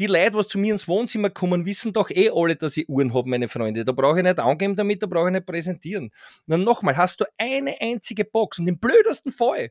Die 0.00 0.06
Leute, 0.06 0.34
was 0.34 0.48
zu 0.48 0.58
mir 0.58 0.72
ins 0.72 0.88
Wohnzimmer 0.88 1.30
kommen, 1.30 1.66
wissen 1.66 1.92
doch 1.92 2.10
eh 2.10 2.30
alle, 2.34 2.56
dass 2.56 2.76
ich 2.76 2.88
Uhren 2.88 3.14
habe, 3.14 3.28
meine 3.28 3.48
Freunde. 3.48 3.84
Da 3.84 3.92
brauche 3.92 4.18
ich 4.18 4.24
nicht 4.24 4.40
angeben 4.40 4.74
damit, 4.74 5.04
da 5.04 5.06
brauche 5.06 5.28
ich 5.28 5.32
nicht 5.32 5.46
präsentieren. 5.46 6.10
Und 6.46 6.64
nochmal, 6.64 6.96
hast 6.96 7.20
du 7.20 7.26
eine 7.38 7.80
einzige 7.80 8.24
Box 8.24 8.58
und 8.58 8.66
im 8.66 8.80
blödesten 8.80 9.30
Fall 9.30 9.70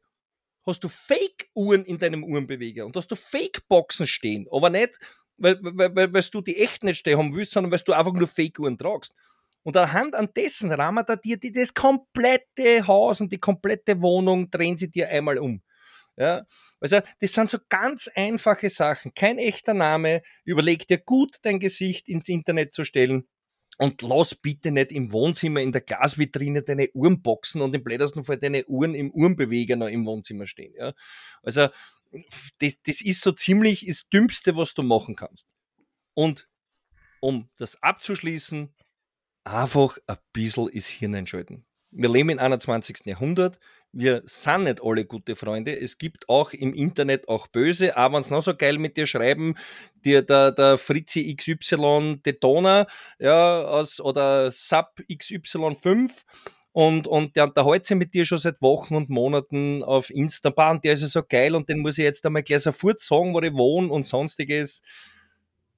hast 0.66 0.82
du 0.82 0.88
Fake-Uhren 0.88 1.84
in 1.84 1.98
deinem 1.98 2.24
Uhrenbeweger 2.24 2.86
und 2.86 2.96
hast 2.96 3.12
du 3.12 3.18
Fake-Boxen 3.18 4.08
stehen, 4.08 4.48
aber 4.50 4.70
nicht, 4.70 4.98
weil, 5.36 5.60
weil, 5.62 5.94
weil, 5.94 6.14
weil 6.14 6.24
du 6.32 6.40
die 6.40 6.58
echt 6.58 6.84
nicht 6.84 7.00
stehen 7.00 7.18
haben 7.18 7.36
willst, 7.36 7.52
sondern 7.52 7.72
weil 7.72 7.80
du 7.80 7.92
einfach 7.92 8.14
nur 8.14 8.28
Fake-Uhren 8.28 8.78
tragst. 8.78 9.14
Und 9.64 9.78
anhand 9.78 10.16
an 10.16 10.30
dessen 10.36 10.72
rahmen 10.72 11.04
da 11.08 11.16
dir 11.16 11.38
das 11.40 11.74
komplette 11.74 12.86
Haus 12.86 13.22
und 13.22 13.32
die 13.32 13.40
komplette 13.40 14.02
Wohnung, 14.02 14.50
drehen 14.50 14.78
sie 14.78 14.92
dir 14.92 15.10
einmal 15.10 15.40
um. 15.40 15.62
Ja, 16.16 16.46
also 16.80 17.00
das 17.20 17.34
sind 17.34 17.50
so 17.50 17.58
ganz 17.70 18.08
einfache 18.14 18.70
Sachen. 18.70 19.14
Kein 19.16 19.40
echter 19.40 19.74
Name. 19.74 20.22
Überleg 20.44 20.86
dir 20.86 21.00
gut, 21.00 21.38
dein 21.42 21.60
Gesicht 21.60 22.08
ins 22.08 22.30
Internet 22.30 22.74
zu 22.74 22.84
stellen. 22.84 23.28
Und 23.80 24.04
lass 24.04 24.36
bitte 24.36 24.70
nicht 24.70 24.92
im 24.92 25.12
Wohnzimmer 25.12 25.62
in 25.62 25.72
der 25.72 25.82
Glasvitrine 25.82 26.62
deine 26.62 26.90
Uhrenboxen 26.94 27.62
und 27.62 27.74
im 27.74 27.84
blödesten 27.84 28.24
Fall 28.24 28.38
deine 28.38 28.66
Uhren 28.66 28.94
im 28.94 29.10
Uhrenbeweger 29.12 29.76
noch 29.76 29.88
im 29.88 30.06
Wohnzimmer 30.06 30.46
stehen. 30.46 30.76
Ja? 30.78 30.94
Also 31.42 31.70
das, 32.60 32.82
das 32.84 33.02
ist 33.02 33.22
so 33.22 33.32
ziemlich 33.32 33.86
das 33.88 34.08
Dümmste, 34.10 34.56
was 34.56 34.76
du 34.76 34.84
machen 34.84 35.16
kannst. 35.16 35.48
Und 36.14 36.48
um 37.20 37.50
das 37.58 37.82
abzuschließen, 37.82 38.76
einfach 39.44 39.98
ein 40.08 40.18
bisschen 40.32 40.70
ins 40.70 40.88
Hirn 40.88 41.16
einschalten. 41.16 41.66
Wir 41.92 42.10
leben 42.10 42.30
im 42.30 42.40
21. 42.40 43.06
Jahrhundert. 43.06 43.60
Wir 43.92 44.24
sind 44.26 44.64
nicht 44.64 44.84
alle 44.84 45.06
gute 45.06 45.36
Freunde. 45.36 45.80
Es 45.80 46.00
gibt 46.00 46.28
auch 46.28 46.52
im 46.52 46.74
Internet 46.74 47.28
auch 47.30 47.46
Böse, 47.46 47.96
aber 47.96 48.16
wenn 48.16 48.22
es 48.22 48.32
noch 48.32 48.42
so 48.42 48.56
geil 48.56 48.80
mit 48.80 48.98
dir 48.98 49.06
schreiben, 49.06 49.56
dir 50.04 50.24
der, 50.24 50.52
der 50.52 50.80
Fritzi 50.80 51.36
XY 51.36 52.20
Detona, 52.26 52.88
ja, 53.20 53.64
aus, 53.66 54.02
oder 54.02 54.52
Sub 54.52 55.04
XY5 55.08 56.24
und, 56.72 57.06
und 57.06 57.36
der 57.36 57.44
unterhält 57.44 57.86
sich 57.86 57.96
mit 57.96 58.16
dir 58.16 58.26
schon 58.26 58.40
seit 58.40 58.60
Wochen 58.64 58.96
und 58.96 59.12
Monaten 59.12 59.84
auf 59.84 60.10
Instagram, 60.10 60.82
der 60.82 60.94
ist 60.94 61.04
ja 61.04 61.08
so 61.08 61.22
geil 61.22 61.54
und 61.54 61.70
den 61.70 61.80
muss 61.80 62.00
ich 62.00 62.04
jetzt 62.04 62.26
einmal 62.26 62.42
gleich 62.42 62.64
sofort 62.64 63.00
sagen, 63.00 63.36
wo 63.36 63.42
ich 63.42 63.54
wohne 63.54 63.90
und 63.90 64.08
sonstiges. 64.08 64.82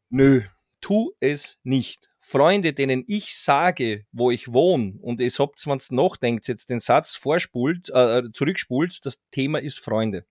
Nö, 0.10 0.44
tu 0.80 1.12
es 1.20 1.60
nicht. 1.64 2.10
Freunde, 2.28 2.74
denen 2.74 3.04
ich 3.06 3.36
sage, 3.36 4.08
wo 4.12 4.32
ich 4.32 4.52
wohne, 4.52 4.96
und 5.00 5.22
es 5.22 5.38
habt, 5.38 5.64
wenn 5.68 5.78
ihr 5.78 5.96
nachdenkt, 5.96 6.48
jetzt 6.48 6.72
den 6.72 6.80
Satz 6.80 7.16
vorspult, 7.16 7.92
äh, 7.92 8.24
zurückspult, 8.34 9.06
das 9.06 9.22
Thema 9.30 9.62
ist 9.62 9.80
Freunde. 9.80 10.26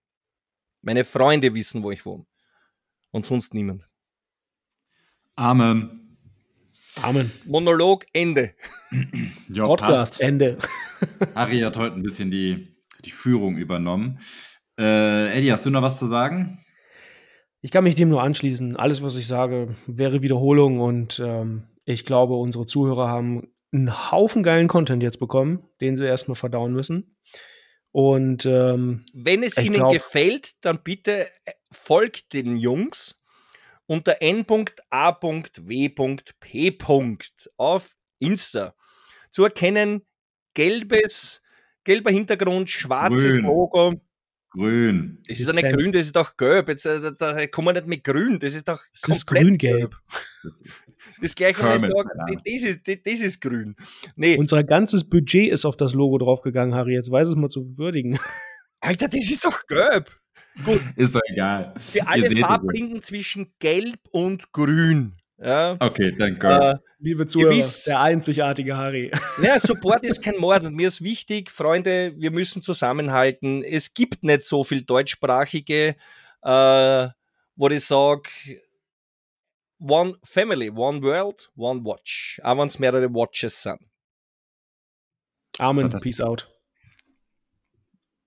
Meine 0.83 1.05
Freunde 1.05 1.55
wissen, 1.55 1.85
wo 1.85 1.93
ich 1.93 2.05
wohne. 2.05 2.27
Und 3.13 3.27
sonst 3.27 3.55
niemand. 3.55 3.85
Amen. 5.37 6.19
Amen. 7.01 7.31
Monolog 7.45 8.07
Ende. 8.13 8.55
ja, 9.49 9.65
Podcast 9.65 10.15
passt. 10.15 10.21
Ende. 10.21 10.59
Harry 11.37 11.61
hat 11.61 11.77
heute 11.77 11.95
ein 11.95 12.03
bisschen 12.03 12.29
die, 12.29 12.77
die 13.05 13.13
Führung 13.13 13.57
übernommen. 13.57 14.19
Äh, 14.77 15.39
Eddie, 15.39 15.53
hast 15.53 15.65
du 15.65 15.71
noch 15.71 15.83
was 15.83 16.01
zu 16.01 16.07
sagen? 16.07 16.59
Ich 17.61 17.71
kann 17.71 17.85
mich 17.85 17.95
dem 17.95 18.09
nur 18.09 18.21
anschließen. 18.21 18.75
Alles, 18.77 19.01
was 19.01 19.15
ich 19.15 19.29
sage, 19.29 19.77
wäre 19.87 20.23
Wiederholung 20.23 20.81
und 20.81 21.23
ähm, 21.25 21.69
ich 21.85 22.05
glaube, 22.05 22.35
unsere 22.35 22.67
Zuhörer 22.67 23.09
haben 23.09 23.53
einen 23.73 24.11
Haufen 24.11 24.43
geilen 24.43 24.69
Content 24.69 25.03
jetzt 25.03 25.19
bekommen, 25.19 25.69
den 25.81 25.97
sie 25.97 26.05
erstmal 26.07 26.37
verdauen 26.37 26.73
müssen. 26.73 27.17
Und 27.91 28.47
ähm, 28.47 29.05
wenn 29.13 29.43
es 29.43 29.59
ihnen 29.59 29.75
glaub, 29.75 29.93
gefällt, 29.93 30.65
dann 30.65 30.83
bitte 30.83 31.29
äh, 31.45 31.53
folgt 31.71 32.33
den 32.33 32.57
Jungs 32.57 33.21
unter 33.87 34.21
n.a.w.p. 34.21 34.69
auf 37.57 37.97
Insta. 38.19 38.75
Zu 39.31 39.45
erkennen 39.45 40.03
gelbes, 40.55 41.43
gelber 41.85 42.11
Hintergrund, 42.11 42.71
schwarzes 42.71 43.33
Grün. 43.33 43.45
Logo. 43.45 44.01
Grün. 44.55 45.19
Das 45.27 45.41
ist 45.41 45.49
doch 45.49 45.55
nicht 45.55 45.69
grün, 45.69 45.91
das 45.91 46.07
ist 46.07 46.15
doch 46.15 46.37
gelb. 46.37 46.69
Jetzt, 46.69 46.87
äh, 46.87 47.01
da, 47.01 47.11
da 47.11 47.47
kommen 47.49 47.69
wir 47.69 47.73
nicht 47.73 47.87
mit 47.89 48.05
grün, 48.05 48.39
das 48.39 48.55
ist 48.55 48.69
doch 48.69 48.81
das 48.93 49.17
ist 49.17 49.27
grün-gelb. 49.27 49.97
Das 51.21 51.35
gleiche, 51.35 51.63
wenn 51.63 51.75
ich 51.75 51.81
sage, 51.81 52.09
das 52.45 52.63
ist, 52.63 52.89
das, 52.89 52.97
das 53.05 53.21
ist 53.21 53.41
grün. 53.41 53.77
Nee. 54.17 54.37
Unser 54.37 54.63
ganzes 54.63 55.09
Budget 55.09 55.53
ist 55.53 55.65
auf 55.65 55.77
das 55.77 55.93
Logo 55.93 56.19
draufgegangen, 56.19 56.75
Harry. 56.75 56.95
Jetzt 56.95 57.11
weiß 57.11 57.29
es 57.29 57.35
mal 57.35 57.49
zu 57.49 57.77
würdigen. 57.77 58.19
Alter, 58.81 59.09
das 59.09 59.31
ist 59.31 59.45
doch 59.45 59.67
gelb. 59.67 60.11
Gut. 60.65 60.81
Ist 60.97 61.15
doch 61.15 61.21
egal. 61.27 61.75
Für 61.79 62.07
alle 62.07 62.31
Farbblinden 62.37 63.03
zwischen 63.03 63.53
gelb 63.59 63.99
und 64.13 64.53
grün. 64.53 65.15
Ja. 65.39 65.75
Okay, 65.81 66.15
danke. 66.17 66.47
Äh, 66.47 66.75
Liebe 67.05 67.27
Zuhörer, 67.27 67.55
wisst, 67.55 67.87
der 67.87 68.01
einzigartige 68.01 68.79
Harry. 68.79 69.13
Ja, 69.43 69.59
Support 69.59 70.07
ist 70.07 70.23
kein 70.23 70.37
Mord 70.39 70.65
und 70.65 70.75
mir 70.75 70.89
ist 70.89 71.03
wichtig, 71.03 71.51
Freunde, 71.51 72.15
wir 72.17 72.31
müssen 72.31 72.63
zusammenhalten. 72.63 73.63
Es 73.63 73.93
gibt 73.93 74.25
nicht 74.25 74.45
so 74.45 74.65
viel 74.65 74.81
deutschsprachige, 74.81 75.97
äh, 76.43 77.09
wo 77.57 77.69
ich 77.69 77.85
sage, 77.85 78.31
One 79.79 80.17
Family, 80.25 80.71
One 80.71 81.03
World, 81.03 81.51
One 81.57 81.85
Watch. 81.85 82.41
Auch 82.43 82.57
wenn 82.57 82.69
es 82.69 82.79
mehrere 82.79 83.13
Watches 83.13 83.63
sind. 83.63 83.81
Amen, 85.59 85.91
Peace 85.91 86.23
out. 86.23 86.51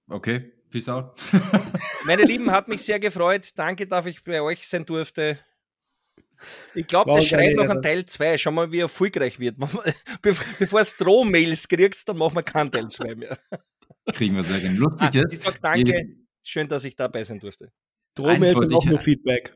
Okay, 0.07 0.51
Peace 0.69 0.87
out. 0.87 1.19
Meine 2.05 2.21
Lieben, 2.25 2.51
hat 2.51 2.67
mich 2.67 2.83
sehr 2.83 2.99
gefreut. 2.99 3.49
Danke, 3.55 3.87
dass 3.87 4.05
ich 4.05 4.23
bei 4.23 4.39
euch 4.39 4.67
sein 4.67 4.85
durfte. 4.85 5.39
Ich 6.75 6.87
glaube, 6.87 7.11
das 7.11 7.25
schreit 7.25 7.55
noch 7.55 7.69
an 7.69 7.81
Teil 7.81 8.05
2. 8.05 8.37
Schau 8.37 8.51
mal, 8.51 8.71
wie 8.71 8.79
erfolgreich 8.79 9.39
wird. 9.39 9.57
Bevor 10.21 10.79
es 10.79 10.97
Drohmails 10.97 11.67
kriegst, 11.67 12.07
dann 12.09 12.17
machen 12.17 12.35
wir 12.35 12.43
keinen 12.43 12.71
Teil 12.71 12.87
2 12.87 13.15
mehr. 13.15 13.37
Kriegen 14.13 14.35
wir 14.35 14.43
sehr 14.43 14.59
gerne. 14.59 14.77
Lustig 14.77 15.09
ah, 15.13 15.19
ist. 15.19 15.33
Ich 15.33 15.39
sage 15.39 15.57
danke. 15.61 16.01
Schön, 16.43 16.67
dass 16.67 16.83
ich 16.85 16.95
dabei 16.95 17.23
sein 17.23 17.39
durfte. 17.39 17.71
Drohmails 18.15 18.61
und 18.61 18.73
auch 18.73 18.85
nur 18.85 18.99
Feedback. 18.99 19.53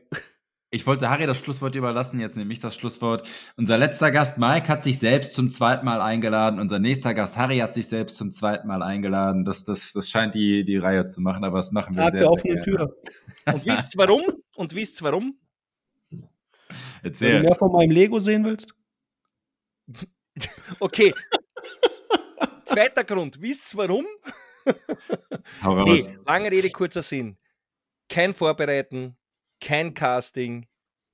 Ich 0.74 0.86
wollte 0.86 1.10
Harry 1.10 1.26
das 1.26 1.38
Schlusswort 1.38 1.74
überlassen, 1.74 2.18
jetzt 2.18 2.34
nehme 2.34 2.50
ich 2.50 2.58
das 2.58 2.74
Schlusswort. 2.74 3.28
Unser 3.58 3.76
letzter 3.76 4.10
Gast 4.10 4.38
Mike 4.38 4.68
hat 4.68 4.82
sich 4.82 4.98
selbst 4.98 5.34
zum 5.34 5.50
zweiten 5.50 5.84
Mal 5.84 6.00
eingeladen. 6.00 6.58
Unser 6.58 6.78
nächster 6.78 7.12
Gast 7.12 7.36
Harry 7.36 7.58
hat 7.58 7.74
sich 7.74 7.88
selbst 7.88 8.16
zum 8.16 8.32
zweiten 8.32 8.68
Mal 8.68 8.82
eingeladen. 8.82 9.44
Das, 9.44 9.64
das, 9.64 9.92
das 9.92 10.08
scheint 10.08 10.34
die, 10.34 10.64
die 10.64 10.78
Reihe 10.78 11.04
zu 11.04 11.20
machen, 11.20 11.44
aber 11.44 11.58
das 11.58 11.72
machen 11.72 11.94
wir 11.94 12.04
Tag 12.04 12.12
sehr, 12.12 12.26
sehr 12.26 12.42
gerne. 12.42 12.60
Tür. 12.62 12.96
Und 13.52 13.66
wisst 13.66 13.98
warum? 13.98 14.22
Und 14.56 14.74
wisst 14.74 15.02
warum? 15.02 15.38
Erzähl. 17.02 17.34
Wenn 17.34 17.42
du 17.42 17.48
mehr 17.48 17.54
von 17.56 17.72
meinem 17.72 17.90
Lego 17.90 18.18
sehen 18.18 18.44
willst? 18.44 18.74
Okay. 20.80 21.12
Zweiter 22.64 23.04
Grund. 23.04 23.38
Wisst 23.38 23.76
warum? 23.76 24.06
nee, 25.84 26.04
lange 26.26 26.50
Rede, 26.50 26.70
kurzer 26.70 27.02
Sinn. 27.02 27.36
Kein 28.08 28.32
Vorbereiten, 28.32 29.18
kein 29.60 29.92
Casting, 29.92 30.66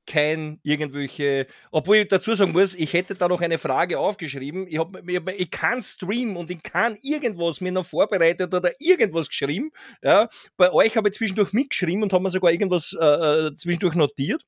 kein 0.08 0.58
irgendwelche, 0.62 1.46
obwohl 1.70 1.98
ich 1.98 2.08
dazu 2.08 2.34
sagen 2.34 2.52
muss, 2.52 2.74
ich 2.74 2.92
hätte 2.94 3.14
da 3.14 3.28
noch 3.28 3.40
eine 3.40 3.58
Frage 3.58 3.98
aufgeschrieben. 3.98 4.66
Ich, 4.66 4.78
hab, 4.78 4.96
ich, 5.06 5.20
ich 5.36 5.50
kann 5.50 5.82
streamen 5.82 6.36
und 6.36 6.50
ich 6.50 6.62
kann 6.62 6.96
irgendwas 7.02 7.60
mir 7.60 7.72
noch 7.72 7.86
vorbereitet 7.86 8.52
oder 8.54 8.70
irgendwas 8.80 9.28
geschrieben. 9.28 9.70
Ja. 10.02 10.28
Bei 10.56 10.72
euch 10.72 10.96
habe 10.96 11.10
ich 11.10 11.14
zwischendurch 11.14 11.52
mitgeschrieben 11.52 12.02
und 12.02 12.12
haben 12.12 12.22
mir 12.22 12.30
sogar 12.30 12.50
irgendwas 12.50 12.96
äh, 12.98 13.04
äh 13.04 13.54
zwischendurch 13.54 13.94
notiert. 13.94 14.42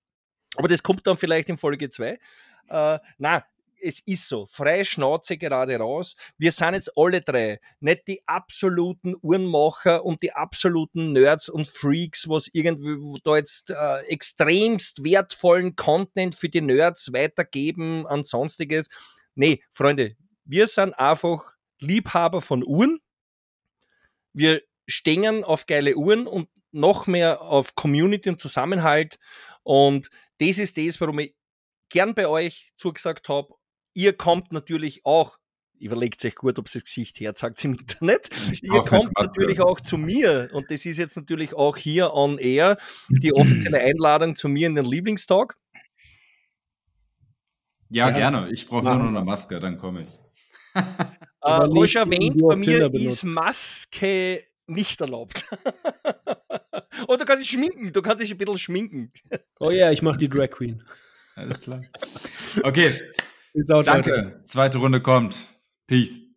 Aber 0.56 0.68
das 0.68 0.82
kommt 0.82 1.06
dann 1.06 1.16
vielleicht 1.16 1.48
in 1.48 1.58
Folge 1.58 1.90
2. 1.90 2.18
Äh, 2.68 2.98
na, 3.18 3.44
es 3.82 4.00
ist 4.00 4.28
so, 4.28 4.46
freie 4.46 4.84
Schnauze 4.84 5.38
gerade 5.38 5.76
raus. 5.76 6.16
Wir 6.38 6.52
sind 6.52 6.74
jetzt 6.74 6.92
alle 6.96 7.22
drei 7.22 7.60
nicht 7.80 8.06
die 8.08 8.22
absoluten 8.26 9.16
Uhrenmacher 9.22 10.04
und 10.04 10.22
die 10.22 10.32
absoluten 10.32 11.12
Nerds 11.12 11.48
und 11.48 11.66
Freaks, 11.66 12.28
was 12.28 12.48
irgendwie 12.52 13.20
da 13.24 13.36
jetzt 13.36 13.70
äh, 13.70 13.98
extremst 14.08 15.02
wertvollen 15.04 15.76
Content 15.76 16.34
für 16.34 16.48
die 16.48 16.60
Nerds 16.60 17.12
weitergeben 17.12 18.06
an 18.06 18.22
sonstiges. 18.22 18.88
Nee, 19.34 19.62
Freunde, 19.72 20.16
wir 20.44 20.66
sind 20.66 20.94
einfach 20.94 21.54
Liebhaber 21.80 22.42
von 22.42 22.64
Uhren. 22.64 23.00
Wir 24.32 24.62
stehen 24.86 25.44
auf 25.44 25.66
geile 25.66 25.96
Uhren 25.96 26.26
und 26.26 26.48
noch 26.72 27.06
mehr 27.06 27.40
auf 27.40 27.74
Community 27.74 28.28
und 28.28 28.40
Zusammenhalt. 28.40 29.18
Und 29.62 30.10
das 30.40 30.58
ist 30.58 30.76
das, 30.76 31.00
warum 31.00 31.20
ich 31.20 31.34
gern 31.88 32.14
bei 32.14 32.26
euch 32.26 32.70
zugesagt 32.76 33.28
habe 33.28 33.54
Ihr 33.94 34.12
kommt 34.12 34.52
natürlich 34.52 35.04
auch, 35.04 35.38
überlegt 35.78 36.24
euch 36.24 36.36
gut, 36.36 36.58
ob 36.58 36.66
es 36.66 36.74
das 36.74 36.84
Gesicht 36.84 37.18
herzagt 37.18 37.62
im 37.64 37.74
Internet. 37.74 38.30
Ihr 38.62 38.82
kommt 38.82 39.12
natürlich 39.18 39.60
auch 39.60 39.80
zu 39.80 39.98
mir 39.98 40.48
und 40.52 40.70
das 40.70 40.86
ist 40.86 40.98
jetzt 40.98 41.16
natürlich 41.16 41.54
auch 41.54 41.76
hier 41.76 42.14
on 42.14 42.38
air 42.38 42.78
die 43.08 43.32
offizielle 43.34 43.80
Einladung 43.80 44.36
zu 44.36 44.48
mir 44.48 44.68
in 44.68 44.74
den 44.74 44.84
Lieblingstag. 44.84 45.56
Ja, 47.88 48.08
ja. 48.08 48.16
gerne. 48.16 48.50
Ich 48.52 48.68
brauche 48.68 48.84
nur 48.84 48.94
noch 48.94 49.08
eine 49.08 49.24
Maske, 49.24 49.58
dann 49.58 49.76
komme 49.76 50.02
ich. 50.02 50.18
äh, 50.74 51.98
erwähnt, 51.98 52.40
bei 52.40 52.54
mir 52.54 52.94
ist 52.94 53.24
Maske 53.24 54.44
nicht 54.68 55.00
erlaubt. 55.00 55.48
Und 57.06 57.20
du 57.20 57.24
kannst 57.24 57.44
dich 57.44 57.50
schminken, 57.50 57.92
du 57.92 58.02
kannst 58.02 58.22
dich 58.22 58.32
ein 58.32 58.38
bisschen 58.38 58.58
schminken. 58.58 59.12
Oh 59.60 59.70
ja, 59.70 59.90
ich 59.90 60.02
mache 60.02 60.18
die 60.18 60.28
Drag 60.28 60.50
Queen. 60.50 60.82
Alles 61.36 61.60
klar. 61.60 61.82
Okay, 62.62 62.92
Danke. 63.84 64.42
Zweite 64.44 64.78
Runde 64.78 65.00
kommt. 65.00 65.38
Peace. 65.86 66.29